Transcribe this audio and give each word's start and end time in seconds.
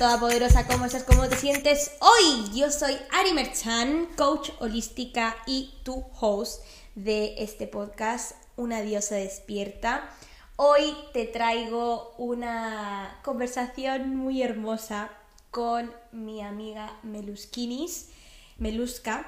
todopoderosa, 0.00 0.66
¿cómo 0.66 0.86
estás? 0.86 1.04
¿Cómo 1.04 1.28
te 1.28 1.36
sientes 1.36 1.92
hoy? 2.00 2.58
Yo 2.58 2.70
soy 2.70 2.96
Ari 3.12 3.34
Merchan, 3.34 4.08
coach 4.16 4.48
holística 4.58 5.36
y 5.46 5.74
tu 5.82 6.06
host 6.18 6.64
de 6.94 7.34
este 7.36 7.66
podcast, 7.66 8.32
Una 8.56 8.80
diosa 8.80 9.16
despierta. 9.16 10.08
Hoy 10.56 10.96
te 11.12 11.26
traigo 11.26 12.14
una 12.16 13.20
conversación 13.22 14.16
muy 14.16 14.42
hermosa 14.42 15.10
con 15.50 15.92
mi 16.12 16.40
amiga 16.40 16.98
Meluskinis, 17.02 18.08
Meluska, 18.56 19.26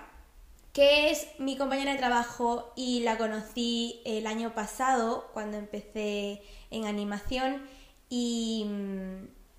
que 0.73 1.11
es 1.11 1.27
mi 1.39 1.59
compañera 1.59 1.93
de 1.93 1.99
trabajo 1.99 2.73
y 2.77 3.01
la 3.01 3.19
conocí 3.19 4.01
el 4.07 4.27
año 4.27 4.55
pasado 4.55 5.29
cuando 5.35 5.59
empecé 5.59 6.41
en 6.71 6.87
animación 6.87 7.63
y, 8.09 8.65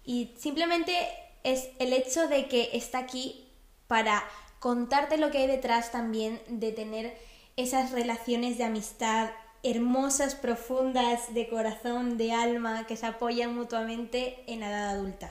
y 0.05 0.33
simplemente 0.37 0.95
es 1.43 1.69
el 1.79 1.93
hecho 1.93 2.27
de 2.27 2.47
que 2.47 2.69
está 2.73 2.99
aquí 2.99 3.47
para 3.87 4.23
contarte 4.59 5.17
lo 5.17 5.31
que 5.31 5.39
hay 5.39 5.47
detrás 5.47 5.91
también 5.91 6.41
de 6.47 6.71
tener 6.71 7.17
esas 7.55 7.91
relaciones 7.91 8.57
de 8.57 8.63
amistad 8.63 9.29
hermosas, 9.63 10.35
profundas, 10.35 11.33
de 11.33 11.47
corazón, 11.47 12.17
de 12.17 12.33
alma, 12.33 12.85
que 12.85 12.97
se 12.97 13.05
apoyan 13.05 13.55
mutuamente 13.55 14.43
en 14.47 14.59
la 14.59 14.69
edad 14.69 14.89
adulta. 14.89 15.29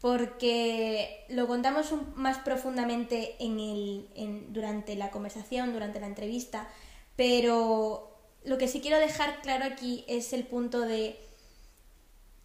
Porque 0.00 1.24
lo 1.28 1.48
contamos 1.48 1.92
más 2.14 2.38
profundamente 2.38 3.34
en 3.40 3.58
el, 3.58 4.46
durante 4.52 4.94
la 4.94 5.10
conversación, 5.10 5.72
durante 5.72 5.98
la 5.98 6.06
entrevista, 6.06 6.68
pero 7.16 8.16
lo 8.44 8.58
que 8.58 8.68
sí 8.68 8.80
quiero 8.80 9.00
dejar 9.00 9.42
claro 9.42 9.64
aquí 9.64 10.04
es 10.06 10.32
el 10.32 10.46
punto 10.46 10.80
de 10.82 11.18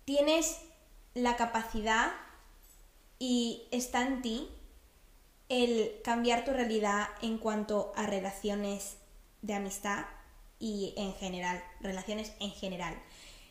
tienes 0.06 0.58
la 1.13 1.35
capacidad 1.35 2.12
y 3.19 3.64
está 3.72 4.02
en 4.06 4.22
ti 4.22 4.50
el 5.50 6.02
cambiar 6.03 6.45
tu 6.45 6.52
realidad 6.52 7.08
en 7.22 7.38
cuanto 7.38 7.94
a 7.95 8.08
relaciones 8.08 8.97
de 9.42 9.53
amistad 9.53 10.05
y 10.59 10.94
en 10.97 11.14
general, 11.14 11.64
relaciones 11.81 12.31
en 12.39 12.52
general. 12.52 12.95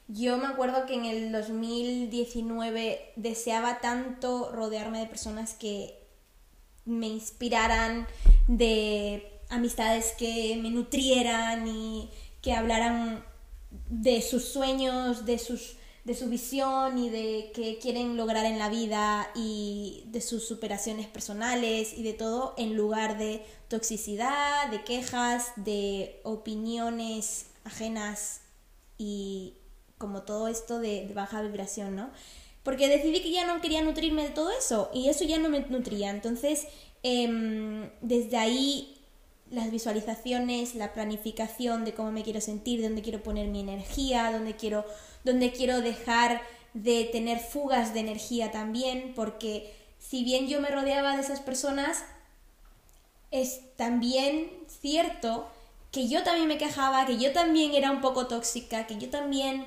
Yo 0.08 0.36
me 0.36 0.46
acuerdo 0.46 0.86
que 0.86 0.94
en 0.94 1.04
el 1.04 1.30
2019 1.30 3.12
deseaba 3.16 3.80
tanto 3.80 4.50
rodearme 4.50 5.00
de 5.00 5.06
personas 5.06 5.54
que 5.54 6.02
me 6.84 7.06
inspiraran, 7.06 8.06
de 8.48 9.40
amistades 9.48 10.14
que 10.18 10.58
me 10.60 10.70
nutrieran 10.70 11.68
y 11.68 12.10
que 12.40 12.52
hablaran 12.52 13.24
de 13.88 14.20
sus 14.22 14.44
sueños, 14.46 15.24
de 15.24 15.38
sus 15.38 15.76
de 16.04 16.14
su 16.14 16.28
visión 16.28 16.98
y 16.98 17.10
de 17.10 17.52
qué 17.54 17.78
quieren 17.80 18.16
lograr 18.16 18.44
en 18.44 18.58
la 18.58 18.68
vida 18.68 19.30
y 19.36 20.02
de 20.06 20.20
sus 20.20 20.46
superaciones 20.46 21.06
personales 21.06 21.92
y 21.96 22.02
de 22.02 22.12
todo 22.12 22.54
en 22.58 22.76
lugar 22.76 23.18
de 23.18 23.44
toxicidad, 23.68 24.68
de 24.70 24.82
quejas, 24.82 25.52
de 25.56 26.20
opiniones 26.24 27.46
ajenas 27.64 28.40
y 28.98 29.54
como 29.98 30.22
todo 30.22 30.48
esto 30.48 30.80
de, 30.80 31.08
baja 31.14 31.40
vibración, 31.42 31.94
¿no? 31.94 32.10
Porque 32.64 32.88
decidí 32.88 33.20
que 33.22 33.30
ya 33.30 33.46
no 33.46 33.60
quería 33.60 33.82
nutrirme 33.82 34.24
de 34.24 34.30
todo 34.30 34.50
eso 34.50 34.90
y 34.92 35.08
eso 35.08 35.24
ya 35.24 35.38
no 35.38 35.48
me 35.48 35.60
nutría. 35.60 36.10
Entonces, 36.10 36.66
em, 37.04 37.90
desde 38.00 38.36
ahí 38.36 38.91
las 39.52 39.70
visualizaciones, 39.70 40.74
la 40.74 40.92
planificación 40.92 41.84
de 41.84 41.94
cómo 41.94 42.10
me 42.10 42.22
quiero 42.22 42.40
sentir, 42.40 42.82
dónde 42.82 43.02
quiero 43.02 43.22
poner 43.22 43.48
mi 43.48 43.60
energía, 43.60 44.32
dónde 44.32 44.56
quiero 44.56 44.84
donde 45.24 45.52
quiero 45.52 45.80
dejar 45.80 46.42
de 46.74 47.04
tener 47.04 47.38
fugas 47.38 47.94
de 47.94 48.00
energía 48.00 48.50
también, 48.50 49.12
porque 49.14 49.72
si 49.98 50.24
bien 50.24 50.48
yo 50.48 50.60
me 50.60 50.68
rodeaba 50.68 51.14
de 51.14 51.22
esas 51.22 51.40
personas, 51.40 52.04
es 53.30 53.60
también 53.76 54.50
cierto 54.80 55.48
que 55.90 56.08
yo 56.08 56.22
también 56.22 56.48
me 56.48 56.58
quejaba, 56.58 57.06
que 57.06 57.18
yo 57.18 57.32
también 57.32 57.74
era 57.74 57.90
un 57.90 58.00
poco 58.00 58.26
tóxica, 58.26 58.86
que 58.86 58.96
yo 58.98 59.10
también 59.10 59.66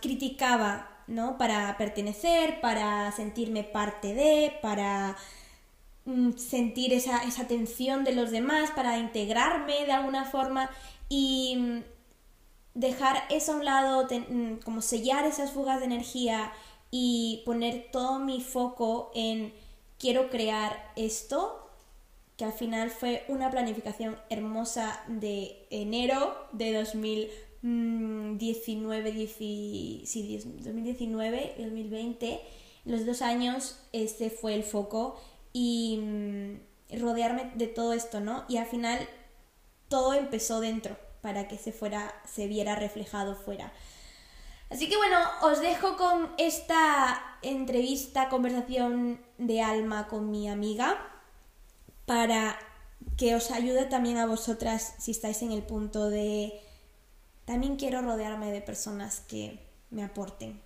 criticaba, 0.00 0.88
¿no? 1.06 1.38
Para 1.38 1.76
pertenecer, 1.76 2.60
para 2.60 3.10
sentirme 3.12 3.64
parte 3.64 4.14
de, 4.14 4.56
para 4.62 5.16
sentir 6.36 6.92
esa, 6.92 7.22
esa 7.24 7.46
tensión 7.46 8.04
de 8.04 8.12
los 8.12 8.30
demás, 8.30 8.70
para 8.70 8.98
integrarme 8.98 9.84
de 9.84 9.92
alguna 9.92 10.24
forma. 10.24 10.70
Y 11.08 11.82
dejar 12.74 13.22
eso 13.30 13.52
a 13.52 13.56
un 13.56 13.64
lado, 13.64 14.06
mm, 14.10 14.56
como 14.64 14.82
sellar 14.82 15.24
esas 15.26 15.52
fugas 15.52 15.78
de 15.80 15.86
energía 15.86 16.52
y 16.90 17.42
poner 17.44 17.90
todo 17.90 18.18
mi 18.18 18.40
foco 18.40 19.10
en 19.14 19.52
quiero 19.98 20.30
crear 20.30 20.92
esto, 20.96 21.58
que 22.36 22.44
al 22.44 22.52
final 22.52 22.90
fue 22.90 23.24
una 23.28 23.50
planificación 23.50 24.16
hermosa 24.30 25.02
de 25.06 25.66
enero 25.70 26.34
de 26.52 26.72
2019, 26.72 29.12
2019 30.62 31.54
y 31.58 31.62
2020. 31.62 32.40
Los 32.84 33.06
dos 33.06 33.22
años 33.22 33.78
ese 33.92 34.28
fue 34.30 34.54
el 34.54 34.64
foco 34.64 35.20
y 35.52 35.98
mm, 36.00 37.00
rodearme 37.00 37.52
de 37.54 37.66
todo 37.66 37.92
esto, 37.92 38.20
¿no? 38.20 38.44
Y 38.48 38.56
al 38.56 38.66
final 38.66 39.08
todo 39.88 40.14
empezó 40.14 40.60
dentro 40.60 40.96
para 41.20 41.48
que 41.48 41.58
se 41.58 41.72
fuera, 41.72 42.14
se 42.26 42.46
viera 42.46 42.74
reflejado 42.74 43.36
fuera. 43.36 43.72
Así 44.70 44.88
que 44.88 44.96
bueno, 44.96 45.18
os 45.42 45.60
dejo 45.60 45.96
con 45.96 46.30
esta 46.38 47.38
entrevista, 47.42 48.28
conversación 48.28 49.20
de 49.38 49.60
alma 49.60 50.08
con 50.08 50.30
mi 50.30 50.48
amiga 50.48 50.98
para 52.06 52.58
que 53.16 53.34
os 53.34 53.50
ayude 53.50 53.84
también 53.84 54.16
a 54.16 54.26
vosotras 54.26 54.94
si 54.98 55.10
estáis 55.10 55.42
en 55.42 55.52
el 55.52 55.62
punto 55.62 56.08
de 56.08 56.60
también 57.44 57.76
quiero 57.76 58.00
rodearme 58.00 58.50
de 58.50 58.60
personas 58.60 59.20
que 59.20 59.58
me 59.90 60.04
aporten 60.04 60.60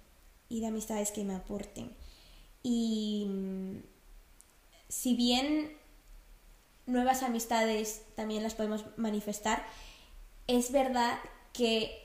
y 0.49 0.61
de 0.61 0.67
amistades 0.67 1.11
que 1.11 1.25
me 1.25 1.35
aporten. 1.35 1.95
Y 2.63 3.27
mm, 3.29 3.96
si 4.89 5.15
bien 5.15 5.77
nuevas 6.87 7.23
amistades 7.23 8.03
también 8.15 8.43
las 8.43 8.55
podemos 8.55 8.85
manifestar, 8.97 9.65
es 10.47 10.73
verdad 10.73 11.19
que 11.53 12.03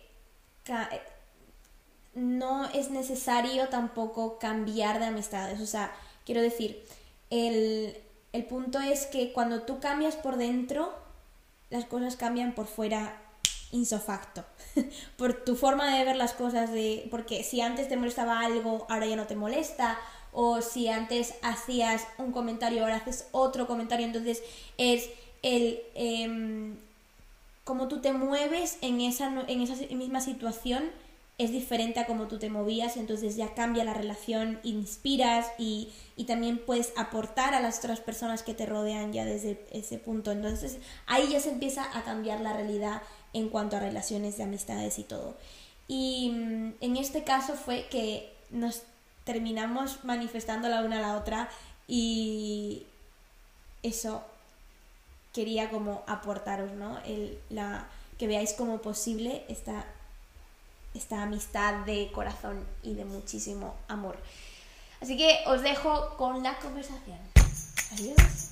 no 2.14 2.66
es 2.70 2.90
necesario 2.90 3.70
tampoco 3.70 4.40
cambiar 4.40 5.00
de 5.00 5.06
amistades. 5.06 5.60
O 5.60 5.66
sea, 5.66 5.94
quiero 6.26 6.42
decir, 6.42 6.86
el, 7.30 7.98
el 8.34 8.46
punto 8.46 8.80
es 8.80 9.06
que 9.06 9.34
cuando 9.34 9.64
tú 9.64 9.80
cambias 9.80 10.16
por 10.16 10.38
dentro, 10.38 10.94
las 11.70 11.86
cosas 11.86 12.16
cambian 12.16 12.54
por 12.54 12.68
fuera 12.68 13.22
insofacto. 13.72 14.46
por 15.18 15.44
tu 15.44 15.56
forma 15.56 15.98
de 15.98 16.06
ver 16.06 16.16
las 16.16 16.34
cosas, 16.34 16.72
de, 16.72 17.08
porque 17.10 17.44
si 17.44 17.62
antes 17.62 17.88
te 17.88 17.98
molestaba 17.98 18.40
algo, 18.40 18.86
ahora 18.90 19.06
ya 19.06 19.16
no 19.16 19.28
te 19.28 19.36
molesta. 19.36 19.98
O 20.32 20.62
si 20.62 20.88
antes 20.88 21.36
hacías 21.42 22.08
un 22.18 22.32
comentario, 22.32 22.84
ahora 22.84 22.98
haces 22.98 23.28
otro 23.32 23.68
comentario. 23.68 24.06
Entonces 24.06 24.42
es 24.78 25.10
el, 25.42 25.80
em, 25.96 26.76
cómo 27.64 27.88
tú 27.88 28.02
te 28.02 28.14
mueves 28.14 28.78
en 28.82 29.02
esa, 29.02 29.46
en 29.48 29.62
esa 29.62 29.76
misma 29.96 30.22
situación 30.22 30.92
es 31.42 31.52
diferente 31.52 32.00
a 32.00 32.06
cómo 32.06 32.28
tú 32.28 32.38
te 32.38 32.52
movías, 32.52 32.98
entonces 32.98 33.36
ya 33.36 33.56
cambia 33.56 33.84
la 33.84 33.96
relación, 33.96 34.60
inspiras 34.64 35.48
y, 35.58 35.90
y, 36.16 36.26
también 36.26 36.60
puedes 36.64 36.94
aportar 36.96 37.56
a 37.56 37.60
las 37.60 37.80
otras 37.80 38.00
personas 38.00 38.44
que 38.44 38.54
te 38.54 38.68
rodean 38.68 39.12
ya 39.12 39.26
desde 39.26 39.66
ese 39.72 39.98
punto. 39.98 40.32
Entonces 40.32 40.78
ahí 41.08 41.30
ya 41.32 41.40
se 41.40 41.50
empieza 41.50 41.98
a 41.98 42.04
cambiar 42.04 42.42
la 42.42 42.54
realidad 42.54 43.02
en 43.34 43.50
cuanto 43.50 43.78
a 43.78 43.80
relaciones 43.80 44.38
de 44.38 44.44
amistades 44.44 45.00
y 45.00 45.04
todo. 45.04 45.36
Y 45.88 46.30
mm, 46.30 46.74
en 46.80 46.98
este 46.98 47.24
caso 47.24 47.54
fue 47.54 47.88
que 47.90 48.32
nos 48.52 48.84
terminamos 49.24 50.04
manifestando 50.04 50.70
la 50.70 50.82
una 50.82 50.98
a 50.98 51.02
la 51.02 51.18
otra 51.18 51.50
y 51.88 52.86
eso 53.84 54.24
quería 55.34 55.70
como 55.70 56.04
aportaros, 56.08 56.72
¿no? 56.72 57.00
El, 57.06 57.40
la, 57.50 57.88
que 58.18 58.28
veáis 58.28 58.54
como 58.54 58.82
posible 58.82 59.46
esta, 59.48 59.86
esta 60.94 61.24
amistad 61.24 61.86
de 61.86 62.12
corazón 62.12 62.66
y 62.84 62.94
de 62.94 63.06
muchísimo 63.06 63.76
amor. 63.88 64.18
Así 65.02 65.18
que 65.18 65.40
os 65.48 65.62
dejo 65.62 66.16
con 66.18 66.44
la 66.44 66.58
conversación. 66.60 67.20
Adiós. 67.94 68.50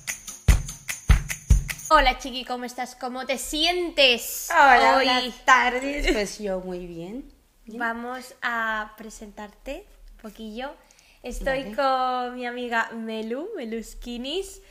Hola 1.88 2.18
chiqui, 2.18 2.44
¿cómo 2.44 2.64
estás? 2.64 2.94
¿Cómo 2.94 3.26
te 3.26 3.36
sientes? 3.36 4.48
Hola, 4.50 4.96
Hoy? 4.96 5.04
buenas 5.06 5.44
tardes. 5.44 6.12
Pues 6.12 6.38
yo 6.38 6.60
muy 6.60 6.86
bien. 6.86 7.32
Vamos 7.66 8.34
a 8.42 8.94
presentarte 8.96 9.86
poquillo. 10.20 10.74
Estoy 11.22 11.74
con 11.74 12.34
mi 12.34 12.46
amiga 12.46 12.90
Melu, 12.92 13.48
Meluskinis 13.56 14.62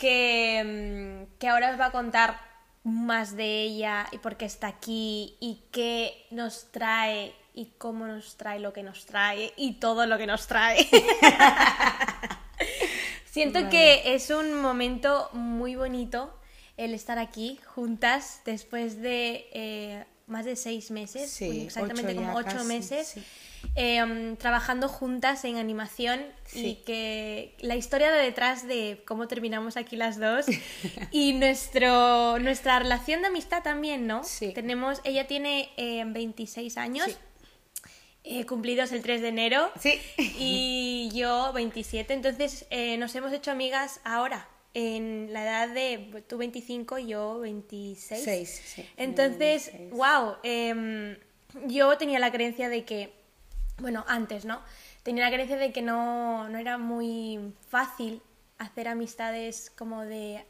que, 0.00 0.62
mm, 0.64 1.38
que 1.38 1.48
ahora 1.48 1.70
os 1.70 1.80
va 1.80 1.86
a 1.86 1.90
contar 1.90 2.40
más 2.84 3.36
de 3.36 3.62
ella 3.62 4.06
y 4.12 4.18
por 4.18 4.36
qué 4.36 4.44
está 4.44 4.68
aquí 4.68 5.36
y 5.40 5.62
qué 5.72 6.26
nos 6.30 6.70
trae 6.70 7.34
y 7.54 7.72
cómo 7.78 8.06
nos 8.06 8.36
trae 8.36 8.60
lo 8.60 8.72
que 8.72 8.82
nos 8.82 9.06
trae 9.06 9.52
y 9.56 9.74
todo 9.74 10.06
lo 10.06 10.18
que 10.18 10.26
nos 10.26 10.46
trae. 10.46 10.86
Siento 13.24 13.68
que 13.70 14.14
es 14.14 14.30
un 14.30 14.60
momento 14.60 15.30
muy 15.32 15.74
bonito 15.74 16.38
el 16.76 16.94
estar 16.94 17.18
aquí 17.18 17.58
juntas 17.64 18.42
después 18.44 19.00
de 19.00 19.48
eh, 19.52 20.04
más 20.26 20.44
de 20.44 20.56
seis 20.56 20.90
meses, 20.90 21.40
exactamente 21.40 22.14
como 22.14 22.34
ocho 22.34 22.64
meses, 22.64 23.14
em, 23.74 24.36
trabajando 24.36 24.88
juntas 24.88 25.44
en 25.44 25.56
animación 25.56 26.20
y 26.52 26.76
que 26.86 27.54
la 27.60 27.76
historia 27.76 28.10
de 28.10 28.22
detrás 28.22 28.66
de 28.66 29.02
cómo 29.06 29.28
terminamos 29.28 29.76
aquí 29.76 29.96
las 29.96 30.18
dos 30.18 30.46
y 31.10 31.32
nuestro, 31.34 32.38
nuestra 32.38 32.78
relación 32.78 33.22
de 33.22 33.28
amistad 33.28 33.62
también, 33.62 34.06
¿no? 34.06 34.22
Tenemos, 34.54 35.00
ella 35.04 35.26
tiene 35.26 35.70
26 35.76 36.76
em, 36.76 36.82
años. 36.82 37.18
Eh, 38.26 38.46
cumplidos 38.46 38.90
el 38.92 39.02
3 39.02 39.20
de 39.20 39.28
enero 39.28 39.70
sí. 39.78 40.00
y 40.16 41.10
yo 41.14 41.52
27, 41.52 42.14
entonces 42.14 42.64
eh, 42.70 42.96
nos 42.96 43.14
hemos 43.14 43.30
hecho 43.34 43.50
amigas 43.50 44.00
ahora, 44.02 44.48
en 44.74 45.28
la 45.32 45.44
edad 45.44 45.68
de 45.68 46.24
tú 46.26 46.36
25 46.36 46.98
y 46.98 47.06
yo 47.06 47.38
26. 47.40 48.76
Entonces, 48.96 49.72
wow, 49.90 50.36
em, 50.42 51.16
yo 51.66 51.96
tenía 51.96 52.18
la 52.18 52.32
creencia 52.32 52.68
de 52.68 52.84
que, 52.84 53.12
bueno, 53.78 54.04
antes, 54.08 54.44
¿no? 54.44 54.60
Tenía 55.02 55.24
la 55.24 55.30
creencia 55.30 55.56
de 55.56 55.72
que 55.72 55.82
no, 55.82 56.48
no 56.48 56.58
era 56.58 56.78
muy 56.78 57.52
fácil 57.68 58.22
hacer 58.58 58.88
amistades 58.88 59.70
como 59.76 60.02
de, 60.02 60.44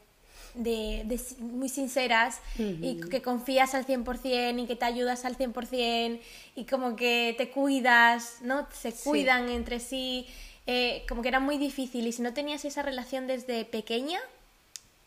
de, 0.53 1.19
muy 1.39 1.69
sinceras 1.69 2.39
y 2.57 2.99
que 3.09 3.21
confías 3.21 3.75
al 3.75 3.85
100% 3.85 4.63
y 4.63 4.67
que 4.67 4.75
te 4.75 4.85
ayudas 4.85 5.25
al 5.25 5.37
100% 5.37 6.19
y 6.55 6.65
como 6.65 6.95
que 6.95 7.35
te 7.37 7.49
cuidas, 7.49 8.37
¿no? 8.41 8.67
Se 8.71 8.93
cuidan 8.93 9.49
entre 9.49 9.79
sí. 9.79 10.27
Eh, 10.67 11.03
como 11.07 11.21
que 11.21 11.27
era 11.27 11.39
muy 11.39 11.59
difícil 11.59 12.07
y 12.07 12.11
si 12.11 12.23
no 12.23 12.33
tenías 12.33 12.65
esa 12.65 12.81
relación 12.81 13.27
desde 13.27 13.65
pequeña, 13.65 14.19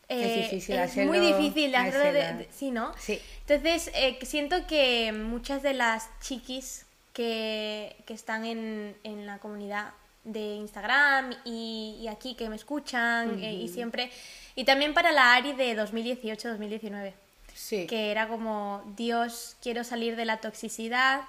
es 0.08 0.26
eh, 0.26 0.42
difícil 0.42 0.76
es 0.76 0.96
muy 0.96 1.18
difícil 1.18 1.74
hacerlo 1.74 2.46
sí, 2.50 2.70
¿no? 2.70 2.92
Sí. 2.96 3.20
Entonces, 3.46 3.90
eh, 3.94 4.18
siento 4.22 4.66
que 4.68 5.12
muchas 5.12 5.62
de 5.62 5.74
las 5.74 6.08
chiquis 6.20 6.86
que, 7.18 7.96
que 8.06 8.14
están 8.14 8.44
en, 8.44 8.96
en, 9.02 9.26
la 9.26 9.40
comunidad 9.40 9.92
de 10.22 10.54
Instagram 10.54 11.34
y, 11.44 12.06
aquí 12.08 12.36
que 12.36 12.48
me 12.48 12.54
escuchan 12.54 13.42
y 13.42 13.66
siempre... 13.66 14.12
Y 14.54 14.62
también 14.62 14.94
para 14.94 15.10
la 15.10 15.34
ARI 15.34 15.52
de 15.54 15.76
2018-2019. 15.76 17.14
Sí. 17.52 17.88
Que 17.88 18.12
era 18.12 18.28
como, 18.28 18.84
Dios, 18.96 19.56
quiero 19.60 19.82
salir 19.82 20.14
de 20.14 20.26
la 20.26 20.36
toxicidad, 20.36 21.22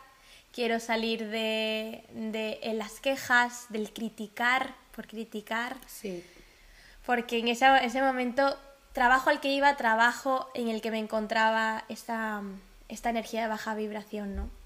quiero 0.53 0.79
salir 0.79 1.27
de, 1.27 2.03
de 2.11 2.59
las 2.75 2.99
quejas, 2.99 3.65
del 3.69 3.91
criticar 3.91 4.75
por 4.95 5.07
criticar. 5.07 5.75
Sí. 5.87 6.23
Porque 7.03 7.39
en 7.39 7.47
ese, 7.47 7.65
ese 7.83 8.03
momento, 8.03 8.55
trabajo 8.93 9.31
al 9.31 9.39
que 9.39 9.51
iba, 9.51 9.75
trabajo 9.75 10.51
en 10.53 10.67
el 10.67 10.81
que 10.81 10.91
me 10.91 10.99
encontraba 10.99 11.83
esta, 11.89 12.43
esta 12.89 13.09
energía 13.09 13.41
de 13.41 13.47
baja 13.47 13.73
vibración, 13.73 14.35
¿no? 14.35 14.58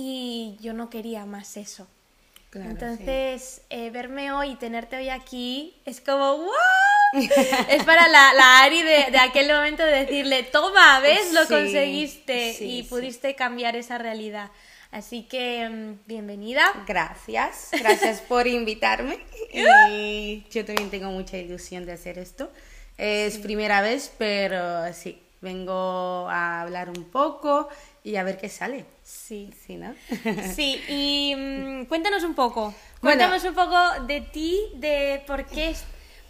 Y 0.00 0.56
yo 0.60 0.74
no 0.74 0.90
quería 0.90 1.26
más 1.26 1.56
eso. 1.56 1.88
Entonces, 2.54 3.62
eh, 3.68 3.90
verme 3.90 4.30
hoy 4.30 4.50
y 4.50 4.54
tenerte 4.54 4.96
hoy 4.96 5.08
aquí 5.08 5.74
es 5.84 6.00
como 6.00 6.36
¡wow! 6.36 6.50
es 7.68 7.82
para 7.82 8.06
la, 8.06 8.32
la 8.32 8.62
Ari 8.62 8.80
de, 8.82 9.10
de, 9.10 9.18
aquel 9.18 9.52
momento 9.52 9.82
de 9.82 10.04
decirle, 10.04 10.44
toma, 10.44 11.00
¿ves? 11.00 11.32
Lo 11.32 11.48
conseguiste 11.48 12.56
y 12.60 12.84
pudiste 12.84 13.34
cambiar 13.34 13.74
esa 13.74 13.98
realidad. 13.98 14.52
Así 14.92 15.24
que 15.24 15.68
mm, 15.68 16.06
bienvenida. 16.06 16.64
Gracias, 16.86 17.70
gracias 17.72 18.20
por 18.20 18.46
invitarme. 18.46 19.18
Y 19.90 20.44
yo 20.52 20.64
también 20.64 20.90
tengo 20.90 21.10
mucha 21.10 21.38
ilusión 21.38 21.86
de 21.86 21.92
hacer 21.92 22.18
esto. 22.18 22.52
Es 22.98 23.38
primera 23.38 23.80
vez, 23.80 24.12
pero 24.16 24.92
sí, 24.92 25.20
vengo 25.40 26.28
a 26.28 26.60
hablar 26.60 26.88
un 26.88 27.04
poco 27.04 27.68
y 28.04 28.16
a 28.16 28.22
ver 28.22 28.38
qué 28.38 28.48
sale. 28.48 28.84
Sí. 29.02 29.50
Sí, 29.66 29.76
¿no? 29.76 29.94
sí, 30.54 30.80
y 30.88 31.34
mm, 31.36 31.84
cuéntanos 31.86 32.22
un 32.24 32.34
poco. 32.34 32.74
Cuéntanos 33.00 33.44
un 33.44 33.54
poco 33.54 33.76
de 34.06 34.20
ti, 34.20 34.58
de 34.76 35.22
por 35.26 35.46
qué, 35.46 35.74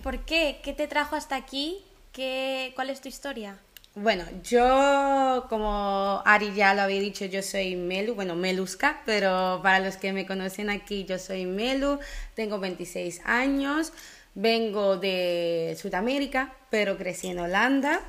por 0.03 0.25
qué, 0.25 0.61
qué 0.63 0.73
te 0.73 0.87
trajo 0.87 1.17
hasta 1.17 1.37
aquí, 1.37 1.79
qué, 2.13 2.73
cuál 2.75 2.91
es 2.91 3.01
tu 3.01 3.09
historia. 3.09 3.59
Bueno, 3.95 4.25
yo, 4.45 5.47
como 5.49 6.23
Ari 6.25 6.55
ya 6.55 6.73
lo 6.73 6.83
había 6.83 7.01
dicho, 7.01 7.25
yo 7.25 7.43
soy 7.43 7.75
Melu, 7.75 8.15
bueno, 8.15 8.37
Meluska, 8.37 9.03
pero 9.05 9.59
para 9.63 9.81
los 9.81 9.97
que 9.97 10.13
me 10.13 10.25
conocen 10.25 10.71
aquí, 10.71 11.05
yo 11.05 11.19
soy 11.19 11.47
Melu, 11.47 11.99
tengo 12.35 12.61
26 12.61 13.23
años, 13.25 13.93
vengo 14.35 14.99
de 14.99 15.77
Sudamérica, 15.81 16.55
pero 16.71 16.97
crecí 16.97 17.27
en 17.27 17.41
Holanda. 17.41 18.01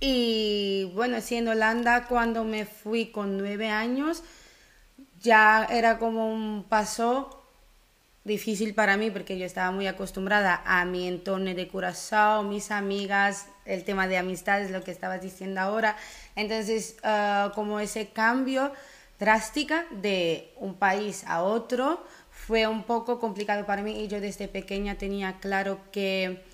Y 0.00 0.90
bueno, 0.94 1.20
sí, 1.20 1.36
en 1.36 1.48
Holanda 1.48 2.06
cuando 2.06 2.44
me 2.44 2.66
fui 2.66 3.06
con 3.06 3.36
nueve 3.36 3.68
años, 3.68 4.22
ya 5.20 5.66
era 5.70 5.98
como 5.98 6.32
un 6.32 6.64
paso 6.68 7.42
difícil 8.24 8.74
para 8.74 8.96
mí 8.96 9.10
porque 9.10 9.38
yo 9.38 9.46
estaba 9.46 9.72
muy 9.72 9.86
acostumbrada 9.86 10.62
a 10.64 10.84
mi 10.84 11.08
entorno 11.08 11.52
de 11.52 11.66
Curazao, 11.66 12.44
mis 12.44 12.70
amigas, 12.70 13.48
el 13.64 13.84
tema 13.84 14.06
de 14.06 14.18
amistades, 14.18 14.70
lo 14.70 14.84
que 14.84 14.92
estabas 14.92 15.20
diciendo 15.20 15.60
ahora. 15.60 15.96
Entonces, 16.36 16.96
ah, 17.02 17.50
como 17.54 17.80
ese 17.80 18.08
cambio 18.08 18.72
drástica 19.18 19.86
de 19.90 20.52
un 20.56 20.74
país 20.74 21.24
a 21.26 21.42
otro 21.42 22.04
fue 22.30 22.68
un 22.68 22.84
poco 22.84 23.18
complicado 23.18 23.66
para 23.66 23.82
mí 23.82 24.04
y 24.04 24.08
yo 24.08 24.20
desde 24.20 24.46
pequeña 24.46 24.94
tenía 24.94 25.38
claro 25.40 25.80
que 25.90 26.44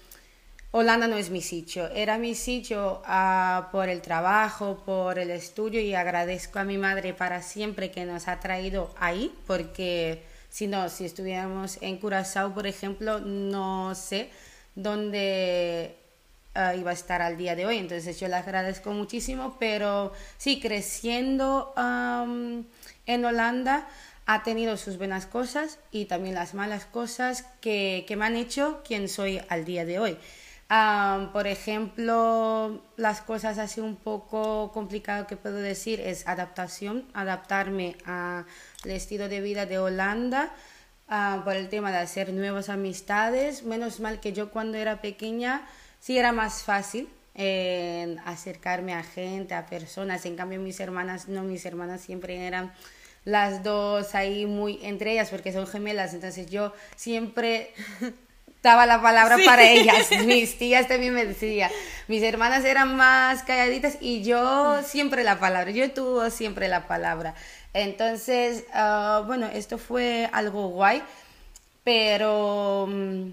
Holanda 0.76 1.06
no 1.06 1.16
es 1.16 1.30
mi 1.30 1.40
sitio, 1.40 1.88
era 1.90 2.18
mi 2.18 2.34
sitio 2.34 3.00
uh, 3.06 3.70
por 3.70 3.88
el 3.88 4.02
trabajo, 4.02 4.82
por 4.84 5.20
el 5.20 5.30
estudio 5.30 5.80
y 5.80 5.94
agradezco 5.94 6.58
a 6.58 6.64
mi 6.64 6.78
madre 6.78 7.14
para 7.14 7.42
siempre 7.42 7.92
que 7.92 8.04
nos 8.04 8.26
ha 8.26 8.40
traído 8.40 8.92
ahí 8.98 9.32
porque 9.46 10.24
si 10.50 10.66
no, 10.66 10.88
si 10.88 11.04
estuviéramos 11.04 11.78
en 11.80 11.98
Curazao, 11.98 12.52
por 12.52 12.66
ejemplo, 12.66 13.20
no 13.20 13.94
sé 13.94 14.30
dónde 14.74 15.94
uh, 16.56 16.76
iba 16.76 16.90
a 16.90 16.94
estar 16.94 17.22
al 17.22 17.36
día 17.36 17.54
de 17.54 17.66
hoy. 17.66 17.78
Entonces 17.78 18.18
yo 18.18 18.26
le 18.26 18.34
agradezco 18.34 18.90
muchísimo, 18.90 19.56
pero 19.60 20.12
sí, 20.38 20.58
creciendo 20.58 21.72
um, 21.76 22.64
en 23.06 23.24
Holanda 23.24 23.86
ha 24.26 24.42
tenido 24.42 24.76
sus 24.76 24.98
buenas 24.98 25.26
cosas 25.26 25.78
y 25.92 26.06
también 26.06 26.34
las 26.34 26.52
malas 26.52 26.84
cosas 26.84 27.44
que 27.60 28.12
me 28.18 28.24
han 28.24 28.34
hecho 28.34 28.82
quien 28.84 29.08
soy 29.08 29.40
al 29.48 29.64
día 29.64 29.84
de 29.84 30.00
hoy. 30.00 30.18
Por 30.68 31.46
ejemplo, 31.46 32.82
las 32.96 33.20
cosas 33.20 33.58
así 33.58 33.80
un 33.80 33.96
poco 33.96 34.72
complicado 34.72 35.26
que 35.26 35.36
puedo 35.36 35.56
decir 35.56 36.00
es 36.00 36.26
adaptación, 36.26 37.06
adaptarme 37.14 37.96
a 38.06 38.44
el 38.84 38.90
estilo 38.92 39.28
de 39.28 39.40
vida 39.40 39.66
de 39.66 39.78
Holanda 39.78 40.52
por 41.44 41.54
el 41.54 41.68
tema 41.68 41.92
de 41.92 41.98
hacer 41.98 42.32
nuevas 42.32 42.68
amistades. 42.68 43.62
Menos 43.62 44.00
mal 44.00 44.20
que 44.20 44.32
yo 44.32 44.50
cuando 44.50 44.78
era 44.78 45.00
pequeña 45.00 45.66
sí 46.00 46.18
era 46.18 46.32
más 46.32 46.62
fácil 46.62 47.08
acercarme 48.24 48.94
a 48.94 49.02
gente, 49.02 49.54
a 49.54 49.66
personas. 49.66 50.24
En 50.24 50.34
cambio 50.34 50.60
mis 50.60 50.80
hermanas 50.80 51.28
no, 51.28 51.42
mis 51.42 51.64
hermanas 51.66 52.00
siempre 52.00 52.46
eran 52.46 52.72
las 53.24 53.62
dos 53.62 54.14
ahí 54.14 54.46
muy 54.46 54.78
entre 54.82 55.12
ellas 55.12 55.30
porque 55.30 55.52
son 55.52 55.66
gemelas, 55.66 56.12
entonces 56.12 56.46
yo 56.50 56.72
siempre 56.94 57.72
daba 58.64 58.86
la 58.86 59.00
palabra 59.00 59.36
para 59.44 59.62
ellas. 59.62 60.10
Mis 60.26 60.58
tías 60.58 60.88
también 60.88 61.14
me 61.14 61.24
decían. 61.24 61.70
Mis 62.08 62.22
hermanas 62.22 62.64
eran 62.64 62.96
más 62.96 63.42
calladitas 63.42 63.98
y 64.00 64.24
yo 64.24 64.82
siempre 64.82 65.22
la 65.22 65.38
palabra. 65.38 65.70
Yo 65.70 65.92
tuve 65.92 66.30
siempre 66.30 66.66
la 66.68 66.88
palabra. 66.88 67.34
Entonces, 67.74 68.64
ah, 68.72 69.22
bueno, 69.26 69.46
esto 69.52 69.78
fue 69.78 70.30
algo 70.32 70.68
guay, 70.68 71.02
pero 71.84 72.86
mm, 72.88 73.32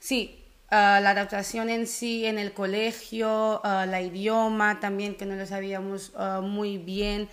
sí, 0.00 0.38
ah, 0.70 1.00
la 1.02 1.10
adaptación 1.10 1.70
en 1.70 1.86
sí 1.86 2.26
en 2.26 2.38
el 2.38 2.52
colegio, 2.52 3.62
uh, 3.64 3.86
la 3.86 4.02
idioma 4.02 4.80
también 4.80 5.14
que 5.14 5.24
no 5.24 5.34
lo 5.34 5.46
sabíamos 5.46 6.12
muy 6.42 6.76
bien. 6.76 7.28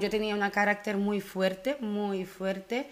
yo 0.00 0.10
tenía 0.10 0.34
un 0.34 0.50
carácter 0.50 0.98
muy 0.98 1.20
fuerte, 1.20 1.76
muy 1.80 2.26
fuerte. 2.26 2.86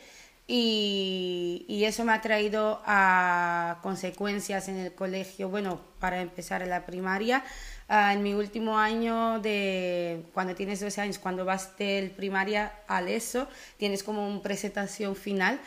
Y, 0.46 1.64
y, 1.68 1.84
eso 1.84 2.04
me 2.04 2.12
ha 2.12 2.20
traído 2.20 2.82
a 2.84 3.78
consecuencias 3.82 4.68
en 4.68 4.76
el 4.76 4.94
colegio, 4.94 5.48
bueno, 5.48 5.80
para 6.00 6.20
empezar 6.20 6.60
en 6.60 6.68
la 6.68 6.84
primaria, 6.84 7.42
Ah, 7.88 8.14
en 8.14 8.22
mi 8.22 8.32
último 8.32 8.78
año 8.78 9.40
de 9.40 10.24
cuando 10.32 10.54
tienes 10.54 10.80
12 10.80 11.02
años, 11.02 11.18
cuando 11.18 11.44
vas 11.44 11.76
del 11.76 12.10
primaria 12.12 12.72
al 12.88 13.08
ESO, 13.08 13.46
tienes 13.76 14.02
como 14.02 14.26
una 14.26 14.42
presentación 14.42 15.14
final 15.16 15.60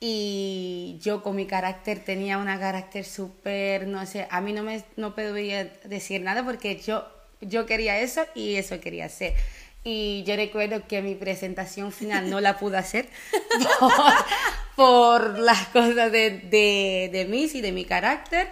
y 0.00 0.98
yo 1.02 1.22
con 1.22 1.36
mi 1.36 1.46
carácter 1.46 2.02
tenía 2.02 2.38
un 2.38 2.46
carácter 2.46 3.04
súper, 3.04 3.86
no 3.86 4.06
sé, 4.06 4.26
a 4.30 4.40
mí 4.40 4.54
no 4.54 4.62
me 4.62 4.82
no 4.96 5.14
podía 5.14 5.64
decir 5.84 6.22
nada 6.22 6.42
porque 6.44 6.78
yo 6.80 7.06
yo 7.42 7.66
quería 7.66 7.98
eso 8.00 8.24
y 8.34 8.56
eso 8.56 8.80
quería 8.80 9.06
hacer. 9.06 9.34
Y 9.82 10.22
yo 10.24 10.36
recuerdo 10.36 10.86
que 10.86 11.00
mi 11.00 11.14
presentación 11.14 11.90
final 11.92 12.28
no 12.28 12.40
la 12.40 12.58
pude 12.58 12.76
hacer 12.76 13.08
por, 14.76 15.38
las 15.38 15.68
cosas 15.68 16.12
de, 16.12 16.30
de, 16.30 17.08
de 17.12 17.24
mí 17.24 17.48
y 17.52 17.60
de 17.60 17.72
mi 17.72 17.84
carácter. 17.84 18.48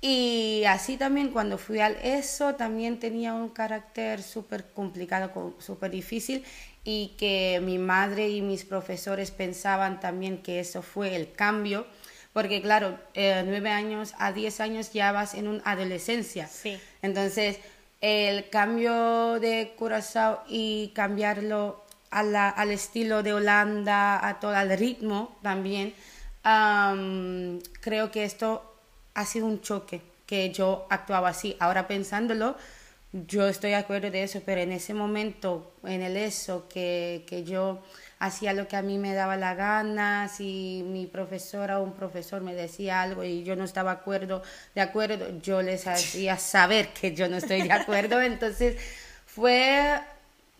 Y 0.00 0.64
así 0.68 0.98
también 0.98 1.30
cuando 1.30 1.56
fui 1.56 1.80
al 1.80 1.96
ESO 2.02 2.56
también 2.56 2.98
tenía 2.98 3.32
un 3.32 3.48
carácter 3.48 4.22
súper 4.22 4.66
complicado, 4.72 5.54
súper 5.58 5.90
difícil 5.90 6.44
y 6.84 7.14
que 7.16 7.60
mi 7.62 7.78
madre 7.78 8.28
y 8.28 8.42
mis 8.42 8.66
profesores 8.66 9.30
pensaban 9.30 10.00
también 10.00 10.42
que 10.42 10.60
eso 10.60 10.82
fue 10.82 11.16
el 11.16 11.32
cambio, 11.32 11.86
porque 12.34 12.60
claro, 12.60 12.98
eh, 13.14 13.42
nueve 13.46 13.70
años 13.70 14.12
a 14.18 14.32
diez 14.32 14.60
años 14.60 14.92
ya 14.92 15.10
vas 15.10 15.32
en 15.32 15.48
una 15.48 15.62
adolescencia. 15.64 16.46
Sí. 16.48 16.78
Entonces, 17.00 17.58
el 18.04 18.50
cambio 18.50 19.40
de 19.40 19.72
Curazao 19.78 20.42
y 20.46 20.92
cambiarlo 20.94 21.82
al 22.10 22.70
estilo 22.70 23.22
de 23.22 23.32
Holanda, 23.32 24.28
a 24.28 24.40
todo 24.40 24.54
el 24.54 24.76
ritmo 24.78 25.38
también, 25.40 25.94
creo 27.80 28.10
que 28.10 28.24
esto 28.24 28.76
ha 29.14 29.24
sido 29.24 29.46
un 29.46 29.62
choque 29.62 30.02
que 30.26 30.52
yo 30.52 30.86
actuaba 30.90 31.30
así. 31.30 31.56
Ahora 31.58 31.88
pensándolo, 31.88 32.56
yo 33.12 33.48
estoy 33.48 33.70
de 33.70 33.76
acuerdo 33.76 34.10
de 34.10 34.22
eso, 34.22 34.42
pero 34.44 34.60
en 34.60 34.72
ese 34.72 34.92
momento, 34.92 35.72
en 35.82 36.02
el 36.02 36.18
eso, 36.18 36.68
que, 36.68 37.24
que 37.26 37.42
yo 37.42 37.82
hacía 38.18 38.52
lo 38.52 38.68
que 38.68 38.76
a 38.76 38.82
mí 38.82 38.98
me 38.98 39.14
daba 39.14 39.36
la 39.36 39.54
gana, 39.54 40.28
si 40.28 40.84
mi 40.86 41.06
profesora 41.06 41.80
o 41.80 41.82
un 41.82 41.92
profesor 41.94 42.42
me 42.42 42.54
decía 42.54 43.02
algo 43.02 43.24
y 43.24 43.44
yo 43.44 43.56
no 43.56 43.64
estaba 43.64 43.92
acuerdo, 43.92 44.42
de 44.74 44.80
acuerdo, 44.80 45.38
yo 45.40 45.62
les 45.62 45.86
hacía 45.88 46.38
saber 46.38 46.88
que 46.88 47.14
yo 47.14 47.28
no 47.28 47.36
estoy 47.36 47.62
de 47.62 47.72
acuerdo. 47.72 48.20
Entonces, 48.20 48.76
fue, 49.26 49.98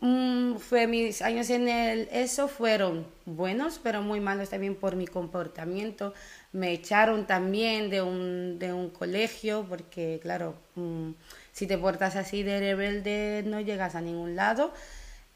mm, 0.01 0.57
fue 0.57 0.87
mis 0.87 1.23
años 1.23 1.51
en 1.51 1.69
el 1.69 2.09
eso 2.13 2.49
fueron 2.49 3.07
buenos, 3.25 3.81
pero 3.83 4.03
muy 4.03 4.21
malos 4.21 4.51
también 4.51 4.75
por 4.75 4.97
mi 4.97 5.07
comportamiento 5.07 6.13
me 6.55 6.73
echaron 6.73 7.27
también 7.27 7.91
de 7.91 8.01
un, 8.01 8.59
de 8.61 8.73
un 8.73 8.89
colegio 8.91 9.67
porque, 9.69 10.21
claro, 10.23 10.55
mm, 10.77 11.11
si 11.53 11.67
te 11.67 11.77
portas 11.77 12.15
así 12.17 12.45
de 12.45 12.61
rebelde 12.61 13.43
no 13.45 13.61
llegas 13.61 13.97
a 13.97 14.01
ningún 14.01 14.37
lado. 14.37 14.73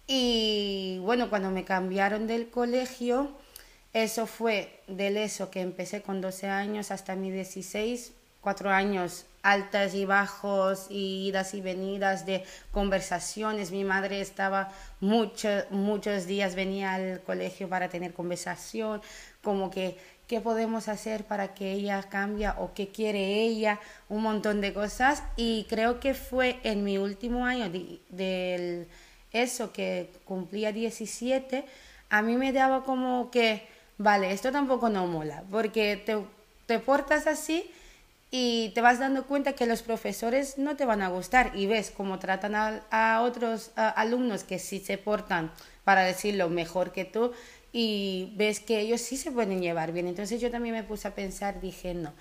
Y 0.09 0.99
bueno, 1.03 1.29
cuando 1.29 1.51
me 1.51 1.65
cambiaron 1.65 2.27
del 2.27 2.49
colegio, 2.49 3.31
eso 3.93 4.27
fue 4.27 4.81
del 4.89 5.19
eso 5.19 5.51
que 5.51 5.61
empecé 5.61 6.03
con 6.03 6.21
12 6.23 6.49
años 6.49 6.91
hasta 6.91 7.15
mi 7.15 7.31
16, 7.31 8.13
cuatro 8.41 8.71
años 8.71 9.27
altas 9.43 9.95
y 9.95 10.07
bajos 10.07 10.87
y 10.89 11.29
idas 11.29 11.53
y 11.53 11.61
venidas 11.61 12.25
de 12.25 12.43
conversaciones. 12.73 13.71
Mi 13.71 13.85
madre 13.85 14.23
estaba 14.23 14.73
muchos 15.01 15.71
muchos 15.71 16.27
días, 16.27 16.55
venía 16.55 16.95
al 16.95 17.21
colegio 17.21 17.69
para 17.69 17.91
tener 17.91 18.15
conversación, 18.15 19.03
como 19.43 19.71
que 19.71 19.99
qué 20.27 20.41
podemos 20.41 20.89
hacer 20.89 21.25
para 21.25 21.55
que 21.55 21.73
ella 21.73 22.03
cambie 22.09 22.51
o 22.59 22.73
qué 22.75 22.89
quiere 22.89 23.43
ella, 23.43 23.81
un 24.09 24.23
montón 24.23 24.61
de 24.61 24.73
cosas. 24.73 25.23
Y 25.37 25.67
creo 25.69 26.01
que 26.01 26.15
fue 26.15 26.61
en 26.63 26.85
mi 26.85 26.99
último 26.99 27.47
año 27.47 27.71
de, 27.71 28.87
eso 29.33 29.73
que 29.73 30.11
cumplía 30.25 30.73
17, 30.73 31.65
a 32.11 32.23
mí 32.23 32.37
me 32.37 32.53
daba 32.53 32.85
como 32.85 33.31
que, 33.31 33.67
vale, 33.99 34.33
esto 34.33 34.53
tampoco 34.53 34.89
no 34.89 35.07
mola, 35.07 35.45
porque 35.51 35.97
te, 35.97 36.19
te 36.67 36.79
portas 36.79 37.27
así 37.27 37.71
y 38.31 38.71
te 38.75 38.81
vas 38.81 38.99
dando 38.99 39.27
cuenta 39.27 39.55
que 39.55 39.67
los 39.67 39.83
profesores 39.83 40.59
no 40.59 40.77
te 40.77 40.85
van 40.85 41.01
a 41.01 41.09
gustar 41.09 41.53
y 41.55 41.67
ves 41.67 41.91
cómo 41.91 42.19
tratan 42.19 42.55
a, 42.55 43.23
otros 43.23 43.71
alumnos 43.77 44.45
que 44.45 44.59
sí 44.59 44.81
se 44.81 44.99
portan, 44.99 45.51
para 45.85 46.03
decirlo, 46.03 46.51
mejor 46.51 46.93
que 46.93 47.07
tú 47.07 47.33
y 47.73 48.35
ves 48.37 48.61
que 48.61 48.81
ellos 48.81 49.01
sí 49.01 49.17
se 49.17 49.33
pueden 49.33 49.63
llevar 49.63 49.93
bien. 49.93 50.07
Entonces 50.07 50.41
yo 50.41 50.51
también 50.51 50.75
me 50.75 50.83
puse 50.83 51.09
a 51.09 51.15
pensar, 51.15 51.61
dije, 51.63 51.95
no, 51.95 52.13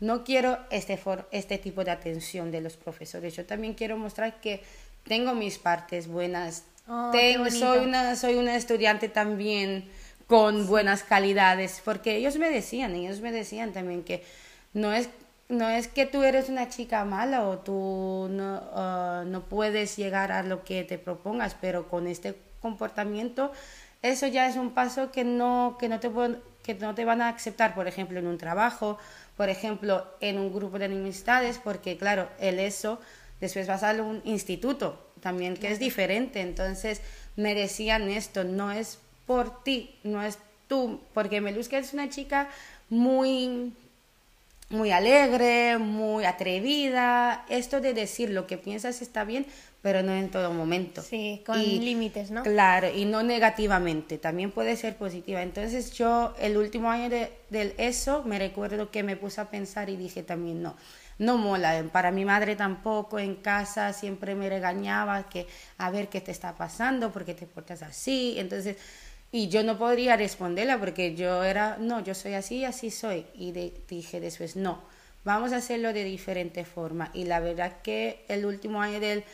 no 0.00 0.24
quiero 0.24 0.58
este, 0.70 0.98
for 0.98 1.26
este 1.30 1.56
tipo 1.56 1.84
de 1.84 1.90
atención 1.92 2.50
de 2.50 2.60
los 2.60 2.76
profesores. 2.76 3.34
Yo 3.34 3.46
también 3.46 3.72
quiero 3.72 3.96
mostrar 3.96 4.40
que 4.40 4.62
tengo 5.06 5.34
mis 5.34 5.58
partes 5.58 6.08
buenas. 6.08 6.64
Oh, 6.88 7.10
tengo, 7.12 7.50
soy, 7.50 7.78
una, 7.78 8.16
soy 8.16 8.34
una 8.34 8.56
estudiante 8.56 9.08
también 9.08 9.88
con 10.26 10.66
buenas 10.66 11.02
calidades, 11.02 11.80
porque 11.84 12.16
ellos 12.16 12.36
me 12.36 12.50
decían, 12.50 12.94
ellos 12.94 13.20
me 13.20 13.32
decían 13.32 13.72
también 13.72 14.04
que 14.04 14.22
no 14.72 14.92
es, 14.92 15.08
no 15.48 15.68
es 15.68 15.88
que 15.88 16.06
tú 16.06 16.22
eres 16.22 16.48
una 16.48 16.68
chica 16.68 17.04
mala 17.04 17.46
o 17.46 17.58
tú 17.58 18.28
no, 18.30 18.62
uh, 18.74 19.24
no 19.24 19.42
puedes 19.44 19.96
llegar 19.96 20.32
a 20.32 20.42
lo 20.42 20.64
que 20.64 20.84
te 20.84 20.98
propongas, 20.98 21.54
pero 21.60 21.88
con 21.88 22.06
este 22.06 22.36
comportamiento 22.60 23.52
eso 24.04 24.26
ya 24.26 24.46
es 24.46 24.56
un 24.56 24.72
paso 24.72 25.10
que 25.10 25.24
no, 25.24 25.76
que 25.80 25.88
no, 25.88 25.98
te, 25.98 26.10
que 26.62 26.74
no 26.74 26.94
te 26.94 27.06
van 27.06 27.22
a 27.22 27.30
aceptar, 27.30 27.74
por 27.74 27.88
ejemplo, 27.88 28.18
en 28.18 28.26
un 28.26 28.36
trabajo, 28.36 28.98
por 29.34 29.48
ejemplo, 29.48 30.06
en 30.20 30.38
un 30.38 30.52
grupo 30.52 30.78
de 30.78 30.84
amistades, 30.84 31.58
porque 31.58 31.96
claro, 31.96 32.28
el 32.38 32.58
eso, 32.58 33.00
después 33.40 33.66
vas 33.66 33.82
a 33.82 33.92
un 34.02 34.22
instituto 34.24 34.98
también, 35.20 35.56
que 35.56 35.70
es 35.70 35.78
diferente. 35.78 36.40
Entonces, 36.40 37.00
me 37.36 37.54
decían 37.54 38.08
esto, 38.08 38.44
no 38.44 38.70
es 38.72 38.98
por 39.26 39.62
ti, 39.64 39.94
no 40.02 40.22
es 40.22 40.38
tú, 40.68 41.00
porque 41.12 41.40
Meluska 41.40 41.78
es 41.78 41.92
una 41.92 42.08
chica 42.08 42.48
muy 42.90 43.72
muy 44.70 44.90
alegre, 44.90 45.78
muy 45.78 46.24
atrevida. 46.24 47.44
Esto 47.48 47.80
de 47.80 47.94
decir 47.94 48.30
lo 48.30 48.46
que 48.46 48.58
piensas 48.58 49.02
está 49.02 49.24
bien, 49.24 49.46
pero 49.82 50.02
no 50.02 50.14
en 50.14 50.30
todo 50.30 50.52
momento. 50.52 51.02
Sí, 51.02 51.42
con 51.44 51.60
límites, 51.60 52.30
¿no? 52.30 52.42
Claro, 52.42 52.88
y 52.90 53.04
no 53.04 53.22
negativamente, 53.22 54.18
también 54.18 54.50
puede 54.50 54.76
ser 54.76 54.96
positiva. 54.96 55.42
Entonces 55.42 55.92
yo 55.92 56.34
el 56.40 56.56
último 56.56 56.90
año 56.90 57.08
de, 57.08 57.30
del 57.50 57.74
eso 57.78 58.22
me 58.24 58.38
recuerdo 58.38 58.90
que 58.90 59.02
me 59.02 59.16
puse 59.16 59.40
a 59.40 59.50
pensar 59.50 59.90
y 59.90 59.96
dije 59.96 60.22
también 60.22 60.62
no, 60.62 60.74
no 61.18 61.38
mola. 61.38 61.84
Para 61.92 62.10
mi 62.10 62.24
madre 62.24 62.56
tampoco, 62.56 63.18
en 63.18 63.36
casa 63.36 63.92
siempre 63.92 64.34
me 64.34 64.48
regañaba 64.48 65.28
que 65.28 65.46
a 65.78 65.90
ver 65.90 66.08
qué 66.08 66.20
te 66.20 66.30
está 66.30 66.56
pasando, 66.56 67.12
por 67.12 67.24
qué 67.24 67.34
te 67.34 67.46
portas 67.46 67.82
así. 67.82 68.34
Entonces, 68.38 68.76
y 69.32 69.48
yo 69.48 69.62
no 69.62 69.78
podría 69.78 70.16
responderla 70.16 70.78
porque 70.78 71.14
yo 71.14 71.42
era, 71.44 71.76
no, 71.78 72.02
yo 72.02 72.14
soy 72.14 72.34
así, 72.34 72.64
así 72.64 72.90
soy. 72.90 73.26
Y 73.34 73.52
dije 73.52 74.20
después, 74.20 74.56
no, 74.56 74.82
vamos 75.24 75.52
a 75.52 75.56
hacerlo 75.56 75.92
de 75.92 76.04
diferente 76.04 76.64
forma. 76.64 77.10
Y 77.14 77.24
la 77.24 77.40
verdad 77.40 77.82
que 77.82 78.24
el 78.28 78.46
último 78.46 78.80
año 78.82 79.00
del 79.00 79.24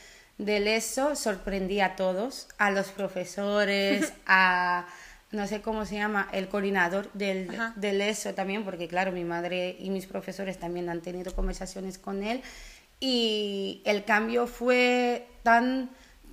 del 0.44 0.66
ESO 0.68 1.16
sorprendí 1.16 1.80
a 1.80 1.96
todos, 1.96 2.48
a 2.56 2.70
los 2.70 2.88
profesores, 2.88 4.12
a 4.26 4.86
no 5.32 5.46
sé 5.46 5.60
cómo 5.60 5.84
se 5.86 5.96
llama, 5.96 6.28
el 6.32 6.48
coordinador 6.48 7.12
del, 7.12 7.48
del 7.76 8.00
ESO 8.00 8.34
también, 8.34 8.64
porque 8.64 8.88
claro, 8.88 9.12
mi 9.12 9.24
madre 9.24 9.76
y 9.78 9.90
mis 9.90 10.06
profesores 10.06 10.58
también 10.58 10.88
han 10.88 11.02
tenido 11.02 11.34
conversaciones 11.34 11.98
con 11.98 12.22
él 12.22 12.42
y 12.98 13.80
el 13.84 14.04
cambio 14.04 14.46
fue 14.46 15.26
tan 15.42 15.90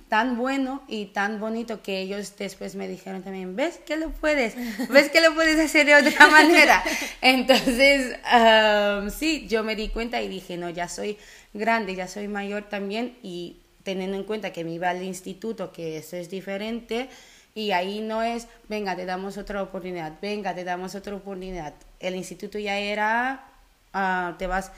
tan 0.08 0.38
bueno 0.38 0.82
y 0.88 1.06
tan 1.06 1.38
bonito 1.38 1.82
que 1.82 2.00
ellos 2.00 2.34
después 2.38 2.74
me 2.74 2.88
dijeron 2.88 3.22
también, 3.22 3.56
¿ves 3.56 3.78
que 3.78 3.96
lo 3.96 4.10
puedes? 4.10 4.54
¿Ves 4.88 5.10
que 5.10 5.20
lo 5.20 5.34
puedes 5.34 5.58
hacer 5.58 5.86
de 5.86 5.94
otra 5.94 6.26
manera? 6.30 6.82
Entonces, 7.20 8.16
um, 8.32 9.10
sí, 9.10 9.46
yo 9.48 9.62
me 9.64 9.76
di 9.76 9.88
cuenta 9.88 10.22
y 10.22 10.28
dije, 10.28 10.56
no, 10.56 10.70
ya 10.70 10.88
soy 10.88 11.18
grande, 11.52 11.94
ya 11.94 12.08
soy 12.08 12.26
mayor 12.26 12.64
también 12.64 13.18
y 13.22 13.58
teniendo 13.82 14.16
en 14.16 14.24
cuenta 14.24 14.52
que 14.52 14.64
me 14.64 14.72
iba 14.72 14.90
al 14.90 15.02
instituto, 15.02 15.72
que 15.72 15.98
eso 15.98 16.16
es 16.16 16.30
diferente, 16.30 17.08
y 17.54 17.72
ahí 17.72 18.00
no 18.00 18.22
es, 18.22 18.46
venga, 18.68 18.94
te 18.96 19.04
damos 19.04 19.36
otra 19.36 19.62
oportunidad, 19.62 20.12
venga, 20.20 20.54
te 20.54 20.64
damos 20.64 20.94
otra 20.94 21.14
oportunidad. 21.14 21.74
El 21.98 22.14
instituto 22.14 22.58
ya 22.58 22.78
era, 22.78 23.44
ah, 23.92 24.34
te 24.38 24.46
vas 24.46 24.72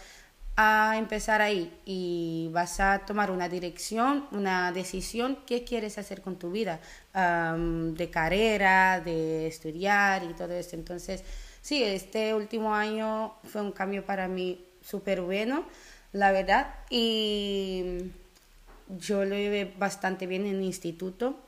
a 0.57 0.99
empezar 0.99 1.41
ahí 1.41 1.73
y 1.87 2.51
vas 2.53 2.81
a 2.81 3.01
tomar 3.07 3.31
una 3.31 3.49
dirección, 3.49 4.27
una 4.31 4.73
decisión, 4.73 5.39
qué 5.47 5.65
quieres 5.65 5.97
hacer 5.97 6.21
con 6.21 6.37
tu 6.37 6.51
vida, 6.51 6.81
de 7.15 8.11
carrera, 8.11 9.01
de 9.01 9.47
estudiar 9.47 10.23
y 10.25 10.35
todo 10.35 10.53
esto. 10.53 10.77
Entonces, 10.77 11.25
sí, 11.63 11.83
este 11.83 12.35
último 12.35 12.75
año 12.75 13.35
fue 13.45 13.63
un 13.63 13.73
cambio 13.73 14.05
para 14.05 14.29
mí 14.29 14.63
súper 14.83 15.23
bueno, 15.23 15.65
la 16.13 16.33
verdad, 16.33 16.75
y 16.91 18.11
yo 18.99 19.25
lo 19.25 19.37
llevé 19.37 19.73
bastante 19.79 20.27
bien 20.27 20.45
en 20.47 20.57
el 20.57 20.63
instituto, 20.63 21.39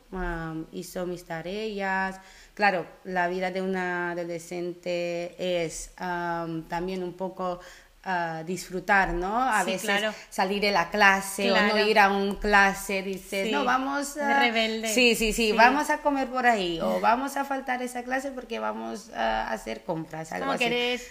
hizo 0.73 1.07
mis 1.07 1.25
tareas. 1.25 2.21
Claro, 2.55 2.87
la 3.05 3.29
vida 3.29 3.51
de 3.51 3.63
una 3.63 4.13
adolescente 4.13 5.35
es 5.65 5.93
también 5.97 7.03
un 7.03 7.15
poco 7.15 7.61
ah, 8.05 8.43
disfrutar, 8.45 9.15
¿no? 9.15 9.43
A 9.43 9.65
veces 9.65 10.05
salir 10.29 10.61
de 10.61 10.71
la 10.71 10.91
clase 10.91 11.51
o 11.53 11.57
no 11.63 11.79
ir 11.79 11.99
a 11.99 12.11
un 12.11 12.37
clase, 12.37 13.03
dices, 13.03 13.51
no, 13.51 13.65
vamos 13.65 14.17
a... 14.17 14.41
rebelde. 14.41 14.89
Sí, 14.89 15.15
sí, 15.15 15.33
sí, 15.33 15.53
vamos 15.53 15.91
a 15.91 15.99
comer 15.99 16.29
por 16.29 16.47
ahí 16.47 16.81
o 16.81 17.01
vamos 17.01 17.37
a 17.37 17.45
faltar 17.45 17.83
esa 17.83 18.03
clase 18.03 18.33
porque 18.33 18.59
vamos 18.59 19.11
a 19.15 19.51
hacer 19.51 19.83
compras, 19.83 20.33
algo 20.33 20.47
como 20.47 20.57
así. 20.57 20.65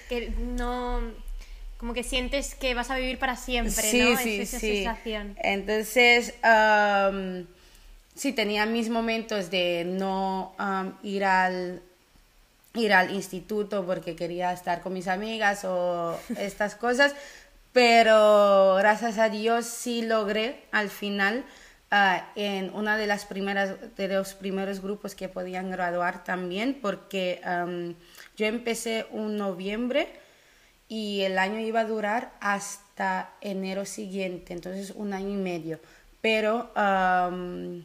que 0.09 0.33
no 0.37 1.01
como 1.81 1.95
que 1.95 2.03
sientes 2.03 2.53
que 2.53 2.75
vas 2.75 2.91
a 2.91 2.95
vivir 2.95 3.17
para 3.17 3.35
siempre, 3.35 3.71
sí, 3.73 4.03
¿no? 4.03 4.15
Sí, 4.15 4.39
es 4.39 4.49
esa 4.49 4.59
sí. 4.59 4.75
sensación. 4.83 5.35
Entonces, 5.41 6.35
um, 6.43 7.47
sí, 8.21 8.33
tenía 8.33 8.67
mis 8.67 8.89
momentos 8.89 9.49
de 9.49 9.83
no 9.83 10.53
um, 10.59 10.93
ir 11.01 11.25
al 11.25 11.81
ir 12.75 12.93
al 12.93 13.09
instituto 13.15 13.83
porque 13.83 14.15
quería 14.15 14.53
estar 14.53 14.81
con 14.81 14.93
mis 14.93 15.07
amigas 15.07 15.65
o 15.65 16.15
estas 16.37 16.75
cosas, 16.75 17.15
pero 17.73 18.75
gracias 18.75 19.17
a 19.17 19.29
Dios 19.29 19.65
sí 19.65 20.03
logré 20.03 20.63
al 20.71 20.89
final 20.89 21.43
uh, 21.91 22.21
en 22.35 22.71
una 22.75 22.95
de 22.95 23.07
las 23.07 23.25
primeras 23.25 23.95
de 23.97 24.07
los 24.07 24.35
primeros 24.35 24.83
grupos 24.83 25.15
que 25.15 25.27
podían 25.27 25.71
graduar 25.71 26.23
también 26.23 26.77
porque 26.79 27.41
um, 27.43 27.95
yo 28.37 28.45
empecé 28.45 29.07
un 29.09 29.35
noviembre 29.35 30.07
y 30.87 31.21
el 31.21 31.39
año 31.39 31.57
iba 31.57 31.79
a 31.79 31.85
durar 31.85 32.33
hasta 32.39 33.31
enero 33.41 33.83
siguiente, 33.85 34.53
entonces 34.53 34.91
un 34.91 35.11
año 35.11 35.29
y 35.29 35.41
medio. 35.41 35.79
Pero 36.21 36.71
um, 36.75 37.81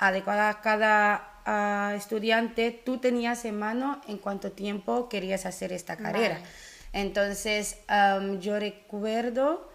adecuada 0.00 0.48
a 0.48 0.60
cada 0.62 1.92
uh, 1.92 1.94
estudiante, 1.94 2.70
tú 2.70 2.98
tenías 2.98 3.44
en 3.44 3.58
mano 3.58 4.00
en 4.08 4.16
cuánto 4.16 4.50
tiempo 4.50 5.08
querías 5.08 5.44
hacer 5.46 5.72
esta 5.72 5.96
carrera. 5.96 6.36
Vale. 6.36 6.46
Entonces 6.92 7.76
um, 7.88 8.40
yo 8.40 8.58
recuerdo 8.58 9.70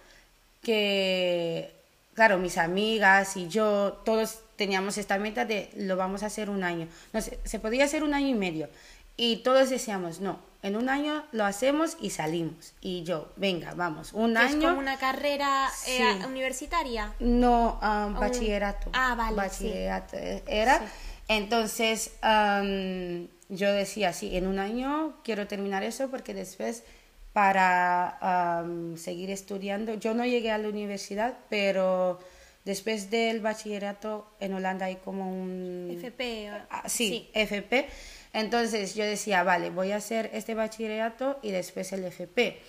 que, 0.61 1.71
claro, 2.15 2.39
mis 2.39 2.57
amigas 2.57 3.37
y 3.37 3.47
yo, 3.47 4.01
todos 4.03 4.39
teníamos 4.55 4.97
esta 4.97 5.19
meta 5.19 5.45
de 5.45 5.69
lo 5.75 5.95
vamos 5.95 6.23
a 6.23 6.25
hacer 6.25 6.49
un 6.49 6.63
año. 6.63 6.87
No 7.13 7.21
sé, 7.21 7.39
se 7.43 7.59
podía 7.59 7.85
hacer 7.85 8.03
un 8.03 8.15
año 8.15 8.27
y 8.27 8.33
medio. 8.33 8.67
Y 9.15 9.37
todos 9.37 9.69
decíamos, 9.69 10.19
no, 10.19 10.39
en 10.65 10.75
un 10.75 10.89
año 10.89 11.23
lo 11.31 11.45
hacemos 11.45 11.95
y 12.01 12.09
salimos. 12.09 12.73
Y 12.81 13.03
yo, 13.03 13.31
venga, 13.35 13.75
vamos, 13.75 14.13
un 14.13 14.35
año. 14.35 14.57
¿Es 14.57 14.65
como 14.65 14.79
una 14.79 14.97
carrera 14.97 15.69
eh, 15.87 16.25
universitaria? 16.25 17.13
No, 17.19 17.79
um, 17.83 18.19
bachillerato. 18.19 18.89
Ah, 18.93 19.13
vale. 19.15 19.35
Bachillerato 19.35 20.17
sí. 20.17 20.41
era. 20.47 20.79
Sí. 20.79 20.85
Entonces, 21.27 22.13
um, 22.23 23.27
yo 23.49 23.71
decía, 23.73 24.11
sí, 24.11 24.35
en 24.35 24.47
un 24.47 24.57
año 24.57 25.13
quiero 25.23 25.45
terminar 25.45 25.83
eso 25.83 26.09
porque 26.09 26.33
después 26.33 26.83
para 27.31 28.63
um, 28.65 28.97
seguir 28.97 29.29
estudiando, 29.29 29.93
yo 29.93 30.15
no 30.15 30.25
llegué 30.25 30.49
a 30.49 30.57
la 30.57 30.69
universidad, 30.69 31.37
pero 31.47 32.17
después 32.63 33.11
del 33.11 33.41
bachillerato 33.41 34.27
en 34.39 34.53
Holanda 34.55 34.87
hay 34.87 34.95
como 34.95 35.29
un... 35.29 35.89
FP. 35.91 36.49
Ah, 36.71 36.89
sí, 36.89 37.29
FP. 37.33 37.87
Entonces 38.35 38.95
yo 38.95 39.05
decía, 39.05 39.43
vale, 39.43 39.69
voy 39.69 39.93
a 39.93 39.95
hacer 39.95 40.29
este 40.33 40.55
bachillerato 40.55 41.39
y 41.41 41.51
después 41.51 41.93
el 41.93 42.03
FP. 42.03 42.61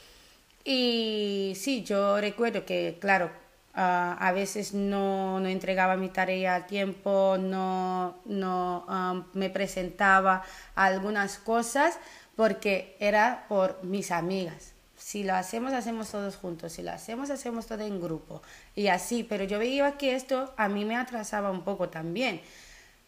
Y 0.64 1.54
sí, 1.56 1.82
yo 1.82 2.20
recuerdo 2.20 2.64
que, 2.64 2.98
claro, 3.00 3.26
uh, 3.74 3.74
a 3.74 4.30
veces 4.32 4.74
no, 4.74 5.40
no, 5.40 5.48
entregaba 5.48 5.96
mi 5.96 6.08
tarea 6.08 6.54
a 6.54 6.66
tiempo, 6.68 7.36
no, 7.40 8.16
no 8.26 9.26
me 9.32 9.50
presentaba 9.50 10.44
algunas 10.76 11.36
cosas 11.38 11.98
porque 12.36 12.96
era 13.00 13.46
por 13.48 13.82
mis 13.82 14.12
amigas. 14.12 14.72
Si 14.96 15.24
lo 15.24 15.34
hacemos, 15.34 15.72
hacemos 15.72 16.08
todos 16.12 16.36
juntos. 16.36 16.74
Si 16.74 16.82
lo 16.82 16.92
hacemos, 16.92 17.30
hacemos 17.30 17.66
todo 17.66 17.82
en 17.84 18.00
grupo. 18.00 18.40
Y 18.76 18.86
así, 18.86 19.24
pero 19.24 19.42
yo 19.42 19.58
veía 19.58 19.98
que 19.98 20.14
esto 20.14 20.54
a 20.56 20.68
mí 20.68 20.84
me 20.84 20.94
atrasaba 20.94 21.50
un 21.50 21.64
poco 21.64 21.88
también. 21.88 22.40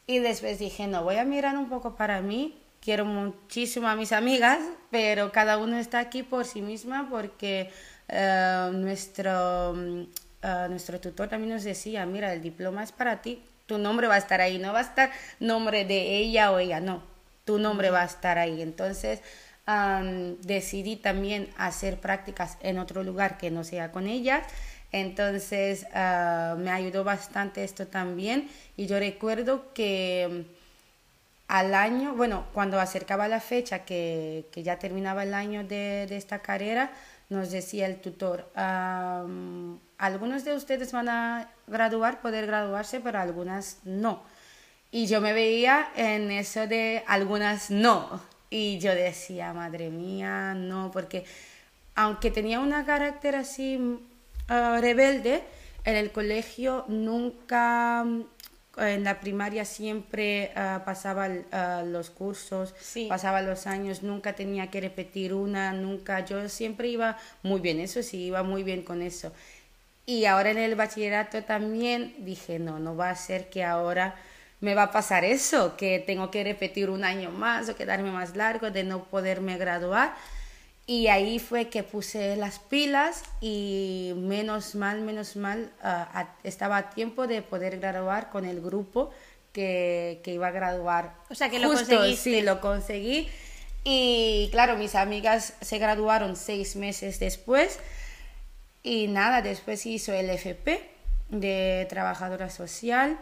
Y 0.08 0.20
después 0.20 0.58
dije, 0.58 0.86
no, 0.86 1.04
voy 1.04 1.16
a 1.16 1.24
mirar 1.26 1.58
un 1.58 1.68
poco 1.68 1.94
para 1.94 2.22
mí. 2.22 2.56
Quiero 2.80 3.04
muchísimo 3.04 3.88
a 3.88 3.94
mis 3.94 4.12
amigas, 4.12 4.58
pero 4.90 5.30
cada 5.32 5.58
uno 5.58 5.76
está 5.76 5.98
aquí 5.98 6.22
por 6.22 6.46
sí 6.46 6.62
misma 6.62 7.08
porque 7.10 7.70
uh, 8.08 8.72
nuestro, 8.72 9.72
uh, 9.72 10.68
nuestro 10.70 10.98
tutor 10.98 11.28
también 11.28 11.52
nos 11.52 11.62
decía, 11.62 12.06
mira, 12.06 12.32
el 12.32 12.40
diploma 12.40 12.82
es 12.82 12.90
para 12.90 13.20
ti, 13.20 13.42
tu 13.66 13.76
nombre 13.76 14.06
va 14.06 14.14
a 14.14 14.18
estar 14.18 14.40
ahí, 14.40 14.58
no 14.58 14.72
va 14.72 14.78
a 14.78 14.82
estar 14.82 15.10
nombre 15.40 15.84
de 15.84 16.16
ella 16.16 16.52
o 16.52 16.58
ella, 16.58 16.80
no, 16.80 17.02
tu 17.44 17.58
nombre 17.58 17.90
va 17.90 18.00
a 18.00 18.06
estar 18.06 18.38
ahí. 18.38 18.62
Entonces 18.62 19.20
um, 19.66 20.40
decidí 20.40 20.96
también 20.96 21.50
hacer 21.58 22.00
prácticas 22.00 22.56
en 22.62 22.78
otro 22.78 23.02
lugar 23.02 23.36
que 23.36 23.50
no 23.50 23.62
sea 23.62 23.92
con 23.92 24.06
ellas. 24.06 24.42
Entonces 24.92 25.86
uh, 25.92 26.56
me 26.56 26.70
ayudó 26.70 27.04
bastante 27.04 27.62
esto 27.64 27.86
también 27.86 28.48
y 28.76 28.86
yo 28.86 28.98
recuerdo 28.98 29.72
que 29.74 30.46
al 31.48 31.74
año, 31.74 32.14
bueno, 32.14 32.44
cuando 32.52 32.78
acercaba 32.78 33.26
la 33.26 33.40
fecha 33.40 33.84
que, 33.84 34.46
que 34.52 34.62
ya 34.62 34.78
terminaba 34.78 35.22
el 35.22 35.34
año 35.34 35.64
de, 35.64 36.06
de, 36.06 36.16
esta 36.16 36.40
carrera, 36.40 36.92
nos 37.30 37.50
decía 37.50 37.86
el 37.86 38.00
tutor, 38.00 38.50
um, 38.54 39.78
algunos 39.96 40.44
de 40.44 40.54
ustedes 40.54 40.92
van 40.92 41.08
a 41.08 41.50
graduar, 41.66 42.20
poder 42.20 42.46
graduarse, 42.46 43.00
pero 43.00 43.18
algunas 43.18 43.78
no. 43.84 44.22
Y 44.90 45.06
yo 45.06 45.20
me 45.20 45.32
veía 45.32 45.90
en 45.96 46.30
eso 46.30 46.66
de 46.66 47.02
algunas 47.06 47.70
no. 47.70 48.22
Y 48.50 48.78
yo 48.78 48.94
decía, 48.94 49.52
madre 49.52 49.90
mía, 49.90 50.54
no, 50.54 50.90
porque 50.90 51.24
aunque 51.94 52.30
tenía 52.30 52.60
una 52.60 52.86
carácter 52.86 53.36
así 53.36 54.00
uh, 54.50 54.80
rebelde, 54.80 55.42
en 55.84 55.96
el 55.96 56.10
colegio 56.10 56.84
nunca, 56.88 58.04
en 58.76 59.04
la 59.04 59.20
primaria 59.20 59.64
siempre 59.64 60.52
uh, 60.54 60.84
pasaba 60.84 61.28
uh, 61.28 61.86
los 61.86 62.10
cursos, 62.10 62.74
sí. 62.80 63.06
pasaba 63.08 63.42
los 63.42 63.66
años, 63.66 64.02
nunca 64.02 64.34
tenía 64.34 64.70
que 64.70 64.80
repetir 64.80 65.34
una, 65.34 65.72
nunca, 65.72 66.24
yo 66.24 66.48
siempre 66.48 66.88
iba 66.88 67.16
muy 67.42 67.60
bien, 67.60 67.80
eso 67.80 68.02
sí, 68.02 68.26
iba 68.26 68.42
muy 68.42 68.62
bien 68.62 68.82
con 68.82 69.02
eso. 69.02 69.32
Y 70.06 70.24
ahora 70.24 70.50
en 70.50 70.58
el 70.58 70.74
bachillerato 70.74 71.44
también 71.44 72.14
dije, 72.20 72.58
no, 72.58 72.78
no 72.78 72.96
va 72.96 73.10
a 73.10 73.16
ser 73.16 73.50
que 73.50 73.62
ahora 73.62 74.16
me 74.60 74.74
va 74.74 74.84
a 74.84 74.90
pasar 74.90 75.24
eso, 75.24 75.76
que 75.76 75.98
tengo 75.98 76.30
que 76.30 76.42
repetir 76.42 76.90
un 76.90 77.04
año 77.04 77.30
más 77.30 77.68
o 77.68 77.76
quedarme 77.76 78.10
más 78.10 78.34
largo 78.34 78.70
de 78.70 78.84
no 78.84 79.04
poderme 79.04 79.58
graduar. 79.58 80.14
Y 80.88 81.08
ahí 81.08 81.38
fue 81.38 81.68
que 81.68 81.82
puse 81.82 82.34
las 82.36 82.60
pilas 82.60 83.22
y 83.42 84.14
menos 84.16 84.74
mal, 84.74 85.02
menos 85.02 85.36
mal, 85.36 85.70
uh, 85.82 85.86
a, 85.86 86.34
estaba 86.44 86.78
a 86.78 86.88
tiempo 86.88 87.26
de 87.26 87.42
poder 87.42 87.78
graduar 87.78 88.30
con 88.30 88.46
el 88.46 88.62
grupo 88.62 89.10
que, 89.52 90.22
que 90.24 90.32
iba 90.32 90.46
a 90.46 90.50
graduar. 90.50 91.14
O 91.28 91.34
sea, 91.34 91.50
que 91.50 91.58
lo 91.58 91.68
Justo, 91.68 91.94
conseguiste. 91.94 92.22
Sí, 92.22 92.40
lo 92.40 92.62
conseguí. 92.62 93.28
Y 93.84 94.48
claro, 94.50 94.78
mis 94.78 94.94
amigas 94.94 95.52
se 95.60 95.76
graduaron 95.76 96.36
seis 96.36 96.74
meses 96.74 97.20
después. 97.20 97.78
Y 98.82 99.08
nada, 99.08 99.42
después 99.42 99.84
hizo 99.84 100.14
el 100.14 100.30
FP 100.30 100.80
de 101.28 101.86
trabajadora 101.90 102.48
social 102.48 103.18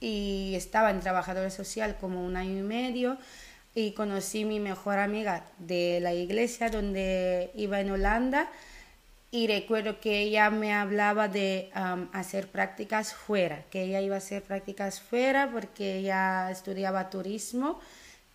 y 0.00 0.52
estaba 0.54 0.90
en 0.90 1.00
trabajadora 1.00 1.48
social 1.48 1.96
como 1.98 2.26
un 2.26 2.36
año 2.36 2.58
y 2.58 2.62
medio 2.62 3.16
y 3.74 3.92
conocí 3.92 4.44
mi 4.44 4.60
mejor 4.60 4.98
amiga 4.98 5.44
de 5.58 5.98
la 6.00 6.12
iglesia 6.12 6.68
donde 6.68 7.50
iba 7.54 7.80
en 7.80 7.90
Holanda 7.90 8.50
y 9.34 9.46
recuerdo 9.46 9.98
que 9.98 10.20
ella 10.20 10.50
me 10.50 10.74
hablaba 10.74 11.26
de 11.26 11.70
um, 11.74 12.06
hacer 12.12 12.48
prácticas 12.48 13.14
fuera, 13.14 13.64
que 13.70 13.84
ella 13.84 14.02
iba 14.02 14.14
a 14.14 14.18
hacer 14.18 14.42
prácticas 14.42 15.00
fuera 15.00 15.50
porque 15.50 15.96
ella 15.96 16.50
estudiaba 16.50 17.08
turismo 17.08 17.80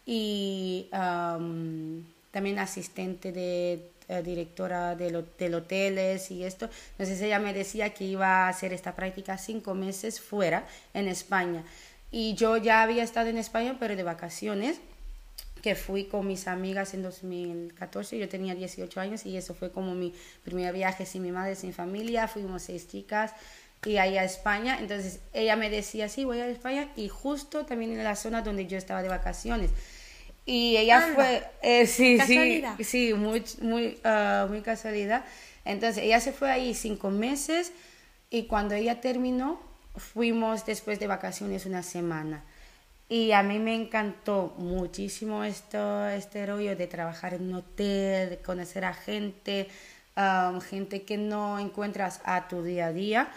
y 0.08 0.90
um, 0.92 2.04
también 2.32 2.58
asistente 2.58 3.32
de 3.32 3.92
uh, 4.10 4.24
directora 4.24 4.96
del, 4.96 5.24
del 5.38 5.54
hoteles 5.54 6.32
y 6.32 6.44
esto. 6.44 6.68
Entonces 6.94 7.22
ella 7.22 7.38
me 7.38 7.54
decía 7.54 7.94
que 7.94 8.06
iba 8.06 8.48
a 8.48 8.50
hacer 8.50 8.74
esta 8.74 8.96
práctica 8.96 9.38
cinco 9.38 9.76
meses 9.76 10.20
fuera 10.20 10.66
en 10.96 11.08
España. 11.08 11.64
Y 12.10 12.34
yo 12.34 12.58
ya 12.58 12.82
había 12.82 13.04
estado 13.04 13.30
en 13.30 13.38
España, 13.38 13.76
pero 13.80 13.96
de 13.96 14.02
vacaciones, 14.02 14.80
que 15.68 15.76
fui 15.76 16.06
con 16.06 16.26
mis 16.26 16.48
amigas 16.48 16.94
en 16.94 17.04
2014. 17.04 18.18
Yo 18.18 18.30
tenía 18.30 18.56
18 18.56 19.02
años 19.02 19.26
y 19.26 19.36
eso 19.36 19.54
fue 19.54 19.70
como 19.70 19.96
mi 19.96 20.14
primer 20.46 20.74
viaje 20.74 21.06
sin 21.06 21.24
mi 21.24 21.34
madre, 21.34 21.58
sin 21.58 21.74
familia. 21.74 22.30
Fuimos 22.30 22.62
seis 22.64 22.88
chicas 22.88 23.34
y 23.86 23.98
ahí 23.98 24.18
a 24.18 24.24
España. 24.24 24.78
Entonces 24.80 25.20
ella 25.34 25.58
me 25.58 25.70
decía, 25.70 26.08
sí, 26.08 26.24
voy 26.24 26.40
a 26.40 26.48
España 26.48 26.88
y 26.96 27.10
justo 27.10 27.66
también 27.66 27.92
en 27.92 28.02
la 28.06 28.16
zona 28.16 28.44
donde 28.44 28.66
yo 28.66 28.78
estaba 28.78 29.04
de 29.04 29.10
vacaciones. 29.10 29.72
Y 30.46 30.78
ella 30.78 31.04
Anda. 31.04 31.16
fue, 31.16 31.44
eh, 31.62 31.86
sí, 31.86 32.16
Casualidad. 32.18 32.76
sí, 32.78 32.84
sí, 32.86 33.14
muy, 33.14 33.44
muy, 33.60 34.00
uh, 34.06 34.48
muy 34.48 34.62
casualidad. 34.62 35.26
Entonces 35.66 36.02
ella 36.02 36.22
se 36.22 36.32
fue 36.32 36.50
ahí 36.50 36.76
cinco 36.76 37.10
meses 37.10 37.74
y 38.30 38.44
cuando 38.44 38.74
ella 38.74 39.02
terminó, 39.02 39.60
fuimos 39.98 40.66
después 40.66 40.98
de 40.98 41.08
vacaciones 41.08 41.66
una 41.66 41.84
semana. 41.84 42.46
Y 43.10 43.32
a 43.32 43.42
mí 43.42 43.60
me 43.60 43.74
encantó 43.74 44.54
muchísimo 44.58 45.44
esto, 45.44 46.08
este 46.10 46.46
rollo 46.46 46.76
de 46.76 46.88
trabajar 46.88 47.34
en 47.34 47.44
un 47.44 47.56
hotel, 47.56 48.30
de 48.32 48.38
conocer 48.38 48.84
a 48.84 48.94
gente, 48.94 49.70
um, 50.18 50.60
gente 50.60 51.04
que 51.04 51.18
no 51.18 51.58
encuentras 51.58 52.20
a 52.26 52.48
tu 52.50 52.64
día 52.64 52.88
a 52.88 52.94
día. 52.94 53.30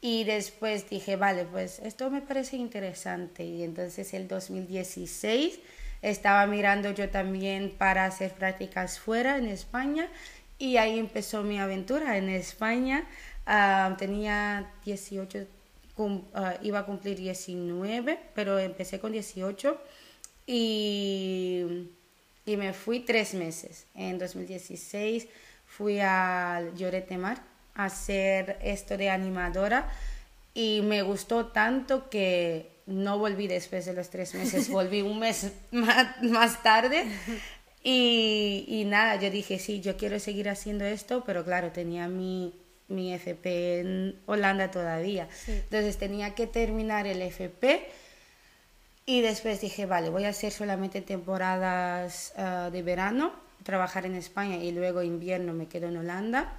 Y 0.00 0.24
después 0.24 0.88
dije, 0.88 1.16
vale, 1.16 1.44
pues 1.44 1.80
esto 1.80 2.08
me 2.10 2.22
parece 2.22 2.56
interesante. 2.56 3.44
Y 3.44 3.64
entonces 3.64 4.14
el 4.14 4.28
2016 4.28 5.58
estaba 6.02 6.46
mirando 6.46 6.92
yo 6.92 7.10
también 7.10 7.74
para 7.76 8.04
hacer 8.06 8.32
prácticas 8.32 8.98
fuera 8.98 9.36
en 9.38 9.46
España 9.46 10.08
y 10.58 10.76
ahí 10.76 10.98
empezó 10.98 11.42
mi 11.42 11.58
aventura 11.58 12.16
en 12.16 12.28
España. 12.28 13.04
Ah, 13.46 13.96
tenía 13.98 14.70
18, 14.84 15.46
ah, 16.34 16.54
iba 16.62 16.80
a 16.80 16.86
cumplir 16.86 17.18
19, 17.18 18.18
pero 18.34 18.58
empecé 18.58 18.98
con 19.00 19.12
18 19.12 19.76
y, 20.46 21.88
y 22.46 22.56
me 22.56 22.72
fui 22.72 23.00
tres 23.00 23.34
meses. 23.34 23.86
En 23.94 24.18
2016 24.18 25.28
fui 25.66 26.00
al 26.00 26.74
Llorete 26.76 27.16
Mar 27.18 27.42
a 27.74 27.84
hacer 27.84 28.58
esto 28.62 28.96
de 28.96 29.10
animadora 29.10 29.90
y 30.54 30.82
me 30.82 31.02
gustó 31.02 31.46
tanto 31.46 32.10
que 32.10 32.70
no 32.86 33.18
volví 33.18 33.46
después 33.46 33.86
de 33.86 33.94
los 33.94 34.10
tres 34.10 34.34
meses, 34.34 34.68
volví 34.70 35.02
un 35.02 35.18
mes 35.18 35.52
más, 35.70 36.22
más 36.22 36.62
tarde. 36.62 37.06
Y, 37.82 38.66
y, 38.68 38.84
nada, 38.84 39.16
yo 39.16 39.30
dije, 39.30 39.58
sí, 39.58 39.80
yo 39.80 39.96
quiero 39.96 40.18
seguir 40.18 40.50
haciendo 40.50 40.84
esto, 40.84 41.24
pero 41.24 41.44
claro, 41.44 41.70
tenía 41.70 42.08
mi, 42.08 42.52
mi 42.90 43.14
FP 43.14 43.80
en 43.80 44.16
Holanda 44.26 44.70
todavía. 44.70 45.28
Entonces 45.46 45.96
tenía 45.96 46.34
que 46.34 46.46
terminar 46.46 47.06
el 47.06 47.22
FP 47.22 47.88
y 49.06 49.22
después 49.22 49.60
dije, 49.60 49.86
vale, 49.86 50.10
voy 50.10 50.24
a 50.24 50.28
hacer 50.28 50.52
solamente 50.52 51.00
temporadas 51.00 52.32
ah, 52.36 52.70
de 52.70 52.82
verano, 52.82 53.32
trabajar 53.64 54.06
en 54.06 54.14
España 54.14 54.56
y 54.56 54.72
luego 54.72 55.02
invierno 55.02 55.52
me 55.52 55.66
quedo 55.66 55.88
en 55.88 55.96
Holanda. 55.96 56.52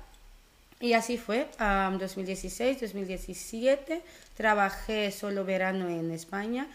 Y 0.82 0.94
así 0.94 1.17
fue, 1.17 1.48
um, 1.60 2.00
2016, 2.00 2.82
2017, 2.82 4.02
trabajé 4.36 5.12
solo 5.12 5.46
verano 5.46 5.88
en 5.88 6.10
España 6.10 6.67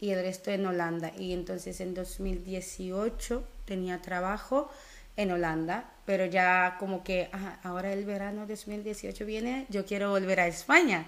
y 0.00 0.10
el 0.10 0.22
resto 0.22 0.50
en 0.50 0.66
Holanda. 0.66 1.12
Y 1.18 1.32
entonces 1.32 1.80
en 1.80 1.94
2018 1.94 3.42
tenía 3.64 4.02
trabajo 4.02 4.70
en 5.16 5.30
Holanda, 5.30 5.90
pero 6.04 6.26
ya 6.26 6.76
como 6.78 7.04
que 7.04 7.30
ahora 7.62 7.92
el 7.92 8.04
verano 8.04 8.46
2018 8.46 9.24
viene, 9.24 9.66
yo 9.68 9.84
quiero 9.86 10.10
volver 10.10 10.40
a 10.40 10.46
España. 10.46 11.06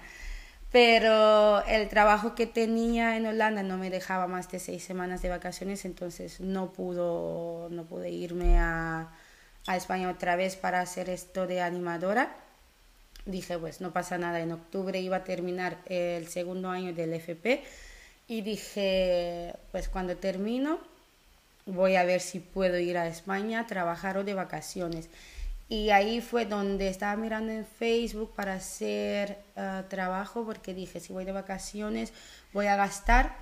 Pero 0.71 1.63
el 1.65 1.87
trabajo 1.87 2.35
que 2.35 2.45
tenía 2.45 3.15
en 3.15 3.25
Holanda 3.25 3.63
no 3.63 3.77
me 3.77 3.89
dejaba 3.89 4.27
más 4.27 4.51
de 4.51 4.59
seis 4.59 4.83
semanas 4.83 5.21
de 5.21 5.29
vacaciones, 5.29 5.85
entonces 5.85 6.41
no, 6.41 6.73
pudo, 6.73 7.69
no 7.71 7.85
pude 7.85 8.09
irme 8.09 8.59
a, 8.59 9.09
a 9.65 9.77
España 9.77 10.09
otra 10.09 10.35
vez 10.35 10.57
para 10.57 10.81
hacer 10.81 11.09
esto 11.09 11.47
de 11.47 11.61
animadora 11.61 12.35
dije, 13.27 13.57
pues 13.59 13.81
no 13.81 13.91
pasa 13.91 14.17
nada, 14.17 14.39
en 14.39 14.51
octubre 14.51 14.99
iba 14.99 15.17
a 15.17 15.23
terminar 15.23 15.77
el 15.85 16.27
segundo 16.27 16.69
año 16.69 16.93
del 16.93 17.13
FP 17.13 17.63
y 18.27 18.41
dije, 18.41 19.53
pues 19.71 19.89
cuando 19.89 20.17
termino 20.17 20.79
voy 21.67 21.95
a 21.95 22.03
ver 22.03 22.21
si 22.21 22.39
puedo 22.39 22.77
ir 22.79 22.97
a 22.97 23.07
España 23.07 23.61
a 23.61 23.67
trabajar 23.67 24.17
o 24.17 24.23
de 24.23 24.33
vacaciones. 24.33 25.09
Y 25.69 25.89
ahí 25.89 26.21
fue 26.21 26.45
donde 26.45 26.87
estaba 26.87 27.15
mirando 27.17 27.51
en 27.51 27.65
Facebook 27.65 28.33
para 28.35 28.53
hacer 28.53 29.37
eh, 29.55 29.83
trabajo 29.89 30.45
porque 30.45 30.73
dije, 30.73 30.99
si 30.99 31.13
voy 31.13 31.25
de 31.25 31.33
vacaciones 31.33 32.13
voy 32.53 32.67
a 32.67 32.75
gastar, 32.75 33.35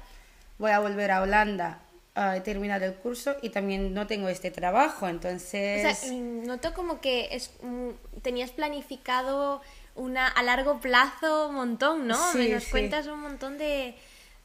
voy 0.57 0.71
a 0.71 0.79
volver 0.79 1.11
a 1.11 1.21
Holanda 1.21 1.85
he 2.15 2.41
terminado 2.41 2.85
el 2.85 2.95
curso 2.95 3.35
y 3.41 3.49
también 3.49 3.93
no 3.93 4.07
tengo 4.07 4.29
este 4.29 4.49
trabajo, 4.49 5.07
entonces... 5.07 5.85
O 5.85 6.05
sea, 6.05 6.13
noto 6.13 6.73
como 6.73 7.01
que 7.01 7.27
es, 7.31 7.51
mm, 7.61 7.89
tenías 8.21 8.51
planificado 8.51 9.61
una 9.95 10.27
a 10.27 10.43
largo 10.43 10.79
plazo 10.79 11.49
un 11.49 11.55
montón, 11.55 12.07
¿no? 12.07 12.33
Me 12.33 12.49
nos 12.49 12.65
cuentas 12.67 13.07
un 13.07 13.19
montón 13.19 13.57
de, 13.57 13.95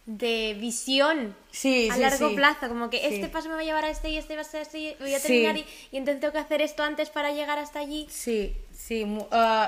de 0.06 0.56
visión 0.58 1.36
sí, 1.50 1.88
a 1.90 1.96
largo 1.96 2.34
plazo, 2.34 2.68
como 2.68 2.90
que 2.90 3.06
este 3.06 3.28
paso 3.28 3.48
me 3.48 3.54
va 3.54 3.60
a 3.60 3.64
llevar 3.64 3.84
a 3.84 3.90
este 3.90 4.10
y 4.10 4.16
este 4.16 4.34
va 4.34 4.42
a 4.42 4.44
ser 4.44 4.62
este 4.62 4.78
y 4.78 4.96
voy 4.98 5.14
a 5.14 5.20
terminar 5.20 5.56
y, 5.56 5.64
y, 5.92 5.96
entonces 5.98 6.20
tengo 6.20 6.32
que 6.32 6.38
hacer 6.38 6.62
esto 6.62 6.82
antes 6.82 7.10
para 7.10 7.32
llegar 7.32 7.58
hasta 7.58 7.78
allí. 7.78 8.06
Sí, 8.10 8.56
Sí, 8.80 9.04
uh, 9.04 9.26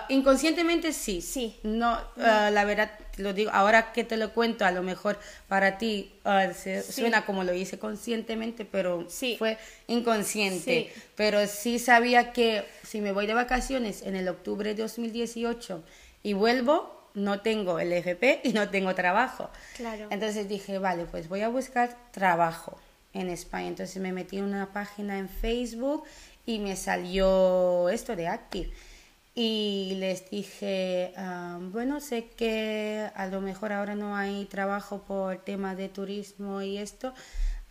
inconscientemente 0.09 0.93
sí. 0.93 1.21
Sí. 1.21 1.55
No, 1.63 1.93
uh, 2.17 2.51
la 2.51 2.65
verdad, 2.65 2.91
lo 3.19 3.35
digo, 3.35 3.51
ahora 3.53 3.93
que 3.93 4.05
te 4.05 4.17
lo 4.17 4.33
cuento, 4.33 4.65
a 4.65 4.71
lo 4.71 4.83
mejor 4.83 5.19
para 5.49 5.77
ti 5.77 6.11
uh, 6.25 6.53
suena 6.91 7.27
como 7.27 7.45
lo 7.45 7.53
hice 7.53 7.79
conscientemente, 7.79 8.65
pero 8.65 9.05
sí. 9.11 9.37
fue 9.39 9.59
inconsciente. 9.87 10.91
Pero 11.15 11.47
sí 11.47 11.79
sabía 11.79 12.33
que 12.33 12.65
si 12.85 13.03
me 13.03 13.13
voy 13.13 13.27
de 13.27 13.35
vacaciones 13.35 14.01
en 14.03 14.17
el 14.17 14.29
octubre 14.29 14.75
de 14.75 14.83
2018 14.83 15.85
y 16.23 16.33
vuelvo, 16.33 17.02
no 17.15 17.41
tengo 17.41 17.79
el 17.79 17.93
FP 17.93 18.41
y 18.45 18.53
no 18.53 18.69
tengo 18.71 18.95
trabajo. 18.95 19.51
Claro. 19.77 20.09
Entonces 20.11 20.49
dije, 20.49 20.79
vale, 20.79 21.05
pues 21.05 21.29
voy 21.29 21.43
a 21.43 21.49
buscar 21.49 21.97
trabajo 22.11 22.79
en 23.13 23.29
España. 23.29 23.69
Entonces 23.69 24.01
me 24.01 24.13
metí 24.13 24.39
en 24.39 24.45
una 24.45 24.73
página 24.73 25.19
en 25.19 25.29
Facebook 25.29 26.05
y 26.47 26.59
me 26.59 26.77
salió 26.77 27.89
esto 27.89 28.17
de 28.17 28.29
Active 28.29 28.73
y 29.35 29.95
les 29.99 30.29
dije, 30.29 31.13
ah, 31.17 31.59
bueno, 31.61 32.01
sé 32.01 32.27
que 32.37 33.09
a 33.15 33.27
lo 33.27 33.41
mejor 33.41 33.73
ahora 33.73 33.95
no 33.95 34.15
hay 34.15 34.45
trabajo 34.45 35.03
por 35.03 35.39
tema 35.39 35.75
de 35.75 35.89
turismo 35.89 36.61
y 36.61 36.77
esto, 36.77 37.15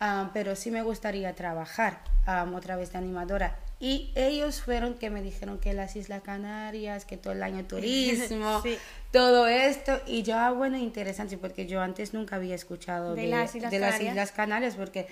ah, 0.00 0.30
pero 0.34 0.56
sí 0.56 0.72
me 0.72 0.82
gustaría 0.82 1.34
trabajar 1.34 2.02
ah, 2.26 2.50
otra 2.52 2.76
vez 2.76 2.92
de 2.92 2.98
animadora. 2.98 3.60
Y 3.78 4.12
ellos 4.16 4.60
fueron 4.60 4.94
que 4.94 5.10
me 5.10 5.22
dijeron 5.22 5.58
que 5.58 5.72
las 5.72 5.94
Islas 5.94 6.22
Canarias, 6.22 7.04
que 7.04 7.16
todo 7.16 7.32
el 7.32 7.42
año 7.44 7.64
turismo, 7.68 8.62
todo 9.12 9.46
esto. 9.46 10.00
Y 10.06 10.22
yo, 10.22 10.36
ah, 10.36 10.50
bueno, 10.50 10.76
interesante, 10.76 11.38
porque 11.38 11.66
yo 11.66 11.80
antes 11.80 12.12
nunca 12.12 12.36
había 12.36 12.54
escuchado 12.54 13.14
de, 13.14 13.28
las, 13.28 13.54
Islas, 13.54 13.70
de 13.70 13.78
las 13.78 14.00
Islas 14.00 14.32
Canarias, 14.32 14.74
porque 14.74 15.06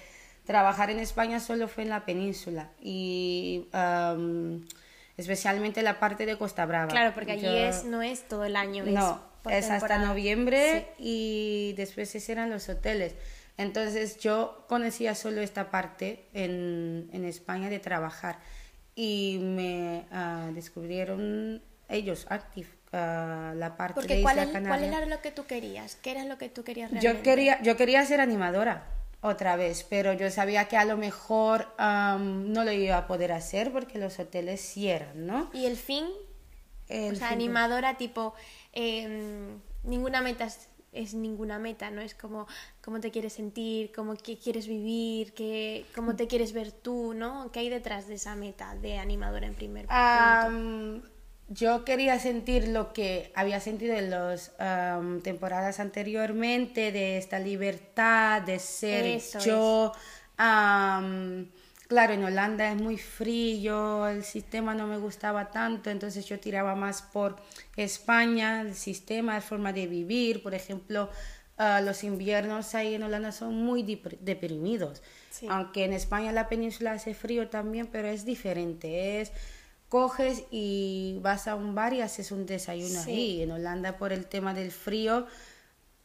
trabajar 0.44 0.90
en 0.90 0.98
España 0.98 1.38
solo 1.38 1.68
fue 1.68 1.84
en 1.84 1.90
la 1.90 2.04
península. 2.04 2.70
Y 2.80 3.68
especialmente 5.16 5.82
la 5.82 6.00
parte 6.00 6.26
de 6.26 6.36
Costa 6.36 6.66
Brava. 6.66 6.88
Claro, 6.88 7.12
porque 7.14 7.32
allí 7.32 7.46
es, 7.46 7.84
no 7.84 8.02
es 8.02 8.26
todo 8.26 8.44
el 8.44 8.56
año. 8.56 8.84
No, 8.86 9.22
es, 9.48 9.70
hasta 9.70 9.98
noviembre 9.98 10.88
y 10.98 11.74
después 11.76 12.28
eran 12.28 12.50
los 12.50 12.68
hoteles. 12.68 13.14
Entonces 13.56 14.18
yo 14.18 14.64
conocía 14.68 15.14
solo 15.14 15.42
esta 15.42 15.70
parte 15.70 16.24
en, 16.32 17.10
en 17.12 17.26
España 17.26 17.68
de 17.68 17.78
trabajar 17.78 18.38
y 18.94 19.38
me 19.40 20.06
uh, 20.10 20.54
descubrieron 20.54 21.62
ellos, 21.88 22.26
Active, 22.30 22.68
uh, 22.92 23.54
la 23.54 23.74
parte 23.76 23.94
Porque 23.94 24.16
de 24.16 24.22
¿cuál, 24.22 24.48
Isla 24.48 24.68
¿cuál 24.68 24.84
era 24.84 25.06
lo 25.06 25.20
que 25.20 25.30
tú 25.30 25.46
querías? 25.46 25.96
¿Qué 25.96 26.12
era 26.12 26.24
lo 26.24 26.38
que 26.38 26.48
tú 26.48 26.64
querías 26.64 26.90
realmente? 26.90 27.18
Yo 27.18 27.22
quería, 27.22 27.62
yo 27.62 27.76
quería 27.76 28.04
ser 28.04 28.20
animadora 28.20 28.84
otra 29.22 29.56
vez, 29.56 29.84
pero 29.88 30.12
yo 30.14 30.30
sabía 30.30 30.66
que 30.66 30.76
a 30.76 30.84
lo 30.84 30.96
mejor 30.96 31.68
no 31.78 32.64
lo 32.64 32.72
iba 32.72 32.96
a 32.96 33.06
poder 33.06 33.32
hacer 33.32 33.72
porque 33.72 33.98
los 33.98 34.18
hoteles 34.18 34.60
cierran, 34.60 35.26
¿no? 35.26 35.50
¿Y 35.52 35.66
el 35.66 35.76
fin? 35.76 36.06
o 36.88 37.14
sea, 37.14 37.30
animadora 37.30 37.96
tipo, 37.96 38.34
em, 38.72 39.60
ninguna 39.84 40.22
meta 40.22 40.48
es, 40.92 41.14
ninguna 41.14 41.58
meta, 41.58 41.90
¿no? 41.90 42.00
Es 42.00 42.14
como 42.14 42.48
cómo 42.82 42.98
te 42.98 43.10
quieres 43.10 43.34
sentir, 43.34 43.92
cómo 43.92 44.16
qué 44.16 44.38
quieres 44.38 44.66
vivir, 44.66 45.32
qué, 45.34 45.86
cómo 45.94 46.16
te 46.16 46.26
quieres 46.26 46.52
ver 46.52 46.72
tú, 46.72 47.14
¿no? 47.14 47.52
¿Qué 47.52 47.60
hay 47.60 47.68
detrás 47.68 48.08
de 48.08 48.14
esa 48.14 48.34
meta 48.34 48.74
de 48.74 48.98
animadora 48.98 49.46
en 49.46 49.54
primer 49.54 49.86
punto? 49.86 51.08
Yo 51.50 51.84
quería 51.84 52.18
sentir 52.20 52.68
lo 52.68 52.92
que 52.92 53.32
había 53.34 53.58
sentido 53.58 53.94
en 53.94 54.10
las 54.10 54.52
temporadas 55.22 55.80
anteriormente, 55.80 56.92
de 56.92 57.18
esta 57.18 57.40
libertad, 57.40 58.42
de 58.42 58.60
ser 58.60 59.20
yo. 59.44 59.92
claro, 60.36 62.12
en 62.12 62.24
Holanda 62.24 62.70
es 62.70 62.80
muy 62.80 62.96
frío, 62.98 64.06
el 64.06 64.22
sistema 64.22 64.74
no 64.74 64.86
me 64.86 64.98
gustaba 64.98 65.50
tanto, 65.50 65.90
entonces 65.90 66.24
yo 66.24 66.38
tiraba 66.38 66.76
más 66.76 67.02
por 67.02 67.34
España, 67.76 68.60
el 68.60 68.76
sistema, 68.76 69.34
la 69.34 69.40
forma 69.40 69.72
de 69.72 69.88
vivir, 69.88 70.44
por 70.44 70.54
ejemplo, 70.54 71.10
ah, 71.58 71.80
los 71.80 72.04
inviernos 72.04 72.76
ahí 72.76 72.94
en 72.94 73.02
Holanda 73.02 73.32
son 73.32 73.56
muy 73.56 73.82
deprimidos, 74.20 75.02
aunque 75.48 75.84
en 75.84 75.94
España 75.94 76.30
la 76.30 76.48
península 76.48 76.92
hace 76.92 77.12
frío 77.12 77.48
también, 77.48 77.88
pero 77.88 78.06
es 78.06 78.24
diferente, 78.24 79.20
es 79.20 79.32
coges 79.90 80.44
y 80.50 81.18
vas 81.20 81.48
a 81.48 81.56
un 81.56 81.74
bar 81.74 81.92
y 81.92 82.00
haces 82.00 82.32
un 82.32 82.46
desayuno 82.46 83.00
ahí. 83.02 83.42
En 83.42 83.50
Holanda, 83.50 83.98
por 83.98 84.14
el 84.14 84.24
tema 84.24 84.54
del 84.54 84.70
frío, 84.70 85.26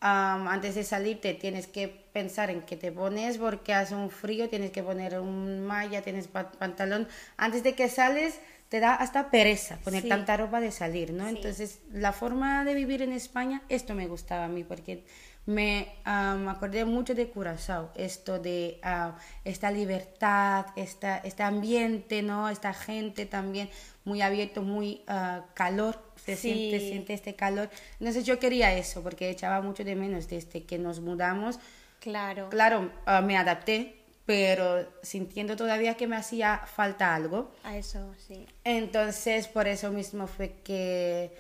antes 0.02 0.76
de 0.76 0.84
salir 0.84 1.22
te 1.22 1.34
tienes 1.34 1.68
que 1.68 1.88
pensar 1.88 2.50
en 2.50 2.64
qué 2.64 2.76
te 2.76 2.92
pones 2.92 3.38
porque 3.38 3.74
hace 3.74 3.96
un 3.96 4.10
frío, 4.10 4.50
tienes 4.50 4.72
que 4.72 4.84
poner 4.84 5.20
un 5.20 5.66
malla, 5.66 6.02
tienes 6.02 6.28
pantalón. 6.28 7.08
Antes 7.38 7.64
de 7.64 7.76
que 7.76 7.88
sales, 7.88 8.40
te 8.70 8.80
da 8.80 8.96
hasta 8.96 9.30
pereza 9.30 9.78
poner 9.84 10.08
tanta 10.08 10.36
ropa 10.36 10.60
de 10.60 10.72
salir, 10.72 11.14
¿no? 11.14 11.28
Entonces, 11.28 11.80
la 11.92 12.12
forma 12.12 12.66
de 12.66 12.74
vivir 12.74 13.04
en 13.04 13.14
España, 13.14 13.62
esto 13.70 13.94
me 13.94 14.08
gustaba 14.08 14.46
a 14.46 14.48
mí 14.50 14.64
porque 14.64 15.06
me 15.46 15.94
acordé 16.06 16.86
mucho 16.86 17.14
de 17.14 17.30
Curazao, 17.30 17.92
esto 17.96 18.40
de 18.40 18.80
ah, 18.82 19.18
esta 19.44 19.70
libertad, 19.70 20.66
esta, 20.76 21.18
este 21.20 21.44
ambiente, 21.44 22.24
¿no? 22.24 22.50
Esta 22.50 22.74
gente 22.74 23.26
también 23.26 23.70
muy 24.06 24.22
abierto, 24.22 24.62
muy 24.64 25.04
uh, 25.08 25.42
calor, 25.54 26.00
se 26.16 26.36
siente, 26.36 26.80
siente 26.80 27.14
este 27.14 27.36
calor. 27.36 27.70
Entonces 28.00 28.26
yo 28.26 28.40
quería 28.40 28.74
eso, 28.76 29.04
porque 29.04 29.30
echaba 29.30 29.62
mucho 29.62 29.84
de 29.84 29.96
menos 29.96 30.28
desde 30.28 30.64
que 30.64 30.80
nos 30.80 31.00
mudamos. 31.00 31.60
Claro. 32.00 32.50
Claro, 32.50 32.92
ah, 33.06 33.22
me 33.22 33.38
adapté, 33.38 33.96
pero 34.26 34.88
sintiendo 35.04 35.56
todavía 35.56 35.96
que 35.96 36.08
me 36.08 36.16
hacía 36.16 36.64
falta 36.66 37.14
algo. 37.14 37.52
A 37.64 37.78
eso, 37.78 38.16
sí. 38.28 38.48
Entonces, 38.64 39.48
por 39.48 39.68
eso 39.68 39.92
mismo 39.92 40.26
fue 40.26 40.56
que, 40.64 41.36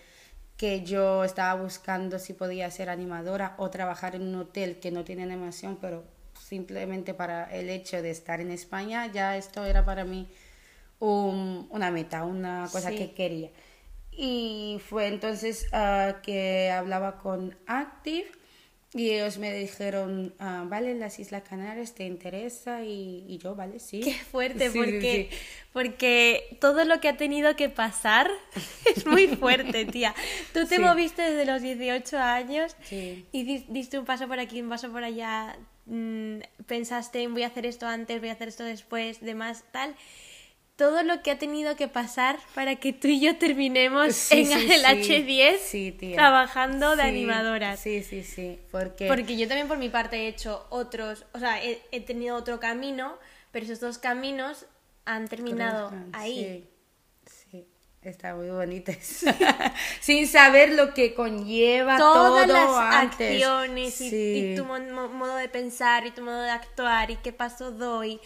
que 0.57 0.83
yo 0.83 1.23
estaba 1.23 1.61
buscando 1.61 2.17
si 2.19 2.33
podía 2.33 2.69
ser 2.71 2.89
animadora 2.89 3.55
o 3.57 3.69
trabajar 3.69 4.15
en 4.15 4.21
un 4.23 4.35
hotel 4.35 4.79
que 4.79 4.91
no 4.91 5.03
tiene 5.03 5.23
animación, 5.23 5.77
pero 5.81 6.03
simplemente 6.39 7.13
para 7.13 7.43
el 7.53 7.69
hecho 7.69 8.01
de 8.01 8.11
estar 8.11 8.39
en 8.39 8.51
España, 8.51 9.07
ya 9.11 9.35
esto 9.35 9.65
era 9.65 9.83
para 9.83 10.05
mí 10.05 10.27
un- 10.99 11.67
una 11.71 11.91
meta, 11.91 12.23
una 12.23 12.69
cosa 12.71 12.89
Sí. 12.89 12.95
que 12.97 13.13
quería. 13.13 13.49
Y 14.11 14.79
fue 14.87 15.07
entonces 15.07 15.67
ah, 15.73 16.17
que 16.23 16.71
hablaba 16.71 17.17
con 17.17 17.57
Active 17.67 18.27
y 18.97 19.09
ellos 19.11 19.37
me 19.37 19.53
dijeron, 19.53 20.33
ah, 20.39 20.63
vale, 20.67 20.95
las 20.95 21.19
Islas 21.19 21.43
Canarias 21.47 21.93
te 21.93 22.05
interesa 22.05 22.81
y, 22.83 23.25
y 23.27 23.37
yo, 23.39 23.53
vale, 23.53 23.79
sí. 23.79 23.99
Qué 23.99 24.13
fuerte, 24.13 24.69
Sí, 24.71 24.77
porque, 24.79 25.27
sí. 25.29 25.37
porque 25.73 26.57
todo 26.61 26.85
lo 26.85 27.01
que 27.01 27.09
ha 27.09 27.17
tenido 27.17 27.55
que 27.57 27.67
pasar 27.69 28.31
es 28.95 29.05
muy 29.05 29.27
fuerte, 29.27 29.83
tía. 29.85 30.15
Tú 30.53 30.65
te 30.65 30.77
Sí. 30.77 30.81
moviste 30.81 31.21
desde 31.21 31.45
los 31.45 31.61
18 31.61 32.17
años 32.17 32.75
y 32.89 33.43
di- 33.43 33.65
diste 33.67 33.99
un 33.99 34.05
paso 34.05 34.27
por 34.29 34.39
aquí, 34.39 34.61
un 34.61 34.69
paso 34.69 34.89
por 34.91 35.03
allá. 35.03 35.57
mm, 35.87 36.39
pensaste 36.65 37.21
en 37.21 37.33
voy 37.33 37.43
a 37.43 37.47
hacer 37.47 37.65
esto 37.67 37.85
antes, 37.85 38.19
voy 38.19 38.29
a 38.29 38.31
hacer 38.33 38.47
esto 38.47 38.63
después, 38.63 39.19
demás, 39.21 39.63
tal. 39.71 39.93
Todo 40.77 41.03
lo 41.03 41.21
que 41.23 41.31
ha 41.31 41.39
tenido 41.39 41.77
que 41.77 41.87
pasar 41.87 42.37
para 42.53 42.75
que 42.75 42.91
tú 42.91 43.07
y 43.07 43.21
yo 43.21 43.37
terminemos 43.37 44.13
Sí, 44.13 44.41
en 44.41 44.47
sí, 44.47 44.67
el 44.73 44.81
sí. 44.83 44.85
H10 44.85 45.57
Sí, 45.59 45.91
tía. 45.97 46.15
trabajando 46.15 46.95
de 46.97 47.03
Sí, 47.03 47.07
animadoras. 47.09 47.79
Sí, 47.79 48.03
sí, 48.03 48.23
sí, 48.23 48.59
porque... 48.71 49.07
Porque 49.07 49.37
yo 49.37 49.47
también 49.47 49.67
por 49.69 49.77
mi 49.77 49.87
parte 49.89 50.17
he 50.17 50.27
hecho 50.27 50.65
otros, 50.69 51.25
o 51.33 51.39
sea, 51.39 51.63
he, 51.63 51.81
he 51.91 52.01
tenido 52.01 52.35
otro 52.35 52.59
camino, 52.59 53.17
pero 53.51 53.65
esos 53.65 53.79
dos 53.79 53.97
caminos 53.99 54.65
han 55.05 55.27
terminado 55.29 55.87
Cruzan, 55.89 56.09
ahí. 56.13 56.67
Sí, 57.25 57.49
sí, 57.51 57.67
está 58.01 58.35
muy 58.35 58.49
bonito 58.49 58.91
eso. 58.91 59.27
Sin 60.01 60.27
saber 60.27 60.73
lo 60.73 60.93
que 60.93 61.13
conlleva 61.13 61.97
Todas 61.97 62.47
todo 62.47 62.53
las 62.53 62.69
antes. 62.93 63.19
acciones 63.31 64.01
y, 64.01 64.55
tu 64.55 64.65
mo- 64.65 64.79
mo- 64.79 65.09
modo 65.09 65.35
de 65.37 65.47
pensar 65.49 66.05
y 66.05 66.11
tu 66.11 66.21
modo 66.21 66.41
de 66.41 66.49
actuar 66.51 67.11
y 67.11 67.15
qué 67.17 67.31
paso 67.31 67.71
doy 67.71 68.13
y, 68.13 68.19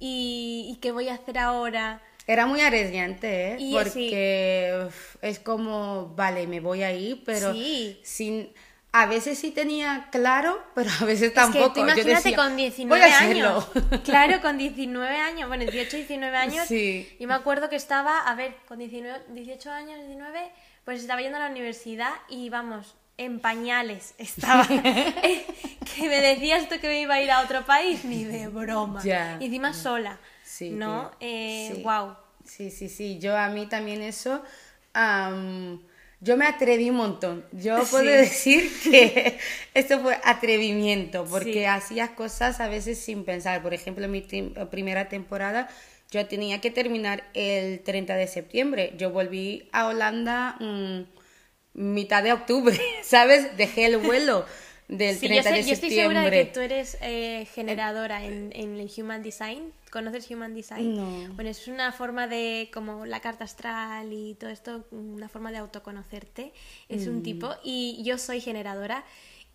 y 0.00 0.78
qué 0.80 0.90
voy 0.92 1.08
a 1.08 1.14
hacer 1.14 1.38
ahora. 1.38 2.02
Era 2.26 2.46
muy 2.46 2.60
arriesgante, 2.60 3.52
¿eh? 3.52 3.56
Y, 3.58 3.72
Porque 3.74 4.88
es 5.22 5.38
como, 5.40 6.08
vale, 6.16 6.46
me 6.46 6.60
voy 6.60 6.82
ahí, 6.82 7.22
pero 7.24 7.52
Sí. 7.52 8.00
sin... 8.02 8.52
A 8.92 9.06
veces 9.06 9.38
sí 9.38 9.52
tenía 9.52 10.08
claro, 10.10 10.60
pero 10.74 10.90
a 11.00 11.04
veces 11.04 11.28
Es 11.28 11.34
tampoco. 11.34 11.72
que 11.72 11.80
tú 11.80 11.86
Yo 11.86 11.92
imagínate 11.92 12.14
decía, 12.30 12.36
con 12.36 12.48
"Voy 12.54 12.62
19 12.62 13.04
a 13.04 13.18
años. 13.20 13.68
hacerlo". 13.68 14.02
Claro, 14.04 14.40
con 14.42 14.58
19 14.58 15.16
años, 15.16 15.46
bueno, 15.48 15.62
18, 15.62 15.96
19 15.96 16.36
años. 16.36 16.66
Sí. 16.66 17.08
Y 17.20 17.26
me 17.26 17.34
acuerdo 17.34 17.68
que 17.68 17.76
estaba, 17.76 18.18
a 18.18 18.34
ver, 18.34 18.56
con 18.66 18.78
19, 18.78 19.20
18 19.28 19.70
años, 19.70 19.96
19, 20.00 20.50
pues 20.84 21.00
estaba 21.02 21.20
yendo 21.20 21.36
a 21.36 21.40
la 21.40 21.50
universidad 21.50 22.12
y 22.28 22.48
vamos, 22.50 22.96
en 23.24 23.40
pañales 23.40 24.14
estaba. 24.18 24.66
Eh, 25.22 25.44
que 25.96 26.08
me 26.08 26.20
decías 26.20 26.68
tú 26.68 26.76
que 26.80 26.88
me 26.88 27.00
iba 27.00 27.14
a 27.14 27.22
ir 27.22 27.30
a 27.30 27.42
otro 27.42 27.64
país, 27.66 28.04
ni 28.04 28.24
de 28.24 28.48
broma. 28.48 29.02
Ya. 29.04 29.36
Y 29.40 29.46
encima 29.46 29.72
sola. 29.72 30.18
Sí, 30.44 30.70
¿No? 30.70 31.10
Eh, 31.20 31.72
Sí. 31.74 31.82
Wow. 31.82 32.16
Sí, 32.44 32.70
sí, 32.70 32.88
sí. 32.88 33.18
Yo 33.18 33.36
a 33.36 33.48
mí 33.48 33.66
también 33.66 34.02
eso. 34.02 34.42
yo 36.22 36.36
me 36.36 36.46
atreví 36.46 36.90
un 36.90 36.96
montón. 36.96 37.44
Yo 37.52 37.76
puedo 37.90 38.04
Sí. 38.04 38.10
decir 38.10 38.70
que 38.82 39.38
esto 39.74 40.00
fue 40.00 40.18
atrevimiento, 40.24 41.24
porque 41.24 41.52
Sí. 41.52 41.64
hacía 41.64 42.14
cosas 42.14 42.60
a 42.60 42.68
veces 42.68 42.98
sin 42.98 43.24
pensar. 43.24 43.62
Por 43.62 43.74
ejemplo, 43.74 44.04
en 44.04 44.10
mi 44.10 44.22
primera 44.70 45.08
temporada 45.08 45.68
yo 46.10 46.26
tenía 46.26 46.60
que 46.60 46.70
terminar 46.70 47.24
el 47.34 47.80
30 47.80 48.16
de 48.16 48.26
septiembre. 48.26 48.94
Yo 48.98 49.10
volví 49.10 49.68
a 49.72 49.86
Holanda 49.86 50.56
mm, 50.60 51.02
mitad 51.74 52.22
de 52.22 52.32
octubre, 52.32 52.78
¿sabes? 53.02 53.56
Dejé 53.56 53.86
el 53.86 53.98
vuelo 53.98 54.44
del 54.88 55.14
Sí, 55.16 55.28
yo, 55.28 55.34
30 55.42 55.42
sé- 55.50 55.54
de 55.56 55.62
yo 55.62 55.72
estoy 55.72 55.88
septiembre. 55.90 56.18
segura 56.18 56.22
de 56.36 56.44
que 56.46 56.52
tú 56.52 56.60
eres 56.60 56.98
eh, 57.00 57.46
generadora 57.54 58.24
en, 58.24 58.50
en 58.54 58.76
el 58.78 58.90
Human 58.96 59.22
Design. 59.22 59.72
¿Conoces 59.90 60.28
Human 60.30 60.54
Design? 60.54 60.96
No. 60.96 61.34
Bueno, 61.34 61.50
es 61.50 61.66
una 61.68 61.92
forma 61.92 62.26
de, 62.26 62.70
como 62.72 63.06
la 63.06 63.20
carta 63.20 63.44
astral 63.44 64.12
y 64.12 64.34
todo 64.34 64.50
esto, 64.50 64.84
una 64.90 65.28
forma 65.28 65.50
de 65.52 65.58
autoconocerte. 65.58 66.52
Es 66.88 67.06
Mm. 67.06 67.10
un 67.10 67.22
tipo. 67.22 67.54
Y 67.64 68.02
yo 68.04 68.18
soy 68.18 68.40
generadora. 68.40 69.04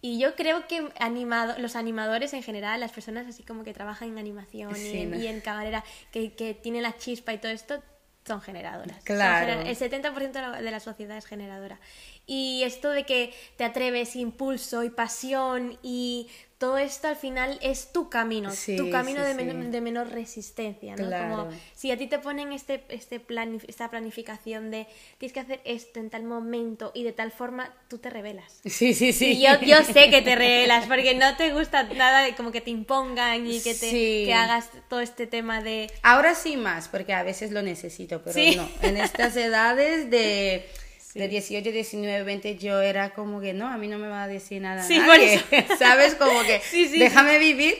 Y 0.01 0.19
yo 0.19 0.35
creo 0.35 0.67
que 0.67 0.87
animado, 0.99 1.55
los 1.57 1.75
animadores 1.75 2.33
en 2.33 2.43
general, 2.43 2.79
las 2.79 2.91
personas 2.91 3.27
así 3.27 3.43
como 3.43 3.63
que 3.63 3.73
trabajan 3.73 4.09
en 4.09 4.17
animación 4.19 4.71
y, 4.71 4.75
Sí, 4.79 4.97
en, 4.99 5.11
¿no? 5.11 5.17
y 5.17 5.27
en 5.27 5.41
camarera, 5.41 5.83
que, 6.11 6.33
que 6.33 6.53
tienen 6.53 6.83
la 6.83 6.95
chispa 6.95 7.33
y 7.33 7.39
todo 7.39 7.51
esto, 7.51 7.81
son 8.25 8.41
generadoras. 8.41 8.95
Son 8.97 9.03
Claro. 9.05 9.47
genera- 9.47 9.69
el 9.69 9.75
70% 9.77 10.31
de 10.39 10.41
la, 10.41 10.61
de 10.61 10.71
la 10.71 10.79
sociedad 10.79 11.17
es 11.17 11.25
generadora. 11.25 11.79
Y 12.27 12.63
esto 12.63 12.89
de 12.89 13.03
que 13.03 13.33
te 13.55 13.63
atreves, 13.63 14.15
impulso 14.15 14.83
y 14.83 14.89
pasión 14.89 15.77
y 15.83 16.27
todo 16.57 16.77
esto 16.77 17.09
al 17.09 17.17
final 17.17 17.59
es 17.61 17.91
tu 17.91 18.09
camino, 18.09 18.49
Sí, 18.51 18.77
tu 18.77 18.89
camino 18.89 19.19
sí, 19.21 19.25
de, 19.27 19.35
sí. 19.35 19.43
men- 19.43 19.71
de 19.71 19.81
menor 19.81 20.09
resistencia, 20.09 20.95
¿no? 20.95 21.07
Claro. 21.07 21.35
Como 21.45 21.49
si 21.75 21.91
a 21.91 21.97
ti 21.97 22.07
te 22.07 22.19
ponen 22.19 22.53
este, 22.53 22.85
este 22.89 23.21
esta 23.67 23.89
planificación 23.89 24.71
de 24.71 24.87
tienes 25.17 25.33
que 25.33 25.39
hacer 25.41 25.61
esto 25.65 25.99
en 25.99 26.09
tal 26.09 26.23
momento 26.23 26.91
y 26.95 27.03
de 27.03 27.11
tal 27.11 27.31
forma, 27.31 27.73
tú 27.89 27.97
te 27.97 28.09
revelas. 28.09 28.59
Sí, 28.65 28.93
sí, 28.93 29.11
sí. 29.11 29.33
Y 29.33 29.41
yo, 29.41 29.59
yo 29.61 29.83
sé 29.83 30.09
que 30.09 30.21
te 30.21 30.35
revelas 30.35 30.87
porque 30.87 31.13
no 31.15 31.35
te 31.35 31.51
gusta 31.53 31.83
nada 31.83 32.21
de 32.21 32.35
como 32.35 32.51
que 32.53 32.61
te 32.61 32.71
impongan 32.71 33.45
y 33.45 33.59
que, 33.61 33.75
te, 33.75 33.89
que 33.91 34.33
hagas 34.33 34.69
todo 34.89 35.01
este 35.01 35.27
tema 35.27 35.61
de... 35.61 35.91
Ahora 36.03 36.35
sí 36.35 36.55
más, 36.55 36.87
porque 36.87 37.13
a 37.13 37.23
veces 37.23 37.51
lo 37.51 37.61
necesito, 37.63 38.21
pero 38.23 38.39
no. 38.55 38.69
En 38.81 38.95
estas 38.97 39.35
edades 39.35 40.09
de, 40.09 40.67
de 41.15 41.27
18, 41.29 41.71
19, 41.71 42.23
20, 42.23 42.57
yo 42.57 42.81
era 42.81 43.13
como 43.13 43.39
que 43.41 43.53
no, 43.53 43.67
a 43.69 43.77
mí 43.77 43.87
no 43.87 43.97
me 43.97 44.07
va 44.09 44.23
a 44.23 44.27
decir 44.27 44.61
nada. 44.61 44.83
Sí, 44.83 44.97
nadie, 44.99 45.39
por 45.49 45.57
eso. 45.59 45.75
¿Sabes? 45.79 46.13
Como 46.15 46.41
que 46.43 46.59
Sí, 46.59 46.87
sí, 46.89 46.99
déjame 46.99 47.39
vivir. 47.39 47.77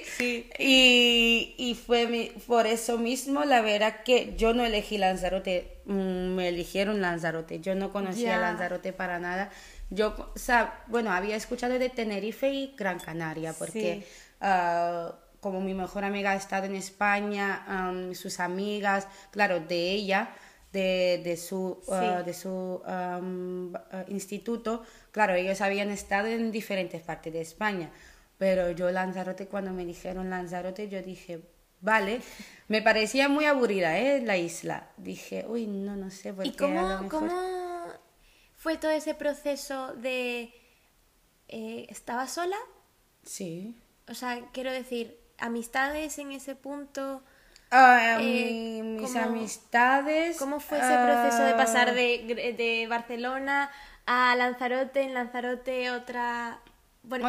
Y, 0.58 1.54
y 1.58 1.76
fue 1.76 2.08
mi- 2.08 2.32
por 2.48 2.66
eso 2.68 2.98
mismo, 2.98 3.44
la 3.44 3.62
verdad 3.62 4.04
que 4.04 4.34
yo 4.38 4.54
no 4.54 4.66
elegí 4.66 4.98
Lanzarote, 4.98 5.80
mm, 5.86 6.36
me 6.36 6.48
eligieron 6.50 7.02
Lanzarote. 7.02 7.60
Yo 7.60 7.76
no 7.76 7.92
conocía 7.92 8.30
Ya. 8.36 8.40
Lanzarote 8.40 8.94
para 8.94 9.20
nada. 9.20 9.52
Yo, 9.90 10.16
o 10.34 10.40
sea, 10.40 10.84
bueno, 10.88 11.12
había 11.12 11.36
escuchado 11.36 11.78
de 11.78 11.90
Tenerife 11.90 12.50
y 12.50 12.74
Gran 12.78 13.00
Canaria, 13.00 13.54
porque 13.54 14.06
ah, 14.42 15.14
como 15.42 15.62
mi 15.62 15.74
mejor 15.76 16.04
amiga 16.06 16.32
ha 16.32 16.36
estado 16.36 16.66
en 16.66 16.76
España, 16.76 17.64
am, 17.68 18.16
sus 18.16 18.40
amigas, 18.40 19.08
claro, 19.32 19.60
de 19.60 19.92
ella, 19.92 20.30
de, 20.76 21.22
de 21.24 21.38
su, 21.38 21.80
ah, 21.90 22.22
de 22.26 22.34
su 22.34 22.82
ah, 22.86 23.22
instituto, 24.10 24.84
claro, 25.12 25.34
ellos 25.34 25.62
habían 25.62 25.90
estado 25.90 26.28
en 26.28 26.52
diferentes 26.52 27.02
partes 27.02 27.32
de 27.32 27.40
España, 27.40 27.92
pero 28.38 28.72
yo 28.72 28.92
Lanzarote, 28.92 29.48
cuando 29.48 29.72
me 29.72 29.86
dijeron 29.86 30.30
Lanzarote, 30.30 30.90
yo 30.90 31.02
dije, 31.02 31.40
vale, 31.80 32.20
me 32.68 32.82
parecía 32.82 33.30
muy 33.30 33.46
aburrida, 33.46 33.98
¿eh? 33.98 34.22
La 34.22 34.36
isla. 34.36 34.90
Dije, 34.98 35.46
uy, 35.48 35.66
no, 35.66 35.96
no 35.96 36.12
sé, 36.12 36.34
porque 36.34 36.50
¿Y 36.50 36.52
a 36.52 36.58
cómo, 36.58 36.82
lo 36.82 37.02
mejor... 37.04 37.10
cómo 37.10 37.88
fue 38.58 38.78
todo 38.78 38.92
ese 38.92 39.14
proceso 39.16 39.94
de... 39.94 40.52
eh, 41.48 41.88
¿Estaba 41.90 42.28
sola? 42.28 42.58
Sí. 43.24 43.78
O 44.10 44.14
sea, 44.14 44.42
quiero 44.52 44.74
decir, 44.74 45.18
amistades 45.38 46.20
en 46.20 46.34
ese 46.34 46.56
punto... 46.56 47.24
Ah, 47.78 48.18
Eh, 48.22 48.24
mi- 48.82 49.00
mis 49.02 49.12
¿cómo- 49.12 49.26
amistades... 49.26 50.38
¿Cómo 50.38 50.60
fue 50.60 50.78
ese 50.78 50.96
proceso 50.96 51.44
de 51.44 51.52
ah, 51.52 51.58
pasar 51.58 51.94
de, 51.94 52.54
de 52.58 52.88
Barcelona 52.88 53.70
a 54.06 54.36
Lanzarote, 54.36 55.02
en 55.04 55.14
Lanzarote 55.14 55.92
otra... 55.92 56.60
Bueno, 57.04 57.28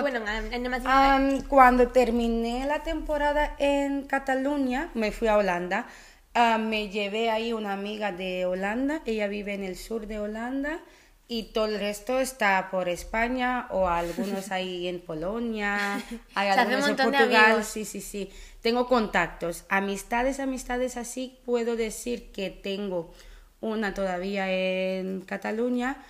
en 0.52 1.42
cuando 1.42 1.88
terminé 1.88 2.64
la 2.64 2.82
temporada 2.82 3.54
en 3.58 4.04
Cataluña, 4.06 4.88
me 4.94 5.12
fui 5.12 5.28
a 5.28 5.36
Holanda. 5.36 5.86
Ah, 6.34 6.56
me 6.58 6.88
llevé 6.88 7.30
ahí 7.30 7.52
una 7.52 7.72
amiga 7.74 8.10
de 8.12 8.46
Holanda, 8.46 9.02
ella 9.04 9.26
vive 9.26 9.52
en 9.54 9.64
el 9.64 9.76
sur 9.76 10.06
de 10.06 10.18
Holanda 10.18 10.78
y 11.28 11.44
todo 11.52 11.66
el 11.66 11.80
resto 11.80 12.20
está 12.20 12.68
por 12.70 12.88
España 12.88 13.66
o 13.70 13.88
algunos 13.88 14.50
ahí 14.52 14.86
en 14.88 15.00
Polonia, 15.00 16.02
hay 16.34 16.48
algunos 16.48 16.88
en 16.88 16.96
Portugal, 16.96 17.64
sí, 17.64 17.84
sí, 17.84 18.00
sí. 18.00 18.30
Tengo 18.62 18.86
contactos, 18.86 19.64
amistades, 19.68 20.40
amistades 20.40 20.96
así, 20.96 21.38
puedo 21.44 21.76
decir 21.76 22.30
que 22.32 22.50
tengo 22.50 23.12
una 23.60 23.94
todavía 23.94 24.50
en 24.50 25.22
Cataluña, 25.22 26.04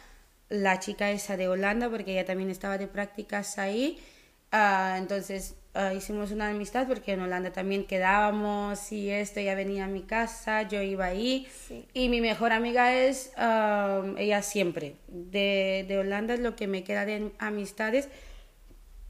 la 0.49 0.79
chica 0.79 1.11
esa 1.11 1.37
de 1.37 1.49
Holanda, 1.49 1.89
porque 1.89 2.13
ella 2.13 2.25
también 2.25 2.51
estaba 2.51 2.79
de 2.79 2.87
prácticas 2.87 3.59
ahí. 3.59 3.99
Ah, 4.53 4.97
entonces 4.99 5.55
ah, 5.77 5.95
hicimos 5.95 6.31
una 6.33 6.49
amistad 6.49 6.87
porque 6.89 7.13
en 7.13 7.21
Holanda 7.21 7.53
también 7.53 7.85
quedábamos 7.85 8.91
y 8.93 9.11
esto, 9.11 9.41
ella 9.41 9.55
venía 9.55 9.85
a 9.85 9.89
mi 9.89 10.03
casa, 10.03 10.63
yo 10.63 10.83
iba 10.83 11.05
ahí. 11.07 11.47
Sí. 11.69 11.87
Y 11.95 12.09
mi 12.09 12.21
mejor 12.21 12.53
amiga 12.53 12.95
es 12.95 13.33
ah, 13.37 14.03
ella 14.17 14.43
siempre. 14.43 14.97
De, 15.09 15.85
de 15.89 15.99
Holanda 15.99 16.35
es 16.35 16.41
lo 16.41 16.57
que 16.57 16.67
me 16.67 16.83
queda 16.85 17.05
de 17.05 17.31
amistades. 17.39 18.09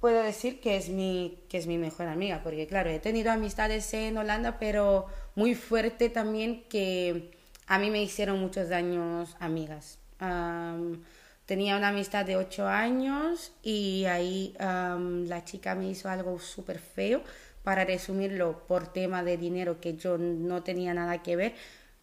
puedo 0.01 0.23
decir 0.23 0.61
que 0.61 0.77
es 0.77 0.89
mi 0.89 1.39
que 1.49 1.59
es 1.59 1.67
mi 1.67 1.79
mejor 1.79 2.07
amiga 2.07 2.43
porque 2.43 2.67
claro 2.67 2.91
he 2.91 2.99
tenido 2.99 3.33
amistades 3.33 3.93
en 3.95 4.17
Holanda 4.19 4.59
pero 4.59 5.07
muy 5.35 5.55
fuerte 5.55 6.11
también 6.11 6.65
que 6.69 7.31
a 7.67 7.79
mí 7.79 7.91
me 7.91 8.03
hicieron 8.03 8.39
muchos 8.41 8.69
daños 8.69 9.37
amigas 9.41 9.99
Am, 10.19 11.03
tenía 11.47 11.77
una 11.77 11.89
amistad 11.89 12.27
de 12.27 12.37
ocho 12.37 12.69
años 12.69 13.53
y 13.63 14.05
ahí 14.05 14.55
la 14.59 15.45
chica 15.45 15.75
me 15.75 15.89
hizo 15.89 16.09
algo 16.09 16.39
súper 16.39 16.79
feo. 16.79 17.23
Para 17.63 17.85
resumirlo 17.85 18.65
por 18.69 18.93
tema 18.93 19.25
de 19.25 19.37
dinero 19.37 19.81
que 19.81 19.97
yo 19.97 20.19
no 20.19 20.63
tenía 20.63 20.95
nada 20.95 21.23
que 21.23 21.35
ver 21.35 21.55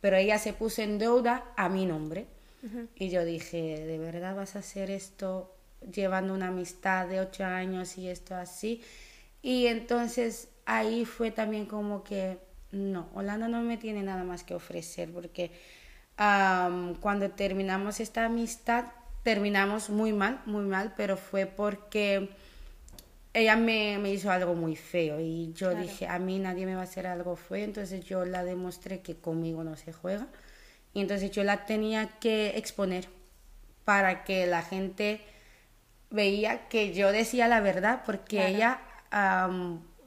pero 0.03 0.17
ella 0.17 0.37
se 0.37 0.51
puso 0.51 0.81
en 0.81 0.99
deuda 0.99 1.45
a 1.55 1.69
mi 1.69 1.85
nombre. 1.85 2.27
Y 2.95 3.09
yo 3.09 3.23
dije 3.23 3.85
de 3.85 3.97
verdad 3.97 4.35
vas 4.35 4.57
a 4.57 4.59
hacer 4.59 4.91
esto 4.91 5.55
llevando 5.93 6.33
una 6.33 6.49
amistad 6.49 7.07
de 7.07 7.21
ocho 7.21 7.45
años 7.45 7.97
y 7.97 8.09
esto 8.09 8.35
así. 8.35 8.81
Y 9.41 9.67
entonces 9.67 10.49
ahí 10.65 11.05
fue 11.05 11.31
también 11.31 11.65
como 11.65 12.03
que, 12.03 12.37
no, 12.73 13.07
Holanda 13.13 13.47
no 13.47 13.61
me 13.61 13.77
tiene 13.77 14.03
nada 14.03 14.25
más 14.25 14.43
que 14.43 14.55
ofrecer 14.55 15.09
porque 15.13 15.51
cuando 16.17 17.31
terminamos 17.31 18.01
esta 18.01 18.25
amistad, 18.25 18.87
terminamos 19.23 19.89
muy 19.89 20.13
mal, 20.13 20.41
muy 20.45 20.65
mal, 20.65 20.93
pero 20.97 21.17
fue 21.17 21.45
porque 21.45 22.29
ella 23.33 23.55
me, 23.55 23.97
me 23.99 24.11
hizo 24.11 24.31
algo 24.31 24.53
muy 24.53 24.75
feo 24.75 25.19
y 25.19 25.53
yo 25.53 25.69
Claro. 25.69 25.83
dije, 25.83 26.07
a 26.07 26.19
mí 26.19 26.39
nadie 26.39 26.65
me 26.65 26.75
va 26.75 26.81
a 26.81 26.83
hacer 26.83 27.07
algo 27.07 27.35
feo, 27.35 27.63
entonces 27.63 28.05
yo 28.05 28.25
la 28.25 28.43
demostré 28.43 29.01
que 29.01 29.15
conmigo 29.15 29.63
no 29.63 29.75
se 29.75 29.91
juega 29.93 30.27
y 30.93 31.01
entonces 31.01 31.31
yo 31.31 31.43
la 31.43 31.65
tenía 31.65 32.07
que 32.19 32.57
exponer 32.57 33.07
para 33.85 34.23
que 34.23 34.47
la 34.47 34.61
gente 34.63 35.21
veía 36.11 36.67
que 36.69 36.93
yo 36.93 37.11
decía 37.11 37.47
la 37.47 37.61
verdad 37.61 38.03
porque 38.05 38.47
Claro. 38.47 38.49
ella 38.49 38.79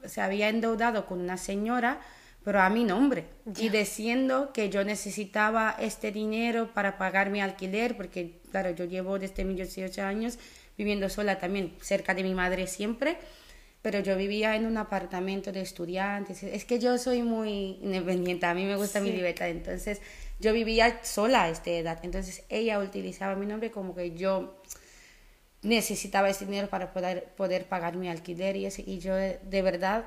se 0.05 0.20
había 0.20 0.48
endeudado 0.48 1.07
con 1.07 1.20
una 1.20 1.37
señora 1.37 2.00
pero 2.47 2.61
a 2.61 2.71
mi 2.71 2.85
nombre. 2.85 3.25
Y 3.59 3.71
diciendo 3.71 4.53
que 4.53 4.71
yo 4.71 4.85
necesitaba 4.85 5.75
este 5.81 6.13
dinero 6.13 6.73
para 6.73 6.97
pagar 6.97 7.29
mi 7.29 7.41
alquiler 7.41 7.97
porque 7.97 8.39
claro 8.53 8.71
yo 8.71 8.85
llevo 8.85 9.19
desde 9.19 9.45
mis 9.45 9.57
18 9.57 10.01
años 10.05 10.39
viviendo 10.79 11.09
sola 11.09 11.41
también 11.41 11.75
cerca 11.81 12.15
de 12.15 12.23
mi 12.23 12.35
madre 12.35 12.69
siempre 12.69 13.19
pero 13.83 13.99
yo 13.99 14.17
vivía 14.17 14.55
en 14.55 14.65
un 14.67 14.77
apartamento 14.79 15.51
de 15.51 15.61
estudiantes. 15.61 16.45
Es 16.45 16.65
que 16.65 16.79
yo 16.79 16.99
soy 16.99 17.23
muy 17.23 17.79
independiente 17.83 18.47
a 18.47 18.55
mí 18.55 18.65
me 18.65 18.77
gusta 18.77 19.01
mi 19.01 19.11
libertad. 19.11 19.49
Entonces 19.49 20.01
yo 20.39 20.53
vivía 20.53 21.01
sola 21.03 21.45
a 21.45 21.49
esta 21.49 21.71
edad. 21.71 21.99
Entonces 22.05 22.45
ella 22.49 22.79
utilizaba 22.79 23.35
mi 23.35 23.47
nombre 23.47 23.73
como 23.73 23.93
que 23.93 24.17
yo 24.17 24.63
necesitaba 25.63 26.31
ese 26.31 26.45
dinero 26.47 26.69
para 26.69 26.93
poder, 26.93 27.25
poder 27.37 27.65
pagar 27.65 27.97
mi 27.97 28.09
alquiler 28.09 28.55
y, 28.55 28.67
ese, 28.67 28.85
y 28.87 29.01
yo 29.01 29.17
de, 29.17 29.41
de 29.43 29.63
verdad 29.63 30.05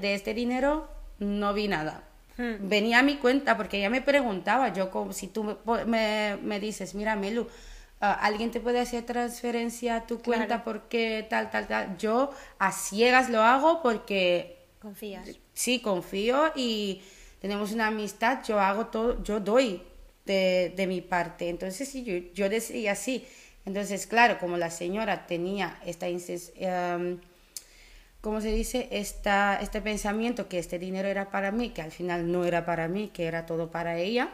de 0.00 0.14
este 0.14 0.32
dinero 0.32 0.95
no 1.18 1.52
vi 1.54 1.68
nada. 1.68 2.02
Hmm. 2.36 2.68
Venía 2.68 2.98
a 3.00 3.02
mi 3.02 3.16
cuenta 3.16 3.56
porque 3.56 3.78
ella 3.78 3.90
me 3.90 4.02
preguntaba, 4.02 4.72
yo 4.72 4.90
como 4.90 5.12
si 5.12 5.28
tú 5.28 5.44
me, 5.44 5.84
me, 5.86 6.38
me 6.42 6.60
dices, 6.60 6.94
mira 6.94 7.16
Melu, 7.16 7.46
ah, 8.00 8.12
alguien 8.12 8.50
te 8.50 8.60
puede 8.60 8.80
hacer 8.80 9.04
transferencia 9.04 9.96
a 9.96 10.06
tu 10.06 10.20
cuenta 10.20 10.46
Claro. 10.46 10.64
porque 10.64 11.26
tal, 11.30 11.50
tal, 11.50 11.66
tal. 11.66 11.96
Yo 11.98 12.30
a 12.58 12.72
ciegas 12.72 13.30
lo 13.30 13.42
hago 13.42 13.82
porque 13.82 14.58
Confías. 14.80 15.28
sí, 15.54 15.80
confío 15.80 16.52
y 16.54 17.02
tenemos 17.40 17.72
una 17.72 17.86
amistad, 17.88 18.42
yo 18.46 18.60
hago 18.60 18.86
todo, 18.86 19.22
yo 19.22 19.40
doy 19.40 19.82
de, 20.26 20.72
de 20.76 20.86
mi 20.86 21.00
parte. 21.00 21.48
Entonces, 21.48 21.88
sí, 21.88 22.04
yo, 22.04 22.14
yo 22.34 22.48
decía 22.48 22.92
así. 22.92 23.26
Entonces, 23.64 24.06
claro, 24.06 24.38
como 24.38 24.56
la 24.58 24.70
señora 24.70 25.26
tenía 25.26 25.78
esta, 25.84 26.08
inses- 26.08 26.52
¿cómo 28.26 28.40
se 28.40 28.50
dice? 28.50 28.88
Esta, 28.90 29.56
este 29.60 29.80
pensamiento 29.80 30.48
que 30.48 30.58
este 30.58 30.80
dinero 30.80 31.06
era 31.06 31.30
para 31.30 31.52
mí, 31.52 31.70
que 31.70 31.80
al 31.80 31.92
final 31.92 32.32
no 32.32 32.44
era 32.44 32.66
para 32.66 32.88
mí, 32.88 33.12
que 33.14 33.26
era 33.26 33.46
todo 33.46 33.70
para 33.70 33.98
ella. 33.98 34.30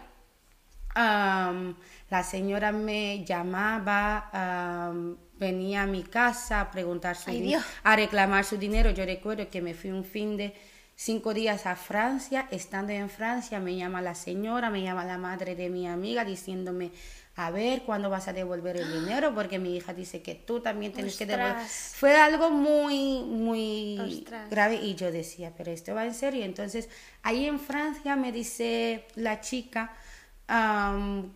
am, 0.94 1.76
la 2.08 2.22
señora 2.22 2.72
me 2.72 3.22
llamaba, 3.22 4.30
am, 4.32 5.18
venía 5.38 5.82
a 5.82 5.86
mi 5.86 6.04
casa 6.04 6.62
a 6.62 6.70
preguntar 6.70 7.16
su 7.16 7.28
Ay, 7.28 7.54
a 7.82 7.96
reclamar 7.96 8.46
su 8.46 8.56
dinero. 8.56 8.92
Yo 8.92 9.04
recuerdo 9.04 9.50
que 9.50 9.60
me 9.60 9.74
fui 9.74 9.90
un 9.90 10.06
fin 10.06 10.38
de 10.38 10.54
cinco 10.96 11.34
días 11.34 11.66
a 11.66 11.76
Francia. 11.76 12.48
Estando 12.50 12.92
en 12.94 13.10
Francia, 13.10 13.60
me 13.60 13.76
llama 13.76 14.00
la 14.00 14.14
señora, 14.14 14.70
me 14.70 14.82
llama 14.82 15.04
la 15.04 15.18
madre 15.18 15.54
de 15.54 15.68
mi 15.68 15.86
amiga 15.86 16.24
diciéndome, 16.24 16.92
a 17.36 17.50
ver, 17.50 17.82
¿cuándo 17.82 18.10
vas 18.10 18.28
a 18.28 18.32
devolver 18.32 18.76
el 18.76 18.90
dinero? 18.90 19.34
Porque 19.34 19.58
mi 19.58 19.76
hija 19.76 19.94
dice 19.94 20.22
que 20.22 20.34
tú 20.34 20.60
también 20.60 20.92
tienes 20.92 21.16
que 21.16 21.26
devolver. 21.26 21.56
Fue 21.66 22.14
algo 22.16 22.50
muy, 22.50 23.22
muy 23.22 23.98
Ostras. 24.20 24.50
grave 24.50 24.76
y 24.76 24.94
yo 24.94 25.10
decía, 25.10 25.52
pero 25.56 25.70
esto 25.70 25.94
va 25.94 26.04
en 26.04 26.14
serio. 26.14 26.44
Entonces, 26.44 26.88
ahí 27.22 27.46
en 27.46 27.58
Francia 27.58 28.16
me 28.16 28.32
dice 28.32 29.06
la 29.14 29.40
chica 29.40 29.92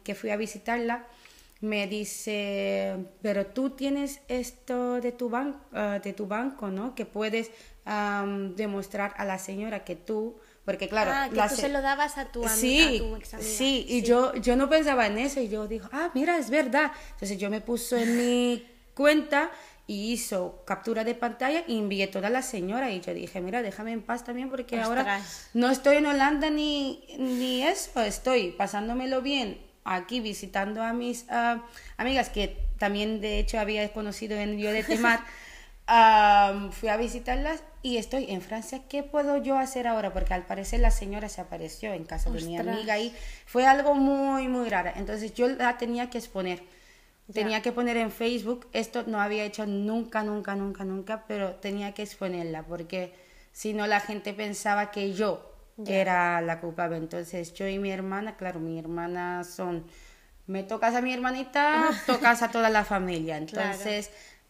que 0.04 0.14
fui 0.14 0.30
a 0.30 0.37
visitarla, 0.37 1.06
me 1.62 1.87
dice, 1.87 2.96
pero 3.22 3.46
tú 3.46 3.70
tienes 3.70 4.20
esto 4.28 5.00
de 5.00 5.12
tu, 5.12 5.30
ban- 5.30 5.56
ah, 5.72 5.98
de 6.02 6.12
tu 6.12 6.26
banco, 6.26 6.68
¿no? 6.68 6.94
Que 6.94 7.06
puedes 7.06 7.50
demostrar 8.56 9.14
a 9.16 9.24
la 9.24 9.38
señora 9.38 9.85
que 9.85 9.96
tú, 9.96 10.37
porque 10.66 10.88
claro, 10.90 11.12
ah, 11.14 11.29
que 11.31 11.37
la 11.37 11.48
tú 11.48 11.55
se- 11.57 11.62
se 11.62 11.68
lo 11.70 11.81
dabas 11.81 12.18
a 12.18 12.26
tu, 12.26 12.42
ami- 12.42 12.48
Sí, 12.61 12.94
a 12.96 12.98
tu 12.98 13.16
ex 13.16 13.33
amiga. 13.35 13.48
sí, 13.48 13.87
y 13.88 14.02
Yo, 14.02 14.35
yo 14.35 14.57
no 14.57 14.68
pensaba 14.68 15.07
en 15.07 15.16
eso 15.16 15.40
y 15.40 15.48
yo 15.48 15.66
digo, 15.66 15.88
ah, 15.92 16.11
mira, 16.12 16.37
es 16.37 16.50
verdad. 16.50 16.92
Entonces 17.12 17.38
yo 17.38 17.48
me 17.48 17.62
puse 17.62 18.02
en 18.02 18.16
mi 18.18 18.66
cuenta 18.94 19.50
y 19.87 20.12
hizo 20.12 20.64
captura 20.66 21.05
de 21.05 21.14
pantalla 21.14 21.62
y 21.68 21.79
envié 21.79 22.09
toda 22.09 22.29
la 22.29 22.42
señora 22.42 22.90
y 22.90 23.00
yo 23.00 23.14
dije, 23.14 23.40
mira, 23.40 23.62
déjame 23.62 23.92
en 23.92 24.02
paz 24.02 24.24
también 24.24 24.50
porque 24.50 24.81
ahora 24.81 25.20
no 25.55 25.70
estoy 25.70 25.96
en 25.98 26.07
Holanda 26.07 26.50
ni, 26.50 27.05
ni 27.18 27.62
eso, 27.62 28.02
estoy 28.02 28.50
pasándomelo 28.50 29.22
bien 29.22 29.64
aquí 29.85 30.18
visitando 30.18 30.83
a 30.83 30.92
mis 30.92 31.26
ah, 31.31 31.62
amigas 31.96 32.29
que 32.29 32.59
también 32.76 33.20
de 33.20 33.38
hecho 33.38 33.61
había 33.61 33.88
conocido 33.92 34.37
en 34.37 34.57
Río 34.57 34.72
de 34.72 34.83
Am, 35.88 36.72
fui 36.72 36.88
a 36.88 36.96
visitarlas 36.96 37.62
y 37.83 37.99
estoy 37.99 38.27
en 38.31 38.40
Francia. 38.40 38.83
¿Qué 38.88 39.05
puedo 39.05 39.37
yo 39.37 39.57
hacer 39.57 39.87
ahora? 39.87 40.12
Porque 40.12 40.35
al 40.35 40.44
parecer 40.44 40.81
la 40.81 40.90
señora 40.90 41.29
se 41.29 41.40
apareció 41.40 41.92
en 41.92 42.05
casa 42.05 42.31
de 42.31 42.42
mi 42.42 42.59
Ostras. 42.59 42.77
amiga 42.77 42.99
y 42.99 43.14
fue 43.46 43.66
algo 43.66 43.94
muy, 43.94 44.49
muy 44.49 44.68
raro. 44.68 44.90
Entonces 44.96 45.35
yo 45.35 45.46
la 45.49 45.79
tenía 45.79 46.11
que 46.11 46.18
exponer. 46.18 46.62
Tenía 47.33 47.62
que 47.62 47.72
poner 47.72 47.96
en 47.96 48.11
Facebook. 48.11 48.68
Esto 48.72 49.05
no 49.07 49.20
había 49.20 49.44
hecho 49.44 49.66
nunca, 49.66 50.22
nunca, 50.22 50.55
nunca, 50.55 50.85
nunca, 50.85 51.25
pero 51.27 51.55
tenía 51.57 51.92
que 51.92 52.03
exponerla 52.03 52.62
porque 52.64 53.14
si 53.53 53.72
no 53.72 53.87
la 53.87 54.01
gente 54.01 54.33
pensaba 54.33 54.90
que 54.90 55.12
yo 55.12 55.53
era 55.87 56.40
la 56.40 56.61
culpable. 56.61 56.96
Entonces 56.96 57.55
yo 57.55 57.68
y 57.68 57.79
mi 57.79 57.90
hermana, 57.90 58.37
claro, 58.37 58.59
mi 58.59 58.79
hermana 58.79 59.44
son... 59.44 59.85
Me 60.46 60.62
tocas 60.62 60.94
a 60.94 61.01
mi 61.01 61.12
hermanita, 61.12 61.90
tocas 62.07 62.42
a 62.42 62.51
toda 62.53 62.70
la 62.70 62.85
familia. 62.85 63.44
Claro. 63.46 63.77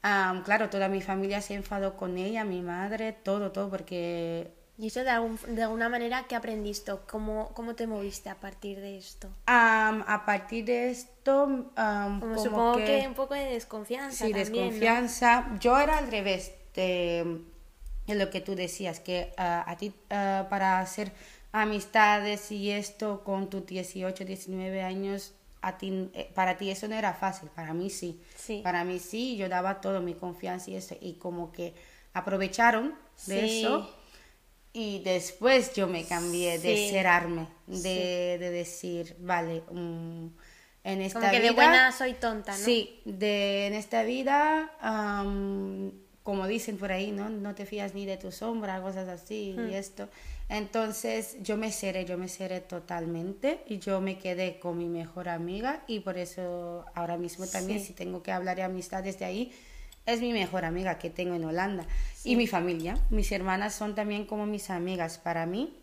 Am, 0.02 0.42
claro, 0.44 0.70
toda 0.70 0.88
mi 0.88 1.02
familia 1.02 1.40
se 1.42 1.54
enfadó 1.54 1.96
con 1.96 2.16
ella, 2.18 2.44
mi 2.44 2.62
madre, 2.62 3.12
todo, 3.12 3.52
todo, 3.52 3.70
porque 3.70 4.52
Y 4.78 4.87
eso 4.87 5.04
de, 5.04 5.11
algún- 5.11 5.38
de 5.54 5.62
alguna 5.64 5.90
manera, 5.90 6.24
¿qué 6.28 6.35
aprendiste? 6.35 6.92
¿Cómo, 7.11 7.52
¿Cómo 7.52 7.74
te 7.74 7.87
moviste 7.87 8.30
a 8.30 8.40
partir 8.40 8.80
de 8.80 8.96
esto? 8.96 9.28
am, 9.46 10.04
a 10.06 10.24
partir 10.24 10.64
de 10.64 10.90
esto, 10.90 11.72
Como, 12.18 12.35
como 12.35 12.38
supongo 12.38 12.76
que... 12.85 12.85
que, 12.85 13.09
un 13.09 13.14
poco 13.14 13.32
de 13.35 13.44
desconfianza 13.46 14.24
sí, 14.26 14.28
también, 14.30 14.80
¿no? 14.80 14.87
desconfianza. 14.87 15.46
Yo 15.61 15.78
era 15.78 15.98
al 15.98 16.11
revés 16.11 16.52
de, 16.74 17.42
de 18.06 18.14
lo 18.14 18.30
que 18.30 18.40
tú 18.40 18.54
decías, 18.54 19.00
que 19.00 19.32
ah, 19.37 19.64
a 19.66 19.76
ti 19.76 19.92
ah, 20.11 20.46
para 20.50 20.80
hacer 20.80 21.12
amistades 21.52 22.50
y 22.52 22.70
esto 22.70 23.22
con 23.24 23.48
tus 23.50 23.66
18, 23.66 24.24
19 24.24 24.82
años, 24.82 25.35
a 25.62 25.78
ti, 25.78 26.11
eh, 26.14 26.30
para 26.35 26.56
ti 26.59 26.70
eso 26.70 26.87
no 26.88 26.94
era 26.96 27.14
fácil, 27.14 27.48
para 27.54 27.72
mí 27.74 27.90
sí. 27.90 28.20
Sí. 28.46 28.61
Para 28.62 28.85
mí 28.85 28.98
sí, 28.98 29.37
yo 29.37 29.48
daba 29.48 29.80
todo 29.80 30.00
mi 30.00 30.14
confianza 30.14 30.70
y 30.70 30.76
eso, 30.76 30.96
y 31.00 31.14
como 31.14 31.52
que 31.52 31.74
aprovecharon 32.12 32.94
de 33.26 33.48
Sí. 33.48 33.61
eso. 33.61 33.90
Y 34.72 35.00
después 35.02 35.72
yo 35.74 35.87
me 35.87 36.04
cambié 36.04 36.59
de 36.59 36.90
cerrarme, 36.90 37.48
de, 37.66 38.37
de 38.38 38.50
decir, 38.50 39.16
vale, 39.20 39.62
mm, 39.70 40.26
en 40.85 41.00
esta 41.02 41.18
Como 41.18 41.32
que 41.32 41.38
vida... 41.38 41.48
de 41.48 41.54
buena 41.54 41.92
soy 41.92 42.12
tonta, 42.14 42.52
¿no? 42.52 42.59
Sí, 42.59 43.00
de, 43.06 43.66
en 43.68 43.74
esta 43.74 44.02
vida, 44.02 44.70
como 46.23 46.46
dicen 46.46 46.77
por 46.77 46.92
ahí, 46.92 47.10
¿no? 47.10 47.31
No 47.31 47.54
te 47.54 47.64
fías 47.64 47.94
ni 47.94 48.04
de 48.04 48.18
tu 48.18 48.31
sombra, 48.33 48.83
cosas 48.83 49.08
así 49.08 49.56
y 49.71 49.75
esto. 49.75 50.08
Entonces 50.49 51.37
yo 51.42 51.57
me 51.57 51.73
cerré, 51.73 52.05
yo 52.05 52.17
me 52.19 52.29
cerré 52.29 52.61
totalmente 52.61 53.63
y 53.67 53.79
yo 53.79 54.01
me 54.01 54.17
quedé 54.19 54.61
con 54.61 54.79
mi 54.79 54.87
mejor 54.87 55.29
amiga 55.29 55.83
y 55.88 56.01
por 56.01 56.19
eso 56.19 56.85
ahora 56.94 57.17
mismo 57.17 57.47
también 57.47 57.81
Sí. 57.81 57.87
si 57.87 57.92
tengo 57.94 58.23
que 58.23 58.31
hablar 58.33 58.57
de 58.57 58.63
amistades 58.63 59.19
de 59.19 59.25
ahí, 59.25 59.53
es 60.07 60.21
mi 60.21 60.33
mejor 60.33 60.65
amiga 60.65 60.99
que 60.99 61.11
tengo 61.11 61.35
en 61.35 61.44
Holanda. 61.44 61.85
Y 62.23 62.37
mi 62.37 62.47
familia, 62.47 62.97
mis 63.11 63.33
hermanas 63.33 63.75
son 63.75 63.97
también 63.97 64.25
como 64.25 64.47
mis 64.47 64.71
amigas 64.71 65.19
para 65.19 65.47
mí. 65.47 65.75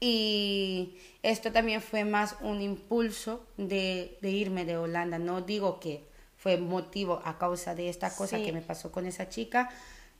Y 0.00 0.96
esto 1.22 1.52
también 1.52 1.80
fue 1.80 2.04
más 2.04 2.36
un 2.40 2.60
impulso 2.60 3.46
de, 3.56 4.18
de 4.22 4.30
irme 4.30 4.64
de 4.64 4.76
Holanda. 4.76 5.18
No 5.18 5.40
digo 5.42 5.78
que 5.80 6.04
fue 6.36 6.56
motivo 6.56 7.20
a 7.24 7.38
causa 7.38 7.74
de 7.74 7.88
esta 7.88 8.14
cosa 8.14 8.38
Sí. 8.38 8.44
que 8.44 8.52
me 8.52 8.60
pasó 8.62 8.92
con 8.92 9.06
esa 9.06 9.28
chica, 9.28 9.70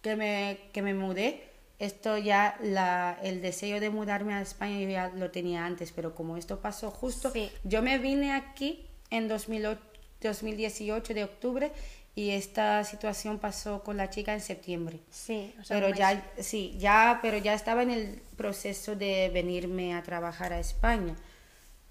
que 0.03 0.17
me, 0.17 0.59
que 0.73 0.83
me 0.83 0.95
mudé, 0.95 1.48
esto 1.79 2.19
ya, 2.19 2.57
la, 2.63 3.19
el 3.23 3.41
deseo 3.41 3.79
de 3.81 3.91
mudarme 3.91 4.35
a 4.35 4.41
España 4.43 4.79
yo 4.81 4.89
ya 4.89 5.09
lo 5.15 5.31
tenía 5.31 5.65
antes, 5.65 5.93
pero 5.93 6.15
como 6.15 6.37
esto 6.37 6.61
pasó 6.61 6.91
justo, 6.91 7.31
Sí. 7.31 7.51
yo 7.65 7.83
me 7.83 7.99
vine 7.99 8.33
aquí 8.33 8.87
en 9.11 9.29
2008, 9.29 9.81
2018 10.21 11.15
de 11.15 11.25
octubre 11.25 11.73
y 12.17 12.31
esta 12.31 12.83
situación 12.83 13.39
pasó 13.39 13.85
con 13.85 13.97
la 13.97 14.11
chica 14.11 14.35
en 14.35 14.41
septiembre. 14.41 14.99
Sí, 15.11 15.55
o 15.61 15.65
sea, 15.65 15.77
Pero 15.77 15.91
mes. 15.91 15.99
ya, 15.99 16.33
sí, 16.41 16.75
ya, 16.79 17.21
pero 17.23 17.37
ya 17.39 17.55
estaba 17.55 17.85
en 17.85 17.93
el 17.93 18.21
proceso 18.37 18.97
de 18.97 19.31
venirme 19.33 19.95
a 19.95 20.03
trabajar 20.03 20.53
a 20.53 20.59
España. 20.59 21.15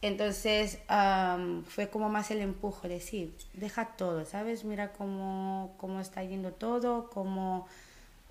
Entonces 0.01 0.79
fue 1.69 1.89
como 1.89 2.09
más 2.09 2.29
el 2.29 2.41
empuje, 2.41 2.87
decir, 2.87 3.33
deja 3.53 3.85
todo, 3.97 4.25
¿sabes? 4.25 4.63
Mira 4.63 4.91
cómo, 4.91 5.73
cómo 5.77 5.99
está 6.01 6.23
yendo 6.23 6.51
todo, 6.51 7.09
cómo 7.09 7.67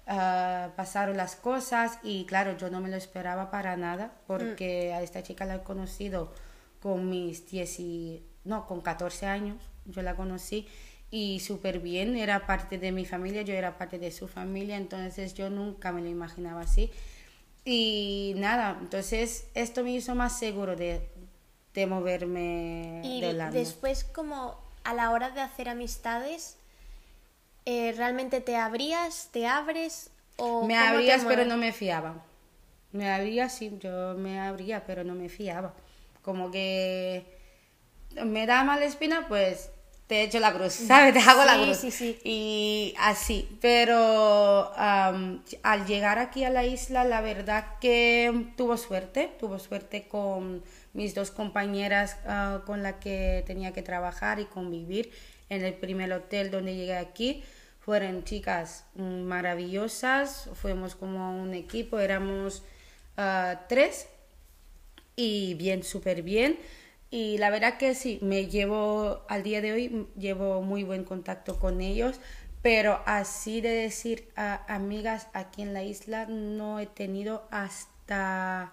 ah, 0.06 0.70
pasaron 0.76 1.16
las 1.16 1.36
cosas 1.36 1.98
y 2.02 2.24
claro, 2.26 2.56
yo 2.56 2.70
no 2.70 2.80
me 2.80 2.88
lo 2.88 2.96
esperaba 2.96 3.50
para 3.50 3.76
nada 3.76 4.12
porque 4.26 4.92
a 4.92 5.02
esta 5.02 5.22
chica 5.22 5.44
la 5.44 5.56
he 5.56 5.62
conocido 5.62 6.32
con 6.80 7.08
mis 7.08 7.48
10 7.50 7.80
y, 7.80 8.26
no, 8.44 8.66
con 8.66 8.80
14 8.80 9.26
años, 9.26 9.56
yo 9.84 10.02
la 10.02 10.14
conocí 10.14 10.66
y 11.10 11.40
súper 11.40 11.80
bien, 11.80 12.16
era 12.16 12.46
parte 12.46 12.78
de 12.78 12.92
mi 12.92 13.04
familia, 13.04 13.42
yo 13.42 13.54
era 13.54 13.78
parte 13.78 13.98
de 13.98 14.10
su 14.10 14.28
familia, 14.28 14.76
entonces 14.76 15.34
yo 15.34 15.50
nunca 15.50 15.92
me 15.92 16.00
lo 16.00 16.08
imaginaba 16.08 16.62
así. 16.62 16.90
Y 17.64 18.34
nada, 18.36 18.78
entonces 18.80 19.48
esto 19.54 19.82
me 19.82 19.92
hizo 19.92 20.14
más 20.14 20.38
seguro 20.38 20.76
de, 20.76 21.08
de 21.74 21.86
moverme 21.86 23.02
Y 23.04 23.20
después, 23.52 24.04
como 24.04 24.60
a 24.84 24.94
la 24.94 25.10
hora 25.10 25.30
de 25.30 25.40
hacer 25.40 25.68
amistades, 25.68 26.55
eh, 27.66 27.92
¿realmente 27.96 28.40
te 28.40 28.56
abrías, 28.56 29.28
te 29.32 29.46
abres 29.46 30.10
o 30.36 30.64
Me 30.64 30.76
abrías, 30.76 31.24
pero 31.26 31.44
no 31.44 31.56
me 31.56 31.72
fiaba. 31.72 32.24
Me 32.92 33.10
abría, 33.10 33.48
sí, 33.48 33.76
yo 33.80 34.14
me 34.14 34.40
abría, 34.40 34.84
pero 34.86 35.04
no 35.04 35.14
me 35.14 35.28
fiaba. 35.28 35.74
Como 36.22 36.50
que 36.50 37.26
me 38.24 38.46
da 38.46 38.64
mala 38.64 38.84
espina, 38.84 39.26
pues 39.28 39.70
te 40.06 40.22
echo 40.22 40.38
la 40.38 40.52
cruz, 40.52 40.72
¿sabes? 40.72 41.12
Te 41.14 41.18
hago 41.18 41.44
la 41.44 41.56
cruz. 41.56 41.78
sí, 41.78 41.90
sí. 41.90 42.18
Y 42.22 42.94
así. 42.98 43.48
Pero 43.60 44.72
al 44.76 45.86
llegar 45.86 46.18
aquí 46.18 46.44
a 46.44 46.50
la 46.50 46.64
isla, 46.64 47.04
la 47.04 47.20
verdad 47.20 47.66
que 47.80 48.52
tuvo 48.56 48.76
suerte. 48.76 49.30
Tuvo 49.38 49.58
suerte 49.58 50.06
con 50.06 50.62
mis 50.92 51.14
dos 51.14 51.30
compañeras 51.30 52.16
ah, 52.26 52.62
con 52.64 52.82
las 52.82 52.94
que 52.94 53.42
tenía 53.46 53.72
que 53.72 53.82
trabajar 53.82 54.38
y 54.38 54.44
convivir 54.44 55.10
en 55.48 55.64
el 55.64 55.74
primer 55.74 56.12
hotel 56.12 56.50
donde 56.50 56.74
llegué 56.76 56.96
aquí. 56.96 57.42
Fueron 57.86 58.24
chicas 58.24 58.84
mm, 58.96 59.22
maravillosas, 59.22 60.50
fuimos 60.54 60.96
como 60.96 61.40
un 61.40 61.54
equipo, 61.54 62.00
éramos 62.00 62.64
ah, 63.16 63.62
tres 63.68 64.08
y 65.14 65.54
bien, 65.54 65.84
súper 65.84 66.22
bien. 66.22 66.58
Y 67.10 67.38
la 67.38 67.48
verdad 67.48 67.78
que 67.78 67.94
sí, 67.94 68.18
me 68.22 68.46
llevo, 68.48 69.22
al 69.28 69.44
día 69.44 69.60
de 69.60 69.72
hoy, 69.72 70.08
llevo 70.18 70.62
muy 70.62 70.82
buen 70.82 71.04
contacto 71.04 71.60
con 71.60 71.80
ellos, 71.80 72.20
pero 72.60 73.00
así 73.06 73.60
de 73.60 73.70
decir 73.70 74.28
a 74.34 74.64
amigas 74.74 75.28
aquí 75.32 75.62
en 75.62 75.72
la 75.72 75.84
isla 75.84 76.26
no 76.26 76.80
he 76.80 76.86
tenido 76.86 77.46
hasta, 77.52 78.72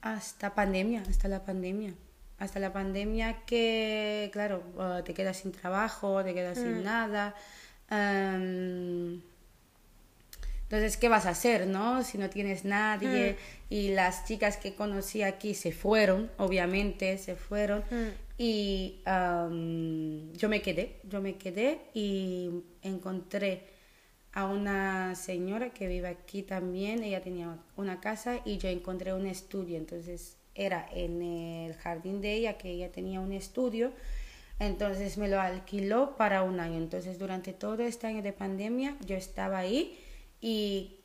hasta 0.00 0.54
pandemia, 0.54 1.02
hasta 1.06 1.28
la 1.28 1.44
pandemia. 1.44 1.92
Hasta 2.38 2.60
la 2.60 2.72
pandemia 2.72 3.44
que, 3.44 4.30
claro, 4.32 4.62
ah, 4.78 5.02
te 5.04 5.12
quedas 5.12 5.36
sin 5.36 5.52
trabajo, 5.52 6.24
te 6.24 6.32
quedas 6.32 6.56
sin 6.56 6.82
nada. 6.82 7.34
Am, 7.88 9.22
entonces, 10.66 10.96
¿qué 10.96 11.08
vas 11.08 11.26
a 11.26 11.30
hacer, 11.30 11.68
no? 11.68 12.02
Si 12.02 12.18
no 12.18 12.28
tienes 12.28 12.64
nadie. 12.64 13.36
Y 13.70 13.90
las 13.90 14.24
chicas 14.24 14.56
que 14.56 14.74
conocí 14.74 15.22
aquí 15.22 15.54
se 15.54 15.70
fueron, 15.70 16.30
obviamente, 16.38 17.18
se 17.18 17.36
fueron. 17.36 17.84
Y 18.36 19.00
am, 19.04 20.32
yo 20.32 20.48
me 20.48 20.62
quedé, 20.62 20.96
yo 21.04 21.20
me 21.20 21.36
quedé 21.36 21.80
y 21.94 22.50
encontré 22.82 23.62
a 24.32 24.46
una 24.46 25.14
señora 25.14 25.70
que 25.70 25.86
vive 25.86 26.08
aquí 26.08 26.42
también. 26.42 27.04
Ella 27.04 27.22
tenía 27.22 27.56
una 27.76 28.00
casa 28.00 28.40
y 28.44 28.58
yo 28.58 28.68
encontré 28.68 29.14
un 29.14 29.26
estudio. 29.26 29.76
Entonces, 29.78 30.36
era 30.56 30.88
en 30.92 31.22
el 31.22 31.74
jardín 31.74 32.20
de 32.20 32.34
ella 32.34 32.58
que 32.58 32.70
ella 32.70 32.90
tenía 32.90 33.20
un 33.20 33.32
estudio. 33.32 33.92
Entonces 34.58 35.18
me 35.18 35.28
lo 35.28 35.40
alquiló 35.40 36.16
para 36.16 36.42
un 36.42 36.60
año. 36.60 36.78
Entonces 36.78 37.18
durante 37.18 37.52
todo 37.52 37.82
este 37.82 38.06
año 38.06 38.22
de 38.22 38.32
pandemia 38.32 38.96
yo 39.06 39.16
estaba 39.16 39.58
ahí 39.58 39.98
y 40.40 41.00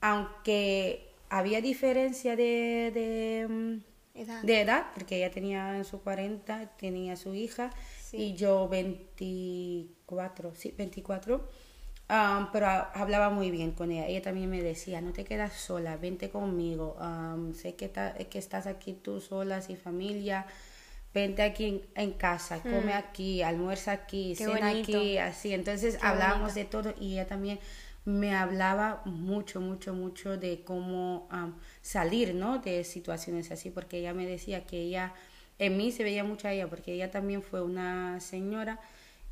aunque 0.00 1.08
había 1.28 1.60
diferencia 1.60 2.36
de, 2.36 2.90
de, 2.92 3.46
mm, 3.48 4.18
Edad. 4.20 4.42
de 4.42 4.60
edad, 4.60 4.86
porque 4.94 5.16
ella 5.16 5.30
tenía 5.30 5.76
en 5.76 5.84
su 5.84 6.00
40, 6.02 6.66
tenía 6.76 7.16
su 7.16 7.34
hija 7.34 7.70
y 8.12 8.34
yo 8.34 8.68
24, 8.68 10.54
sí, 10.54 10.74
24. 10.76 11.48
ah, 12.08 12.50
pero 12.52 12.66
ha- 12.66 12.90
hablaba 12.92 13.30
muy 13.30 13.50
bien 13.50 13.70
con 13.72 13.92
ella. 13.92 14.06
Ella 14.08 14.22
también 14.22 14.50
me 14.50 14.62
decía, 14.62 15.00
no 15.00 15.12
te 15.12 15.24
quedas 15.24 15.52
sola, 15.54 15.96
vente 15.96 16.28
conmigo. 16.30 16.96
ah, 16.98 17.36
sé 17.54 17.74
que, 17.76 17.88
ta- 17.88 18.14
que 18.14 18.38
estás 18.38 18.66
aquí 18.66 18.92
tú 18.94 19.20
sola, 19.20 19.62
sin 19.62 19.76
familia. 19.76 20.46
Vente 21.12 21.42
aquí 21.42 21.64
en, 21.66 21.82
en 21.96 22.12
casa, 22.12 22.60
come 22.62 22.92
aquí, 22.92 23.42
almuerza 23.42 23.92
aquí, 23.92 24.34
Qué 24.38 24.44
cena 24.44 24.70
bonito. 24.70 24.96
aquí, 24.96 25.18
así. 25.18 25.52
Entonces 25.52 25.96
Qué 25.96 26.06
hablábamos 26.06 26.54
de 26.54 26.64
todo 26.64 26.94
y 27.00 27.14
ella 27.14 27.26
también 27.26 27.58
me 28.04 28.34
hablaba 28.34 29.02
mucho, 29.04 29.60
mucho, 29.60 29.92
mucho 29.92 30.36
de 30.38 30.62
cómo 30.64 31.26
am, 31.30 31.56
salir, 31.82 32.34
¿no? 32.34 32.58
De 32.58 32.84
situaciones 32.84 33.50
así, 33.50 33.70
porque 33.70 33.98
ella 33.98 34.14
me 34.14 34.26
decía 34.26 34.64
que 34.66 34.80
ella, 34.82 35.12
en 35.58 35.76
mí 35.76 35.92
se 35.92 36.04
veía 36.04 36.24
mucho 36.24 36.48
a 36.48 36.52
ella, 36.52 36.68
porque 36.68 36.92
ella 36.92 37.10
también 37.10 37.42
fue 37.42 37.60
una 37.62 38.20
señora 38.20 38.80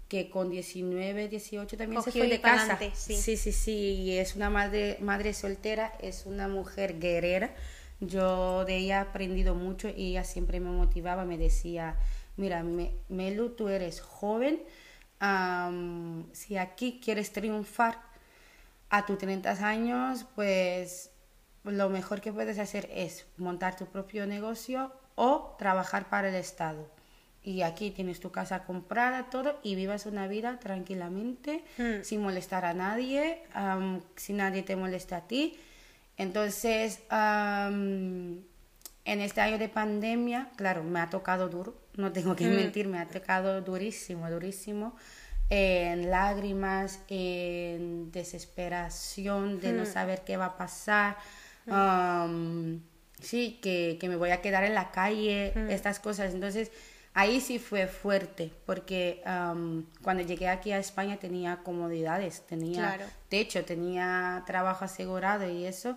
que 0.09 0.31
con 0.31 0.51
19, 0.51 1.29
18 1.29 1.77
también 1.77 2.03
se 2.03 2.13
fue 2.13 2.29
de 2.29 2.41
casa. 2.41 2.79
sí. 2.95 3.15
sí, 3.15 3.37
sí, 3.37 3.53
sí, 3.53 3.73
y 3.73 4.19
es 4.19 4.37
una 4.37 4.51
madre, 4.51 4.97
madre 5.01 5.35
soltera, 5.35 5.93
es 6.01 6.25
una 6.27 6.49
mujer 6.49 6.99
guerrera. 6.99 7.55
Yo 8.01 8.65
de 8.65 8.77
ella 8.77 8.97
he 8.99 9.01
aprendido 9.01 9.55
mucho 9.55 9.89
y 9.89 10.11
ella 10.11 10.25
siempre 10.25 10.61
me 10.61 10.71
motivaba, 10.71 11.25
me 11.25 11.37
decía, 11.39 11.97
mira, 12.37 12.63
Me- 12.63 12.93
Melu, 13.09 13.51
tú 13.51 13.69
eres 13.69 14.01
joven, 14.01 14.63
am, 15.21 16.25
si 16.33 16.57
aquí 16.57 17.01
quieres 17.03 17.33
triunfar 17.33 17.99
a 18.91 19.05
tus 19.05 19.19
30 19.19 19.51
años, 19.67 20.25
pues 20.35 21.11
lo 21.65 21.89
mejor 21.91 22.21
que 22.21 22.33
puedes 22.33 22.59
hacer 22.59 22.89
es 22.93 23.27
montar 23.37 23.77
tu 23.77 23.87
propio 23.87 24.27
negocio 24.27 24.93
o 25.17 25.57
trabajar 25.59 26.09
para 26.09 26.29
el 26.29 26.35
Estado. 26.37 26.87
Y 27.43 27.63
aquí 27.63 27.91
tienes 27.91 28.21
tu 28.21 28.31
casa 28.31 28.65
comprada, 28.65 29.31
todo, 29.31 29.59
y 29.63 29.75
vivas 29.75 30.07
una 30.07 30.27
vida 30.29 30.59
tranquilamente, 30.59 31.65
Hmm. 31.79 32.03
sin 32.03 32.23
molestar 32.23 32.65
a 32.65 32.75
nadie, 32.75 33.43
am, 33.55 34.01
si 34.17 34.33
nadie 34.33 34.63
te 34.63 34.77
molesta 34.77 35.19
a 35.19 35.21
ti. 35.29 35.59
Entonces, 36.19 37.01
en 37.11 38.45
este 39.07 39.41
año 39.41 39.57
de 39.57 39.69
pandemia, 39.69 40.51
claro, 40.57 40.83
me 40.83 41.01
ha 41.01 41.09
tocado 41.09 41.49
duro, 41.49 41.81
no 41.95 42.13
tengo 42.13 42.37
que 42.37 42.49
mentir, 42.49 42.89
me 42.89 42.99
ha 42.99 43.07
tocado 43.07 43.63
durísimo, 43.63 44.29
durísimo, 44.29 44.97
en 45.49 46.11
lágrimas, 46.11 47.01
en 47.09 48.11
desesperación 48.11 49.61
de 49.61 49.73
no 49.73 49.87
saber 49.87 50.25
qué 50.25 50.37
va 50.37 50.47
a 50.47 50.57
pasar, 50.59 51.17
sí, 53.21 53.59
que, 53.63 53.97
que 54.01 54.09
me 54.09 54.17
voy 54.17 54.31
a 54.31 54.43
quedar 54.43 54.65
en 54.65 54.75
la 54.75 54.91
calle, 54.91 55.55
estas 55.73 56.01
cosas. 56.01 56.35
Entonces, 56.35 56.73
ahí 57.19 57.41
sí 57.41 57.59
fue 57.59 57.89
fuerte, 57.89 58.53
porque 58.65 59.21
am, 59.25 59.87
cuando 60.05 60.23
llegué 60.23 60.47
aquí 60.49 60.71
a 60.71 60.79
España 60.79 61.17
tenía 61.17 61.65
comodidades, 61.65 62.47
tenía 62.47 62.95
Claro. 62.95 63.07
techo, 63.29 63.65
tenía 63.65 64.45
trabajo 64.47 64.85
asegurado 64.85 65.51
y 65.51 65.65
eso. 65.65 65.97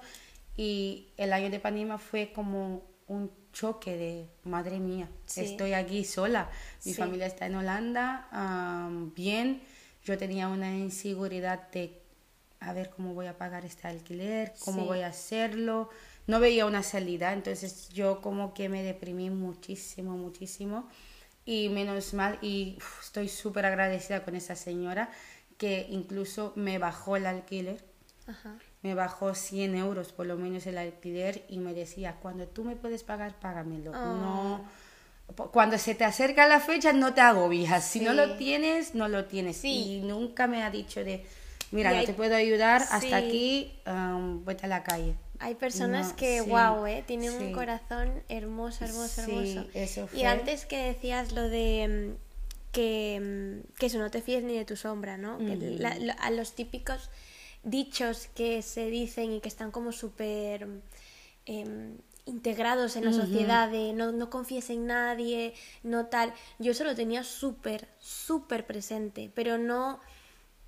Y 0.58 1.10
el 1.18 1.32
año 1.32 1.52
de 1.52 1.60
pandemia 1.60 2.00
fue 2.00 2.34
como 2.34 2.82
un 3.08 3.30
choque 3.54 3.96
de, 3.98 4.30
madre 4.50 4.80
mía, 4.80 5.10
Sí. 5.28 5.42
estoy 5.42 5.74
aquí 5.74 6.04
sola, 6.06 6.50
mi 6.86 6.94
Sí. 6.94 7.00
familia 7.00 7.28
está 7.28 7.46
en 7.46 7.56
Holanda, 7.56 8.28
am, 8.32 9.14
bien, 9.14 9.62
yo 10.04 10.18
tenía 10.18 10.48
una 10.48 10.76
inseguridad 10.76 11.70
de 11.72 12.02
a 12.62 12.74
ver 12.74 12.90
cómo 12.90 13.14
voy 13.14 13.28
a 13.28 13.38
pagar 13.38 13.64
este 13.66 13.88
alquiler, 13.88 14.54
cómo 14.66 14.82
Sí. 14.82 14.88
voy 14.88 15.02
a 15.02 15.08
hacerlo, 15.08 15.90
no 16.26 16.40
veía 16.40 16.66
una 16.66 16.82
salida, 16.84 17.34
entonces 17.34 17.90
yo 17.90 18.22
como 18.22 18.54
que 18.54 18.70
me 18.70 18.82
deprimí 18.82 19.30
muchísimo, 19.30 20.16
muchísimo 20.18 20.88
y 21.52 21.68
menos 21.70 22.14
mal 22.14 22.38
y 22.42 22.76
uf, 22.78 23.02
estoy 23.04 23.28
súper 23.28 23.66
agradecida 23.66 24.24
con 24.24 24.36
esa 24.36 24.56
señora 24.56 25.10
que 25.58 25.86
incluso 25.90 26.54
me 26.56 26.78
bajó 26.78 27.18
el 27.18 27.26
alquiler 27.26 27.84
Ajá. 28.28 28.56
me 28.84 28.96
bajó 28.96 29.36
100 29.36 29.76
euros 29.76 30.14
por 30.14 30.26
lo 30.28 30.38
menos 30.38 30.66
el 30.66 30.78
alquiler 30.78 31.44
y 31.50 31.58
me 31.58 31.74
decía, 31.74 32.16
cuando 32.22 32.48
tú 32.48 32.64
me 32.64 32.76
puedes 32.78 33.04
pagar, 33.04 33.38
págamelo. 33.40 33.92
No, 33.92 34.64
po- 35.36 35.52
cuando 35.52 35.78
se 35.78 35.94
te 35.94 36.06
acerca 36.06 36.48
la 36.48 36.60
fecha, 36.62 36.94
no 36.94 37.14
te 37.14 37.20
agobias. 37.22 37.84
Si 37.84 38.00
no 38.00 38.14
lo 38.14 38.38
tienes, 38.38 38.96
no 38.96 39.08
lo 39.10 39.26
tienes. 39.26 39.58
Sí. 39.58 39.98
Y 39.98 40.02
nunca 40.02 40.48
me 40.48 40.64
ha 40.64 40.70
dicho 40.72 41.04
de, 41.04 41.26
mira, 41.72 41.92
no 41.92 41.98
hay- 42.00 42.06
te 42.06 42.14
puedo 42.14 42.36
ayudar, 42.36 42.82
hasta 42.90 43.18
aquí, 43.18 43.74
um, 43.86 44.46
vete 44.46 44.66
a 44.66 44.70
la 44.70 44.84
calle. 44.84 45.16
Hay 45.42 45.56
personas 45.56 46.10
No, 46.10 46.16
que, 46.16 46.42
sí, 46.42 46.50
wow, 46.50 46.86
¿eh? 46.86 47.04
tienen 47.06 47.32
sí. 47.32 47.44
un 47.46 47.54
corazón 47.54 48.24
hermoso, 48.30 48.86
hermoso, 48.86 49.22
Sí, 49.26 49.32
hermoso. 49.32 49.70
eso 49.74 50.08
Y 50.08 50.20
fue. 50.22 50.28
antes 50.28 50.66
que 50.66 50.78
decías 50.78 51.32
lo 51.32 51.50
de 51.50 52.16
mm, 52.16 52.72
que, 52.72 53.20
mm, 53.66 53.74
que 53.78 53.86
eso, 53.88 53.98
no 54.00 54.12
te 54.12 54.22
fíes 54.22 54.44
ni 54.44 54.56
de 54.58 54.66
tu 54.66 54.76
sombra, 54.76 55.18
¿no? 55.18 55.38
Que 55.40 55.56
la- 55.58 56.14
a 56.14 56.32
los 56.32 56.54
típicos 56.54 57.10
dichos 57.64 58.28
que 58.36 58.62
se 58.62 58.88
dicen 58.88 59.34
y 59.34 59.40
que 59.42 59.48
están 59.50 59.72
como 59.72 59.92
súper 59.92 60.68
em, 61.46 61.98
integrados 62.26 62.96
en 62.96 63.06
la 63.06 63.14
sociedad 63.14 63.70
de 63.70 63.94
no, 63.94 64.12
no 64.12 64.30
confíes 64.30 64.70
en 64.70 64.86
nadie, 64.86 65.54
no 65.84 66.06
tal. 66.06 66.34
Yo 66.60 66.72
eso 66.72 66.84
lo 66.84 66.96
tenía 66.96 67.24
súper, 67.24 67.88
súper 68.00 68.66
presente, 68.68 69.32
pero 69.34 69.58
no 69.58 70.00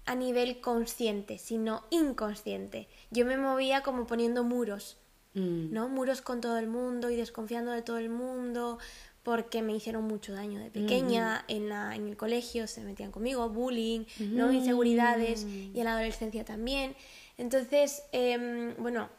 a 0.06 0.16
nivel 0.16 0.60
consciente, 0.62 1.38
sino 1.38 1.84
inconsciente. 1.90 2.88
Yo 3.12 3.26
me 3.26 3.38
movía 3.38 3.82
como 3.82 4.06
poniendo 4.08 4.44
muros, 4.44 4.98
Mm. 5.36 5.74
¿no? 5.74 5.90
Muros 5.90 6.22
con 6.22 6.42
todo 6.42 6.58
el 6.58 6.68
mundo 6.68 7.10
y 7.10 7.16
desconfiando 7.16 7.72
de 7.72 7.82
todo 7.82 7.98
el 7.98 8.10
mundo 8.10 8.78
porque 9.24 9.62
me 9.62 9.74
hicieron 9.74 10.04
mucho 10.04 10.34
daño 10.34 10.60
de 10.60 10.70
pequeña, 10.70 11.46
en, 11.48 11.70
la, 11.70 11.96
en 11.96 12.08
el 12.08 12.18
colegio 12.18 12.68
se 12.68 12.82
metían 12.84 13.12
conmigo, 13.12 13.48
bullying, 13.50 14.04
¿no? 14.20 14.52
Inseguridades 14.52 15.46
y 15.46 15.74
en 15.80 15.86
la 15.86 15.94
adolescencia 15.94 16.44
también. 16.44 16.94
Entonces, 17.38 18.04
em, 18.12 18.76
bueno, 18.78 19.10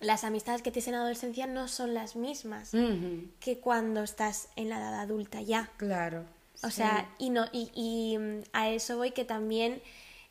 las 0.00 0.24
amistades 0.24 0.62
que 0.62 0.70
tienes 0.70 0.88
en 0.88 0.94
la 0.94 1.00
adolescencia 1.00 1.46
no 1.46 1.68
son 1.68 1.92
las 1.92 2.16
mismas 2.16 2.72
que 3.38 3.58
cuando 3.58 4.02
estás 4.02 4.48
en 4.56 4.70
la 4.70 4.78
edad 4.78 4.98
adulta 4.98 5.42
ya. 5.42 5.70
Claro. 5.76 6.24
O 6.62 6.68
sí. 6.68 6.76
sea, 6.76 7.14
y, 7.18 7.28
no, 7.28 7.44
y, 7.52 7.70
y, 7.74 8.16
mm, 8.18 8.42
a 8.54 8.70
eso 8.70 8.96
voy 8.96 9.10
que 9.10 9.24
también 9.26 9.82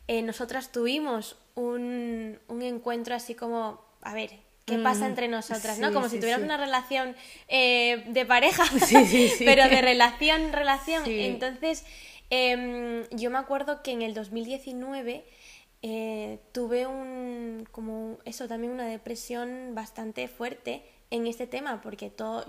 eh, 0.07 0.21
nosotras 0.21 0.71
tuvimos 0.71 1.37
un, 1.55 2.39
un 2.47 2.61
encuentro 2.61 3.15
así 3.15 3.35
como, 3.35 3.81
a 4.01 4.13
ver, 4.13 4.31
¿qué 4.65 4.77
pasa 4.77 5.05
Mm, 5.05 5.09
entre 5.09 5.27
nosotras? 5.27 5.79
¿no? 5.79 5.93
Como 5.93 6.07
sí, 6.07 6.15
si 6.15 6.19
tuvieras 6.19 6.41
sí. 6.41 6.45
una 6.45 6.57
relación 6.57 7.15
eh, 7.47 8.03
de 8.07 8.25
pareja, 8.25 8.63
pero 9.39 9.69
de 9.69 9.81
relación, 9.81 10.51
relación. 10.51 11.03
Entonces, 11.05 11.85
em, 12.29 13.03
yo 13.11 13.29
me 13.29 13.37
acuerdo 13.37 13.81
que 13.83 13.91
en 13.91 14.01
el 14.01 14.13
2019 14.13 15.25
eh, 15.81 16.39
tuve 16.51 16.87
un, 16.87 17.67
como 17.71 18.17
eso, 18.25 18.47
también 18.47 18.71
una 18.71 18.85
depresión 18.87 19.71
bastante 19.73 20.27
fuerte 20.27 20.83
en 21.11 21.27
este 21.27 21.45
tema, 21.45 21.81
porque 21.81 22.09
todo, 22.09 22.45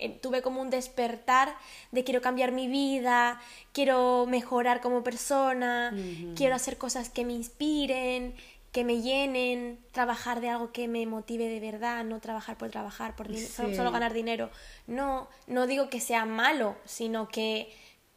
eh, 0.00 0.18
tuve 0.20 0.42
como 0.42 0.60
un 0.60 0.70
despertar 0.70 1.54
de 1.92 2.04
quiero 2.04 2.20
cambiar 2.20 2.52
mi 2.52 2.66
vida, 2.68 3.40
quiero 3.72 4.26
mejorar 4.26 4.80
como 4.80 5.02
persona, 5.02 5.94
quiero 6.36 6.54
hacer 6.54 6.78
cosas 6.78 7.08
que 7.10 7.24
me 7.24 7.32
inspiren, 7.32 8.34
que 8.72 8.84
me 8.84 9.02
llenen, 9.02 9.78
trabajar 9.92 10.40
de 10.40 10.48
algo 10.48 10.72
que 10.72 10.86
me 10.86 11.04
motive 11.06 11.48
de 11.48 11.58
verdad, 11.60 12.04
no 12.04 12.20
trabajar 12.20 12.56
por 12.56 12.70
trabajar, 12.70 13.16
por 13.16 13.34
solo, 13.36 13.90
ganar 13.90 14.12
dinero. 14.12 14.50
No, 14.86 15.28
no 15.46 15.66
digo 15.66 15.88
que 15.90 16.00
sea 16.00 16.24
malo, 16.24 16.76
sino 16.84 17.28
que 17.28 17.72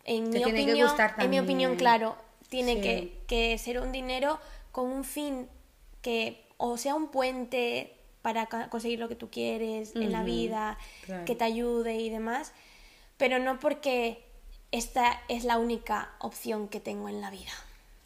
en 0.06 0.30
Te 0.32 0.40
mi 0.40 0.46
opinión, 0.46 0.90
en 1.18 1.30
mi 1.30 1.40
opinión, 1.40 1.76
claro, 1.76 2.16
tiene 2.50 2.76
Sí. 2.76 2.82
que, 2.82 3.18
que 3.28 3.58
ser 3.58 3.80
un 3.80 3.92
dinero 3.92 4.40
con 4.72 4.92
un 4.92 5.04
fin 5.04 5.48
que 6.02 6.46
o 6.58 6.78
sea 6.78 6.94
un 6.96 7.08
puente 7.08 7.98
para 8.24 8.48
conseguir 8.70 8.98
lo 8.98 9.08
que 9.08 9.16
tú 9.16 9.30
quieres 9.30 9.96
en 9.96 10.12
la 10.12 10.24
vida, 10.24 10.80
claro. 11.06 11.26
que 11.26 11.36
te 11.36 11.44
ayude 11.44 11.96
y 11.98 12.10
demás, 12.10 12.54
pero 13.18 13.38
no 13.38 13.60
porque 13.60 14.26
esta 14.72 15.22
es 15.28 15.44
la 15.44 15.60
única 15.60 16.14
opción 16.20 16.68
que 16.68 16.80
tengo 16.80 17.08
en 17.10 17.22
la 17.22 17.30
vida, 17.30 17.52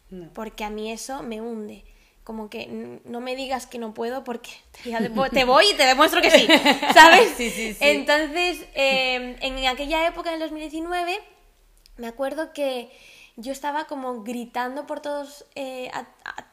No. 0.09 0.29
porque 0.33 0.65
a 0.65 0.69
mí 0.69 0.91
eso 0.91 1.23
me 1.23 1.39
hunde. 1.39 1.85
Como 2.25 2.49
que 2.49 2.99
no 3.05 3.21
me 3.21 3.37
digas 3.37 3.67
que 3.67 3.77
no 3.79 3.93
puedo 3.93 4.25
porque 4.25 4.49
te, 5.31 5.45
voy 5.45 5.65
y 5.71 5.77
te 5.77 5.85
demuestro 5.85 6.21
que 6.21 6.29
sí, 6.31 6.45
¿sabes? 6.93 7.31
Sí, 7.37 7.49
sí, 7.49 7.73
sí. 7.73 7.77
Entonces, 7.79 8.65
eh, 8.75 9.37
en 9.39 9.65
aquella 9.65 10.05
época, 10.07 10.29
en 10.31 10.33
el 10.35 10.41
2019, 10.41 11.17
me 11.95 12.07
acuerdo 12.07 12.51
que 12.51 12.91
yo 13.37 13.51
estaba 13.53 13.85
como 13.85 14.23
gritando 14.23 14.85
por 14.87 14.99
todos, 14.99 15.45
eh, 15.55 15.89
a- 15.93 16.07
a- 16.25 16.45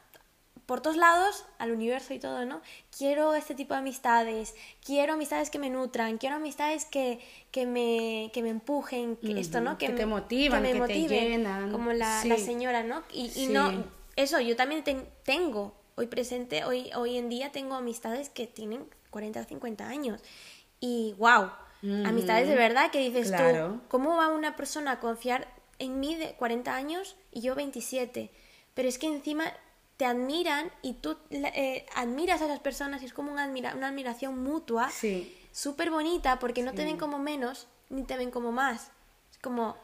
por 0.65 0.81
todos 0.81 0.97
lados, 0.97 1.45
al 1.59 1.71
universo 1.71 2.13
y 2.13 2.19
todo, 2.19 2.45
¿no? 2.45 2.61
Quiero 2.97 3.35
este 3.35 3.53
tipo 3.55 3.73
de 3.75 3.81
amistades, 3.81 4.55
quiero 4.83 5.13
amistades 5.13 5.49
que 5.49 5.59
me 5.59 5.69
nutran, 5.69 6.17
quiero 6.17 6.37
amistades 6.37 6.85
que, 6.85 7.19
que, 7.51 7.65
me, 7.65 8.31
que 8.33 8.41
me 8.41 8.49
empujen, 8.49 9.15
que 9.17 9.39
esto, 9.39 9.61
¿no? 9.61 9.77
que 9.77 9.89
me- 9.89 9.95
te 9.95 10.05
motivan, 10.05 10.61
me 10.63 10.69
que 10.69 10.73
te 10.73 10.79
motiven, 10.79 11.09
llenan. 11.29 11.71
Como 11.71 11.93
la, 11.93 12.21
Sí. 12.21 12.29
la 12.29 12.37
señora, 12.37 12.83
¿no? 12.83 13.03
Y, 13.13 13.25
y 13.25 13.29
Sí. 13.29 13.47
no, 13.49 13.83
eso, 14.15 14.39
yo 14.39 14.55
también 14.55 14.83
ten- 14.83 15.07
tengo, 15.23 15.75
hoy 15.95 16.07
presente, 16.07 16.63
hoy, 16.65 16.89
hoy 16.95 17.17
en 17.17 17.29
día 17.29 17.51
tengo 17.51 17.75
amistades 17.75 18.29
que 18.29 18.47
tienen 18.47 18.85
40 19.11 19.41
o 19.41 19.43
50 19.43 19.87
años. 19.87 20.21
Y 20.79 21.13
wow, 21.19 21.51
amistades 22.05 22.47
de 22.47 22.55
verdad 22.55 22.89
que 22.91 22.99
dices 22.99 23.27
Claro. 23.27 23.67
tú, 23.73 23.81
¿cómo 23.89 24.15
va 24.17 24.27
una 24.29 24.55
persona 24.55 24.91
a 24.93 24.99
confiar 24.99 25.47
en 25.77 25.99
mí 25.99 26.15
de 26.15 26.33
40 26.33 26.75
años 26.75 27.15
y 27.31 27.41
yo 27.41 27.53
27? 27.55 28.31
Pero 28.73 28.89
es 28.89 28.97
que 28.97 29.07
encima 29.07 29.45
te 29.97 30.05
admiran 30.05 30.71
y 30.81 30.93
tú 30.95 31.17
eh, 31.31 31.85
admiras 31.95 32.41
a 32.41 32.45
esas 32.45 32.59
personas 32.59 33.01
y 33.01 33.05
es 33.05 33.13
como 33.13 33.31
una, 33.31 33.45
admira- 33.45 33.75
una 33.75 33.87
admiración 33.87 34.41
mutua 34.43 34.89
Sí. 34.89 35.33
súper 35.51 35.89
bonita 35.91 36.37
porque 36.39 36.63
no 36.63 36.71
te 36.73 36.79
Sí. 36.81 36.85
ven 36.85 36.97
como 36.97 37.17
menos 37.19 37.67
ni 37.89 38.03
te 38.03 38.17
ven 38.17 38.31
como 38.31 38.51
más. 38.51 38.91
Es 39.31 39.37
como 39.39 39.77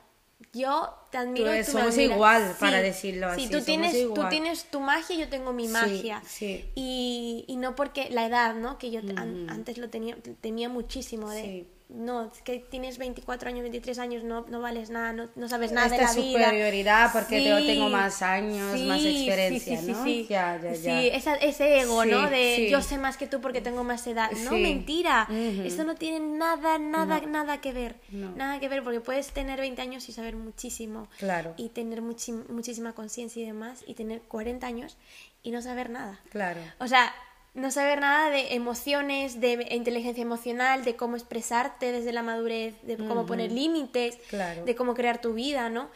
yo 0.54 0.94
te 1.12 1.18
admiro 1.20 1.52
Tú 1.52 1.56
y 1.56 1.60
tú 1.64 1.66
me 1.74 1.80
somos 1.82 1.94
admiras. 1.94 2.16
igual, 2.16 2.56
para 2.60 2.82
decirlo 2.82 3.28
sí, 3.36 3.44
así, 3.46 3.52
tú 3.54 3.62
tienes, 3.64 4.14
tú 4.14 4.24
tienes 4.30 4.66
tu 4.66 4.80
magia 4.80 5.16
y 5.16 5.20
yo 5.20 5.30
tengo 5.30 5.54
mi 5.54 5.68
Sí, 5.68 5.74
magia. 5.74 6.22
sí. 6.28 6.70
Y, 6.76 7.46
y 7.48 7.56
no 7.58 7.76
porque 7.76 8.10
la 8.10 8.26
edad, 8.26 8.56
¿no? 8.56 8.78
Que 8.80 8.90
yo 8.92 9.00
an- 9.16 9.50
antes 9.50 9.78
lo 9.78 9.90
tenía, 9.90 10.18
temía 10.42 10.68
muchísimo 10.68 11.30
de... 11.30 11.68
No, 11.94 12.32
es 12.34 12.42
que 12.42 12.60
tienes 12.60 12.98
24 12.98 13.50
años, 13.50 13.64
23 13.64 14.00
años, 14.00 14.24
no, 14.24 14.46
no 14.48 14.62
vales 14.62 14.90
nada, 14.90 15.12
no, 15.12 15.30
no 15.36 15.50
sabes 15.50 15.74
nada 15.74 15.90
de 15.90 15.96
Esta 15.98 16.08
la 16.08 16.14
vida. 16.22 16.46
superioridad 16.46 17.12
porque 17.12 17.44
yo 17.44 17.60
Sí, 17.60 17.66
tengo 17.68 17.90
más 17.90 18.22
años, 18.22 18.80
más 18.82 19.02
sí, 19.02 19.26
experiencia, 19.28 19.78
sí, 19.82 19.92
¿no? 19.92 20.04
Sí, 20.06 20.26
Ya, 20.30 20.58
ya, 20.64 20.74
Sí, 20.76 20.84
ya. 20.84 21.02
esa- 21.02 21.36
ese 21.36 21.82
ego, 21.82 22.06
¿no? 22.06 22.30
De 22.30 22.70
yo 22.72 22.82
sé 22.82 22.98
más 22.98 23.18
que 23.18 23.28
tú 23.28 23.42
porque 23.42 23.60
tengo 23.60 23.84
más 23.84 24.08
edad. 24.08 24.32
No, 24.46 24.52
mentira. 24.52 25.28
Ujú. 25.30 25.64
Eso 25.64 25.84
no 25.84 25.96
tiene 25.96 26.20
nada, 26.22 26.80
nada, 26.80 27.20
No. 27.20 27.28
nada 27.28 27.60
que 27.60 27.74
ver. 27.74 27.98
No. 28.10 28.32
Nada 28.38 28.60
que 28.62 28.70
ver 28.70 28.84
porque 28.84 29.02
puedes 29.02 29.28
tener 29.32 29.60
20 29.60 29.82
años 29.82 30.08
y 30.08 30.14
saber 30.14 30.38
muchísimo. 30.38 31.10
Claro. 31.20 31.54
Y 31.58 31.70
tener 31.70 32.02
muchísima 32.02 32.94
conciencia 32.94 33.42
y 33.44 33.46
demás. 33.46 33.84
Y 33.86 33.96
tener 33.96 34.22
40 34.22 34.66
años 34.66 34.98
y 35.44 35.52
no 35.52 35.62
saber 35.62 35.90
nada. 35.90 36.20
Claro. 36.30 36.62
O 36.80 36.88
sea, 36.88 37.14
no 37.54 37.70
saber 37.72 38.00
nada 38.00 38.30
de 38.30 38.54
emociones, 38.54 39.42
de 39.42 39.68
inteligencia 39.72 40.22
emocional, 40.22 40.86
de 40.86 40.96
cómo 40.96 41.16
expresarte 41.18 41.92
desde 41.92 42.14
la 42.14 42.24
madurez, 42.24 42.76
de 42.84 42.98
cómo 42.98 43.26
poner 43.26 43.52
límites, 43.52 44.18
Claro. 44.30 44.64
de 44.64 44.76
cómo 44.76 44.94
crear 44.94 45.20
tu 45.20 45.34
vida, 45.34 45.70
¿no? 45.70 45.90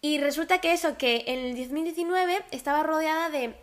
Y 0.00 0.18
resulta 0.18 0.60
que 0.62 0.72
eso, 0.72 0.96
que 0.96 1.24
en 1.26 1.38
el 1.40 1.56
2019 1.56 2.42
estaba 2.50 2.82
rodeada 2.82 3.28
de... 3.28 3.54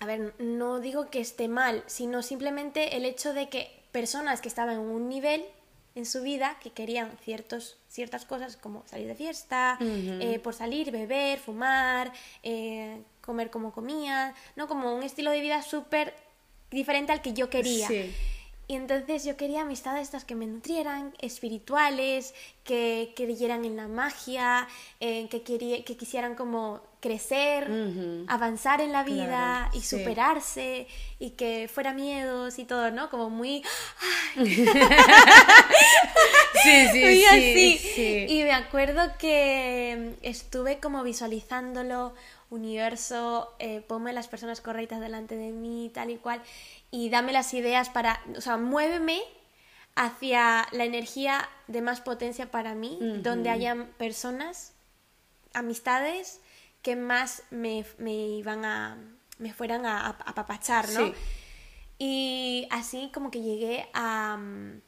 A 0.00 0.06
ver, 0.06 0.34
no 0.38 0.80
digo 0.80 1.10
que 1.10 1.20
esté 1.20 1.48
mal, 1.48 1.84
sino 1.86 2.22
simplemente 2.22 2.96
el 2.96 3.04
hecho 3.04 3.34
de 3.34 3.48
que 3.48 3.82
personas 3.92 4.40
que 4.40 4.48
estaban 4.48 4.74
en 4.74 4.80
un 4.80 5.08
nivel 5.08 5.44
en 5.94 6.06
su 6.06 6.22
vida 6.22 6.58
que 6.62 6.70
querían 6.70 7.16
ciertos, 7.22 7.76
ciertas 7.94 8.24
cosas 8.24 8.56
como 8.56 8.82
salir 8.86 9.06
de 9.06 9.14
fiesta, 9.14 9.78
eh, 9.80 10.40
por 10.42 10.52
salir, 10.52 10.90
beber, 10.90 11.38
fumar, 11.38 12.12
eh, 12.42 13.00
comer 13.20 13.50
como 13.50 13.70
comía, 13.70 14.34
¿no? 14.56 14.66
Como 14.66 14.92
un 14.92 15.04
estilo 15.04 15.30
de 15.30 15.40
vida 15.40 15.62
súper 15.62 16.12
diferente 16.72 17.12
al 17.12 17.22
que 17.22 17.34
yo 17.34 17.48
quería. 17.48 17.86
Sí. 17.86 18.12
Y 18.66 18.74
entonces 18.74 19.24
yo 19.24 19.36
quería 19.36 19.62
amistades 19.62 20.02
estas 20.02 20.24
que 20.24 20.34
me 20.34 20.46
nutrieran, 20.46 21.14
espirituales, 21.20 22.34
que 22.64 23.12
creyeran 23.14 23.64
en 23.64 23.76
la 23.76 23.88
magia, 23.88 24.66
eh, 25.00 25.28
que, 25.28 25.42
quería, 25.42 25.84
que 25.84 25.96
quisieran 25.96 26.34
como 26.34 26.80
crecer, 27.00 27.68
avanzar 28.28 28.80
en 28.80 28.90
la 28.92 29.04
vida 29.04 29.68
Claro, 29.70 29.70
y 29.74 29.80
sí. 29.82 29.98
superarse 29.98 30.86
y 31.18 31.30
que 31.32 31.68
fuera 31.72 31.92
miedos 31.92 32.58
y 32.58 32.64
todo, 32.64 32.90
¿no? 32.90 33.10
Como 33.10 33.28
muy... 33.30 33.62
Sí, 36.62 36.88
sí, 36.92 37.00
muy 37.00 37.16
sí, 37.16 37.24
así. 37.26 37.78
sí. 37.78 38.26
Y 38.28 38.42
me 38.44 38.52
acuerdo 38.52 39.02
que 39.18 40.14
estuve 40.22 40.78
como 40.80 41.02
visualizándolo, 41.02 42.14
universo, 42.50 43.52
eh, 43.58 43.82
ponme 43.86 44.12
las 44.12 44.28
personas 44.28 44.60
correctas 44.60 45.00
delante 45.00 45.36
de 45.36 45.50
mí, 45.50 45.90
tal 45.92 46.10
y 46.10 46.16
cual, 46.16 46.40
y 46.90 47.10
dame 47.10 47.32
las 47.32 47.52
ideas 47.52 47.90
para, 47.90 48.22
o 48.36 48.40
sea, 48.40 48.56
muéveme 48.56 49.20
hacia 49.96 50.66
la 50.72 50.84
energía 50.84 51.48
de 51.68 51.82
más 51.82 52.00
potencia 52.00 52.50
para 52.50 52.74
mí, 52.74 52.98
donde 53.22 53.50
hayan 53.50 53.86
personas, 53.98 54.72
amistades 55.52 56.40
que 56.82 56.96
más 56.96 57.42
me, 57.50 57.84
me 57.98 58.12
iban 58.12 58.64
a, 58.64 58.98
me 59.38 59.52
fueran 59.52 59.86
a, 59.86 60.08
apapachar, 60.08 60.88
¿no? 60.90 61.06
Sí. 61.06 61.14
Y 61.98 62.68
así 62.70 63.10
como 63.14 63.30
que 63.30 63.40
llegué 63.40 63.88
a, 63.94 64.36
mm, 64.36 64.80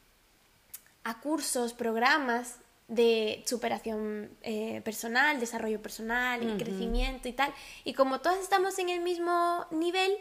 a 1.05 1.21
cursos, 1.21 1.73
programas 1.73 2.57
de 2.89 3.43
superación 3.47 4.31
eh, 4.43 4.81
personal, 4.85 5.41
desarrollo 5.41 5.81
personal 5.83 6.43
y 6.43 6.57
crecimiento 6.57 7.29
y 7.29 7.33
tal. 7.33 7.53
Y 7.85 7.95
como 7.95 8.21
todas 8.21 8.39
estamos 8.39 8.79
en 8.79 8.91
el 8.91 9.01
mismo 9.01 9.67
nivel, 9.71 10.17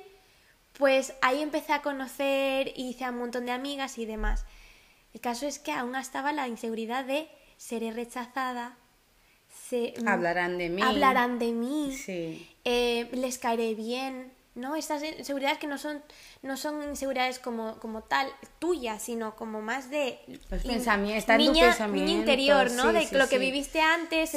pues 0.78 1.14
ahí 1.22 1.42
empecé 1.42 1.74
a 1.74 1.82
conocer, 1.82 2.72
hice 2.76 3.06
a 3.06 3.10
un 3.10 3.20
montón 3.20 3.46
de 3.46 3.52
amigas 3.52 3.98
y 3.98 4.06
demás. 4.06 4.46
El 5.16 5.22
caso 5.22 5.48
es 5.48 5.60
que 5.60 5.72
aún 5.72 5.96
estaba 5.96 6.34
la 6.34 6.50
inseguridad 6.50 7.06
de 7.06 7.30
seré 7.56 7.94
rechazada, 7.94 8.78
se, 9.70 9.94
mm, 9.98 10.10
hablarán 10.10 10.58
de 10.58 10.68
mí. 10.68 10.82
Hablarán 10.82 11.40
de 11.40 11.54
mí. 11.54 11.98
Eh, 12.66 13.08
les 13.14 13.38
caeré 13.38 13.76
bien. 13.76 14.34
¿no? 14.56 14.76
Estas 14.76 15.04
inseguridades 15.04 15.58
que 15.58 15.68
no 15.68 15.78
son, 15.78 16.02
no 16.42 16.58
son 16.58 16.84
inseguridades 16.84 17.40
como, 17.40 17.80
como 17.80 18.04
tal 18.04 18.28
tuyas, 18.60 19.02
sino 19.02 19.38
como 19.38 19.62
más 19.62 19.90
de 19.90 20.20
pensamientos, 20.64 21.38
niña, 21.38 21.88
niña 21.88 22.12
interior, 22.12 22.72
¿no? 22.72 22.92
de 22.92 23.08
lo 23.12 23.30
que 23.30 23.38
viviste 23.38 23.80
antes, 23.80 24.34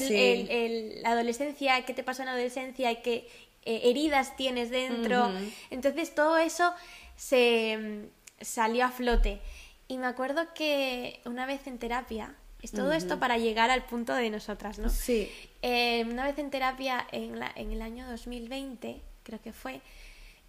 la 1.02 1.10
adolescencia, 1.10 1.84
qué 1.84 1.94
te 1.94 2.04
pasó 2.04 2.22
en 2.22 2.26
la 2.26 2.32
adolescencia 2.32 2.90
y 2.92 2.96
qué 3.02 3.28
eh, 3.64 3.80
heridas 3.90 4.36
tienes 4.36 4.70
dentro. 4.70 5.28
Entonces 5.70 6.14
todo 6.14 6.38
eso 6.38 6.72
se 7.16 7.76
mm, 7.76 8.44
salió 8.44 8.86
a 8.86 8.90
flote. 8.90 9.40
Y 9.88 9.98
me 9.98 10.06
acuerdo 10.06 10.52
que 10.54 11.20
una 11.24 11.46
vez 11.46 11.66
en 11.66 11.78
terapia, 11.78 12.34
es 12.62 12.72
todo 12.72 12.92
esto 12.92 13.18
para 13.18 13.38
llegar 13.38 13.70
al 13.70 13.84
punto 13.84 14.14
de 14.14 14.30
nosotras, 14.30 14.78
¿no? 14.78 14.90
Sí. 14.90 15.30
Eh, 15.62 16.04
una 16.04 16.24
vez 16.24 16.38
en 16.38 16.50
terapia 16.50 17.06
en, 17.12 17.38
la, 17.38 17.50
en 17.54 17.70
el 17.70 17.82
año 17.82 18.06
2020, 18.08 19.00
creo 19.22 19.40
que 19.40 19.52
fue, 19.52 19.80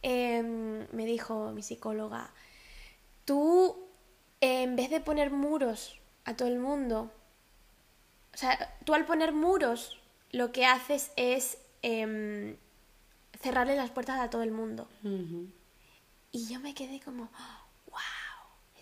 Em, 0.02 0.88
me 0.94 1.06
dijo 1.06 1.52
mi 1.52 1.62
psicóloga, 1.62 2.32
tú 3.26 3.76
en 4.40 4.78
vez 4.78 4.90
de 4.90 5.02
poner 5.02 5.30
muros 5.30 6.00
a 6.24 6.38
todo 6.38 6.48
el 6.48 6.58
mundo, 6.58 7.12
o 8.34 8.38
sea, 8.38 8.78
tú 8.86 8.94
al 8.94 9.06
poner 9.06 9.34
muros 9.34 10.00
lo 10.32 10.54
que 10.54 10.66
haces 10.66 11.12
es 11.18 11.58
em, 11.82 12.56
cerrarle 13.42 13.76
las 13.76 13.92
puertas 13.92 14.20
a 14.22 14.30
todo 14.30 14.44
el 14.44 14.52
mundo. 14.52 14.88
Y 16.32 16.48
yo 16.48 16.60
me 16.62 16.74
quedé 16.74 17.02
como, 17.02 17.30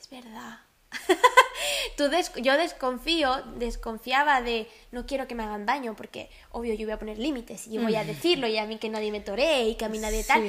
es 0.09 0.23
verdad. 0.23 0.59
Tú 1.97 2.05
yo 2.41 2.57
desconfío, 2.57 3.43
desconfiaba 3.57 4.41
de 4.41 4.69
no 4.91 5.05
quiero 5.05 5.27
que 5.27 5.35
me 5.35 5.43
hagan 5.43 5.65
daño 5.65 5.95
porque 5.95 6.29
obvio 6.51 6.73
yo 6.75 6.85
voy 6.85 6.93
a 6.93 6.99
poner 6.99 7.17
límites 7.17 7.67
y 7.67 7.77
voy 7.77 7.95
a 7.95 8.05
decirlo 8.05 8.47
y 8.47 8.57
a 8.57 8.65
mí 8.65 8.77
que 8.77 8.89
nadie 8.89 9.11
me 9.11 9.19
toree 9.19 9.69
y 9.69 9.75
que 9.75 9.85
a 9.85 9.89
mí 9.89 9.99
nadie 9.99 10.23
tal. 10.23 10.43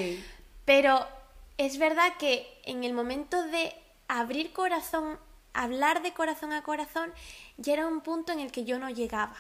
Pero 0.65 1.07
es 1.57 1.79
verdad 1.79 2.17
que 2.19 2.47
en 2.65 2.85
el 2.85 2.93
momento 2.93 3.43
de 3.45 3.75
abrir 4.07 4.53
corazón, 4.53 5.19
hablar 5.55 6.03
de 6.03 6.13
corazón 6.13 6.53
a 6.53 6.63
corazón, 6.63 7.13
ya 7.57 7.73
era 7.73 7.87
un 7.87 8.01
punto 8.01 8.33
en 8.33 8.41
el 8.41 8.53
que 8.53 8.65
yo 8.65 8.79
no 8.79 8.91
llegaba. 8.91 9.37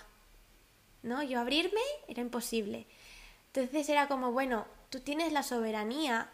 ¿No? 1.03 1.23
Yo 1.23 1.39
abrirme 1.39 1.81
era 2.09 2.23
imposible. 2.23 2.87
Entonces 3.53 3.89
era 3.89 4.09
como, 4.09 4.33
bueno, 4.33 4.67
tú 4.91 5.01
tienes 5.01 5.33
la 5.33 5.43
soberanía 5.43 6.31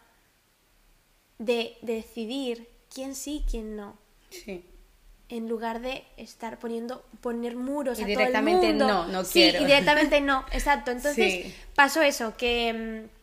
de, 1.37 1.77
decidir 1.81 2.74
quién 2.95 3.13
sí, 3.13 3.43
quién 3.49 3.75
no. 3.75 3.95
Sí. 4.31 4.65
En 5.29 5.47
lugar 5.47 5.81
de 5.81 6.03
estar 6.17 6.57
poniendo, 6.57 7.05
poner 7.21 7.55
muros 7.55 7.99
a 7.99 8.01
todo 8.01 8.09
el 8.09 8.17
directamente 8.17 8.73
no, 8.73 9.07
no 9.07 9.23
quiero. 9.23 9.59
Sí, 9.59 9.65
directamente 9.65 10.21
no, 10.21 10.45
exacto. 10.51 10.89
Entonces 10.89 11.53
pasó 11.75 12.01
eso, 12.01 12.35
que 12.37 12.73
mm, 12.73 13.15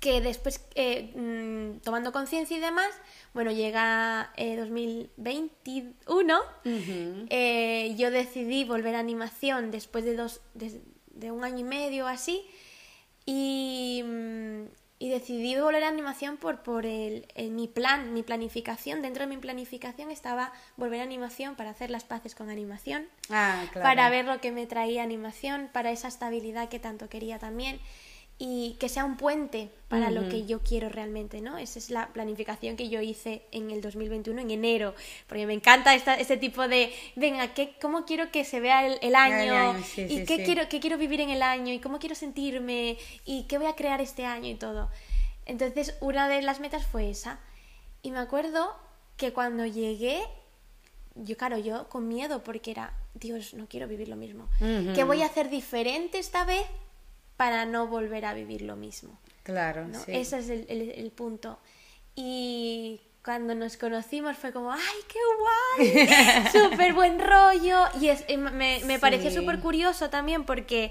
que 0.00 0.20
después, 0.20 0.60
eh, 0.74 1.12
mm, 1.14 1.80
tomando 1.80 2.12
conciencia 2.12 2.56
y 2.56 2.60
demás, 2.60 2.88
bueno, 3.34 3.50
llega 3.50 4.32
2021, 4.36 6.38
eh, 6.64 7.26
eh, 7.30 7.94
yo 7.96 8.10
decidí 8.10 8.64
volver 8.64 8.94
a 8.94 9.00
animación 9.00 9.70
después 9.70 10.04
de, 10.04 10.14
dos, 10.14 10.40
de, 10.54 11.32
un 11.32 11.44
año 11.44 11.58
y 11.58 11.64
medio 11.64 12.06
así, 12.06 12.46
y, 13.26 14.02
mm, 14.04 14.64
y, 14.98 15.08
decidí 15.10 15.56
volver 15.56 15.84
a 15.84 15.88
animación 15.88 16.36
por, 16.36 16.60
por 16.62 16.86
el, 16.86 17.26
mi 17.50 17.68
plan, 17.68 18.12
mi 18.12 18.22
planificación. 18.22 19.02
Dentro 19.02 19.24
de 19.24 19.34
mi 19.34 19.40
planificación 19.40 20.10
estaba 20.10 20.52
volver 20.76 21.00
a 21.00 21.04
animación 21.04 21.54
para 21.54 21.70
hacer 21.70 21.90
las 21.90 22.04
paces 22.04 22.34
con 22.34 22.50
animación, 22.50 23.06
ah, 23.30 23.64
para 23.74 24.10
ver 24.10 24.24
lo 24.24 24.40
que 24.40 24.52
me 24.52 24.66
traía 24.66 25.02
animación, 25.02 25.68
para 25.72 25.90
esa 25.90 26.08
estabilidad 26.08 26.68
que 26.68 26.78
tanto 26.78 27.08
quería 27.08 27.38
también 27.38 27.80
y 28.38 28.76
que 28.78 28.88
sea 28.88 29.04
un 29.04 29.16
puente 29.16 29.68
para 29.88 30.10
lo 30.10 30.28
que 30.28 30.46
yo 30.46 30.60
quiero 30.60 30.88
realmente, 30.88 31.40
¿no? 31.40 31.58
Esa 31.58 31.78
es 31.78 31.90
la 31.90 32.08
planificación 32.12 32.76
que 32.76 32.88
yo 32.88 33.00
hice 33.00 33.42
en 33.50 33.70
el 33.70 33.80
2021, 33.80 34.40
en 34.40 34.50
enero, 34.52 34.94
porque 35.26 35.44
me 35.46 35.54
encanta 35.54 35.94
esta, 35.94 36.14
este 36.14 36.36
tipo 36.36 36.68
de, 36.68 36.92
venga, 37.16 37.52
¿qué, 37.54 37.74
¿cómo 37.80 38.04
quiero 38.04 38.30
que 38.30 38.44
se 38.44 38.60
vea 38.60 38.86
el, 38.86 39.14
año? 39.16 39.76
¿Y 39.96 40.24
qué, 40.24 40.44
Quiero, 40.44 40.68
qué 40.68 40.78
quiero 40.78 40.98
vivir 40.98 41.20
en 41.20 41.30
el 41.30 41.42
año? 41.42 41.72
¿Y 41.72 41.80
cómo 41.80 41.98
quiero 41.98 42.14
sentirme? 42.14 42.96
¿Y 43.24 43.44
qué 43.44 43.58
voy 43.58 43.66
a 43.66 43.74
crear 43.74 44.00
este 44.00 44.24
año? 44.24 44.48
Y 44.48 44.54
todo. 44.54 44.88
Entonces, 45.44 45.96
una 46.00 46.28
de 46.28 46.42
las 46.42 46.60
metas 46.60 46.86
fue 46.86 47.10
esa. 47.10 47.40
Y 48.02 48.12
me 48.12 48.18
acuerdo 48.18 48.76
que 49.16 49.32
cuando 49.32 49.66
llegué, 49.66 50.22
yo, 51.16 51.36
claro, 51.36 51.58
yo 51.58 51.88
con 51.88 52.06
miedo, 52.06 52.44
porque 52.44 52.70
era, 52.70 52.92
Dios, 53.14 53.54
no 53.54 53.66
quiero 53.66 53.88
vivir 53.88 54.08
lo 54.08 54.16
mismo. 54.16 54.48
¿Qué 54.94 55.02
voy 55.02 55.22
a 55.22 55.26
hacer 55.26 55.50
diferente 55.50 56.18
esta 56.18 56.44
vez 56.44 56.66
para 57.38 57.64
no 57.66 57.86
volver 57.86 58.26
a 58.26 58.34
vivir 58.34 58.62
lo 58.62 58.74
mismo. 58.74 59.16
Claro, 59.44 59.86
Ese 60.08 60.38
es 60.40 60.50
el, 60.50 61.12
punto. 61.14 61.58
Y 62.16 63.00
cuando 63.24 63.54
nos 63.54 63.76
conocimos 63.76 64.36
fue 64.36 64.52
como, 64.52 64.72
¡ay, 64.72 64.80
qué 65.06 65.18
guay! 65.38 66.08
¡Súper 66.52 66.92
buen 66.92 67.20
rollo! 67.20 67.84
Y 68.28 68.36
me, 68.36 68.80
me 68.84 68.98
pareció 68.98 69.30
súper 69.30 69.60
curioso 69.60 70.10
también 70.10 70.44
porque 70.44 70.90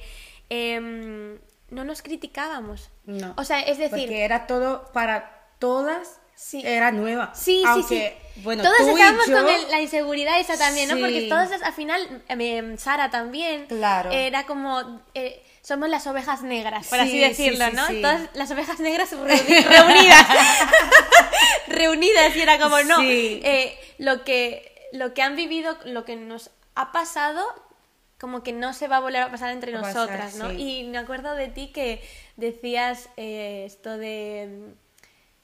em, 0.50 1.38
no 1.70 1.84
nos 1.84 2.02
criticábamos. 2.02 2.92
No. 3.06 3.34
O 3.38 3.44
sea, 3.44 3.60
es 3.60 3.78
decir... 3.78 4.00
Porque 4.00 4.24
era 4.24 4.48
todo 4.48 4.90
para 4.94 5.52
todas 5.60 6.22
Sí. 6.38 6.62
Era 6.64 6.92
nueva. 6.92 7.34
Sí, 7.34 7.64
sí, 7.74 7.84
sí. 7.90 8.04
Bueno, 8.44 8.62
todas 8.62 8.78
tú 8.78 8.90
estábamos 8.90 9.26
yo... 9.26 9.34
con 9.34 9.72
la 9.72 9.82
inseguridad 9.82 10.40
esa 10.40 10.56
también, 10.56 10.88
¿no? 10.88 10.96
Porque 11.00 11.24
todas, 11.28 11.52
al 11.52 11.74
final, 11.74 12.24
em, 12.30 12.78
Sara 12.78 13.10
también. 13.10 13.66
Claro. 13.66 14.12
Era 14.12 14.46
como. 14.46 15.02
Eh, 15.16 15.44
somos 15.68 15.90
las 15.90 16.08
ovejas 16.08 16.44
negras, 16.44 16.88
por 16.88 16.98
así 16.98 17.20
decirlo, 17.20 17.70
¿no? 17.72 17.88
Todas 17.88 18.30
las 18.36 18.50
ovejas 18.52 18.80
negras 18.80 19.12
reunidas. 19.12 20.28
reunidas 21.68 22.34
y 22.38 22.42
era 22.42 22.58
como, 22.58 22.82
no, 22.84 23.02
eh, 23.02 23.78
lo, 23.98 24.24
que, 24.24 24.88
lo 24.94 25.14
que 25.14 25.24
han 25.24 25.36
vivido, 25.36 25.78
lo 25.84 26.06
que 26.06 26.16
nos 26.16 26.52
ha 26.76 26.94
pasado, 26.94 27.46
como 28.18 28.44
que 28.44 28.54
no 28.54 28.72
se 28.72 28.88
va 28.88 28.96
a 28.96 29.00
volver 29.02 29.24
a 29.24 29.30
pasar 29.30 29.52
entre 29.52 29.74
nosotras, 29.74 30.36
¿no? 30.36 30.54
Y 30.54 30.86
me 30.86 31.00
acuerdo 31.00 31.36
de 31.36 31.50
ti 31.50 31.74
que 31.74 32.02
decías 32.38 33.10
eh, 33.18 33.66
esto 33.66 33.98
de... 33.98 34.74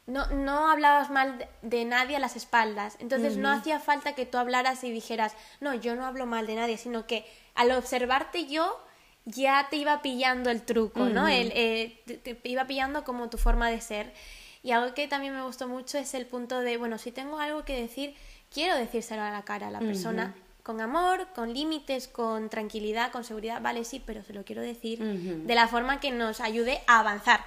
No, 0.05 0.27
no 0.27 0.71
hablabas 0.71 1.09
mal 1.09 1.49
de, 1.61 1.83
nadie 1.83 2.15
a 2.15 2.19
las 2.19 2.37
espaldas, 2.37 2.95
entonces 2.99 3.35
no 3.35 3.51
hacía 3.51 3.81
falta 3.81 4.15
que 4.15 4.25
tú 4.25 4.37
hablaras 4.37 4.85
y 4.85 4.91
dijeras, 4.91 5.33
no, 5.59 5.73
yo 5.73 5.95
no 5.97 6.05
hablo 6.05 6.25
mal 6.25 6.47
de 6.47 6.55
nadie, 6.55 6.77
sino 6.77 7.07
que 7.07 7.25
al 7.55 7.71
observarte 7.71 8.45
yo 8.45 8.81
ya 9.25 9.67
te 9.69 9.77
iba 9.77 10.01
pillando 10.01 10.49
el 10.49 10.61
truco, 10.61 11.05
¿no? 11.05 11.27
el, 11.27 11.51
eh, 11.55 12.01
te, 12.05 12.39
iba 12.43 12.65
pillando 12.65 13.03
como 13.03 13.29
tu 13.29 13.37
forma 13.37 13.69
de 13.69 13.81
ser. 13.81 14.13
Y 14.61 14.71
algo 14.71 14.93
que 14.93 15.07
también 15.07 15.33
me 15.33 15.43
gustó 15.43 15.67
mucho 15.67 15.97
es 15.97 16.13
el 16.13 16.25
punto 16.25 16.59
de, 16.59 16.77
bueno, 16.77 16.97
si 16.97 17.11
tengo 17.11 17.39
algo 17.39 17.65
que 17.65 17.79
decir, 17.79 18.15
quiero 18.51 18.75
decírselo 18.75 19.21
a 19.21 19.31
la 19.31 19.43
cara 19.43 19.67
a 19.67 19.71
la 19.71 19.79
persona. 19.79 20.35
Con 20.63 20.79
amor, 20.79 21.27
con 21.35 21.53
límites, 21.53 22.07
con 22.07 22.47
tranquilidad, 22.47 23.11
con 23.11 23.25
seguridad, 23.25 23.61
vale, 23.61 23.83
sí, 23.83 24.01
pero 24.05 24.23
se 24.23 24.31
lo 24.31 24.45
quiero 24.45 24.61
decir 24.61 24.99
de 24.99 25.55
la 25.55 25.67
forma 25.67 25.99
que 25.99 26.11
nos 26.11 26.39
ayude 26.39 26.81
a 26.87 27.01
avanzar, 27.01 27.41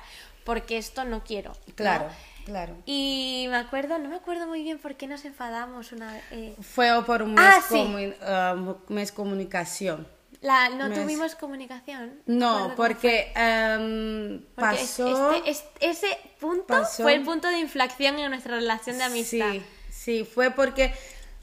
porque 0.45 0.77
esto 0.77 1.05
no 1.07 1.25
quiero. 1.25 1.53
Claro. 1.75 2.11
Claro. 2.45 2.77
Y 2.87 3.47
me 3.49 3.57
acuerdo, 3.57 3.99
no 3.99 4.09
me 4.09 4.15
acuerdo 4.15 4.47
muy 4.47 4.63
bien 4.63 4.79
por 4.79 4.95
qué 4.95 5.09
nos 5.09 5.25
enfadamos 5.25 5.91
una 5.91 6.17
eh... 6.31 6.55
Fue 6.61 6.89
por 7.05 7.23
un 7.23 7.35
mes, 7.35 8.17
ah, 8.23 8.55
mes 8.89 9.11
comunicación. 9.11 10.07
La, 10.47 10.69
¿No 10.69 10.93
tuvimos 10.93 11.35
comunicación? 11.35 12.21
No, 12.27 12.73
porque, 12.77 13.33
em, 13.35 14.41
pasó... 14.55 15.33
Este, 15.45 15.89
ese 15.91 16.07
punto 16.39 16.85
fue 16.85 17.15
el 17.15 17.25
punto 17.25 17.49
de 17.49 17.59
inflación 17.59 18.17
en 18.21 18.31
nuestra 18.31 18.55
relación 18.55 18.97
de 18.97 19.05
amistad. 19.05 19.51
Sí, 19.51 19.63
sí, 19.91 20.25
fue 20.25 20.53
porque 20.53 20.95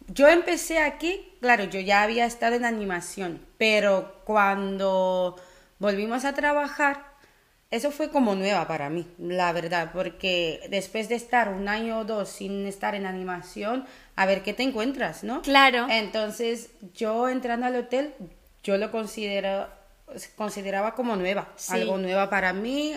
yo 0.07 0.29
empecé 0.29 0.79
aquí, 0.79 1.35
claro, 1.41 1.65
yo 1.65 1.81
ya 1.81 2.01
había 2.03 2.25
estado 2.25 2.55
en 2.55 2.63
animación, 2.63 3.45
pero 3.57 4.21
cuando 4.23 5.35
volvimos 5.79 6.23
a 6.23 6.33
trabajar, 6.33 7.05
eso 7.71 7.91
fue 7.91 8.09
como 8.09 8.35
nueva 8.35 8.69
para 8.69 8.89
mí, 8.89 9.05
la 9.17 9.51
verdad, 9.51 9.91
porque 9.91 10.61
después 10.69 11.09
de 11.09 11.15
estar 11.15 11.49
un 11.49 11.67
año 11.67 11.99
o 11.99 12.05
dos 12.05 12.29
sin 12.29 12.65
estar 12.67 12.95
en 12.95 13.05
animación, 13.05 13.85
a 14.15 14.25
ver 14.25 14.43
qué 14.43 14.53
te 14.53 14.63
encuentras, 14.63 15.25
¿no? 15.25 15.41
Claro. 15.41 15.87
Entonces, 15.89 16.69
yo 16.93 17.27
entrando 17.27 17.65
al 17.65 17.75
hotel, 17.75 18.13
yo 18.63 18.77
lo 18.77 18.91
considero, 18.91 19.67
consideraba 20.35 20.95
como 20.95 21.15
nueva, 21.15 21.49
algo 21.69 21.97
nueva 21.97 22.29
para 22.29 22.53
mí. 22.53 22.93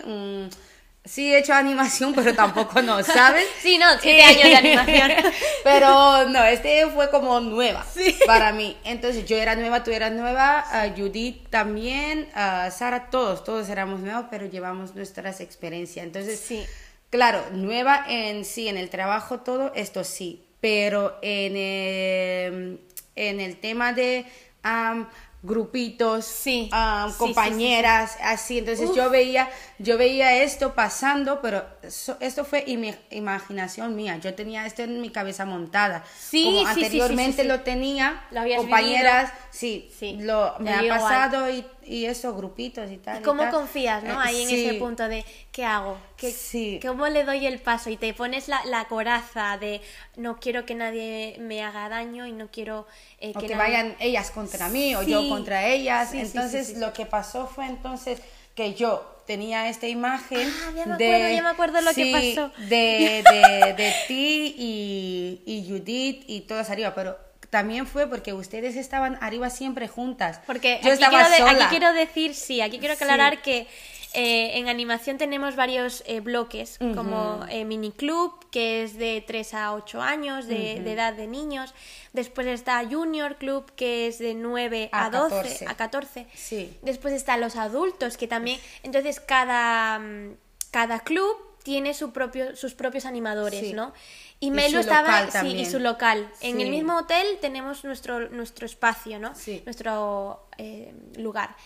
Sí, 1.05 1.33
he 1.33 1.39
hecho 1.39 1.55
animación, 1.55 2.13
pero 2.17 2.35
tampoco 2.35 2.83
no, 2.83 3.03
¿sabes? 3.05 3.47
sí, 3.61 3.79
no, 3.79 3.87
siete 4.01 4.23
años 4.23 4.43
de 4.43 4.57
animación. 4.57 5.13
pero 5.65 6.29
no, 6.29 6.45
este 6.45 6.87
fue 6.89 7.11
como 7.11 7.39
nueva 7.39 7.87
para 8.27 8.53
mí. 8.53 8.77
Entonces 8.85 9.25
yo 9.25 9.37
era 9.37 9.55
nueva, 9.55 9.85
tú 9.85 9.93
eras 9.93 10.11
nueva, 10.13 10.65
uh, 10.73 11.01
Judith 11.01 11.49
también, 11.49 12.29
uh, 12.35 12.71
Sara, 12.73 13.09
todos, 13.09 13.45
todos 13.45 13.69
éramos 13.69 14.01
nuevos, 14.01 14.27
pero 14.31 14.47
llevamos 14.47 14.97
nuestras 14.97 15.41
experiencias. 15.41 16.05
Entonces, 16.05 16.41
Sí. 16.41 16.67
claro, 17.11 17.41
nueva 17.53 18.05
en 18.09 18.45
sí, 18.45 18.67
en 18.69 18.77
el 18.77 18.91
trabajo, 18.91 19.39
todo 19.41 19.73
esto 19.77 20.03
sí, 20.03 20.45
pero 20.61 21.19
en, 21.23 21.53
eh, 21.57 22.79
en 23.15 23.41
el 23.41 23.59
tema 23.59 23.93
de... 23.93 24.27
um, 24.65 25.07
grupitos, 25.43 26.25
Sí. 26.25 26.69
um, 26.73 27.07
Sí, 27.09 27.13
sí, 27.13 27.19
compañeras, 27.19 28.17
así. 28.23 28.59
Entonces 28.59 28.91
yo 28.95 29.11
veía, 29.11 29.49
yo 29.79 29.97
veía 29.97 30.43
esto 30.43 30.75
pasando, 30.75 31.41
pero 31.41 31.65
eso- 31.83 32.17
esto 32.21 32.45
fue 32.45 32.65
imi- 32.67 32.97
imaginación 33.11 33.95
mía. 33.95 34.17
Yo 34.19 34.35
tenía 34.35 34.67
esto 34.67 34.83
en 34.83 35.01
mi 35.01 35.11
cabeza 35.11 35.45
montada. 35.45 36.05
Sí, 36.19 36.45
Como 36.45 36.67
anteriormente 36.69 37.45
lo 37.45 37.61
tenía, 37.61 38.25
Lo 38.31 38.43
compañeras, 38.57 39.33
sí, 39.51 39.91
Sí, 39.99 40.19
lo, 40.21 40.55
me 40.59 40.73
ha 40.73 40.83
igual. 40.83 41.01
pasado 41.01 41.49
y, 41.51 41.65
y 41.87 42.05
eso, 42.07 42.35
grupitos 42.35 42.91
y 42.91 42.97
tal. 42.99 43.21
y 43.21 43.23
¿Cómo 43.23 43.43
tal. 43.45 43.53
confías, 43.53 44.03
no? 44.03 44.15
Eh, 44.15 44.25
Ahí 44.27 44.43
en 44.43 44.49
sí. 44.49 44.67
ese 44.67 44.75
punto 44.79 45.09
de 45.09 45.25
¿qué 45.53 45.65
hago? 45.65 45.99
¿Qué, 46.17 46.31
Sí. 46.33 46.81
¿Cómo 46.85 47.07
le 47.09 47.25
doy 47.25 47.47
el 47.47 47.61
paso? 47.61 47.91
Y 47.91 47.97
te 47.97 48.13
pones 48.15 48.49
la, 48.49 48.65
la 48.67 48.87
coraza 48.87 49.57
de 49.59 49.81
no 50.17 50.39
quiero 50.39 50.67
que 50.67 50.75
nadie 50.75 51.37
me 51.41 51.63
haga 51.63 51.89
daño 51.89 52.27
y 52.27 52.33
no 52.33 52.49
quiero 52.51 52.87
eh, 53.21 53.33
o 53.35 53.39
que, 53.41 53.47
nadie- 53.49 53.57
vayan 53.57 53.97
ellas 54.01 54.31
contra 54.31 54.69
mí 54.69 54.95
o 54.97 55.03
yo 55.03 55.23
Sí. 55.23 55.29
contra 55.29 55.67
ellas. 55.67 56.11
Sí, 56.11 56.19
sí, 56.21 56.27
sí, 56.27 56.37
entonces 56.37 56.67
sí. 56.69 56.77
lo 56.77 56.93
que 56.93 57.07
pasó 57.07 57.47
fue 57.47 57.67
entonces 57.67 58.21
que 58.55 58.75
yo 58.75 59.13
tenía 59.27 59.69
esta 59.69 59.87
imagen 59.89 60.49
Ah, 60.65 60.73
ya 60.77 60.87
me 60.87 60.97
de 60.97 61.07
acuerdo, 61.15 61.35
ya 61.37 61.43
me 61.43 61.49
acuerdo 61.49 61.81
lo 61.83 61.89
que 61.93 61.95
sí, 62.05 62.13
pasó. 62.37 62.53
de, 62.69 63.25
de, 63.31 63.75
de 63.77 63.93
ti 64.09 64.55
y, 64.57 65.43
y 65.45 65.69
Judith 65.69 66.25
y 66.29 66.43
todas 66.43 66.71
arriba, 66.71 66.95
pero 66.95 67.19
también 67.57 67.87
fue 67.87 68.07
porque 68.07 68.33
ustedes 68.35 68.77
estaban 68.77 69.17
arriba 69.23 69.49
siempre 69.51 69.89
juntas. 69.89 70.41
Porque 70.47 70.79
yo 70.83 70.93
aquí, 70.93 71.03
estaba 71.03 71.25
quiero 71.27 71.37
sola. 71.37 71.51
aquí 71.67 71.77
quiero 71.77 71.93
decir, 71.95 72.35
sí, 72.35 72.61
aquí 72.61 72.79
quiero 72.79 72.95
Sí. 72.97 73.03
aclarar 73.05 73.41
que 73.43 73.67
eh, 74.13 74.59
en 74.59 74.69
animación 74.69 75.17
tenemos 75.19 75.57
varios 75.57 76.03
eh, 76.07 76.21
bloques, 76.21 76.79
como 76.95 77.45
eh, 77.51 77.65
mini 77.65 77.93
club, 77.93 78.33
que 78.51 78.83
es 78.83 78.97
de 78.97 79.23
3 79.27 79.55
a 79.55 79.75
8 79.75 80.01
años 80.01 80.47
de, 80.47 80.81
de 80.83 80.93
edad 80.93 81.13
de 81.15 81.27
niños. 81.27 81.75
Después 82.15 82.47
está 82.47 82.83
junior 82.89 83.37
club, 83.37 83.71
que 83.75 84.07
es 84.07 84.19
de 84.19 84.35
9 84.35 84.89
a, 84.93 85.07
A 85.07 85.11
12, 85.11 85.35
14. 85.37 85.67
a 85.69 85.75
14. 85.77 86.27
Sí. 86.35 86.77
Después 86.83 87.13
están 87.15 87.41
los 87.41 87.57
adultos, 87.57 88.17
que 88.17 88.27
también... 88.27 88.59
Entonces 88.83 89.21
cada, 89.21 89.99
mm, 89.99 90.37
cada 90.71 91.01
club 91.01 91.37
tiene 91.63 91.93
su 91.95 92.13
propio, 92.13 92.55
sus 92.57 92.73
propios 92.75 93.05
animadores, 93.07 93.61
Sí. 93.61 93.73
¿no? 93.75 93.93
Y 94.39 94.51
Melu 94.51 94.81
estaba... 94.81 95.31
sí, 95.31 95.49
y 95.49 95.65
su 95.65 95.79
local. 95.79 96.31
En 96.43 96.61
el 96.61 96.71
mismo 96.71 96.99
hotel 96.99 97.39
tenemos 97.41 97.85
nuestro, 97.85 98.29
nuestro 98.29 98.67
espacio, 98.67 99.19
¿no? 99.19 99.35
Sí. 99.35 99.63
Nuestro 99.65 100.47
eh, 100.59 100.93
lugar. 101.17 101.57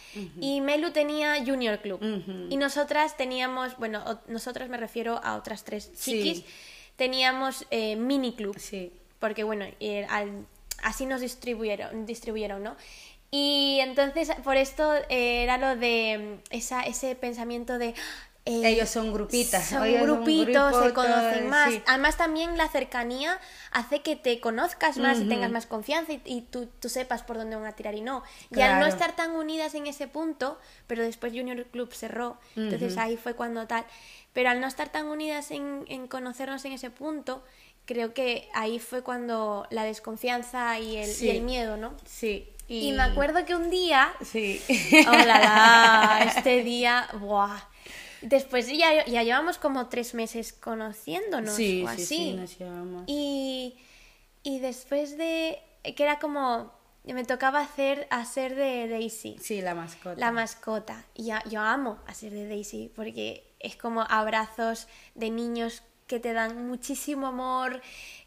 Y 0.40 0.60
Melu 0.60 0.92
tenía 0.92 1.44
Junior 1.44 1.80
Club. 1.80 2.00
Y 2.48 2.56
nosotras 2.56 3.16
teníamos, 3.16 3.76
bueno, 3.78 4.20
nosotras 4.28 4.68
me 4.68 4.76
refiero 4.76 5.20
a 5.22 5.34
otras 5.36 5.64
tres 5.64 5.92
chiquis, 5.98 6.44
teníamos 6.96 7.66
eh, 7.70 7.96
Mini 7.96 8.34
Club. 8.34 8.56
Sí. 8.58 8.92
Porque, 9.18 9.42
bueno, 9.42 9.66
eh, 9.80 10.06
al- 10.08 10.46
así 10.82 11.06
nos 11.06 11.20
distribuyeron, 11.20 12.06
distribuyeron, 12.06 12.62
¿no? 12.62 12.76
Y 13.32 13.78
entonces, 13.80 14.30
por 14.42 14.56
esto 14.56 14.94
eh, 15.08 15.42
era 15.42 15.58
lo 15.58 15.76
de 15.76 16.38
esa, 16.50 16.82
ese 16.82 17.14
pensamiento 17.16 17.78
de... 17.78 17.94
eh, 18.46 18.62
Ellos 18.64 18.88
son 18.88 19.12
grupitas, 19.12 19.66
Son 19.68 19.84
ellos 19.84 20.00
son 20.06 20.24
grupitos, 20.24 20.84
se 20.84 20.92
conocen 20.94 21.48
más. 21.48 21.70
sí. 21.70 21.82
Además, 21.86 22.16
también 22.16 22.56
la 22.56 22.68
cercanía 22.68 23.38
hace 23.70 24.00
que 24.00 24.16
te 24.16 24.40
conozcas 24.40 24.96
más 24.98 25.18
y 25.20 25.28
tengas 25.28 25.50
más 25.50 25.66
confianza 25.66 26.12
y, 26.12 26.22
y 26.24 26.42
tú, 26.42 26.66
tú 26.80 26.88
sepas 26.88 27.22
por 27.22 27.36
dónde 27.36 27.56
van 27.56 27.66
a 27.66 27.72
tirar 27.72 27.94
y 27.94 28.00
no. 28.00 28.22
Y 28.50 28.60
al 28.62 28.80
no 28.80 28.86
estar 28.86 29.14
tan 29.14 29.32
unidas 29.32 29.74
en 29.74 29.86
ese 29.86 30.08
punto, 30.08 30.58
pero 30.86 31.02
después 31.02 31.32
Junior 31.32 31.64
Club 31.66 31.92
cerró, 31.92 32.38
entonces 32.56 32.96
ahí 32.96 33.16
fue 33.16 33.34
cuando 33.34 33.66
tal. 33.66 33.84
Pero 34.32 34.48
al 34.50 34.60
no 34.60 34.66
estar 34.68 34.88
tan 34.90 35.06
unidas 35.06 35.50
en, 35.50 35.84
en 35.88 36.06
conocernos 36.06 36.64
en 36.64 36.72
ese 36.72 36.88
punto, 36.90 37.42
creo 37.84 38.14
que 38.14 38.48
ahí 38.54 38.78
fue 38.78 39.02
cuando 39.02 39.66
la 39.70 39.82
desconfianza 39.84 40.78
y 40.78 40.96
el, 40.96 41.10
y 41.10 41.12
Sí. 41.12 41.30
el 41.30 41.42
miedo, 41.42 41.76
¿no? 41.76 41.92
Sí. 42.06 42.48
Y... 42.68 42.92
me 42.92 43.02
acuerdo 43.02 43.44
que 43.44 43.56
un 43.56 43.68
día 43.68 44.12
Sí. 44.24 44.62
Oh 45.08 45.12
la 45.12 45.24
la, 45.40 46.22
este 46.36 46.62
día, 46.62 47.08
buah. 47.18 47.58
Después 48.22 48.66
ya, 48.68 49.04
ya 49.06 49.22
llevamos 49.22 49.58
como 49.58 49.88
tres 49.88 50.14
meses 50.14 50.52
conociéndonos 50.52 51.54
Sí, 51.54 51.82
o 51.84 51.88
sí, 51.88 51.92
así. 51.94 52.04
sí, 52.06 52.32
nos 52.32 52.58
llevamos. 52.58 53.04
Y, 53.06 53.76
y 54.42 54.58
después 54.60 55.16
de 55.16 55.58
que 55.96 56.02
era 56.02 56.18
como 56.18 56.72
me 57.04 57.24
tocaba 57.24 57.60
hacer 57.60 58.06
hacer 58.10 58.54
de 58.54 58.86
Daisy, 58.88 59.36
Sí, 59.40 59.62
la 59.62 59.74
mascota. 59.74 60.16
la 60.20 60.32
mascota. 60.32 61.04
Y 61.14 61.24
ya- 61.26 61.42
yo 61.48 61.60
amo 61.60 61.98
hacer 62.06 62.32
de 62.32 62.46
Daisy 62.46 62.92
porque 62.94 63.54
es 63.58 63.74
como 63.76 64.02
abrazos 64.02 64.86
de 65.14 65.30
niños 65.30 65.82
que 66.06 66.20
te 66.20 66.32
dan 66.32 66.66
muchísimo 66.68 67.26
amor. 67.28 67.80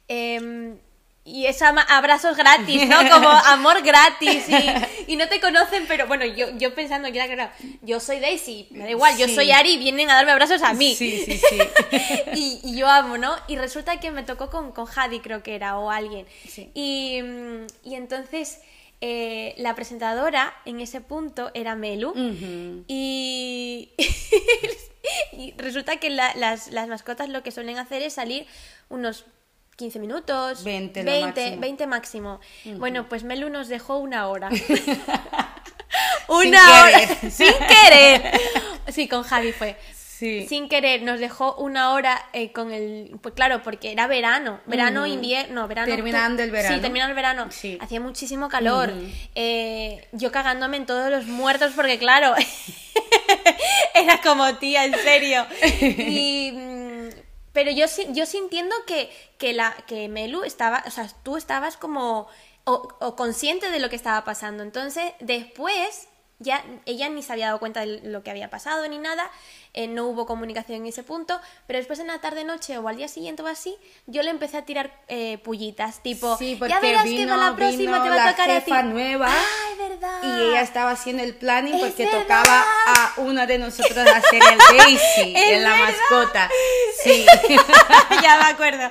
em, 0.10 0.78
y 1.26 1.46
es 1.46 1.62
abrazos 1.62 2.36
gratis, 2.36 2.88
¿no? 2.88 2.98
Como 3.10 3.30
amor 3.30 3.82
gratis 3.82 4.44
y, 4.50 5.12
y 5.14 5.16
no 5.16 5.28
te 5.30 5.40
conocen, 5.40 5.86
pero 5.88 6.06
bueno, 6.08 6.26
yo, 6.26 6.48
yo 6.58 6.74
pensando, 6.76 7.08
ya 7.08 7.26
claro, 7.28 7.50
yo 7.82 8.00
soy 8.02 8.20
Daisy, 8.20 8.68
me 8.72 8.84
da 8.84 8.90
igual, 8.90 9.18
yo 9.18 9.28
soy 9.30 9.52
Ari, 9.52 9.78
vienen 9.78 10.10
a 10.10 10.16
darme 10.16 10.32
abrazos 10.34 10.62
a 10.64 10.74
mí. 10.74 10.96
Sí, 10.96 11.24
sí, 11.26 11.38
sí. 11.38 11.58
y, 12.34 12.60
y 12.64 12.76
yo 12.78 12.88
amo, 12.90 13.18
¿no? 13.18 13.36
Y 13.48 13.56
resulta 13.56 14.00
que 14.00 14.12
me 14.12 14.24
tocó 14.24 14.50
con, 14.50 14.72
con 14.74 14.86
Hadi, 14.94 15.20
creo 15.22 15.44
que 15.44 15.56
era, 15.56 15.78
o 15.78 15.90
alguien. 15.92 16.26
Sí. 16.50 16.70
Y, 16.74 17.20
y 17.84 17.96
entonces 17.96 18.60
eh, 19.00 19.54
la 19.58 19.76
presentadora 19.76 20.54
en 20.66 20.82
ese 20.82 21.00
punto 21.00 21.52
era 21.54 21.76
Melu. 21.76 22.14
Y, 22.88 23.92
y 25.32 25.54
resulta 25.58 25.98
que 25.98 26.10
la- 26.10 26.34
las, 26.36 26.68
las 26.72 26.88
mascotas 26.88 27.30
lo 27.30 27.44
que 27.44 27.52
suelen 27.52 27.78
hacer 27.78 28.02
es 28.02 28.14
salir 28.14 28.46
unos 28.90 29.26
15 29.76 30.00
minutos, 30.00 30.64
20 30.64 31.04
lo 31.04 31.12
20, 31.12 31.26
máximo. 31.26 31.62
20 31.62 31.88
máximo. 31.88 32.40
Bueno, 32.78 33.10
pues 33.10 33.24
Melu 33.24 33.50
nos 33.50 33.68
dejó 33.68 33.98
una 33.98 34.28
hora. 34.28 34.50
Sin 36.42 36.50
una 36.50 36.84
hora. 36.84 37.00
querer. 37.00 37.32
Sin 37.32 37.54
querer. 37.54 38.42
Sí, 38.90 39.08
con 39.08 39.24
Javi 39.24 39.52
fue. 39.52 39.78
Sí. 39.94 40.46
Sin 40.48 40.70
querer, 40.70 41.02
nos 41.02 41.20
dejó 41.20 41.56
una 41.56 41.92
hora 41.92 42.24
eh, 42.34 42.52
con 42.52 42.72
el. 42.72 43.18
Pues 43.22 43.34
claro, 43.34 43.62
porque 43.64 43.92
era 43.92 44.08
verano. 44.08 44.62
Verano, 44.66 45.06
invierno, 45.06 45.68
verano. 45.68 45.94
Terminando 45.94 46.44
el 46.44 46.52
verano. 46.52 46.76
Sí, 46.76 46.82
terminando 46.82 47.12
el 47.12 47.16
verano. 47.16 47.48
Sí. 47.52 47.78
Hacía 47.82 48.00
muchísimo 48.00 48.48
calor. 48.48 48.94
Eh, 49.36 50.08
yo 50.12 50.32
cagándome 50.32 50.78
en 50.78 50.86
todos 50.86 51.12
los 51.12 51.26
muertos, 51.26 51.74
porque 51.76 51.98
claro. 51.98 52.36
era 53.96 54.22
como 54.22 54.56
tía, 54.56 54.86
en 54.86 54.96
serio. 54.96 55.46
Y. 55.82 56.73
Pero 57.54 57.72
yo, 57.72 57.88
si- 57.88 58.08
yo 58.14 58.26
sintiendo 58.26 58.76
que, 58.88 59.10
que, 59.38 59.54
la, 59.54 59.74
que 59.88 60.10
Melu 60.10 60.44
estaba. 60.44 60.84
O 60.88 60.92
sea, 60.92 61.08
tú 61.24 61.38
estabas 61.38 61.78
como. 61.78 62.28
O 62.66 63.16
consciente 63.18 63.70
de 63.72 63.80
lo 63.80 63.90
que 63.90 63.96
estaba 63.98 64.24
pasando. 64.24 64.64
Entonces, 64.64 65.12
después 65.20 66.08
ya 66.44 66.64
ella 66.86 67.10
ni 67.10 67.24
se 67.24 67.34
había 67.34 67.48
dado 67.48 67.60
cuenta 67.60 67.82
de 67.82 68.02
lo 68.04 68.22
que 68.24 68.30
había 68.32 68.50
pasado 68.50 68.88
ni 68.88 68.98
nada, 69.00 69.30
eh, 69.74 69.88
no 69.88 70.06
hubo 70.08 70.26
comunicación 70.28 70.82
en 70.82 70.86
ese 70.88 71.02
punto, 71.04 71.40
pero 71.66 71.80
después 71.80 71.98
en 72.00 72.08
la 72.08 72.20
tarde 72.20 72.44
noche 72.44 72.78
o 72.78 72.88
al 72.88 72.96
día 72.98 73.08
siguiente 73.08 73.42
o 73.42 73.48
así, 73.48 73.76
yo 74.06 74.22
le 74.22 74.30
empecé 74.30 74.58
a 74.58 74.66
tirar 74.66 74.92
eh, 75.08 75.40
pullitas, 75.40 76.04
tipo, 76.04 76.38
Sí, 76.38 76.56
porque 76.60 76.74
ya 76.74 76.80
verás 76.80 77.04
que 77.06 77.10
vino- 77.10 77.36
va 77.38 77.50
la 77.50 77.56
próxima 77.56 78.04
te 78.04 78.10
va 78.10 78.16
a 78.16 78.26
la 78.26 78.32
tocar 78.32 78.52
a 78.52 78.60
ti. 78.60 78.72
jefa 78.72 78.84
nueva. 78.84 79.28
Ay, 79.30 79.78
verdad. 79.90 80.20
Y 80.24 80.42
ella 80.50 80.62
estaba 80.62 80.92
haciendo 80.92 81.24
el 81.24 81.34
planning 81.36 81.74
Es 81.74 81.82
porque 81.82 82.06
verdad. 82.06 82.22
tocaba 82.22 82.66
a 82.88 83.14
una 83.18 83.46
de 83.48 83.58
nosotras 83.58 84.08
hacer 84.08 84.42
el 84.52 84.60
Daisy 84.78 85.34
Es 85.36 85.52
en 85.54 85.64
la 85.64 85.76
mascota. 85.76 86.50
Sí. 87.04 87.26
ya 88.22 88.38
me 88.38 88.46
acuerdo. 88.54 88.90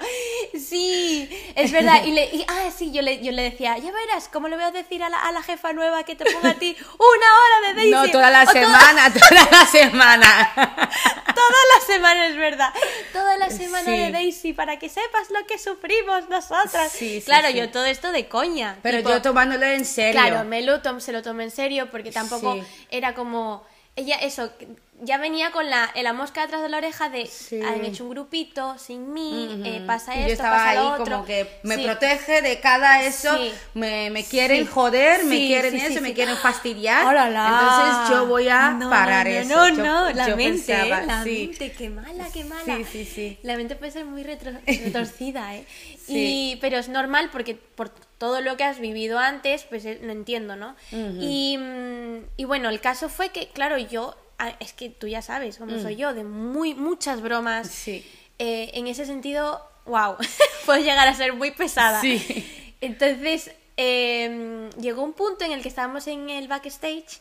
Sí, 0.59 1.29
es 1.55 1.71
verdad. 1.73 2.05
Y, 2.05 2.13
le, 2.13 2.25
y- 2.27 2.45
ah, 2.49 2.71
sí, 2.77 2.91
yo 2.93 3.03
le, 3.03 3.23
yo 3.23 3.33
le 3.33 3.43
decía, 3.43 3.77
ya 3.79 3.91
verás, 3.93 4.29
¿cómo 4.33 4.49
le 4.49 4.57
voy 4.57 4.65
a 4.65 4.71
decir 4.71 5.03
a 5.03 5.09
la, 5.09 5.19
a 5.21 5.33
la 5.33 5.43
jefa 5.43 5.73
nueva 5.73 6.05
que 6.05 6.15
te 6.17 6.25
ponga 6.33 6.51
a 6.51 6.55
ti 6.55 6.77
una 6.95 6.99
hora 7.07 7.69
de 7.69 7.75
Daisy? 7.75 7.91
No, 7.91 8.09
toda 8.11 8.31
la 8.31 8.45
toda- 8.45 8.53
semana, 8.61 9.13
toda 9.29 9.49
la 9.51 9.67
semana. 9.67 10.53
Toda 11.35 11.61
la 11.79 11.87
semana, 11.87 12.27
es 12.27 12.37
verdad. 12.37 12.73
Toda 13.13 13.37
la 13.37 13.51
semana 13.51 13.85
Sí. 13.85 13.91
de 13.99 14.11
Daisy 14.13 14.53
para 14.53 14.79
que 14.79 14.89
sepas 14.89 15.31
lo 15.31 15.45
que 15.47 15.59
sufrimos 15.59 16.29
nosotras. 16.29 16.93
Sí, 16.93 17.21
sí, 17.21 17.23
claro, 17.25 17.51
yo 17.51 17.71
todo 17.71 17.87
esto 17.87 18.13
de 18.13 18.29
coña. 18.29 18.77
Pero 18.83 18.99
tipo, 18.99 19.11
yo 19.11 19.23
tomándolo 19.23 19.65
en 19.67 19.85
serio. 19.85 20.13
Claro, 20.21 20.45
me 20.45 20.63
lo 20.63 20.81
tom- 20.83 21.01
se 21.01 21.13
lo 21.13 21.23
tomé 21.23 21.45
en 21.45 21.51
serio 21.51 21.91
porque 21.91 22.13
tampoco 22.13 22.65
era 22.91 23.15
como 23.15 23.65
ella, 23.97 24.17
eso, 24.17 24.51
ya 25.03 25.19
venía 25.19 25.51
con 25.51 25.69
la, 25.69 25.93
la 26.01 26.13
mosca 26.15 26.43
detrás 26.43 26.63
de 26.63 26.69
la 26.71 26.79
oreja 26.79 27.09
de 27.11 27.27
Sí. 27.27 27.61
han 27.61 27.85
hecho 27.85 28.05
un 28.05 28.11
grupito 28.11 28.79
sin 28.79 29.13
mí, 29.13 29.61
eh, 29.67 29.83
pasa 29.87 30.15
esto, 30.15 30.29
yo 30.29 30.33
estaba 30.33 30.57
pasa 30.57 30.71
ahí 30.71 30.77
lo 30.79 30.93
otro. 30.93 31.05
como 31.17 31.25
que 31.27 31.47
me 31.65 31.75
Sí. 31.77 31.85
protege 31.85 32.41
de 32.41 32.61
cada 32.61 33.03
eso, 33.03 33.37
Sí. 33.37 33.53
me, 33.75 34.09
me 34.11 34.25
quieren 34.25 34.65
joder, 34.67 35.25
me 35.25 35.37
quieren 35.37 35.75
eso, 35.77 36.01
me 36.01 36.15
quieren 36.15 36.37
fastidiar. 36.37 37.07
¡Oh, 37.07 37.13
la, 37.13 37.29
la! 37.29 37.49
Entonces 37.49 38.11
yo 38.17 38.27
voy 38.27 38.49
a 38.49 38.71
No, 38.71 38.89
parar 38.89 39.27
no, 39.27 39.33
eso. 39.33 39.49
No, 39.49 39.69
Yo- 39.69 39.85
no, 39.85 40.11
la 40.11 40.37
mente, 40.37 40.73
pensaba, 40.73 41.03
¿eh? 41.03 41.07
la 41.07 41.25
mente, 41.25 41.73
qué 41.73 41.91
mala, 41.91 42.29
qué 42.33 42.45
mala. 42.45 42.65
Sí, 42.65 42.85
sí, 42.91 43.05
sí. 43.05 43.39
La 43.43 43.57
mente 43.57 43.77
puede 43.77 43.93
ser 43.93 44.05
muy 44.07 44.23
retro- 44.23 44.59
retorcida, 44.67 45.55
¿eh? 45.55 45.67
Y, 46.09 46.57
pero 46.61 46.79
es 46.79 46.89
normal 46.89 47.29
porque 47.33 47.57
por 47.57 47.91
todo 48.23 48.41
lo 48.41 48.57
que 48.57 48.63
has 48.63 48.79
vivido 48.79 49.19
antes, 49.19 49.65
pues 49.65 49.85
eh, 49.85 49.99
lo 50.01 50.13
entiendo, 50.13 50.55
¿no? 50.55 50.77
y, 50.93 51.59
mm, 51.59 52.19
y 52.37 52.45
bueno, 52.45 52.69
el 52.69 52.81
caso 52.81 53.09
fue 53.09 53.31
que, 53.31 53.49
claro, 53.49 53.79
yo, 53.79 54.15
ah, 54.39 54.55
es 54.61 54.73
que 54.73 54.91
tú 54.91 55.09
ya 55.09 55.23
sabes 55.23 55.59
cómo 55.59 55.77
soy 55.81 55.97
yo, 55.97 56.15
de 56.15 56.23
muy 56.23 56.73
muchas 56.73 57.21
bromas. 57.21 57.67
Mm. 57.67 57.71
Sí. 57.71 58.07
Eh, 58.39 58.71
en 58.75 58.87
ese 58.87 59.07
sentido, 59.07 59.69
wow, 59.87 60.15
puedo 60.67 60.81
llegar 60.81 61.09
a 61.09 61.15
ser 61.15 61.33
muy 61.33 61.51
pesada. 61.51 62.01
Sí. 62.01 62.47
Entonces, 62.81 63.51
eh, 63.77 64.71
llegó 64.81 65.03
un 65.03 65.15
punto 65.15 65.45
en 65.45 65.51
el 65.51 65.61
que 65.61 65.69
estábamos 65.69 66.07
en 66.07 66.31
el 66.31 66.47
backstage 66.47 67.21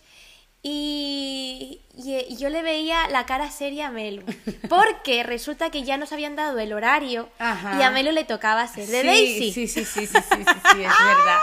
y, 0.64 1.82
y- 1.97 2.26
y 2.30 2.38
yo 2.38 2.49
le 2.49 2.62
veía 2.62 3.07
la 3.09 3.26
cara 3.26 3.49
seria 3.51 3.88
a 3.88 3.91
Melu. 3.91 4.24
Porque 4.70 5.24
resulta 5.24 5.70
que 5.72 5.84
ya 5.84 5.97
nos 5.97 6.12
habían 6.12 6.36
dado 6.36 6.59
el 6.59 6.74
horario 6.74 7.30
Ajá. 7.39 7.78
y 7.80 7.84
a 7.84 7.89
Melu 7.91 8.12
le 8.12 8.24
tocaba 8.24 8.68
ser 8.68 8.88
de 8.88 9.01
sí, 9.01 9.07
Daisy. 9.07 9.51
Sí, 9.53 9.68
sí, 9.68 9.86
sí, 9.86 10.05
sí, 10.05 10.07
sí, 10.07 10.22
sí, 10.22 10.43
sí, 10.45 10.84
es 10.84 10.93
verdad. 11.05 11.39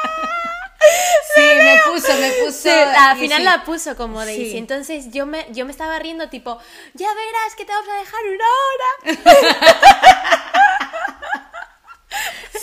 Sí, 1.34 1.42
me 1.42 1.80
puso, 1.92 2.14
me 2.14 2.30
puso. 2.44 2.52
Sí, 2.62 2.68
al 2.70 3.18
final 3.18 3.38
sí. 3.38 3.44
la 3.44 3.64
puso 3.64 3.96
como 3.96 4.24
Daisy. 4.24 4.52
Sí. 4.52 4.58
Entonces 4.58 5.10
yo 5.10 5.26
me, 5.26 5.46
yo 5.50 5.64
me 5.66 5.72
estaba 5.72 5.98
riendo 5.98 6.28
tipo, 6.28 6.58
ya 6.94 7.08
verás 7.08 7.54
que 7.56 7.64
te 7.64 7.72
vamos 7.72 7.88
a 7.88 7.98
dejar 7.98 8.20
una 8.24 9.18
hora. 9.18 10.48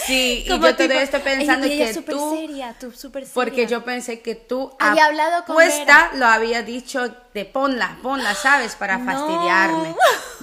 Sí, 0.05 0.43
y 0.45 0.49
yo 0.49 0.59
todo 0.75 0.91
esto 0.93 1.19
pensando 1.21 1.65
ella 1.67 1.87
que 1.87 1.93
súper 1.93 2.15
tú. 2.15 2.35
seria, 2.35 2.75
tú 2.79 2.91
súper 2.91 3.23
seria. 3.23 3.33
Porque 3.33 3.67
yo 3.67 3.83
pensé 3.83 4.21
que 4.21 4.35
tú 4.35 4.71
Había 4.79 5.05
hablado 5.05 5.43
con 5.45 5.53
apuesta 5.55 6.11
lo 6.15 6.25
había 6.25 6.61
dicho 6.63 7.13
de 7.33 7.45
ponla, 7.45 7.97
ponla, 8.01 8.33
¿sabes? 8.35 8.75
Para 8.75 8.97
No. 8.97 9.05
fastidiarme. 9.11 9.95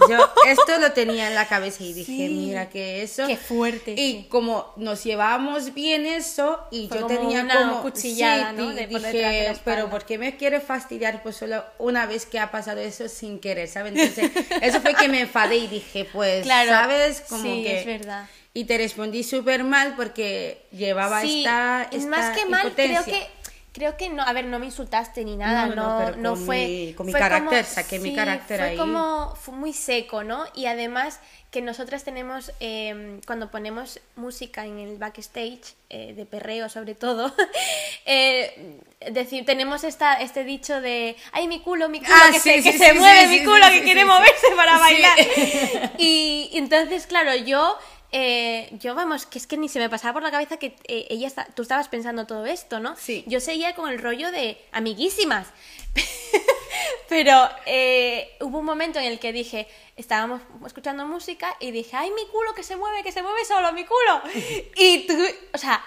Yo 0.08 0.18
esto 0.46 0.78
lo 0.78 0.92
tenía 0.92 1.28
en 1.28 1.34
la 1.34 1.46
cabeza 1.48 1.82
y 1.84 1.92
dije, 1.94 2.12
Sí. 2.12 2.28
mira 2.28 2.68
que 2.68 3.02
eso. 3.02 3.26
Qué 3.26 3.36
fuerte, 3.36 3.92
Y 3.92 3.94
sí. 3.96 4.26
como 4.28 4.72
nos 4.76 5.02
llevábamos 5.04 5.72
bien 5.74 6.04
eso 6.06 6.60
y 6.70 6.88
Fue 6.88 6.98
yo 6.98 7.06
como 7.06 7.18
tenía 7.20 7.42
una 7.42 7.58
como 7.58 7.82
cuchillada, 7.82 8.50
sí, 8.50 8.56
¿no? 8.56 8.68
De 8.74 8.86
dije, 8.86 9.12
de 9.12 9.58
pero 9.64 9.88
¿por 9.90 10.04
qué 10.04 10.18
me 10.18 10.36
quiere 10.36 10.60
fastidiar 10.60 11.22
pues 11.22 11.36
solo 11.36 11.64
una 11.78 12.06
vez 12.06 12.26
que 12.26 12.38
ha 12.38 12.50
pasado 12.50 12.80
eso 12.80 13.08
sin 13.08 13.38
querer, 13.38 13.68
¿sabes? 13.68 13.94
Entonces, 13.96 14.30
eso 14.60 14.80
fue 14.80 14.94
que 14.94 15.08
me 15.08 15.20
enfadé 15.20 15.56
y 15.56 15.66
dije, 15.68 16.06
pues, 16.12 16.42
Claro, 16.44 16.70
¿sabes? 16.70 17.22
Como 17.28 17.42
sí, 17.42 17.62
que 17.62 17.80
es 17.80 17.86
verdad. 17.86 18.26
Y 18.54 18.64
te 18.64 18.76
respondí 18.78 19.22
súper 19.22 19.64
mal 19.64 19.94
porque 19.96 20.66
llevaba 20.72 21.22
Sí, 21.22 21.38
esta, 21.38 21.84
es 21.90 22.04
esta 22.04 22.10
más 22.10 22.38
que 22.38 22.46
mal, 22.46 22.72
creo 22.74 23.04
que 23.04 23.26
creo 23.72 23.96
que 23.96 24.10
no, 24.10 24.22
a 24.22 24.32
ver, 24.34 24.44
no 24.44 24.58
me 24.58 24.66
insultaste 24.66 25.24
ni 25.24 25.34
nada, 25.36 25.66
No, 25.68 25.74
no, 25.74 25.82
no, 25.82 25.88
no, 25.88 26.12
pero 26.12 26.22
con 26.34 26.44
fue 26.44 26.56
mi- 26.68 26.92
con 26.94 27.06
mi 27.06 27.12
fue 27.12 27.20
carácter, 27.20 27.64
saqué 27.64 27.98
mi 27.98 28.14
carácter 28.14 28.58
fue 28.60 28.68
ahí. 28.68 28.76
como 28.76 29.34
fue 29.34 29.54
muy 29.54 29.72
seco, 29.72 30.22
¿no? 30.24 30.44
Y 30.54 30.66
además 30.66 31.20
que 31.50 31.62
nosotras 31.62 32.04
tenemos 32.04 32.52
eh, 32.60 33.18
cuando 33.26 33.50
ponemos 33.50 33.98
música 34.16 34.66
en 34.66 34.78
el 34.78 34.98
backstage 34.98 35.74
eh, 35.88 36.12
de 36.14 36.26
perreo 36.26 36.68
sobre 36.68 36.94
todo, 36.94 37.34
eh, 38.04 38.78
decir 39.10 39.44
tenemos 39.46 39.84
esta 39.84 40.14
este 40.20 40.44
dicho 40.44 40.80
de 40.82 41.16
ay 41.32 41.48
mi 41.48 41.60
culo, 41.60 41.88
mi 41.88 42.00
culo 42.00 42.12
Ah, 42.14 42.28
que, 42.30 42.40
sí, 42.40 42.62
se, 42.62 42.72
que 42.72 42.78
se 42.78 42.92
mueve, 42.94 43.26
mi 43.26 43.44
culo 43.44 43.66
que 43.70 43.82
quiere 43.84 44.04
moverse 44.04 44.48
para 44.54 44.78
bailar. 44.78 45.18
Y 45.98 46.50
entonces, 46.54 47.06
claro, 47.06 47.34
yo, 47.36 47.78
eh, 48.12 48.68
yo 48.72 48.94
vamos, 48.94 49.24
que 49.24 49.38
es 49.38 49.46
que 49.46 49.56
ni 49.56 49.68
se 49.68 49.78
me 49.78 49.88
pasaba 49.88 50.12
por 50.12 50.22
la 50.22 50.30
cabeza 50.30 50.58
que 50.58 50.76
eh, 50.84 51.06
ella 51.08 51.26
está, 51.26 51.46
tú 51.46 51.62
estabas 51.62 51.88
pensando 51.88 52.26
todo 52.26 52.44
esto, 52.44 52.78
¿no? 52.78 52.94
Sí. 52.96 53.24
Yo 53.26 53.40
seguía 53.40 53.74
con 53.74 53.90
el 53.90 53.98
rollo 53.98 54.30
de 54.30 54.58
amiguísimas. 54.70 55.48
Pero 57.08 57.48
eh, 57.66 58.36
hubo 58.40 58.58
un 58.58 58.64
momento 58.64 58.98
en 58.98 59.06
el 59.06 59.18
que 59.18 59.32
dije, 59.32 59.66
estábamos 59.96 60.40
escuchando 60.66 61.06
música 61.06 61.56
y 61.60 61.70
dije, 61.70 61.96
ay, 61.96 62.10
mi 62.10 62.26
culo 62.26 62.54
que 62.54 62.62
se 62.62 62.76
mueve, 62.76 63.02
que 63.02 63.12
se 63.12 63.22
mueve 63.22 63.44
solo, 63.44 63.72
mi 63.72 63.84
culo. 63.84 64.22
Y 64.76 65.06
tú, 65.06 65.14
o 65.52 65.58
sea, 65.58 65.82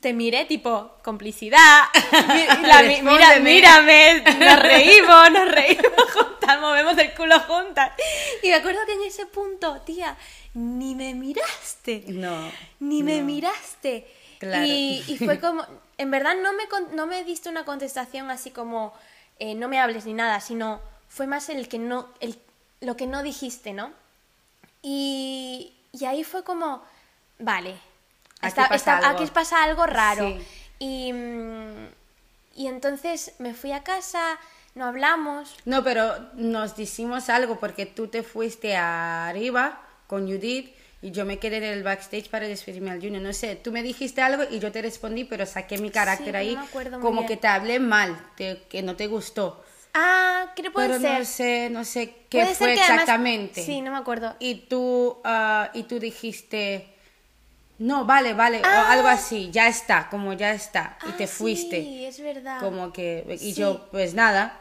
te 0.00 0.12
miré 0.12 0.44
tipo, 0.46 0.92
complicidad. 1.02 1.84
La 2.62 2.82
mi- 2.82 3.02
mira, 3.02 3.38
mírame, 3.40 4.22
nos 4.38 4.58
reímos, 4.62 5.30
nos 5.30 5.48
reímos 5.50 5.92
juntas, 6.14 6.60
movemos 6.60 6.96
el 6.98 7.12
culo 7.14 7.38
juntas. 7.40 7.92
Y 8.42 8.48
me 8.48 8.54
acuerdo 8.54 8.80
que 8.86 8.94
en 8.94 9.02
ese 9.02 9.26
punto, 9.26 9.80
tía, 9.82 10.16
ni 10.54 10.94
me 10.94 11.14
miraste. 11.14 12.04
No, 12.08 12.50
Ni 12.80 13.02
me 13.02 13.18
no. 13.18 13.24
miraste. 13.26 14.06
Claro. 14.38 14.64
Y, 14.66 15.04
y 15.06 15.18
fue 15.18 15.38
como, 15.38 15.64
en 15.98 16.10
verdad 16.10 16.34
no 16.42 16.52
me, 16.54 16.64
no 16.96 17.06
me 17.06 17.22
diste 17.24 17.48
una 17.48 17.64
contestación 17.64 18.30
así 18.30 18.50
como, 18.50 18.92
eh, 19.38 19.54
no 19.54 19.68
me 19.68 19.78
hables 19.78 20.04
ni 20.06 20.14
nada, 20.14 20.40
sino 20.40 20.80
fue 21.08 21.26
más 21.28 21.48
el 21.48 21.68
que 21.68 21.78
no, 21.78 22.08
el, 22.20 22.36
lo 22.80 22.96
que 22.96 23.06
no 23.06 23.22
dijiste, 23.22 23.72
¿no? 23.72 23.92
Y, 24.82 25.72
y 25.92 26.04
ahí 26.06 26.24
fue 26.24 26.42
como, 26.42 26.82
vale, 27.38 27.76
Aquí 28.42 28.48
está- 28.48 28.68
pasa 28.68 28.76
está- 28.96 29.08
algo. 29.08 29.20
aquí 29.22 29.30
pasa 29.32 29.62
algo 29.62 29.86
raro. 29.86 30.28
Sí. 30.28 30.38
Y, 30.78 31.12
mm, 31.12 31.86
y 32.56 32.66
entonces 32.66 33.32
me 33.38 33.54
fui 33.54 33.72
a 33.72 33.82
casa, 33.82 34.38
no 34.74 34.84
hablamos. 34.84 35.54
No, 35.64 35.82
pero 35.84 36.14
nos 36.34 36.76
decimos 36.76 37.28
algo 37.28 37.58
porque 37.58 37.86
tú 37.86 38.08
te 38.08 38.22
fuiste 38.22 38.76
arriba 38.76 39.80
con 40.06 40.26
Judith 40.26 40.74
y 41.00 41.10
yo 41.10 41.24
me 41.24 41.38
quedé 41.38 41.56
en 41.58 41.64
el 41.64 41.82
backstage 41.82 42.28
para 42.28 42.46
despedirme 42.46 42.90
al 42.90 43.00
Junior. 43.00 43.22
No 43.22 43.32
sé, 43.32 43.56
tú 43.56 43.72
me 43.72 43.82
dijiste 43.82 44.20
algo 44.22 44.44
y 44.50 44.58
yo 44.60 44.70
te 44.70 44.82
respondí, 44.82 45.24
pero 45.24 45.46
saqué 45.46 45.78
mi 45.78 45.90
carácter 45.90 46.32
no 46.34 46.38
ahí 46.38 46.56
muy 46.56 47.00
como 47.00 47.20
bien. 47.22 47.26
que 47.28 47.36
te 47.36 47.48
hablé 47.48 47.80
mal, 47.80 48.16
te- 48.36 48.62
que 48.68 48.82
no 48.82 48.94
te 48.96 49.06
gustó. 49.06 49.64
Ah, 49.94 50.52
¿qué 50.56 50.70
puede 50.70 50.88
pero 50.88 51.00
ser? 51.00 51.18
no 51.18 51.24
sé, 51.24 51.68
no 51.70 51.84
sé 51.84 52.14
qué 52.30 52.40
Puede 52.42 52.54
fue 52.54 52.74
que 52.74 52.80
además- 52.80 53.02
exactamente. 53.02 53.62
Sí, 53.64 53.80
no 53.82 53.90
me 53.90 53.98
acuerdo. 53.98 54.34
Y 54.38 54.54
tú, 54.66 55.18
ah, 55.24 55.70
y 55.74 55.82
tú 55.82 55.98
dijiste, 55.98 56.91
no, 57.78 58.04
vale, 58.04 58.34
vale, 58.34 58.60
o 58.60 58.64
Ah. 58.64 58.92
algo 58.92 59.08
así, 59.08 59.50
ya 59.50 59.66
está, 59.68 60.08
como 60.08 60.32
ya 60.34 60.52
está, 60.52 60.96
y 61.06 61.10
Ah, 61.10 61.16
te 61.16 61.26
fuiste. 61.26 61.82
Sí, 61.82 62.04
es 62.04 62.20
verdad. 62.20 62.60
Como 62.60 62.92
que, 62.92 63.24
y 63.28 63.38
Sí. 63.38 63.54
yo, 63.54 63.88
pues 63.90 64.14
nada, 64.14 64.58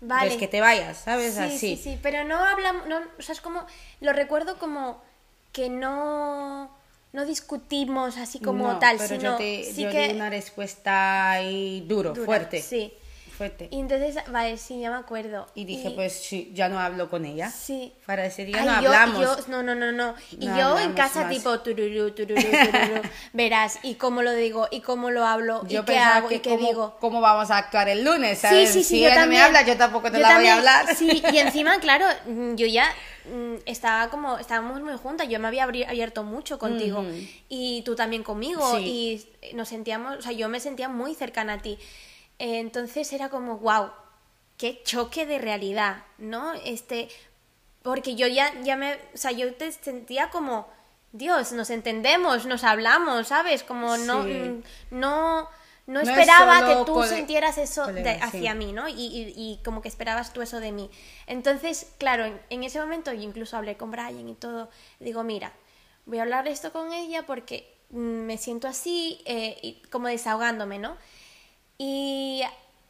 Vale. 0.00 0.26
pues 0.28 0.38
que 0.38 0.48
te 0.48 0.60
vayas, 0.60 0.98
¿sabes? 0.98 1.34
Sí, 1.34 1.40
Así. 1.40 1.58
sí, 1.58 1.76
sí, 1.82 1.98
pero 2.02 2.24
no 2.24 2.36
hablamos, 2.38 2.86
no, 2.86 2.98
o 3.18 3.22
sea, 3.22 3.32
es 3.34 3.40
como, 3.40 3.64
lo 4.00 4.12
recuerdo 4.12 4.58
como 4.58 5.00
que 5.52 5.68
no, 5.70 6.70
no 7.12 7.24
discutimos 7.24 8.16
así 8.18 8.40
como 8.40 8.72
No, 8.72 8.78
tal, 8.78 8.96
pero 8.98 9.08
sino 9.16 9.22
yo, 9.32 9.36
te, 9.36 9.64
sí 9.72 9.82
yo 9.82 9.90
que... 9.90 10.08
di 10.08 10.14
una 10.14 10.28
respuesta 10.30 11.30
ahí 11.30 11.84
duro, 11.86 12.12
dura, 12.12 12.24
fuerte. 12.26 12.60
Sí. 12.62 12.92
Fuerte. 13.36 13.68
Y 13.70 13.80
entonces, 13.80 14.16
vale, 14.30 14.56
sí, 14.56 14.80
ya 14.80 14.90
me 14.90 14.96
acuerdo. 14.96 15.46
Y 15.54 15.64
dije, 15.66 15.90
pues 15.90 16.12
sí, 16.14 16.50
ya 16.54 16.68
no 16.70 16.78
hablo 16.80 17.10
con 17.10 17.24
ella. 17.26 17.50
Sí. 17.50 17.92
Para 18.06 18.24
ese 18.24 18.44
día 18.46 18.56
Ay, 18.60 18.66
no 18.66 18.82
yo- 18.82 18.88
hablamos. 18.92 19.20
yo- 19.20 19.36
no, 19.48 19.62
no, 19.62 19.74
no, 19.74 19.92
no. 19.92 20.14
Y 20.32 20.46
No 20.46 20.58
yo 20.58 20.78
en 20.78 20.94
casa 20.94 21.22
más. 21.22 21.30
tipo 21.30 21.58
tururú, 21.60 22.12
tururú, 22.12 22.40
tururú, 22.40 23.02
verás, 23.34 23.78
y 23.82 23.96
cómo 23.96 24.22
lo 24.22 24.32
digo, 24.32 24.68
y 24.70 24.80
cómo 24.80 25.10
lo 25.10 25.26
hablo, 25.26 25.66
Yo 25.68 25.82
y 25.82 25.84
qué 25.84 25.98
hago, 25.98 26.28
que 26.28 26.36
y 26.36 26.38
qué 26.40 26.50
cómo, 26.50 26.66
digo. 26.68 26.96
cómo 26.98 27.20
vamos 27.20 27.50
a 27.50 27.58
actuar 27.58 27.88
el 27.90 28.04
lunes, 28.04 28.38
¿sabes? 28.38 28.70
Sí, 28.70 28.78
sí, 28.78 28.82
sí, 28.84 28.88
si 28.96 29.00
yo 29.02 29.06
ella 29.08 29.16
también. 29.16 29.42
no 29.42 29.50
me 29.50 29.58
habla, 29.58 29.70
yo 29.70 29.76
tampoco 29.78 30.10
te 30.10 30.16
Yo 30.16 30.22
la 30.22 30.28
también, 30.28 30.56
voy 30.56 30.66
a 30.66 30.78
hablar. 30.80 30.96
Sí, 30.96 31.22
y 31.32 31.36
encima, 31.38 31.78
claro, 31.80 32.06
mm, 32.26 32.54
yo 32.54 32.66
ya 32.66 32.90
mm, 33.30 33.56
estaba 33.66 34.08
como, 34.08 34.38
estábamos 34.38 34.80
muy 34.80 34.96
juntas, 34.96 35.28
yo 35.28 35.38
me 35.40 35.48
había 35.48 35.64
abierto 35.64 36.22
mucho 36.24 36.58
contigo 36.58 37.04
y 37.50 37.82
tú 37.82 37.94
también 37.94 38.22
conmigo 38.22 38.76
Sí. 38.78 39.26
y 39.50 39.54
nos 39.54 39.68
sentíamos, 39.68 40.16
o 40.16 40.22
sea, 40.22 40.32
yo 40.32 40.48
me 40.48 40.58
sentía 40.60 40.88
muy 40.88 41.14
cercana 41.14 41.54
a 41.54 41.58
ti. 41.58 41.78
Entonces 42.38 43.12
era 43.12 43.28
como, 43.30 43.58
wow, 43.58 43.90
qué 44.58 44.82
choque 44.84 45.26
de 45.26 45.38
realidad, 45.38 46.04
¿no? 46.18 46.52
Este, 46.54 47.08
porque 47.82 48.14
yo 48.14 48.26
ya, 48.26 48.52
ya 48.62 48.76
me, 48.76 48.94
o 48.94 49.16
sea, 49.16 49.32
yo 49.32 49.54
te 49.54 49.70
sentía 49.72 50.30
como, 50.30 50.68
Dios, 51.12 51.52
nos 51.52 51.70
entendemos, 51.70 52.46
nos 52.46 52.64
hablamos, 52.64 53.28
¿sabes? 53.28 53.62
Como 53.62 53.96
no, 53.96 54.24
Sí. 54.24 54.30
mm, 54.30 54.62
no, 54.90 55.48
no 55.86 56.00
es 56.00 56.08
esperaba 56.08 56.66
que 56.66 56.84
tú 56.84 57.02
sintieras 57.04 57.58
eso 57.58 57.86
de- 57.86 57.92
colega, 58.02 58.14
sí. 58.30 58.36
hacia 58.38 58.54
mí, 58.54 58.72
¿no? 58.72 58.88
Y, 58.88 58.94
y- 58.94 59.34
y 59.36 59.60
como 59.64 59.80
que 59.80 59.88
esperabas 59.88 60.32
tú 60.32 60.42
eso 60.42 60.60
de 60.60 60.72
mí. 60.72 60.90
Entonces, 61.26 61.92
claro, 61.98 62.24
en, 62.24 62.40
en 62.50 62.64
ese 62.64 62.80
momento 62.80 63.12
yo 63.12 63.22
incluso 63.22 63.56
hablé 63.56 63.76
con 63.76 63.90
Brian 63.92 64.28
y 64.28 64.34
todo. 64.34 64.68
Digo, 65.00 65.22
mira, 65.22 65.52
voy 66.04 66.18
a 66.18 66.22
hablar 66.22 66.48
esto 66.48 66.72
con 66.72 66.92
ella 66.92 67.24
porque 67.24 67.72
mm, 67.90 67.98
me 67.98 68.36
siento 68.36 68.66
así, 68.68 69.22
eh, 69.26 69.58
y 69.62 69.74
como 69.90 70.08
desahogándome, 70.08 70.78
¿no? 70.78 70.96
Y 71.78 72.42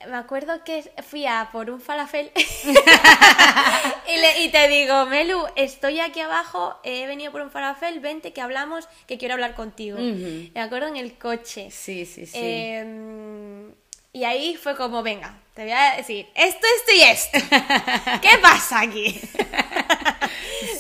me 0.09 0.17
acuerdo 0.17 0.63
que 0.65 0.91
fui 1.09 1.27
a 1.27 1.49
por 1.53 1.71
un 1.71 1.81
falafel 1.81 2.31
y, 4.09 4.17
le- 4.17 4.43
y 4.45 4.49
te 4.51 4.69
digo, 4.69 5.07
Melu, 5.07 5.45
estoy 5.57 6.01
aquí 6.01 6.21
abajo, 6.21 6.77
he 6.85 7.07
venido 7.07 7.33
por 7.33 7.41
un 7.41 7.51
falafel, 7.51 7.99
vente 8.01 8.33
que 8.33 8.41
hablamos, 8.41 8.89
que 9.09 9.19
quiero 9.19 9.35
hablar 9.35 9.55
contigo. 9.55 9.97
Me 9.99 10.61
acuerdo 10.61 10.89
en 10.89 10.97
el 10.97 11.15
coche. 11.19 11.71
Sí, 11.71 12.07
sí, 12.07 12.27
sí. 12.27 12.39
Eh, 12.41 13.71
Y 14.13 14.25
ahí 14.25 14.57
fue 14.57 14.77
como, 14.77 15.03
venga, 15.03 15.39
te 15.55 15.63
voy 15.63 15.73
a 15.73 15.97
decir 15.97 16.27
esto, 16.35 16.67
esto 16.79 16.93
y 16.95 17.01
esto. 17.03 17.39
¿Qué 18.23 18.39
pasa 18.41 18.81
aquí? 18.81 19.21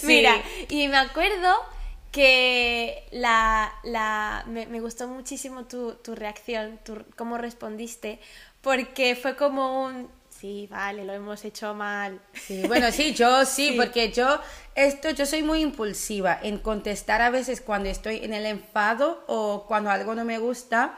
Mira, 0.02 0.40
y 0.68 0.88
me 0.88 0.96
acuerdo 0.96 1.54
que 2.16 3.06
la, 3.10 3.70
la, 3.84 4.42
me, 4.46 4.64
me 4.64 4.80
gustó 4.80 5.06
muchísimo 5.06 5.66
tu, 5.66 5.96
tu 5.96 6.14
reacción, 6.14 6.80
tu, 6.82 7.04
cómo 7.14 7.36
respondiste, 7.36 8.20
porque 8.62 9.14
fue 9.16 9.36
como 9.36 9.84
un, 9.84 10.08
sí, 10.30 10.66
vale, 10.70 11.04
lo 11.04 11.12
hemos 11.12 11.44
hecho 11.44 11.74
mal. 11.74 12.18
Sí, 12.32 12.62
bueno, 12.66 12.90
sí, 12.90 13.12
yo 13.12 13.44
sí, 13.44 13.74
porque 13.76 14.12
yo 14.12 14.40
esto 14.74 15.10
yo 15.10 15.26
soy 15.26 15.42
muy 15.42 15.60
impulsiva 15.60 16.38
en 16.42 16.56
contestar 16.56 17.20
a 17.20 17.28
veces 17.28 17.60
cuando 17.60 17.90
estoy 17.90 18.24
en 18.24 18.32
el 18.32 18.46
enfado 18.46 19.22
o 19.26 19.66
cuando 19.68 19.90
algo 19.90 20.14
no 20.14 20.24
me 20.24 20.38
gusta. 20.38 20.96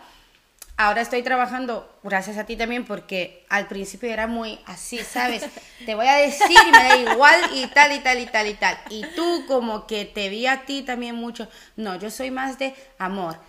Ahora 0.81 1.01
estoy 1.01 1.25
trabajando, 1.25 1.93
gracias 2.05 2.39
a 2.39 2.47
ti 2.47 2.55
también, 2.55 2.85
porque 2.85 3.45
al 3.49 3.67
principio 3.67 4.13
era 4.13 4.29
muy 4.29 4.61
así, 4.65 4.99
¿sabes? 4.99 5.45
Te 5.85 5.97
voy 5.97 6.07
a 6.07 6.15
decir 6.15 6.47
y 6.53 6.71
me 6.71 6.79
da 6.79 6.97
igual 6.97 7.41
y 7.53 7.67
tal 7.67 7.91
y 7.91 7.99
tal 7.99 8.21
y 8.21 8.27
tal 8.27 8.47
y 8.47 8.55
tal. 8.55 8.79
Y 8.89 9.05
tú 9.17 9.45
como 9.49 9.89
que 9.89 10.05
te 10.05 10.29
vi 10.29 10.47
a 10.47 10.67
ti 10.67 10.83
también 10.83 11.17
mucho. 11.17 11.49
No, 11.75 11.97
yo 11.97 12.13
soy 12.13 12.31
más 12.31 12.61
de 12.61 12.77
amor. 12.97 13.41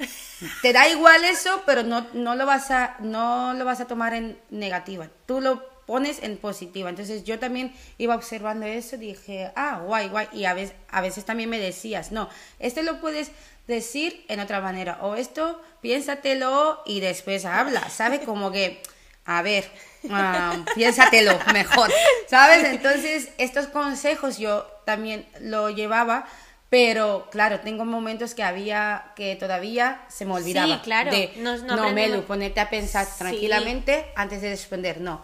Te 0.64 0.74
da 0.74 0.90
igual 0.90 1.24
eso, 1.24 1.62
pero 1.68 1.84
no, 1.84 2.08
no, 2.14 2.34
lo, 2.34 2.48
vas 2.48 2.72
a, 2.72 2.96
no 2.98 3.54
lo 3.54 3.64
vas 3.64 3.80
a 3.80 3.86
tomar 3.86 4.16
en 4.16 4.40
negativa. 4.50 5.08
Tú 5.28 5.40
lo 5.40 5.70
pones 5.86 6.24
en 6.24 6.36
positiva. 6.38 6.90
Entonces 6.90 7.26
yo 7.26 7.38
también 7.38 7.76
iba 8.00 8.16
observando 8.16 8.66
eso, 8.66 8.98
dije, 8.98 9.52
ah, 9.56 9.82
guay, 9.86 10.10
guay. 10.10 10.30
Y 10.34 10.46
a 10.46 10.56
veces, 10.56 10.76
a 10.90 11.02
veces 11.02 11.26
también 11.26 11.52
me 11.52 11.60
decías, 11.60 12.12
no, 12.12 12.28
este 12.58 12.82
lo 12.82 13.00
puedes 13.00 13.32
decir 13.70 14.26
en 14.28 14.42
otra 14.42 14.60
manera. 14.60 14.98
O 15.02 15.16
esto, 15.16 15.62
piénsatelo 15.82 16.82
y 16.86 17.00
después 17.00 17.46
habla, 17.46 17.90
¿sabes? 17.90 18.20
Como 18.26 18.52
que, 18.52 18.82
a 19.26 19.42
ver, 19.42 19.70
ah, 20.10 20.58
piénsatelo 20.76 21.40
mejor, 21.54 21.90
¿sabes? 22.28 22.66
Entonces, 22.66 23.30
estos 23.38 23.68
consejos 23.68 24.38
yo 24.38 24.68
también 24.86 25.26
lo 25.40 25.70
llevaba. 25.70 26.28
Pero 26.70 27.28
claro, 27.32 27.62
tengo 27.62 27.84
momentos 27.84 28.36
que 28.36 28.44
había 28.44 29.06
que 29.16 29.36
todavía 29.36 30.02
se 30.08 30.26
me 30.26 30.34
olvidaba. 30.34 30.76
Sí, 30.76 30.82
claro. 30.84 31.10
De, 31.10 31.34
no, 31.38 31.58
no, 31.58 31.76
no 31.78 31.94
Melu, 31.94 32.22
ponerte 32.26 32.60
a 32.60 32.70
pensar 32.70 33.08
Sí. 33.08 33.14
tranquilamente 33.18 34.06
antes 34.16 34.42
de 34.44 34.52
responder. 34.52 35.02
No, 35.02 35.24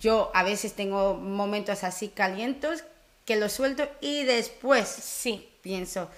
yo 0.00 0.30
a 0.32 0.42
veces 0.42 0.72
tengo 0.72 1.12
momentos 1.14 1.84
así 1.84 2.08
calientos 2.08 2.82
que 3.26 3.36
lo 3.36 3.50
suelto 3.50 3.86
y 4.00 4.24
después 4.24 4.88
Sí, 4.88 5.46
pienso, 5.60 6.08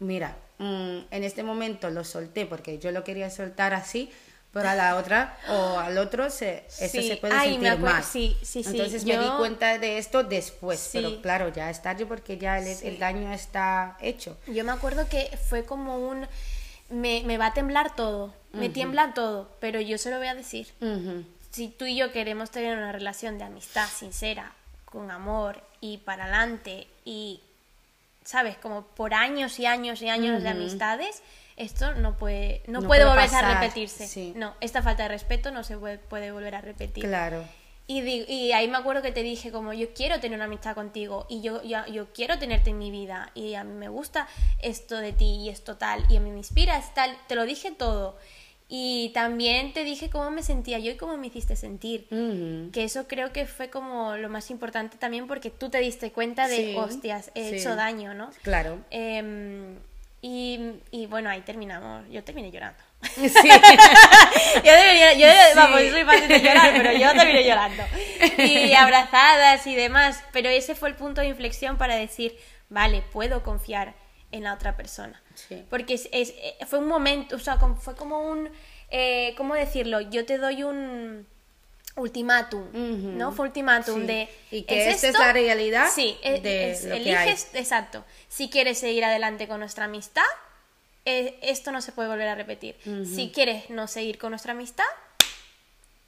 mira, 0.00 0.36
mm, 0.60 0.98
en 1.10 1.24
este 1.24 1.42
momento 1.42 1.90
lo 1.90 2.04
solté 2.04 2.46
porque 2.46 2.78
yo 2.78 2.92
lo 2.92 3.02
quería 3.04 3.30
soltar 3.30 3.74
así, 3.74 4.10
pero 4.52 4.68
a 4.68 4.74
la 4.74 4.96
otra 4.96 5.36
o 5.48 5.78
al 5.78 5.96
otro 5.98 6.28
se, 6.28 6.64
esto 6.68 6.98
Sí. 7.00 7.08
se 7.08 7.16
puede 7.16 7.34
Ay, 7.34 7.52
sentir 7.52 7.78
mal. 7.78 8.02
sí. 8.02 8.36
Entonces 8.54 9.04
me 9.04 9.16
di 9.18 9.28
cuenta 9.38 9.78
de 9.78 9.98
esto 9.98 10.22
después, 10.24 10.90
pero 10.92 11.20
claro, 11.22 11.48
ya 11.52 11.70
es 11.70 11.80
tarde 11.82 12.04
porque 12.06 12.36
ya 12.36 12.58
el, 12.58 12.66
el 12.82 12.98
daño 12.98 13.32
está 13.32 13.96
hecho. 14.00 14.36
Yo 14.48 14.64
me 14.64 14.72
acuerdo 14.72 15.08
que 15.08 15.36
fue 15.48 15.64
como 15.64 15.98
un... 15.98 16.26
Me, 16.88 17.22
me 17.24 17.38
va 17.38 17.46
a 17.46 17.54
temblar 17.54 17.94
todo, 17.94 18.34
me 18.52 18.68
tiembla 18.68 19.14
todo, 19.14 19.48
pero 19.60 19.80
yo 19.80 19.96
se 19.98 20.10
lo 20.10 20.18
voy 20.18 20.26
a 20.26 20.34
decir. 20.34 20.66
Si 21.52 21.68
tú 21.68 21.84
y 21.84 21.96
yo 21.96 22.10
queremos 22.10 22.50
tener 22.50 22.76
una 22.76 22.90
relación 22.90 23.38
de 23.38 23.44
amistad 23.44 23.86
sincera, 23.88 24.52
con 24.84 25.12
amor 25.12 25.62
y 25.80 25.98
para 25.98 26.24
adelante 26.24 26.88
y, 27.04 27.40
¿sabes? 28.24 28.56
Como 28.56 28.86
por 28.86 29.14
años 29.14 29.58
y 29.58 29.66
años 29.66 30.02
y 30.02 30.08
años 30.08 30.42
de 30.42 30.48
amistades, 30.48 31.22
esto 31.56 31.94
no 31.94 32.16
puede, 32.16 32.62
no, 32.66 32.80
No 32.80 32.88
puede 32.88 33.02
puede 33.02 33.10
volverse 33.10 33.36
a 33.36 33.60
repetirse. 33.60 34.06
sí. 34.06 34.32
No, 34.36 34.54
esta 34.60 34.82
falta 34.82 35.04
de 35.04 35.10
respeto 35.10 35.50
no 35.50 35.62
se 35.64 35.76
puede, 35.76 35.98
puede 35.98 36.32
volver 36.32 36.54
a 36.54 36.60
repetir. 36.60 37.04
Claro. 37.04 37.44
Y, 37.92 38.52
ahí 38.52 38.68
me 38.68 38.78
acuerdo 38.78 39.02
que 39.02 39.10
te 39.10 39.24
dije 39.24 39.50
como 39.50 39.72
yo 39.72 39.92
quiero 39.92 40.20
tener 40.20 40.36
una 40.36 40.44
amistad 40.44 40.76
contigo 40.76 41.26
y 41.28 41.40
yo, 41.40 41.60
yo, 41.64 41.84
yo 41.86 42.12
quiero 42.12 42.38
tenerte 42.38 42.70
en 42.70 42.78
mi 42.78 42.92
vida 42.92 43.32
y 43.34 43.54
a 43.54 43.64
mí 43.64 43.72
me 43.72 43.88
gusta 43.88 44.28
esto 44.60 44.98
de 44.98 45.12
ti 45.12 45.40
y 45.42 45.48
esto 45.48 45.76
tal 45.76 46.04
y 46.08 46.16
a 46.16 46.20
mí 46.20 46.30
me 46.30 46.38
inspira 46.38 46.78
es 46.78 46.94
tal, 46.94 47.18
te 47.26 47.34
lo 47.34 47.44
dije 47.44 47.72
todo. 47.72 48.16
Y 48.72 49.10
también 49.14 49.72
te 49.72 49.82
dije 49.82 50.10
cómo 50.10 50.30
me 50.30 50.44
sentía 50.44 50.78
yo 50.78 50.92
y 50.92 50.96
cómo 50.96 51.16
me 51.16 51.26
hiciste 51.26 51.56
sentir. 51.56 52.06
Que 52.72 52.84
eso 52.84 53.08
creo 53.08 53.32
que 53.32 53.44
fue 53.46 53.68
como 53.68 54.16
lo 54.16 54.28
más 54.28 54.48
importante 54.52 54.96
también 54.96 55.26
porque 55.26 55.50
tú 55.50 55.70
te 55.70 55.78
diste 55.78 56.12
cuenta 56.12 56.46
de, 56.46 56.56
Sí, 56.56 56.74
hostias, 56.76 57.32
he 57.34 57.48
sí. 57.50 57.56
hecho 57.56 57.74
daño, 57.74 58.14
¿no? 58.14 58.30
Claro. 58.42 58.78
Em, 58.90 59.74
y, 60.22 60.74
y 60.92 61.06
bueno, 61.06 61.28
ahí 61.30 61.40
terminamos. 61.40 62.08
Yo 62.10 62.22
terminé 62.22 62.52
llorando. 62.52 62.78
Sí. 63.16 63.26
yo 64.64 64.72
debería, 64.72 65.14
yo, 65.14 65.26
Sí. 65.26 65.56
vamos, 65.56 65.80
yo 65.82 65.90
soy 65.90 66.04
fácil 66.04 66.28
de 66.28 66.40
llorar, 66.40 66.72
pero 66.76 66.92
yo 66.92 67.12
terminé 67.12 67.44
llorando. 67.44 67.82
Y 68.38 68.72
abrazadas 68.74 69.66
y 69.66 69.74
demás. 69.74 70.22
Pero 70.32 70.48
ese 70.48 70.76
fue 70.76 70.90
el 70.90 70.94
punto 70.94 71.22
de 71.22 71.26
inflexión 71.26 71.76
para 71.76 71.96
decir, 71.96 72.36
vale, 72.68 73.02
puedo 73.12 73.42
confiar 73.42 73.94
en 74.32 74.44
la 74.44 74.54
otra 74.54 74.76
persona. 74.76 75.20
Sí. 75.34 75.64
Porque 75.70 75.94
es, 75.94 76.08
es- 76.12 76.34
eh, 76.38 76.56
fue 76.66 76.78
un 76.78 76.86
momento, 76.88 77.36
o 77.36 77.38
sea, 77.38 77.58
fue 77.58 77.94
como 77.96 78.20
un, 78.30 78.48
eh, 78.90 79.34
¿cómo 79.36 79.54
decirlo? 79.54 80.00
Yo 80.00 80.24
te 80.26 80.38
doy 80.38 80.62
un 80.62 81.26
ultimátum, 81.96 82.68
Ujú. 82.68 83.12
¿no? 83.16 83.32
Fue 83.32 83.46
ultimátum 83.46 84.00
Sí. 84.02 84.06
de... 84.06 84.28
Y 84.52 84.62
que 84.62 84.88
esta 84.90 85.08
es 85.08 85.18
la 85.18 85.32
realidad 85.32 85.88
Sí, 85.92 86.16
e- 86.22 86.40
de 86.40 86.70
es- 86.70 86.84
lo 86.84 86.90
que 86.94 86.96
eliges, 87.02 87.50
exacto. 87.54 88.04
Si 88.28 88.48
quieres 88.48 88.78
seguir 88.78 89.04
adelante 89.04 89.48
con 89.48 89.58
nuestra 89.60 89.84
amistad, 89.86 90.22
eh, 91.04 91.38
esto 91.42 91.72
no 91.72 91.80
se 91.82 91.92
puede 91.92 92.08
volver 92.08 92.28
a 92.28 92.34
repetir. 92.34 92.76
Si 93.04 93.30
quieres 93.34 93.68
no 93.70 93.88
seguir 93.88 94.18
con 94.18 94.30
nuestra 94.30 94.52
amistad, 94.52 94.84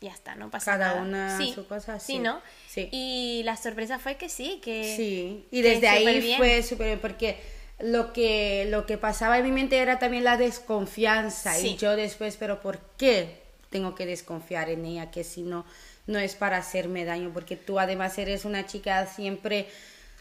ya 0.00 0.10
está, 0.12 0.34
no 0.34 0.50
pasa 0.50 0.72
Cada 0.78 0.94
nada. 0.94 1.02
una 1.02 1.38
sí, 1.38 1.52
su 1.54 1.66
cosa, 1.66 1.98
Sí, 2.00 2.14
sí. 2.14 2.18
¿no? 2.18 2.40
Sí. 2.68 2.88
Y 2.92 3.42
la 3.44 3.56
sorpresa 3.56 3.98
fue 3.98 4.16
que 4.16 4.28
sí, 4.28 4.60
que... 4.62 4.94
Sí, 4.96 5.46
y 5.50 5.62
desde 5.62 5.88
ahí 5.88 6.34
fue 6.36 6.62
súper 6.62 6.86
bien 6.88 6.98
porque 7.00 7.40
lo 7.82 8.12
que, 8.12 8.66
lo 8.70 8.86
que 8.86 8.96
pasaba 8.96 9.38
en 9.38 9.44
mi 9.44 9.50
mente 9.52 9.78
era 9.78 9.98
también 9.98 10.24
la 10.24 10.36
desconfianza 10.36 11.52
Sí. 11.54 11.68
y 11.70 11.76
yo 11.76 11.96
después, 11.96 12.36
pero 12.36 12.60
¿por 12.60 12.78
qué 12.96 13.42
tengo 13.70 13.94
que 13.94 14.06
desconfiar 14.06 14.70
en 14.70 14.84
ella? 14.84 15.10
Que 15.10 15.24
si 15.24 15.42
no, 15.42 15.64
no 16.06 16.18
es 16.18 16.34
para 16.34 16.56
hacerme 16.58 17.04
daño, 17.04 17.30
porque 17.34 17.56
tú 17.56 17.78
además 17.78 18.16
eres 18.18 18.44
una 18.44 18.66
chica 18.66 19.06
siempre 19.06 19.66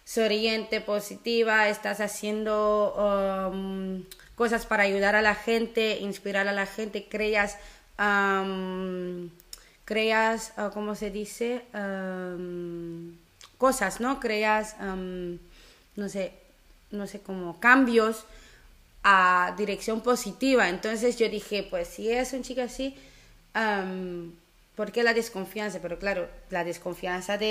sonriente, 0.03 0.82
positiva, 0.82 1.70
estás 1.70 2.01
haciendo 2.01 3.49
um, 3.53 4.03
cosas 4.36 4.66
para 4.66 4.84
ayudar 4.84 5.16
a 5.16 5.22
la 5.22 5.36
gente, 5.36 5.99
inspirar 5.99 6.47
a 6.47 6.53
la 6.53 6.66
gente, 6.66 7.07
creas... 7.07 7.57
um, 7.99 9.30
creas, 9.86 10.53
ah, 10.57 10.72
¿cómo 10.74 10.95
se 10.95 11.12
dice? 11.12 11.64
Am, 11.74 13.18
cosas, 13.57 13.99
¿no? 13.99 14.20
Creas, 14.22 14.76
am, 14.80 15.38
no 15.97 16.07
sé, 16.07 16.32
no 16.92 17.08
sé, 17.08 17.20
como 17.22 17.60
cambios 17.60 18.26
a 19.04 19.54
dirección 19.58 20.02
positiva. 20.02 20.70
Entonces 20.70 21.18
yo 21.18 21.28
dije, 21.30 21.64
pues 21.70 21.88
si 21.88 22.12
es 22.12 22.34
un 22.34 22.44
chico 22.44 22.62
así, 22.62 22.96
am, 23.54 24.34
¿por 24.76 24.92
qué 24.92 25.04
la 25.04 25.14
desconfianza? 25.14 25.80
Pero 25.82 25.98
claro, 26.00 26.30
la 26.50 26.64
desconfianza 26.64 27.38
de, 27.38 27.46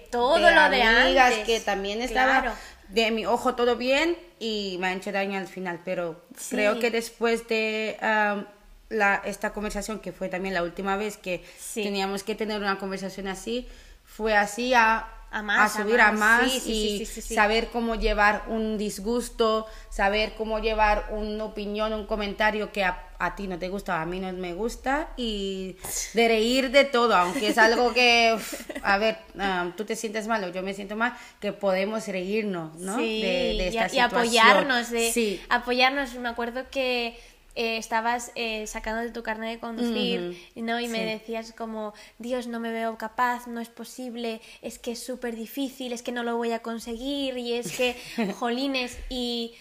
De 0.00 0.08
todo 0.10 0.38
lo 0.38 0.46
de 0.46 0.82
amigas 0.82 1.32
antes, 1.32 1.46
que 1.46 1.60
también 1.60 2.00
estaba 2.02 2.40
claro. 2.40 2.56
de 2.88 3.10
mi 3.10 3.26
ojo 3.26 3.54
todo 3.54 3.76
bien 3.76 4.16
y 4.38 4.76
me 4.80 4.88
ha 4.88 4.92
hecho 4.94 5.12
daño 5.12 5.38
al 5.38 5.48
final, 5.48 5.80
pero 5.84 6.22
Sí. 6.38 6.56
creo 6.56 6.78
que 6.78 6.90
después 6.90 7.46
de 7.48 7.96
am, 8.00 8.46
la, 8.88 9.20
esta 9.24 9.52
conversación, 9.52 9.98
que 9.98 10.12
fue 10.12 10.28
también 10.28 10.54
la 10.54 10.62
última 10.62 10.96
vez 10.96 11.16
que 11.16 11.44
Sí. 11.58 11.82
teníamos 11.82 12.22
que 12.22 12.34
tener 12.34 12.60
una 12.60 12.78
conversación 12.78 13.26
así, 13.28 13.66
fue 14.04 14.36
así 14.36 14.72
a, 14.74 15.08
A 15.30 15.42
más, 15.42 15.76
a 15.76 15.82
subir 15.82 16.00
a 16.00 16.12
más. 16.12 16.42
más 16.42 16.52
Sí, 16.52 16.60
sí, 16.60 16.72
y 17.00 17.06
sí, 17.06 17.20
sí, 17.22 17.34
saber 17.34 17.68
cómo 17.68 17.94
llevar 17.96 18.44
un 18.48 18.78
disgusto, 18.78 19.66
saber 19.90 20.34
cómo 20.36 20.60
llevar 20.60 21.08
una 21.10 21.44
opinión, 21.44 21.92
un 21.92 22.06
comentario 22.06 22.72
que 22.72 22.84
a, 22.84 23.10
a 23.18 23.34
ti 23.34 23.46
no 23.48 23.58
te 23.58 23.68
gusta, 23.68 24.00
a 24.00 24.06
mí 24.06 24.20
no 24.20 24.32
me 24.32 24.54
gusta 24.54 25.08
y 25.16 25.76
de 26.14 26.28
reír 26.28 26.70
de 26.70 26.84
todo, 26.84 27.14
aunque 27.16 27.48
es 27.48 27.58
algo 27.58 27.92
que, 27.92 28.32
uf, 28.36 28.54
a 28.82 28.98
ver, 28.98 29.18
ah, 29.38 29.72
tú 29.76 29.84
te 29.84 29.96
sientes 29.96 30.26
mal 30.26 30.42
o 30.44 30.48
yo 30.48 30.62
me 30.62 30.72
siento 30.74 30.96
mal, 30.96 31.14
que 31.40 31.52
podemos 31.52 32.06
reírnos, 32.08 32.74
¿no? 32.76 32.96
Sí, 32.96 33.20
de, 33.20 33.28
de 33.58 33.64
y, 33.64 33.66
esta 33.68 33.82
a- 33.82 33.86
y 33.86 33.90
situación. 33.90 34.04
apoyarnos, 34.04 34.90
de, 34.90 35.40
apoyarnos. 35.50 36.14
Me 36.14 36.28
acuerdo 36.28 36.70
que 36.70 37.18
eh, 37.56 37.78
estabas 37.78 38.32
eh, 38.34 38.66
sacando 38.66 39.00
de 39.02 39.10
tu 39.10 39.22
carnet 39.22 39.54
de 39.54 39.58
conducir, 39.60 40.36
¿no? 40.54 40.78
Y 40.78 40.88
me 40.88 41.04
decías 41.04 41.52
como, 41.52 41.94
Dios, 42.18 42.46
no 42.46 42.60
me 42.60 42.70
veo 42.70 42.98
capaz, 42.98 43.46
no 43.46 43.60
es 43.60 43.70
posible, 43.70 44.42
es 44.60 44.78
que 44.78 44.92
es 44.92 45.02
súper 45.02 45.34
difícil, 45.34 45.92
es 45.94 46.02
que 46.02 46.12
no 46.12 46.22
lo 46.22 46.36
voy 46.36 46.52
a 46.52 46.60
conseguir, 46.60 47.38
y 47.38 47.54
es 47.54 47.74
que, 47.74 47.96
jolines, 48.38 48.98
y, 49.08 49.54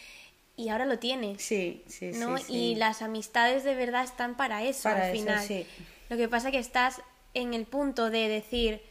y 0.57 0.67
ahora 0.69 0.85
lo 0.85 0.99
tienes. 0.99 1.41
Sí, 1.41 1.83
sí, 1.87 2.11
¿no? 2.15 2.37
sí. 2.37 2.53
Y 2.53 2.75
las 2.75 3.01
amistades 3.01 3.63
de 3.63 3.75
verdad 3.75 4.03
están 4.03 4.35
para 4.35 4.63
eso 4.63 4.83
Para 4.83 5.05
al 5.05 5.15
eso, 5.15 5.21
final. 5.21 5.45
sí. 5.47 5.65
Lo 6.09 6.17
que 6.17 6.27
pasa 6.27 6.51
que 6.51 6.59
estás 6.59 7.01
en 7.33 7.53
el 7.53 7.65
punto 7.65 8.09
de 8.09 8.27
decir, 8.27 8.81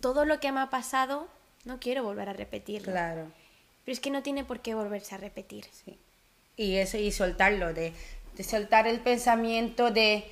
todo 0.00 0.24
lo 0.24 0.38
que 0.38 0.52
me 0.52 0.60
ha 0.60 0.70
pasado, 0.70 1.28
no 1.64 1.80
quiero 1.80 2.04
volver 2.04 2.28
a 2.28 2.32
repetirlo. 2.32 2.92
Claro. 2.92 3.32
Pero 3.84 3.92
es 3.92 4.00
que 4.00 4.10
no 4.10 4.22
tiene 4.22 4.44
por 4.44 4.60
qué 4.60 4.74
volverse 4.74 5.14
a 5.16 5.18
repetir. 5.18 5.66
Sí. 5.72 5.98
Y 6.56 6.76
eso, 6.76 6.96
y 6.98 7.10
soltarlo, 7.10 7.72
de, 7.74 7.92
de 8.36 8.44
soltar 8.44 8.86
el 8.86 9.00
pensamiento 9.00 9.90
de 9.90 10.24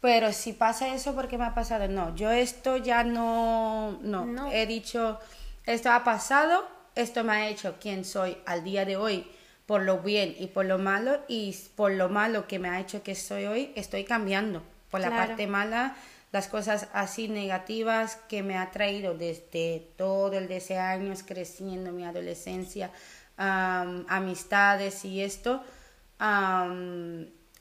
pero 0.00 0.32
si 0.32 0.52
pasa 0.52 0.92
eso, 0.94 1.14
¿por 1.14 1.28
qué 1.28 1.38
me 1.38 1.44
ha 1.44 1.54
pasado? 1.54 1.86
No, 1.86 2.14
yo 2.16 2.30
esto 2.32 2.76
ya 2.76 3.04
no, 3.04 3.98
no, 4.02 4.26
No. 4.26 4.50
he 4.50 4.66
dicho, 4.66 5.20
esto 5.64 5.92
ha 5.92 6.02
pasado, 6.02 6.66
esto 6.96 7.22
me 7.22 7.32
ha 7.32 7.48
hecho 7.48 7.76
quien 7.80 8.04
soy 8.04 8.36
al 8.44 8.64
día 8.64 8.84
de 8.84 8.96
hoy, 8.96 9.26
por 9.64 9.82
lo 9.82 9.98
bien 10.00 10.34
y 10.38 10.48
por 10.48 10.66
lo 10.66 10.78
malo, 10.78 11.20
y 11.28 11.56
por 11.76 11.92
lo 11.92 12.08
malo 12.08 12.48
que 12.48 12.58
me 12.58 12.68
ha 12.68 12.80
hecho 12.80 13.04
que 13.04 13.14
soy 13.14 13.46
hoy, 13.46 13.72
estoy 13.76 14.02
cambiando. 14.04 14.62
Por 14.90 15.00
la 15.00 15.08
Claro. 15.08 15.28
parte 15.28 15.46
mala, 15.46 15.94
las 16.32 16.48
cosas 16.48 16.88
así 16.92 17.28
negativas 17.28 18.16
que 18.28 18.42
me 18.42 18.56
ha 18.58 18.72
traído 18.72 19.14
desde 19.16 19.86
todo 19.96 20.32
el 20.36 20.48
de 20.48 20.56
ese 20.56 20.78
años 20.78 21.22
creciendo, 21.22 21.92
mi 21.92 22.04
adolescencia, 22.04 22.90
am, 23.42 24.06
amistades 24.08 25.04
y 25.04 25.20
esto, 25.22 25.62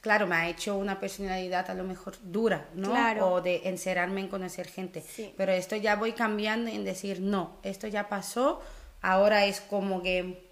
claro, 0.02 0.28
me 0.28 0.36
ha 0.36 0.50
hecho 0.50 0.76
una 0.78 1.00
personalidad 1.00 1.70
a 1.70 1.74
lo 1.74 1.84
mejor 1.84 2.16
dura, 2.22 2.68
¿no? 2.76 2.90
Claro. 2.92 3.28
O 3.34 3.42
de 3.42 3.62
encerrarme 3.66 4.22
en 4.22 4.28
conocer 4.28 4.68
gente. 4.68 5.02
Sí. 5.02 5.34
Pero 5.38 5.52
esto 5.52 5.76
ya 5.76 5.96
voy 5.96 6.14
cambiando 6.14 6.70
en 6.70 6.84
decir, 6.84 7.20
no, 7.22 7.58
esto 7.64 7.88
ya 7.88 8.10
pasó, 8.10 8.62
ahora 9.02 9.46
es 9.46 9.62
como 9.62 10.02
que 10.02 10.50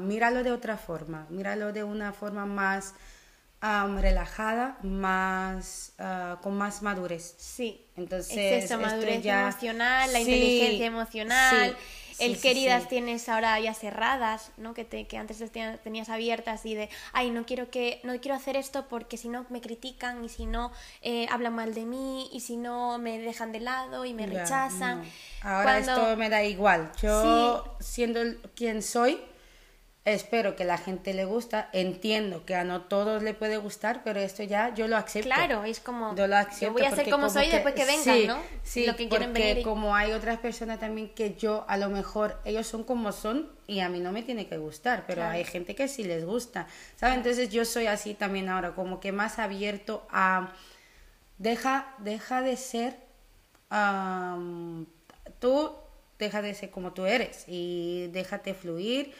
míralo 0.00 0.42
de 0.42 0.50
otra 0.50 0.76
forma, 0.76 1.26
míralo 1.30 1.72
de 1.72 1.84
una 1.84 2.12
forma 2.12 2.46
más 2.46 2.94
am, 3.60 3.96
relajada, 4.00 4.76
más 4.82 5.92
ah, 6.00 6.40
con 6.42 6.56
más 6.56 6.82
madurez. 6.82 7.36
Sí. 7.38 7.86
Entonces, 7.96 8.36
es 8.36 8.64
esto 8.64 8.78
madurez 8.80 9.22
ya- 9.22 9.42
emocional, 9.42 10.12
la 10.12 10.18
Sí, 10.18 10.24
inteligencia 10.24 10.86
emocional, 10.86 11.70
sí, 11.70 11.76
el 12.24 12.36
sí, 12.36 12.40
sí, 12.42 12.48
sí. 12.82 12.88
tienes 12.88 13.28
ahora 13.28 13.58
ya 13.60 13.74
cerradas, 13.74 14.52
¿no? 14.56 14.74
Que, 14.74 14.84
te, 14.84 15.06
que 15.06 15.18
antes 15.18 15.42
tenías, 15.82 16.08
abiertas 16.08 16.64
y 16.66 16.74
de, 16.74 16.88
ay, 17.12 17.30
no 17.30 17.44
quiero 17.46 17.70
que 17.70 18.00
no 18.04 18.18
quiero 18.20 18.34
hacer 18.36 18.56
esto 18.56 18.86
porque 18.88 19.16
si 19.16 19.28
no 19.28 19.44
me 19.50 19.60
critican 19.60 20.24
y 20.24 20.28
si 20.28 20.46
no 20.46 20.72
eh, 21.02 21.26
hablan 21.30 21.54
mal 21.54 21.74
de 21.74 21.84
mí 21.84 22.28
y 22.32 22.40
si 22.40 22.56
no 22.56 22.98
me 22.98 23.18
dejan 23.18 23.52
de 23.52 23.60
lado 23.60 24.04
y 24.04 24.14
me 24.14 24.26
Ya, 24.28 24.40
rechazan. 24.40 25.00
no. 25.02 25.06
Ahora 25.42 25.62
Cuando- 25.82 25.92
esto 25.92 26.16
me 26.16 26.28
da 26.28 26.42
igual. 26.44 26.92
Yo, 27.02 27.76
siendo 27.80 28.20
el- 28.22 28.40
quien 28.54 28.82
soy, 28.82 29.20
espero 30.04 30.56
que 30.56 30.64
la 30.64 30.78
gente 30.78 31.14
le 31.14 31.24
gusta. 31.24 31.68
Entiendo 31.72 32.44
que 32.44 32.54
a 32.56 32.64
no 32.64 32.82
todos 32.82 33.22
le 33.22 33.34
puede 33.34 33.56
gustar, 33.58 34.02
pero 34.02 34.18
esto 34.20 34.42
ya 34.42 34.74
yo 34.74 34.88
lo 34.88 34.96
acepto. 34.96 35.28
Claro, 35.28 35.62
es 35.64 35.78
como, 35.78 36.14
Yo 36.16 36.26
lo 36.26 36.34
yo 36.34 36.40
acepto 36.48 36.72
voy 36.72 36.82
a 36.82 36.90
ser 36.90 37.08
como 37.08 37.30
soy 37.30 37.46
que- 37.46 37.52
después 37.52 37.74
que 37.74 37.84
vengan, 37.84 38.02
sí, 38.18 38.26
¿no? 38.26 38.42
Sí, 38.64 38.86
Lo 38.86 38.96
que 38.96 39.08
quieren 39.08 39.28
porque 39.30 39.42
venir 39.42 39.58
y- 39.58 39.62
como 39.62 39.94
hay 39.94 40.12
otras 40.12 40.38
personas 40.38 40.80
también 40.80 41.10
que 41.10 41.34
yo, 41.36 41.64
a 41.68 41.76
lo 41.76 41.88
mejor, 41.88 42.40
ellos 42.44 42.66
son 42.66 42.82
como 42.84 43.12
son 43.12 43.48
y 43.68 43.78
a 43.80 43.88
mí 43.88 44.00
no 44.00 44.10
me 44.12 44.22
tiene 44.22 44.46
que 44.48 44.56
gustar, 44.58 45.04
pero 45.06 45.20
Claro. 45.22 45.32
hay 45.34 45.44
gente 45.44 45.74
que 45.76 45.86
sí 45.86 46.02
les 46.04 46.24
gusta, 46.24 46.66
¿sabes? 46.96 47.16
Entonces 47.18 47.50
yo 47.50 47.64
soy 47.64 47.86
así 47.86 48.14
también 48.14 48.48
ahora, 48.48 48.74
como 48.74 48.98
que 49.00 49.12
más 49.12 49.38
abierto 49.38 50.06
a... 50.10 50.52
Deja, 51.38 51.94
deja 51.98 52.42
de 52.42 52.56
ser... 52.56 52.96
am, 53.70 54.86
tú 55.40 55.72
deja 56.18 56.42
de 56.42 56.54
ser 56.54 56.70
como 56.70 56.92
tú 56.92 57.06
eres 57.06 57.44
y 57.48 58.08
déjate 58.12 58.54
fluir, 58.54 59.12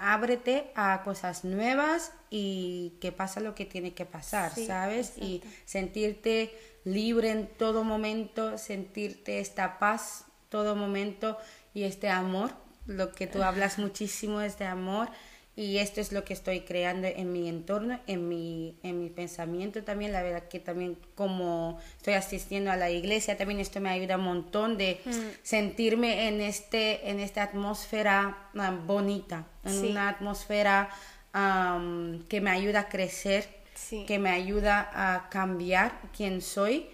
ábrete 0.00 0.70
a 0.74 1.02
cosas 1.02 1.44
nuevas 1.44 2.12
y 2.30 2.94
que 3.00 3.12
pasa 3.12 3.40
lo 3.40 3.54
que 3.54 3.64
tiene 3.64 3.94
que 3.94 4.04
pasar, 4.06 4.54
Sí, 4.54 4.66
¿sabes? 4.66 5.14
Y 5.18 5.42
sentirte 5.64 6.56
libre 6.84 7.30
en 7.30 7.46
todo 7.46 7.84
momento, 7.84 8.58
sentirte 8.58 9.40
esta 9.40 9.78
paz 9.78 10.26
todo 10.48 10.76
momento 10.76 11.38
y 11.74 11.84
este 11.84 12.10
amor, 12.10 12.52
lo 12.86 13.12
que 13.12 13.26
tú 13.26 13.42
hablas 13.42 13.78
muchísimo 13.78 14.40
es 14.40 14.58
de 14.58 14.66
amor 14.66 15.08
y 15.54 15.78
esto 15.78 16.00
es 16.00 16.12
lo 16.12 16.24
que 16.24 16.32
estoy 16.32 16.60
creando 16.60 17.06
en 17.08 17.30
mi 17.30 17.46
entorno, 17.48 18.00
en 18.06 18.26
mi, 18.28 18.78
en 18.82 18.98
mi 19.00 19.10
pensamiento 19.10 19.82
también, 19.84 20.10
la 20.12 20.22
verdad 20.22 20.48
que 20.48 20.60
también 20.60 20.96
como 21.14 21.78
estoy 21.98 22.14
asistiendo 22.14 22.70
a 22.70 22.76
la 22.76 22.90
iglesia, 22.90 23.36
también 23.36 23.60
esto 23.60 23.78
me 23.80 23.90
ayuda 23.90 24.16
un 24.16 24.24
montón 24.24 24.78
de 24.78 25.00
sentirme 25.42 26.28
en, 26.28 26.40
este, 26.40 27.10
en 27.10 27.20
esta 27.20 27.42
atmósfera 27.42 28.48
ah, 28.56 28.80
bonita, 28.86 29.46
en 29.64 29.72
Sí. 29.80 29.88
una 29.90 30.08
atmósfera 30.08 30.88
am, 31.32 32.24
que 32.28 32.40
me 32.40 32.50
ayuda 32.50 32.80
a 32.80 32.88
crecer, 32.88 33.46
Sí. 33.74 34.04
que 34.06 34.18
me 34.18 34.30
ayuda 34.30 34.90
a 34.92 35.28
cambiar 35.28 36.00
quién 36.16 36.40
soy 36.40 36.86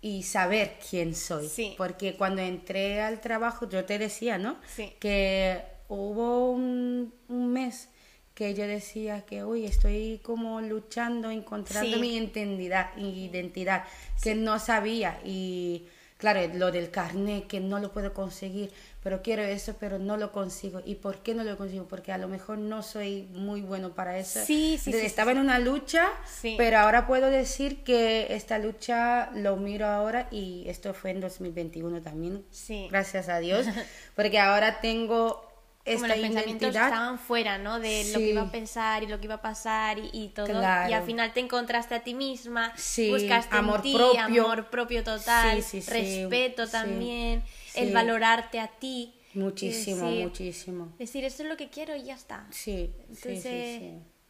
y 0.00 0.22
saber 0.22 0.78
quién 0.88 1.14
soy. 1.14 1.48
Sí. 1.48 1.74
Porque 1.76 2.16
cuando 2.16 2.40
entré 2.42 3.00
al 3.00 3.20
trabajo, 3.20 3.68
yo 3.68 3.84
te 3.84 3.98
decía, 3.98 4.38
¿no? 4.38 4.56
Que 5.00 5.62
hubo 5.88 6.50
un, 6.50 7.12
un 7.28 7.52
mes 7.52 7.88
que 8.36 8.54
yo 8.54 8.66
decía 8.66 9.22
que, 9.22 9.42
uy, 9.44 9.64
estoy 9.64 10.20
como 10.22 10.60
luchando, 10.60 11.30
encontrando 11.30 11.94
Sí. 11.94 12.00
mi 12.00 12.14
identidad, 12.16 12.94
identidad 12.98 13.84
que 14.22 14.34
no 14.34 14.58
sabía. 14.58 15.18
Y 15.24 15.86
claro, 16.18 16.40
lo 16.54 16.70
del 16.70 16.90
carnet, 16.90 17.46
que 17.46 17.60
no 17.60 17.78
lo 17.80 17.92
puedo 17.92 18.12
conseguir, 18.12 18.70
pero 19.02 19.22
quiero 19.22 19.42
eso, 19.42 19.76
pero 19.80 19.98
no 19.98 20.18
lo 20.18 20.32
consigo. 20.32 20.82
¿Y 20.84 20.96
por 20.96 21.22
qué 21.22 21.32
no 21.34 21.44
lo 21.44 21.56
consigo? 21.56 21.86
Porque 21.88 22.12
a 22.12 22.18
lo 22.18 22.28
mejor 22.28 22.58
no 22.58 22.82
soy 22.82 23.22
muy 23.32 23.62
bueno 23.62 23.94
para 23.94 24.18
eso. 24.18 24.40
Sí, 24.44 24.78
sí, 24.82 24.92
sí, 24.92 24.98
estaba 24.98 25.32
en 25.32 25.38
una 25.38 25.58
lucha, 25.58 26.06
Sí. 26.26 26.56
pero 26.58 26.78
ahora 26.78 27.06
puedo 27.06 27.30
decir 27.30 27.84
que 27.84 28.26
esta 28.34 28.58
lucha 28.58 29.30
lo 29.34 29.56
miro 29.56 29.86
ahora 29.86 30.28
y 30.30 30.64
esto 30.68 30.92
fue 30.92 31.10
en 31.12 31.20
2021 31.20 32.02
también. 32.02 32.44
Sí. 32.50 32.86
Gracias 32.90 33.30
a 33.30 33.38
Dios, 33.38 33.64
porque 34.14 34.38
ahora 34.40 34.80
tengo 34.82 35.45
como 35.86 36.04
esta 36.04 36.08
los 36.08 36.16
pensamientos 36.18 36.62
identidad. 36.62 36.88
estaban 36.88 37.18
fuera, 37.18 37.58
¿no? 37.58 37.78
De 37.80 38.04
lo 38.12 38.18
Sí. 38.18 38.24
que 38.24 38.30
iba 38.30 38.42
a 38.42 38.50
pensar 38.50 39.02
y 39.02 39.06
lo 39.06 39.18
que 39.18 39.24
iba 39.26 39.36
a 39.36 39.42
pasar 39.42 39.98
y, 39.98 40.10
y 40.12 40.28
todo. 40.28 40.46
Claro. 40.46 40.90
Y 40.90 40.92
al 40.92 41.04
final 41.04 41.32
te 41.32 41.40
encontraste 41.40 41.94
a 41.94 42.00
ti 42.02 42.14
misma, 42.14 42.72
Sí, 42.76 43.10
buscaste 43.10 43.56
amor 43.56 43.76
en 43.76 43.82
ti 43.82 43.94
propio. 43.94 44.20
amor 44.20 44.70
propio 44.70 45.02
total, 45.04 45.62
Sí, 45.62 45.80
sí, 45.80 45.82
sí, 45.82 45.90
respeto 45.90 46.68
también, 46.68 47.42
el 47.74 47.92
valorarte 47.92 48.60
a 48.60 48.68
ti. 48.68 49.12
Muchísimo, 49.34 50.06
decir, 50.08 50.24
muchísimo. 50.24 50.92
Decir, 50.98 51.24
esto 51.24 51.42
es 51.42 51.48
lo 51.48 51.56
que 51.56 51.68
quiero 51.68 51.94
y 51.94 52.04
ya 52.04 52.14
está. 52.14 52.46
Sí, 52.50 52.90
Entonces. 53.08 53.82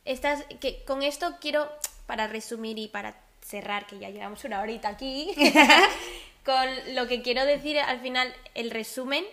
Estas, 0.05 0.45
que, 0.61 0.85
con 0.85 1.03
esto 1.03 1.37
quiero, 1.41 1.69
para 2.07 2.27
resumir 2.29 2.79
y 2.79 2.89
para 2.89 3.17
cerrar, 3.41 3.87
que 3.87 3.99
ya 3.99 4.11
llevamos 4.11 4.45
una 4.45 4.61
horita 4.61 4.89
aquí, 4.89 5.33
con 6.45 6.67
lo 6.95 7.07
que 7.09 7.23
quiero 7.23 7.45
decir 7.45 7.79
al 7.79 8.01
final, 8.01 8.33
el 8.55 8.71
resumen 8.71 9.25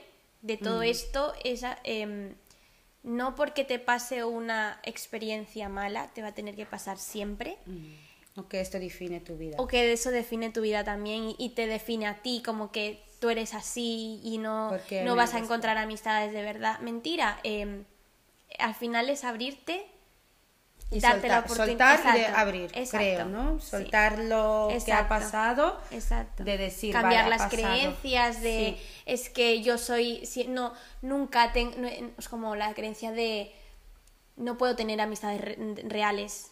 de 0.44 0.58
todo 0.58 0.82
Mm. 0.82 0.84
esto 0.84 1.34
es, 1.44 1.64
em, 1.84 2.36
no 3.02 3.34
porque 3.36 3.64
te 3.66 3.80
pase 3.80 4.24
una 4.24 4.80
experiencia 4.84 5.68
mala, 5.70 6.10
te 6.14 6.22
va 6.22 6.28
a 6.30 6.34
tener 6.34 6.56
que 6.56 6.66
pasar 6.66 6.98
siempre, 7.00 7.58
O 8.36 8.48
que 8.48 8.62
esto 8.62 8.78
define 8.80 9.20
tu 9.20 9.36
vida. 9.38 9.56
o 9.60 9.68
que 9.68 9.92
eso 9.92 10.12
define 10.12 10.52
tu 10.52 10.62
vida 10.62 10.84
también 10.84 11.34
y, 11.38 11.50
te 11.50 11.66
define 11.66 12.08
a 12.08 12.22
ti 12.22 12.42
como 12.46 12.72
que 12.72 13.04
tú 13.20 13.30
eres 13.30 13.54
así 13.54 14.20
y 14.24 14.38
no, 14.38 14.72
no 15.04 15.16
vas 15.16 15.34
a 15.34 15.40
encontrar 15.40 15.78
amistades 15.78 16.34
de 16.34 16.42
verdad. 16.44 16.80
Mentira, 16.80 17.40
em, 17.44 17.86
al 18.60 18.76
final 18.76 19.10
es 19.10 19.24
abrirte 19.24 19.86
y 20.92 21.00
darte 21.00 21.28
la 21.30 21.36
soltar, 21.48 21.70
oportunidad. 21.70 21.96
soltar 21.96 22.18
y 22.18 22.20
de 22.20 22.28
abrir, 22.28 22.72
exacto, 22.76 22.98
creo, 22.98 23.26
¿no? 23.26 23.60
sí. 23.60 23.70
Soltar 23.70 24.20
lo 24.20 24.70
que 24.86 24.92
ha 24.94 25.08
pasado, 25.08 25.80
Exacto. 25.92 26.44
de 26.44 26.58
decir, 26.58 26.92
cambiar 26.92 27.24
vale, 27.26 27.38
las 27.38 27.42
pasado. 27.52 27.64
creencias 27.70 28.42
de 28.42 28.78
Sí. 28.78 28.93
Es 29.06 29.30
que 29.30 29.62
yo 29.62 29.78
soy 29.78 30.26
si- 30.26 30.48
no 30.48 30.74
nunca 31.02 31.52
tengo 31.54 31.76
es 32.18 32.30
como 32.30 32.56
la 32.56 32.74
creencia 32.74 33.12
de 33.12 33.54
no 34.36 34.58
puedo 34.58 34.76
tener 34.76 35.00
amistades 35.02 35.40
re- 35.42 35.58
reales 35.84 36.52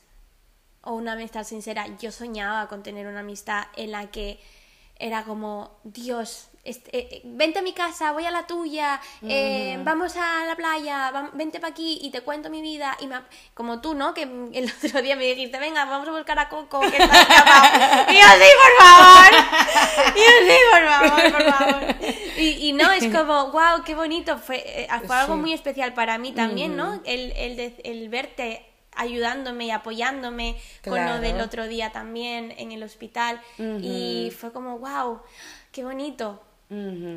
o 0.84 0.93
una 0.93 1.14
amistad 1.14 1.43
sincera. 1.43 1.88
Yo 1.97 2.12
soñaba 2.12 2.68
con 2.68 2.84
tener 2.84 3.08
una 3.08 3.22
amistad 3.22 3.64
en 3.76 3.91
la 3.91 4.12
que 4.12 4.39
era 4.99 5.24
como 5.24 5.72
Dios 5.84 6.49
este, 6.64 7.16
eh, 7.16 7.22
vente 7.24 7.59
a 7.59 7.62
mi 7.62 7.74
casa, 7.74 8.12
voy 8.12 8.26
a 8.26 8.32
la 8.32 8.45
tuya, 8.45 9.01
eh, 9.24 9.80
vamos 9.84 10.16
a 10.16 10.45
la 10.45 10.55
playa, 10.55 11.12
vam- 11.12 11.32
vente 11.34 11.59
para 11.59 11.72
aquí 11.72 11.99
y 12.01 12.12
te 12.12 12.22
cuento 12.22 12.49
mi 12.49 12.62
vida. 12.62 12.95
Y 12.99 13.07
me 13.07 13.16
como 13.53 13.82
tú, 13.82 13.93
¿no? 13.95 14.14
Que 14.14 14.24
el 14.53 14.72
otro 14.84 15.01
día 15.01 15.16
me 15.16 15.26
dijiste, 15.26 15.57
venga, 15.59 15.86
vamos 15.86 16.07
a 16.07 16.12
buscar 16.12 16.38
a 16.39 16.49
Coco, 16.49 16.80
que 16.82 16.88
está 16.97 17.22
escapado. 17.22 18.12
y 18.12 18.16
yo, 18.16 18.28
sí, 18.38 18.49
por 18.64 18.86
favor. 18.86 20.16
Y 20.16 20.20
yo, 20.20 20.53
sí, 20.53 20.57
por 20.72 20.88
favor, 20.90 21.31
por 21.31 21.53
favor. 21.53 21.95
Y, 22.38 22.68
y 22.69 22.73
no, 22.73 22.91
es 22.91 23.07
como, 23.15 23.52
wow, 23.52 23.84
qué 23.85 23.95
bonito. 23.95 24.38
Fue, 24.38 24.57
eh, 24.84 24.88
fue 25.06 25.15
algo 25.15 25.35
Sí. 25.35 25.40
muy 25.41 25.53
especial 25.53 25.94
para 25.94 26.18
mí 26.18 26.31
también, 26.31 26.76
¿no? 26.77 27.02
El, 27.06 27.31
el, 27.35 27.56
de- 27.57 27.81
el 27.84 28.10
verte 28.10 28.65
ayudándome 28.95 29.65
y 29.65 29.72
apoyándome 29.72 30.57
con 30.84 31.03
lo 31.06 31.19
del 31.19 31.40
otro 31.41 31.68
día 31.68 31.91
también 31.91 32.53
en 32.57 32.72
el 32.72 32.84
hospital. 32.84 33.41
Y 33.57 34.31
fue 34.38 34.52
como, 34.52 34.77
wow, 34.80 35.22
qué 35.72 35.84
bonito. 35.84 36.44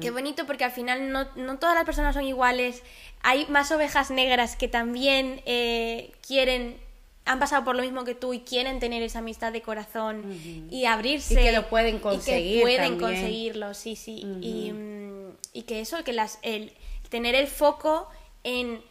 Qué 0.00 0.10
bonito 0.10 0.46
porque 0.46 0.64
al 0.64 0.72
final 0.72 1.12
no, 1.12 1.28
no 1.36 1.58
todas 1.58 1.76
las 1.76 1.84
personas 1.84 2.14
son 2.14 2.24
iguales. 2.24 2.82
Hay 3.22 3.46
más 3.46 3.70
ovejas 3.70 4.10
negras 4.10 4.56
que 4.56 4.66
también 4.66 5.42
eh, 5.46 6.10
quieren, 6.26 6.76
han 7.24 7.38
pasado 7.38 7.64
por 7.64 7.76
lo 7.76 7.82
mismo 7.82 8.02
que 8.02 8.16
tú 8.16 8.34
y 8.34 8.40
quieren 8.40 8.80
tener 8.80 9.04
esa 9.04 9.20
amistad 9.20 9.52
de 9.52 9.62
corazón 9.62 10.24
y 10.70 10.86
abrirse. 10.86 11.34
Y 11.34 11.36
que 11.36 11.52
lo 11.52 11.68
pueden 11.68 11.94
y 11.94 11.98
que 11.98 12.02
conseguir 12.02 12.62
pueden 12.62 12.98
también. 12.98 13.00
conseguirlo, 13.00 13.74
sí, 13.74 13.94
sí. 13.94 14.26
y, 14.40 14.72
mm, 14.72 15.36
y 15.52 15.62
que 15.62 15.80
eso, 15.80 16.02
que 16.02 16.12
las, 16.12 16.40
el 16.42 16.72
tener 17.08 17.36
el 17.36 17.46
foco 17.46 18.08
en 18.42 18.82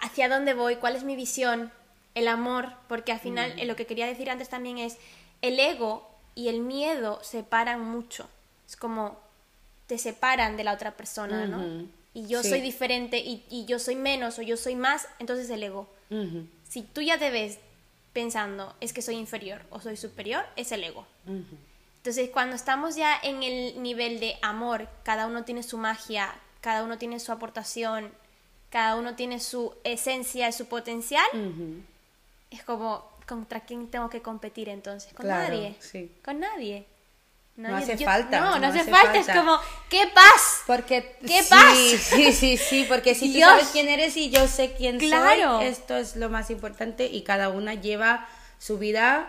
hacia 0.00 0.28
dónde 0.28 0.54
voy, 0.54 0.76
cuál 0.76 0.94
es 0.94 1.02
mi 1.02 1.16
visión, 1.16 1.72
el 2.14 2.28
amor, 2.28 2.68
porque 2.88 3.10
al 3.10 3.18
final 3.18 3.52
eh, 3.58 3.66
lo 3.66 3.74
que 3.74 3.86
quería 3.86 4.06
decir 4.06 4.30
antes 4.30 4.48
también 4.48 4.78
es 4.78 4.98
el 5.42 5.58
ego 5.58 6.08
y 6.36 6.46
el 6.46 6.60
miedo 6.60 7.18
separan 7.22 7.82
mucho. 7.84 8.28
Es 8.68 8.76
como 8.76 9.18
te 9.88 9.98
separan 9.98 10.56
de 10.56 10.62
la 10.64 10.72
otra 10.74 10.92
persona, 10.96 11.46
¿no? 11.46 11.88
Y 12.14 12.26
yo 12.28 12.42
Sí. 12.42 12.50
soy 12.50 12.60
diferente 12.60 13.18
y, 13.18 13.44
y 13.50 13.64
yo 13.64 13.78
soy 13.80 13.96
menos 13.96 14.38
o 14.38 14.42
yo 14.42 14.56
soy 14.56 14.76
más, 14.76 15.08
entonces 15.18 15.50
el 15.50 15.62
ego. 15.64 15.88
Si 16.68 16.82
tú 16.82 17.00
ya 17.02 17.18
te 17.18 17.30
ves 17.30 17.58
pensando 18.12 18.74
es 18.80 18.92
que 18.92 19.02
soy 19.02 19.16
inferior 19.16 19.62
o 19.70 19.80
soy 19.80 19.96
superior, 19.96 20.44
es 20.56 20.70
el 20.72 20.84
ego. 20.84 21.06
Entonces, 21.98 22.30
cuando 22.30 22.54
estamos 22.56 22.96
ya 22.96 23.18
en 23.22 23.42
el 23.42 23.82
nivel 23.82 24.20
de 24.20 24.36
amor, 24.40 24.88
cada 25.02 25.26
uno 25.26 25.44
tiene 25.44 25.62
su 25.62 25.76
magia, 25.78 26.32
cada 26.60 26.82
uno 26.84 26.96
tiene 26.96 27.18
su 27.20 27.32
aportación, 27.32 28.10
cada 28.70 28.96
uno 28.96 29.14
tiene 29.14 29.40
su 29.40 29.74
esencia 29.84 30.48
y 30.48 30.52
su 30.52 30.66
potencial, 30.66 31.26
es 32.50 32.62
como, 32.64 33.04
¿contra 33.26 33.60
quién 33.60 33.90
tengo 33.90 34.08
que 34.08 34.22
competir 34.22 34.68
entonces? 34.68 35.12
Con 35.12 35.26
Claro, 35.26 35.54
nadie. 35.54 35.76
sí. 35.80 36.10
Con 36.24 36.40
nadie. 36.40 36.86
No 37.58 37.76
hace 37.76 37.98
falta, 37.98 38.38
No, 38.40 38.50
no, 38.52 38.58
no 38.60 38.66
hace, 38.68 38.80
hace 38.80 38.90
falta. 38.90 39.18
Es 39.18 39.26
como, 39.26 39.58
¿qué 39.90 40.04
paz? 40.14 40.62
Porque 40.64 41.16
¿Qué 41.26 41.42
sí, 41.42 41.50
pasa? 41.50 41.74
Sí, 42.16 42.32
sí, 42.32 42.56
sí, 42.56 42.86
porque 42.88 43.16
si 43.16 43.32
Dios. 43.32 43.50
tú 43.50 43.56
sabes 43.56 43.72
quién 43.72 43.88
eres 43.88 44.16
y 44.16 44.30
yo 44.30 44.46
sé 44.46 44.74
quién 44.74 44.98
Claro. 44.98 45.58
soy, 45.58 45.66
esto 45.66 45.96
es 45.96 46.14
lo 46.14 46.30
más 46.30 46.50
importante 46.50 47.06
y 47.06 47.22
cada 47.22 47.48
una 47.48 47.74
lleva 47.74 48.28
su 48.58 48.78
vida 48.78 49.28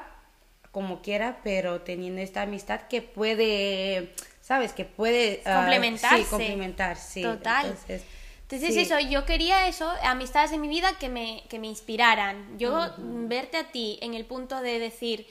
como 0.71 1.01
quiera, 1.01 1.39
pero 1.43 1.81
teniendo 1.81 2.21
esta 2.21 2.43
amistad 2.43 2.81
que 2.81 3.01
puede, 3.01 4.13
¿sabes? 4.41 4.73
Que 4.73 4.85
puede 4.85 5.41
ah, 5.45 5.55
Complementarse. 5.55 6.17
sí, 6.23 6.29
complementar, 6.29 6.97
sí. 6.97 7.23
Total. 7.23 7.65
Entonces, 7.65 8.03
Entonces 8.43 8.73
sí. 8.75 8.81
eso, 8.81 8.99
yo 8.99 9.25
quería 9.25 9.67
eso, 9.67 9.91
amistades 10.03 10.51
en 10.51 10.61
mi 10.61 10.67
vida 10.67 10.93
que 10.99 11.09
me, 11.09 11.43
que 11.49 11.57
me 11.57 11.65
inspiraran. 11.65 12.59
Yo 12.59 12.93
verte 12.99 13.57
a 13.57 13.71
ti 13.71 13.97
en 14.03 14.13
el 14.13 14.25
punto 14.25 14.61
de 14.61 14.77
decir, 14.77 15.25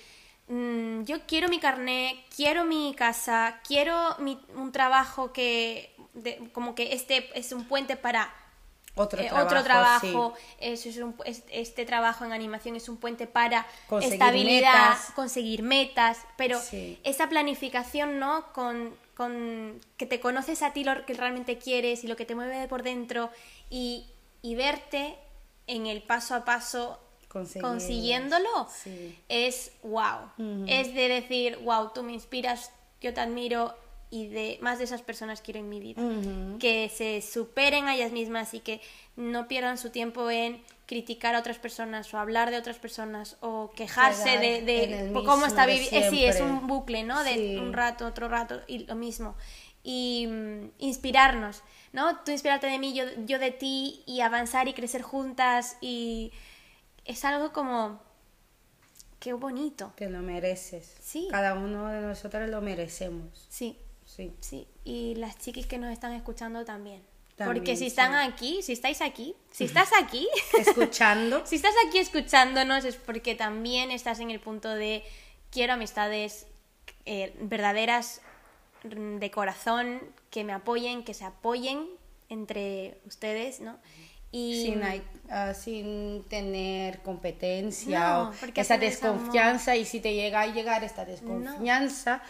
mm, 0.48 1.02
yo 1.04 1.20
quiero 1.26 1.48
mi 1.48 1.58
carnet, 1.60 2.16
quiero 2.34 2.64
mi 2.64 2.94
casa, 2.94 3.60
quiero 3.66 4.16
mi- 4.18 4.40
un 4.54 4.72
trabajo 4.72 5.32
que, 5.32 5.94
de- 6.14 6.50
como 6.52 6.74
que 6.74 6.92
este 6.94 7.30
es 7.38 7.52
un 7.52 7.64
puente 7.64 7.96
para 7.96 8.32
Otro 8.94 9.20
eh, 9.20 9.26
trabajo, 9.26 9.46
otro 9.46 9.62
trabajo, 9.62 10.34
sí. 10.36 10.54
eso 10.60 10.88
es 10.88 10.96
un- 10.98 11.14
es- 11.24 11.44
este 11.50 11.84
trabajo 11.84 12.24
en 12.24 12.32
animación 12.32 12.74
es 12.76 12.88
un 12.88 12.96
puente 12.96 13.26
para 13.26 13.66
Conseguir 13.88 14.14
estabilidad, 14.14 14.90
metas. 14.90 15.10
conseguir 15.14 15.62
metas, 15.62 16.18
pero 16.36 16.58
Sí. 16.60 16.98
esa 17.04 17.28
planificación, 17.28 18.18
¿no? 18.18 18.52
Con, 18.52 18.96
con 19.14 19.80
que 19.96 20.06
te 20.06 20.18
conoces 20.20 20.62
a 20.62 20.72
ti 20.72 20.82
lo 20.84 21.04
que 21.06 21.14
realmente 21.14 21.58
quieres 21.58 22.02
y 22.04 22.08
lo 22.08 22.16
que 22.16 22.24
te 22.24 22.34
mueve 22.34 22.66
por 22.68 22.82
dentro 22.82 23.30
y, 23.70 24.06
y 24.42 24.54
verte 24.54 25.16
en 25.66 25.86
el 25.86 26.02
paso 26.02 26.34
a 26.34 26.44
paso 26.44 26.98
consiguiéndolo 27.28 28.68
sí. 28.74 29.18
es 29.28 29.72
wow. 29.82 30.30
Es 30.66 30.94
de 30.94 31.08
decir, 31.08 31.58
wow, 31.62 31.90
tú 31.94 32.02
me 32.02 32.12
inspiras, 32.12 32.72
yo 33.00 33.12
te 33.14 33.20
admiro 33.20 33.74
y 34.10 34.28
de 34.28 34.58
más 34.62 34.78
de 34.78 34.84
esas 34.84 35.02
personas 35.02 35.42
quiero 35.42 35.60
en 35.60 35.68
mi 35.68 35.80
vida. 35.80 36.00
Que 36.58 36.88
se 36.88 37.20
superen 37.20 37.88
a 37.88 37.94
ellas 37.94 38.12
mismas 38.12 38.54
y 38.54 38.60
que 38.60 38.80
no 39.16 39.48
pierdan 39.48 39.76
su 39.78 39.90
tiempo 39.90 40.30
en 40.30 40.62
criticar 40.86 41.34
a 41.34 41.40
otras 41.40 41.58
personas 41.58 42.12
o 42.14 42.18
hablar 42.18 42.50
de 42.50 42.56
otras 42.56 42.78
personas 42.78 43.36
o 43.40 43.70
quejarse 43.76 44.38
de, 44.38 45.12
cómo 45.26 45.44
está 45.44 45.66
viviendo. 45.66 46.10
sí, 46.10 46.24
es 46.24 46.40
un 46.40 46.66
bucle, 46.66 47.04
¿no? 47.04 47.22
De 47.22 47.34
Sí. 47.34 47.56
un 47.56 47.74
rato, 47.74 48.06
otro 48.06 48.28
rato 48.28 48.62
y 48.66 48.86
lo 48.86 48.94
mismo. 48.94 49.36
Y 49.84 50.26
mm, 50.28 50.70
inspirarnos, 50.78 51.62
¿no? 51.92 52.18
Tú 52.20 52.30
inspirarte 52.30 52.66
de 52.66 52.78
mí, 52.78 52.94
yo, 52.94 53.04
yo 53.26 53.38
de 53.38 53.50
ti 53.50 54.02
y 54.06 54.20
avanzar 54.22 54.66
y 54.68 54.72
crecer 54.72 55.02
juntas 55.02 55.76
y 55.82 56.32
es 57.08 57.24
algo 57.24 57.52
como... 57.52 58.00
Qué 59.18 59.32
bonito. 59.32 59.92
Te 59.96 60.08
lo 60.08 60.20
mereces. 60.20 60.94
Sí. 61.02 61.26
Cada 61.28 61.54
uno 61.54 61.88
de 61.88 62.00
nosotros 62.00 62.48
lo 62.48 62.60
merecemos. 62.60 63.46
Sí, 63.48 63.76
Sí. 64.06 64.32
sí. 64.40 64.66
Y 64.84 65.14
las 65.16 65.38
chiquis 65.38 65.66
que 65.66 65.76
nos 65.78 65.92
están 65.92 66.12
escuchando 66.12 66.64
también. 66.64 67.02
También, 67.36 67.56
Porque 67.58 67.76
si 67.76 67.80
sí. 67.84 67.86
están 67.88 68.14
aquí, 68.14 68.62
si 68.62 68.72
estáis 68.72 69.00
aquí, 69.02 69.34
si 69.50 69.64
estás 69.70 69.90
aquí, 70.00 70.26
Escuchando. 70.58 71.42
si 71.46 71.56
estás 71.56 71.74
aquí 71.86 71.98
escuchándonos 71.98 72.84
es 72.84 72.96
porque 72.96 73.34
también 73.34 73.90
estás 73.90 74.18
en 74.20 74.30
el 74.30 74.40
punto 74.40 74.70
de 74.74 75.04
quiero 75.50 75.74
amistades 75.74 76.46
eh, 77.04 77.34
verdaderas 77.40 78.22
mm, 78.84 79.18
de 79.18 79.30
corazón, 79.30 80.00
que 80.30 80.42
me 80.42 80.52
apoyen, 80.52 81.04
que 81.04 81.14
se 81.14 81.24
apoyen 81.24 81.86
entre 82.28 83.00
ustedes, 83.06 83.60
¿no? 83.60 83.78
Y 84.30 84.62
sin, 84.64 84.82
hay- 84.82 85.02
ah, 85.30 85.54
sin 85.54 86.24
tener 86.28 86.98
competencia 87.00 87.98
No, 88.00 88.28
o 88.30 88.32
esa 88.54 88.76
desconfianza. 88.78 89.74
Y 89.76 89.84
si 89.84 90.00
te 90.00 90.14
llega 90.14 90.42
a 90.42 90.46
llegar 90.46 90.84
esta 90.84 91.04
desconfianza 91.04 92.22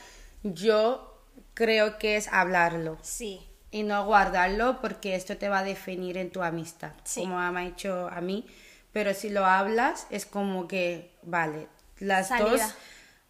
yo 0.44 1.20
creo 1.54 1.98
que 1.98 2.16
es 2.16 2.28
hablarlo. 2.28 2.98
Sí, 3.02 3.40
y 3.70 3.82
no 3.82 4.06
guardarlo 4.06 4.80
porque 4.80 5.14
esto 5.16 5.36
te 5.36 5.48
va 5.48 5.58
a 5.58 5.64
definir 5.64 6.16
en 6.16 6.30
tu 6.30 6.42
amistad 6.42 6.92
Sí. 7.04 7.22
como 7.22 7.36
me 7.52 7.60
ha 7.60 7.66
hecho 7.66 8.08
a 8.08 8.20
mí. 8.20 8.46
Pero 8.92 9.12
si 9.14 9.28
lo 9.28 9.44
hablas 9.44 10.06
es 10.10 10.24
como 10.24 10.66
que 10.68 11.10
vale 11.22 11.66
las 11.98 12.28
Salida. 12.28 12.50
dos 12.50 12.74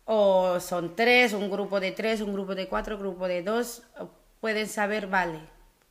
o 0.05 0.61
son 0.61 0.95
tres 0.95 1.33
un 1.33 1.51
grupo 1.51 1.81
de 1.81 1.91
tres 1.93 2.21
un 2.21 2.33
grupo 2.33 2.55
de 2.55 2.69
cuatro 2.69 2.95
un 2.97 3.01
grupo 3.01 3.27
de 3.29 3.43
dos 3.43 3.83
pueden 4.41 4.69
saber 4.69 5.07
vale 5.09 5.41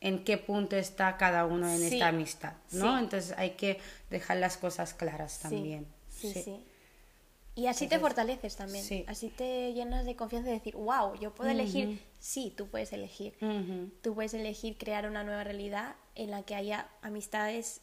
en 0.02 0.24
qué 0.24 0.38
punto 0.38 0.76
está 0.76 1.18
cada 1.18 1.46
uno 1.46 1.68
en 1.70 1.80
Sí. 1.80 1.96
esta 1.96 2.08
amistad 2.10 2.54
no 2.72 2.98
Sí. 2.98 3.04
entonces 3.04 3.34
hay 3.38 3.52
que 3.52 3.80
dejar 4.10 4.38
las 4.38 4.58
cosas 4.58 4.94
claras 4.94 5.40
también 5.40 5.88
Sí, 6.10 6.34
sí. 6.34 6.64
Y 7.56 7.66
así 7.66 7.88
te 7.88 7.98
fortaleces 7.98 8.56
también. 8.56 8.84
sí. 8.84 9.04
Así 9.08 9.30
te 9.30 9.74
llenas 9.74 10.06
de 10.06 10.16
confianza 10.16 10.48
de 10.50 10.54
decir, 10.56 10.76
wow, 10.76 11.16
yo 11.20 11.34
puedo 11.34 11.50
elegir. 11.50 12.00
Sí, 12.20 12.54
tú 12.56 12.68
puedes 12.68 12.94
elegir. 12.94 13.34
Ujú. 13.42 13.90
Tú 14.04 14.14
puedes 14.14 14.36
elegir 14.36 14.78
crear 14.78 15.08
una 15.08 15.24
nueva 15.24 15.44
realidad 15.44 15.96
en 16.14 16.30
la 16.30 16.44
que 16.44 16.54
haya 16.54 16.88
amistades 17.02 17.82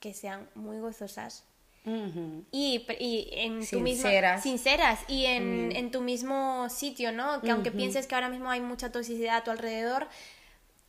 que 0.00 0.12
sean 0.12 0.48
muy 0.56 0.80
gozosas 0.80 1.44
Ujú. 1.86 2.44
y, 2.50 2.84
y 2.98 3.28
en 3.32 3.64
tu 3.64 3.78
misma 3.80 4.02
Sinceras. 4.02 4.42
sinceras 4.42 5.00
y 5.08 5.26
en, 5.26 5.70
en 5.70 5.92
tu 5.92 6.00
mismo 6.00 6.68
sitio, 6.68 7.12
¿no? 7.12 7.40
Que 7.42 7.50
aunque 7.52 7.70
pienses 7.70 8.08
que 8.08 8.16
ahora 8.16 8.28
mismo 8.28 8.50
hay 8.50 8.60
mucha 8.60 8.90
toxicidad 8.90 9.36
a 9.36 9.44
tu 9.44 9.52
alrededor, 9.52 10.08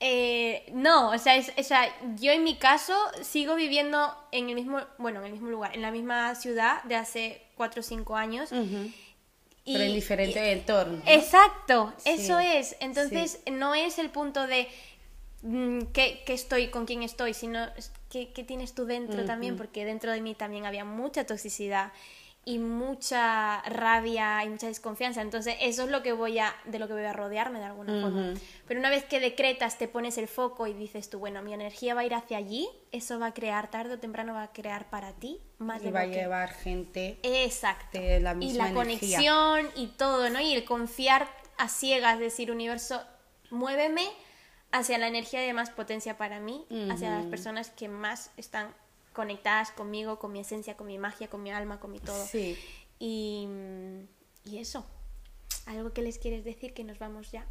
eh, 0.06 0.66
no, 0.74 1.12
o 1.12 1.18
sea, 1.18 1.38
es, 1.38 1.54
o 1.58 1.64
sea, 1.64 1.88
yo 2.18 2.34
en 2.34 2.44
mi 2.44 2.58
caso 2.58 2.94
sigo 3.22 3.56
viviendo 3.56 4.14
en 4.34 4.50
el 4.50 4.56
mismo, 4.56 4.82
bueno, 4.98 5.22
en 5.22 5.28
el 5.28 5.32
mismo 5.32 5.48
lugar, 5.50 5.74
en 5.74 5.82
la 5.82 5.92
misma 5.92 6.36
ciudad 6.36 6.84
de 6.84 6.96
hace 6.98 7.42
4 7.56 7.80
o 7.80 7.84
5 7.84 8.18
años. 8.18 8.52
Y- 9.64 9.72
pero 9.72 9.86
en 9.86 9.94
diferente 9.94 10.46
y- 10.46 10.52
entorno 10.52 10.98
¿no? 10.98 11.04
Exacto, 11.10 11.94
Sí, 11.96 12.10
eso 12.12 12.38
es. 12.38 12.76
Entonces, 12.82 13.40
no 13.50 13.76
es 13.76 13.98
el 13.98 14.10
punto 14.10 14.46
de 14.46 14.68
mm, 15.42 15.84
qué, 15.94 16.22
qué 16.26 16.34
estoy, 16.34 16.68
con 16.68 16.86
quién 16.86 17.02
estoy, 17.02 17.34
sino 17.34 17.66
qué, 18.10 18.34
qué 18.34 18.44
tienes 18.44 18.74
tú 18.76 18.86
dentro 18.86 19.24
también, 19.24 19.56
porque 19.56 19.86
dentro 19.86 20.12
de 20.12 20.20
mí 20.20 20.36
también 20.36 20.66
había 20.66 20.84
mucha 20.84 21.26
toxicidad 21.26 21.94
y 22.46 22.60
mucha 22.60 23.62
rabia 23.62 24.44
y 24.44 24.50
mucha 24.50 24.68
desconfianza. 24.68 25.22
Entonces, 25.22 25.56
eso 25.62 25.84
es 25.84 25.90
lo 25.90 26.04
que 26.04 26.12
voy 26.12 26.40
a, 26.40 26.54
de 26.66 26.78
lo 26.78 26.88
que 26.88 26.94
voy 26.94 27.04
a 27.06 27.14
rodearme 27.14 27.60
de 27.60 27.66
alguna 27.66 28.02
forma. 28.02 28.32
Ujú. 28.32 28.40
Pero 28.68 28.80
una 28.80 28.90
vez 28.90 29.06
que 29.06 29.20
decretas, 29.20 29.78
te 29.78 29.88
pones 29.88 30.18
el 30.18 30.28
foco 30.28 30.68
y 30.68 30.74
dices 30.74 31.10
tú, 31.10 31.20
bueno, 31.20 31.42
mi 31.42 31.54
energía 31.54 31.96
va 31.96 32.02
a 32.02 32.06
ir 32.06 32.14
hacia 32.14 32.38
allí, 32.38 32.68
eso 32.92 33.18
va 33.18 33.28
a 33.28 33.34
crear 33.34 33.72
tarde 33.72 33.94
o 33.94 34.00
temprano, 34.00 34.34
va 34.34 34.44
a 34.44 34.52
crear 34.52 34.90
para 34.90 35.14
ti 35.14 35.40
más 35.58 35.82
y 35.82 35.86
de 35.86 35.92
va 35.92 36.02
a 36.02 36.06
lo 36.06 36.12
que 36.12 36.18
llevar 36.18 36.50
gente 36.54 37.18
Exacto. 37.24 37.98
de 37.98 38.20
la 38.20 38.34
y 38.34 38.36
misma 38.36 38.66
la 38.66 38.82
energía. 38.82 39.18
conexión 39.18 39.70
y 39.76 39.88
todo, 39.88 40.30
¿no? 40.30 40.42
Y 40.42 40.54
el 40.54 40.66
confiar 40.66 41.30
a 41.58 41.70
ciegas, 41.70 42.20
decir, 42.20 42.52
universo, 42.52 43.02
muéveme 43.52 44.06
hacia 44.72 44.98
la 44.98 45.08
energía 45.08 45.40
de 45.40 45.54
más 45.54 45.70
potencia 45.70 46.18
para 46.18 46.40
mí, 46.40 46.66
hacia 46.92 47.10
las 47.12 47.26
personas 47.28 47.70
que 47.70 47.88
más 47.88 48.32
están 48.38 48.74
conectadas 49.14 49.72
conmigo, 49.72 50.20
con 50.20 50.32
mi 50.32 50.40
esencia, 50.42 50.76
con 50.76 50.88
mi 50.88 50.98
magia, 50.98 51.30
con 51.30 51.42
mi 51.44 51.52
alma, 51.52 51.80
con 51.80 51.92
mi 51.92 52.00
todo. 52.00 52.26
Sí. 52.26 52.58
Y, 53.00 53.48
y 54.46 54.58
eso. 54.58 54.86
¿Algo 55.66 55.94
que 55.94 56.02
les 56.02 56.18
quieres 56.18 56.44
decir 56.44 56.74
que 56.74 56.84
nos 56.84 57.00
vamos 57.00 57.32
ya? 57.32 57.46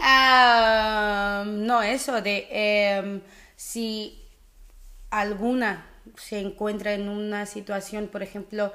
Ah, 0.00 1.44
no, 1.48 1.82
eso 1.82 2.22
de 2.22 2.46
em, 2.50 3.22
si 3.56 4.22
alguna 5.10 5.86
se 6.16 6.38
encuentra 6.38 6.92
en 6.94 7.08
una 7.08 7.46
situación, 7.46 8.06
por 8.06 8.22
ejemplo, 8.22 8.72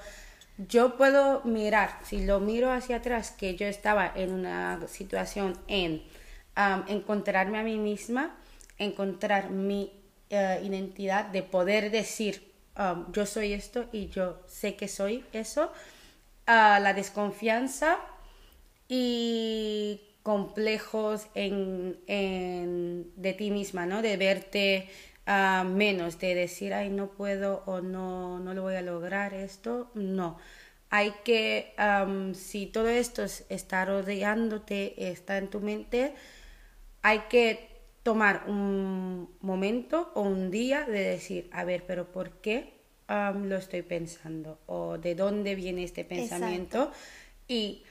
yo 0.58 0.98
puedo 0.98 1.42
mirar, 1.44 1.98
si 2.04 2.26
lo 2.26 2.40
miro 2.40 2.72
hacia 2.72 2.98
atrás, 2.98 3.32
que 3.32 3.56
yo 3.56 3.66
estaba 3.66 4.12
en 4.14 4.34
una 4.34 4.80
situación 4.88 5.58
en 5.68 6.04
encontrarme 6.88 7.60
a 7.60 7.64
mí 7.64 7.78
misma, 7.78 8.36
encontrar 8.86 9.50
mi 9.52 9.92
eh, 10.30 10.62
identidad, 10.64 11.26
de 11.26 11.44
poder 11.44 11.92
decir, 11.92 12.52
am, 12.76 13.12
yo 13.14 13.26
soy 13.26 13.54
esto 13.54 13.86
y 13.92 14.08
yo 14.10 14.40
sé 14.48 14.76
que 14.76 14.88
soy 14.88 15.26
eso, 15.34 15.72
ah, 16.48 16.80
la 16.82 16.94
desconfianza 16.94 18.00
y 18.88 20.02
complejos 20.24 21.28
en, 21.36 21.98
en- 22.08 23.12
de 23.16 23.34
ti 23.34 23.52
misma, 23.52 23.86
¿no? 23.86 24.02
De 24.02 24.18
verte 24.18 24.90
ah, 25.26 25.64
menos, 25.68 26.20
de 26.20 26.36
decir, 26.36 26.74
ay, 26.74 26.90
no 26.90 27.08
puedo 27.12 27.64
o 27.66 27.82
no, 27.82 28.40
no 28.40 28.54
lo 28.54 28.64
voy 28.64 28.76
a 28.76 28.82
lograr 28.82 29.34
esto, 29.34 29.92
no. 29.96 30.38
hay 30.90 31.14
que, 31.24 31.74
am, 31.78 32.36
si 32.36 32.66
todo 32.68 32.90
esto 32.90 33.24
es- 33.24 33.46
está 33.50 33.86
rodeándote, 33.86 35.10
está 35.12 35.38
en 35.38 35.50
tu 35.50 35.60
mente, 35.62 36.14
hay 37.02 37.20
que 37.30 37.71
tomar 38.04 38.46
un 38.48 39.30
momento 39.42 40.12
o 40.16 40.22
un 40.22 40.50
día 40.52 40.86
de 40.86 41.04
decir, 41.04 41.50
a 41.52 41.64
ver, 41.64 41.84
pero 41.86 42.12
¿por 42.12 42.42
qué 42.42 42.82
lo 43.08 43.58
estoy 43.58 43.82
pensando? 43.82 44.60
¿O 44.68 44.98
de 44.98 45.16
dónde 45.16 45.56
viene 45.56 45.84
este 45.84 46.04
pensamiento? 46.06 46.92
Y, 47.48 47.84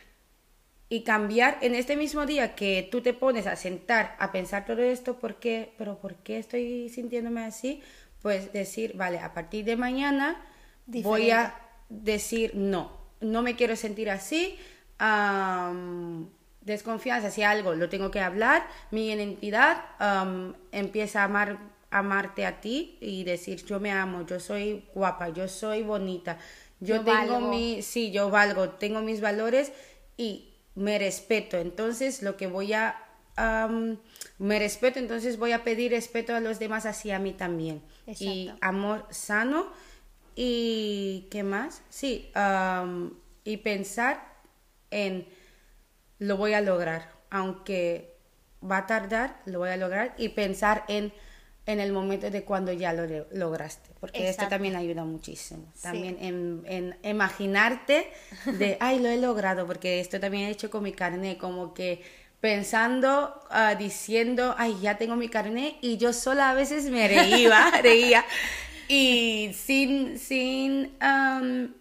y 0.88 1.02
cambiar 1.02 1.58
en 1.60 1.74
este 1.74 1.96
mismo 1.96 2.26
día 2.26 2.54
que 2.54 2.88
tú 2.90 3.02
te 3.02 3.12
pones 3.12 3.46
a 3.46 3.56
sentar 3.56 4.16
a 4.18 4.32
pensar 4.32 4.64
todo 4.64 4.82
esto, 4.82 5.18
¿por 5.18 5.36
qué? 5.36 5.72
¿Pero 5.78 5.98
por 5.98 6.16
qué 6.16 6.38
estoy 6.38 6.88
sintiéndome 6.88 7.42
así? 7.44 7.82
Pues 8.22 8.52
decir, 8.52 8.96
vale, 8.96 9.18
a 9.18 9.32
partir 9.34 9.64
de 9.64 9.76
mañana 9.76 10.42
voy 10.86 11.30
a 11.30 11.54
decir 11.88 12.54
no, 12.54 12.92
no 13.20 13.42
me 13.42 13.56
quiero 13.56 13.76
sentir 13.76 14.10
así. 14.10 14.56
Desconfianza, 16.62 17.30
si 17.30 17.42
algo 17.42 17.74
lo 17.74 17.88
tengo 17.88 18.10
que 18.10 18.20
hablar, 18.20 18.66
mi 18.90 19.10
identidad 19.10 19.82
am, 19.98 20.54
empieza 20.72 21.22
a 21.22 21.24
amar, 21.24 21.58
amarte 21.90 22.46
a 22.46 22.60
ti 22.60 22.98
y 23.00 23.24
decir 23.24 23.64
yo 23.64 23.80
me 23.80 23.90
amo, 23.92 24.26
yo 24.26 24.38
soy 24.40 24.84
guapa, 24.94 25.28
yo 25.30 25.48
soy 25.48 25.82
bonita, 25.82 26.38
yo, 26.80 26.96
Yo 26.96 27.04
tengo 27.04 27.40
valgo. 27.40 27.48
mi, 27.50 27.82
sí, 27.82 28.10
yo 28.10 28.30
valgo, 28.30 28.70
tengo 28.70 29.00
mis 29.02 29.20
valores 29.20 29.72
y 30.16 30.54
me 30.74 30.98
respeto. 30.98 31.56
Entonces 31.58 32.22
lo 32.22 32.36
que 32.36 32.46
voy 32.46 32.72
a, 32.74 32.96
am, 33.36 33.98
me 34.38 34.58
respeto, 34.58 34.98
entonces 34.98 35.38
voy 35.38 35.52
a 35.52 35.64
pedir 35.64 35.90
respeto 35.92 36.34
a 36.34 36.40
los 36.40 36.58
demás 36.58 36.86
hacia 36.86 37.18
mí 37.18 37.32
también. 37.32 37.82
Y 38.18 38.50
amor 38.60 39.06
sano 39.10 39.66
y 40.36 41.26
¿qué 41.30 41.42
más? 41.42 41.82
Sí, 41.90 42.30
am, 42.34 43.14
y 43.44 43.58
pensar 43.58 44.24
en 44.90 45.26
lo 46.20 46.36
voy 46.36 46.52
a 46.52 46.60
lograr, 46.60 47.10
aunque 47.30 48.14
va 48.62 48.78
a 48.78 48.86
tardar, 48.86 49.40
lo 49.47 49.59
voy 49.59 49.70
a 49.70 49.76
lograr 49.76 50.14
y 50.18 50.28
pensar 50.28 50.84
en, 50.86 51.12
en 51.66 51.80
el 51.80 51.92
momento 51.92 52.30
de 52.30 52.44
cuando 52.44 52.72
ya 52.72 52.92
lo 52.92 53.06
lograste, 53.32 53.90
porque 53.98 54.28
esto 54.28 54.47
también 54.47 54.76
ayuda 54.76 55.05
muchísimo. 55.05 55.72
También 55.82 56.18
en, 56.20 56.62
en 56.66 56.97
imaginarte 57.02 58.12
de, 58.44 58.76
ay, 58.80 59.01
lo 59.01 59.09
he 59.09 59.16
logrado, 59.16 59.66
porque 59.66 59.98
esto 59.98 60.20
también 60.20 60.44
he 60.44 60.51
hecho 60.51 60.70
con 60.70 60.82
mi 60.82 60.92
carnet, 60.92 61.38
como 61.38 61.72
que 61.72 62.02
pensando, 62.40 63.40
ah, 63.51 63.74
diciendo, 63.74 64.55
ay, 64.59 64.78
ya 64.80 64.98
tengo 64.98 65.16
mi 65.16 65.30
carnet 65.30 65.76
y 65.80 65.97
yo 65.97 66.12
sola 66.12 66.51
a 66.51 66.55
veces 66.55 66.84
me 66.90 67.09
reía, 67.09 67.70
reía. 67.82 68.24
Y 68.88 69.52
sin, 69.55 70.18
sin, 70.18 70.97
am, 71.01 71.74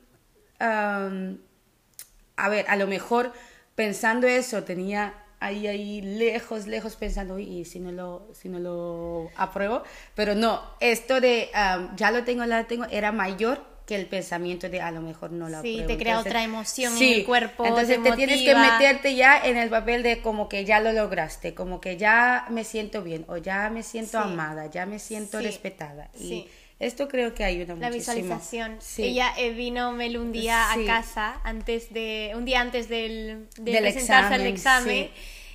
a 0.59 2.49
ver, 2.49 2.65
a 2.69 2.75
lo 2.77 2.87
mejor 2.87 3.33
pensando 3.79 4.27
eso 4.27 4.65
tenía 4.65 5.13
ahí, 5.39 5.65
ahí 5.65 6.01
lejos, 6.01 6.67
lejos 6.67 6.97
pensando, 6.97 7.35
"Uy, 7.35 7.43
y 7.59 7.63
si 7.63 7.79
no 7.79 7.93
lo, 7.93 8.27
si 8.33 8.49
no 8.49 8.59
lo 8.59 9.31
apruebo, 9.37 9.83
pero 10.15 10.35
no, 10.35 10.61
esto 10.81 11.21
de 11.21 11.49
am, 11.53 11.95
ya 11.95 12.11
lo 12.11 12.25
tengo, 12.25 12.43
la 12.45 12.65
tengo, 12.65 12.83
era 12.91 13.13
mayor 13.13 13.63
que 13.85 13.95
el 13.95 14.05
pensamiento 14.07 14.67
de 14.67 14.81
a 14.81 14.91
lo 14.91 14.99
mejor 15.01 15.31
no 15.31 15.47
lo 15.47 15.61
Sí, 15.61 15.69
apruebo. 15.75 15.87
te 15.87 15.97
crea 15.97 16.11
Entonces, 16.15 16.31
otra 16.31 16.43
emoción 16.43 16.97
en 16.97 17.03
el 17.19 17.25
cuerpo, 17.25 17.65
Entonces 17.65 18.03
te 18.03 18.09
te, 18.09 18.15
tienes 18.17 18.41
que 18.41 18.53
meterte 18.53 19.15
ya 19.15 19.39
en 19.45 19.55
el 19.55 19.69
papel 19.69 20.03
de 20.03 20.21
como 20.21 20.49
que 20.49 20.65
ya 20.65 20.81
lo 20.81 20.91
lograste, 20.91 21.53
como 21.55 21.79
que 21.79 21.95
ya 21.95 22.47
me 22.49 22.65
siento 22.65 23.01
bien, 23.01 23.23
o 23.29 23.37
ya 23.37 23.69
me 23.69 23.81
siento 23.81 24.17
Sí. 24.21 24.23
amada, 24.29 24.65
ya 24.65 24.85
me 24.85 24.99
siento 24.99 25.39
Sí. 25.39 25.45
respetada. 25.45 26.09
Y 26.15 26.27
Sí. 26.27 26.47
Esto 26.79 27.07
creo 27.09 27.33
que 27.33 27.43
ayuda 27.43 27.75
La 27.75 27.89
muchísimo. 27.89 28.15
visualización. 28.15 28.77
Sí. 28.81 29.03
Ella 29.03 29.33
eh, 29.37 29.51
vino 29.51 29.91
Mel 29.91 30.17
un 30.17 30.31
día 30.31 30.65
Sí. 30.73 30.83
a 30.83 30.85
casa 30.87 31.39
antes 31.43 31.91
de 31.93 32.31
un 32.35 32.45
día 32.45 32.61
antes 32.61 32.87
del, 32.89 33.47
de 33.57 33.71
Del 33.73 33.81
presentarse 33.81 34.33
al 34.35 34.45
examen, 34.45 34.89
examen. 34.97 35.11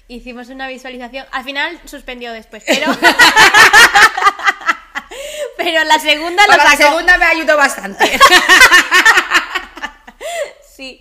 Hicimos 0.06 0.48
una 0.50 0.68
visualización. 0.68 1.26
Al 1.32 1.44
final 1.44 1.80
suspendió 1.86 2.32
después, 2.32 2.62
pero 2.66 2.86
pero 5.56 5.84
la 5.84 5.98
segunda 5.98 6.42
lo 6.44 6.48
Para 6.48 6.64
la 6.64 6.70
sacó. 6.76 6.82
segunda 6.90 7.16
me 7.18 7.24
ayudó 7.24 7.56
bastante. 7.56 8.04
Sí, 10.76 11.00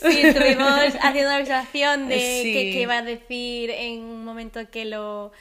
sí, 0.00 0.20
estuvimos 0.22 0.70
haciendo 1.02 1.30
una 1.30 1.38
visualización 1.40 2.06
de 2.08 2.16
qué, 2.16 2.70
qué 2.72 2.80
iba 2.82 2.98
a 2.98 3.02
decir 3.02 3.68
en 3.70 3.98
un 4.04 4.24
momento 4.24 4.60
que 4.70 4.84
lo 4.84 5.32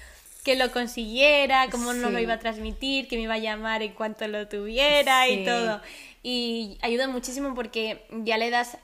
que 0.47 0.55
lo 0.55 0.71
consiguiera, 0.71 1.67
cómo 1.69 1.91
nos 1.91 2.09
lo 2.13 2.17
Sí. 2.19 2.23
iba 2.23 2.35
a 2.35 2.39
transmitir, 2.39 3.09
que 3.09 3.17
me 3.17 3.23
iba 3.23 3.33
a 3.33 3.37
llamar 3.37 3.83
en 3.83 3.91
cuanto 3.91 4.25
lo 4.29 4.47
tuviera 4.47 5.25
Sí. 5.27 5.33
y 5.33 5.45
todo. 5.45 5.81
Y 6.23 6.77
ayuda 6.81 7.09
muchísimo 7.09 7.53
porque 7.53 8.05
ya 8.23 8.37
le 8.37 8.49
das 8.49 8.77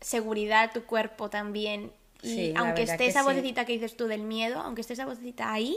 seguridad 0.00 0.62
a 0.62 0.70
tu 0.72 0.84
cuerpo 0.84 1.28
también. 1.28 1.90
Y 2.22 2.28
Sí, 2.34 2.54
aunque 2.56 2.82
esté 2.82 3.06
esa 3.06 3.20
sí. 3.22 3.26
vocecita 3.26 3.64
que 3.64 3.72
dices 3.72 3.96
tú 3.96 4.06
del 4.06 4.22
miedo, 4.22 4.60
aunque 4.60 4.80
esté 4.82 4.92
esa 4.92 5.06
vocecita 5.06 5.52
ahí, 5.52 5.76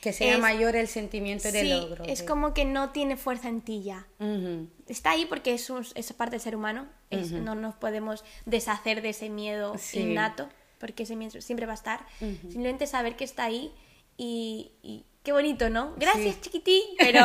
que 0.00 0.12
sea 0.12 0.34
Es- 0.34 0.40
mayor 0.40 0.74
el 0.74 0.88
sentimiento 0.88 1.52
de 1.52 1.60
sí, 1.62 1.68
logro. 1.68 2.04
es 2.04 2.24
como 2.24 2.52
que 2.52 2.64
no 2.64 2.90
tiene 2.90 3.16
fuerza 3.16 3.48
en 3.48 3.60
ti 3.60 3.84
ya 3.84 4.04
Ujú. 4.18 4.66
está 4.88 5.12
ahí 5.12 5.26
porque 5.26 5.54
es, 5.54 5.70
un- 5.70 5.86
es 5.94 6.12
parte 6.12 6.32
del 6.32 6.40
ser 6.40 6.56
humano. 6.56 6.88
es- 7.10 7.30
No 7.30 7.54
nos 7.54 7.74
podemos 7.76 8.24
deshacer 8.46 9.00
de 9.02 9.10
ese 9.10 9.28
miedo 9.28 9.76
Sí. 9.78 10.00
innato, 10.00 10.48
porque 10.80 11.02
ese 11.04 11.14
miedo 11.14 11.40
siempre 11.40 11.66
va 11.66 11.72
a 11.72 11.76
estar. 11.76 12.00
Simplemente 12.18 12.86
saber 12.88 13.14
que 13.16 13.24
está 13.24 13.44
ahí 13.44 13.70
y, 14.16 14.72
y 14.82 15.04
qué 15.22 15.32
bonito, 15.32 15.70
¿no? 15.70 15.94
Gracias, 15.96 16.34
Sí. 16.36 16.40
chiquitín, 16.42 16.82
pero 16.98 17.20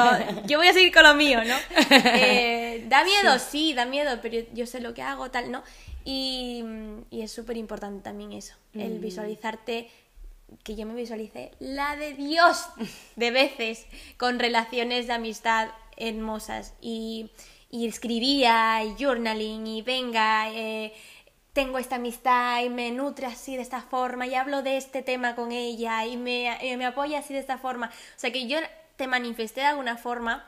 yo 0.46 0.58
voy 0.58 0.68
a 0.68 0.74
seguir 0.74 0.94
con 0.94 1.04
lo 1.04 1.14
mío, 1.16 1.40
¿no? 1.44 1.56
Eh, 2.16 2.86
da 2.88 3.04
miedo, 3.04 3.40
sí. 3.40 3.74
da 3.74 3.86
miedo, 3.86 4.20
pero 4.22 4.46
yo, 4.54 4.66
sé 4.66 4.80
lo 4.82 4.94
que 4.94 5.02
hago, 5.02 5.30
tal, 5.32 5.52
¿no? 5.52 5.64
Y, 6.06 6.64
y 7.10 7.22
es 7.22 7.32
súper 7.32 7.58
importante 7.58 8.02
también 8.04 8.32
eso, 8.34 8.54
el 8.74 9.00
visualizarte 9.00 9.90
que 10.64 10.76
yo 10.78 10.86
me 10.86 10.94
visualicé 10.94 11.52
la 11.60 11.98
de 11.98 12.14
Dios 12.14 12.66
de 13.18 13.32
veces 13.32 13.86
con 14.18 14.40
relaciones 14.40 15.08
de 15.08 15.14
amistad 15.14 15.70
hermosas 15.98 16.74
y, 16.80 17.32
y 17.70 17.88
escribía 17.88 18.82
y 18.86 18.96
journaling 19.04 19.68
y 19.68 19.82
venga 19.82 20.50
eh, 20.54 20.94
tengo 21.58 21.80
esta 21.80 21.96
amistad 21.96 22.62
y 22.62 22.70
me 22.70 22.92
nutre 22.92 23.26
así 23.26 23.56
de 23.56 23.64
esta 23.64 23.82
forma 23.82 24.28
y 24.28 24.36
hablo 24.36 24.62
de 24.62 24.78
este 24.78 25.02
tema 25.02 25.34
con 25.34 25.52
ella 25.52 26.06
y 26.06 26.16
me, 26.16 26.56
y 26.64 26.78
me 26.78 26.86
apoya 26.86 27.18
así 27.18 27.34
de 27.34 27.40
esta 27.40 27.58
forma 27.58 27.88
o 27.88 28.20
sea 28.20 28.32
que 28.32 28.46
yo 28.46 28.60
te 28.96 29.08
manifesté 29.08 29.62
de 29.62 29.66
alguna 29.66 29.98
forma 29.98 30.48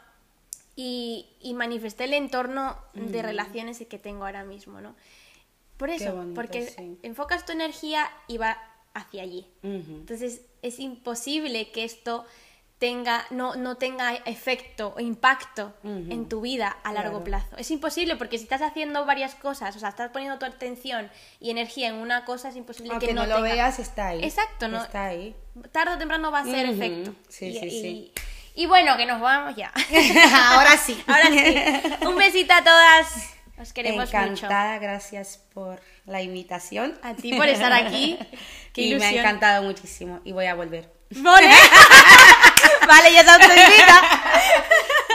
y, 0.76 1.26
y 1.42 1.56
manifesté 1.56 2.04
el 2.04 2.14
entorno 2.14 2.78
de 2.94 3.24
relaciones 3.24 3.84
que 3.90 3.98
tengo 3.98 4.24
ahora 4.26 4.44
mismo, 4.44 4.82
¿no? 4.82 4.96
Por 5.78 5.90
eso, 5.90 6.16
bonito, 6.16 6.36
porque 6.36 6.68
sí. 6.68 7.00
enfocas 7.02 7.44
tu 7.44 7.54
energía 7.54 8.08
y 8.28 8.38
va 8.38 8.60
hacia 8.94 9.24
allí. 9.24 9.48
Entonces 9.64 10.42
es 10.62 10.80
imposible 10.80 11.72
que 11.72 11.86
esto 11.86 12.24
tenga, 12.80 13.26
no, 13.30 13.56
no 13.56 13.76
tenga 13.76 14.16
efecto 14.26 14.94
o 14.96 15.00
impacto 15.02 15.74
en 15.84 16.30
tu 16.30 16.40
vida 16.42 16.78
a 16.84 16.94
largo 16.94 17.24
Claro. 17.24 17.24
plazo. 17.26 17.58
Es 17.58 17.70
imposible 17.72 18.16
porque 18.16 18.38
si 18.38 18.46
estás 18.46 18.62
haciendo 18.62 19.06
varias 19.06 19.36
cosas, 19.36 19.76
o 19.76 19.80
sea, 19.80 19.90
estás 19.90 20.12
poniendo 20.12 20.40
tu 20.40 20.46
atención 20.46 21.12
y 21.42 21.52
energía 21.52 21.90
en 21.90 21.96
una 21.96 22.24
cosa, 22.26 22.50
es 22.50 22.56
imposible 22.56 22.92
Aunque 22.92 23.08
que 23.08 23.14
no, 23.14 23.24
no, 23.24 23.28
lo 23.28 23.36
tenga- 23.36 23.54
veas, 23.54 23.80
está 23.80 24.08
ahí. 24.08 24.24
Exacto, 24.24 24.68
¿no? 24.70 24.82
Está 24.82 25.06
ahí. 25.08 25.36
Tarde 25.74 25.96
o 25.96 25.98
temprano 25.98 26.32
va 26.32 26.40
a 26.40 26.46
ser 26.46 26.68
efecto. 26.70 27.14
Sí, 27.28 27.48
y, 27.48 27.60
sí, 27.60 27.66
y- 27.66 27.82
sí. 27.82 28.14
y 28.56 28.66
bueno, 28.66 28.96
que 28.96 29.06
nos 29.06 29.20
vamos 29.20 29.56
ya. 29.58 29.74
Ahora 30.54 30.78
sí. 30.78 31.02
Ahora 31.08 31.28
sí. 31.28 32.06
Un 32.08 32.16
besito 32.16 32.54
a 32.54 32.64
todas. 32.64 33.34
Os 33.60 33.74
queremos 33.74 34.06
mucho. 34.06 34.18
Encantada, 34.46 34.80
gracias 34.80 35.44
por 35.54 35.82
la 36.06 36.22
invitación. 36.22 36.98
A 37.04 37.14
ti 37.14 37.34
por 37.34 37.50
estar 37.50 37.74
aquí. 37.74 38.18
Qué 38.74 38.84
y 38.84 38.96
me 38.96 39.06
ha 39.06 39.12
encantado 39.12 39.64
muchísimo 39.64 40.22
y 40.24 40.32
voy 40.32 40.46
a 40.46 40.56
volver. 40.56 40.98
¿Vale? 41.12 41.50
vale, 42.88 43.14
ya 43.14 43.24
te 43.24 43.32
autoinvita. 43.32 44.02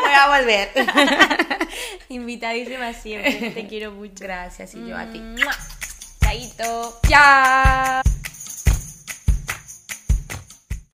Voy 0.01 0.13
a 0.13 0.39
volver. 0.39 0.71
Invitadísima 2.09 2.93
siempre. 2.93 3.51
Te 3.51 3.67
quiero 3.67 3.93
mucho. 3.93 4.15
Gracias 4.25 4.75
y 4.75 4.87
yo 4.87 4.97
a 4.97 5.11
ti. 5.11 5.23
Chaito. 6.21 7.01
Chao. 7.09 8.14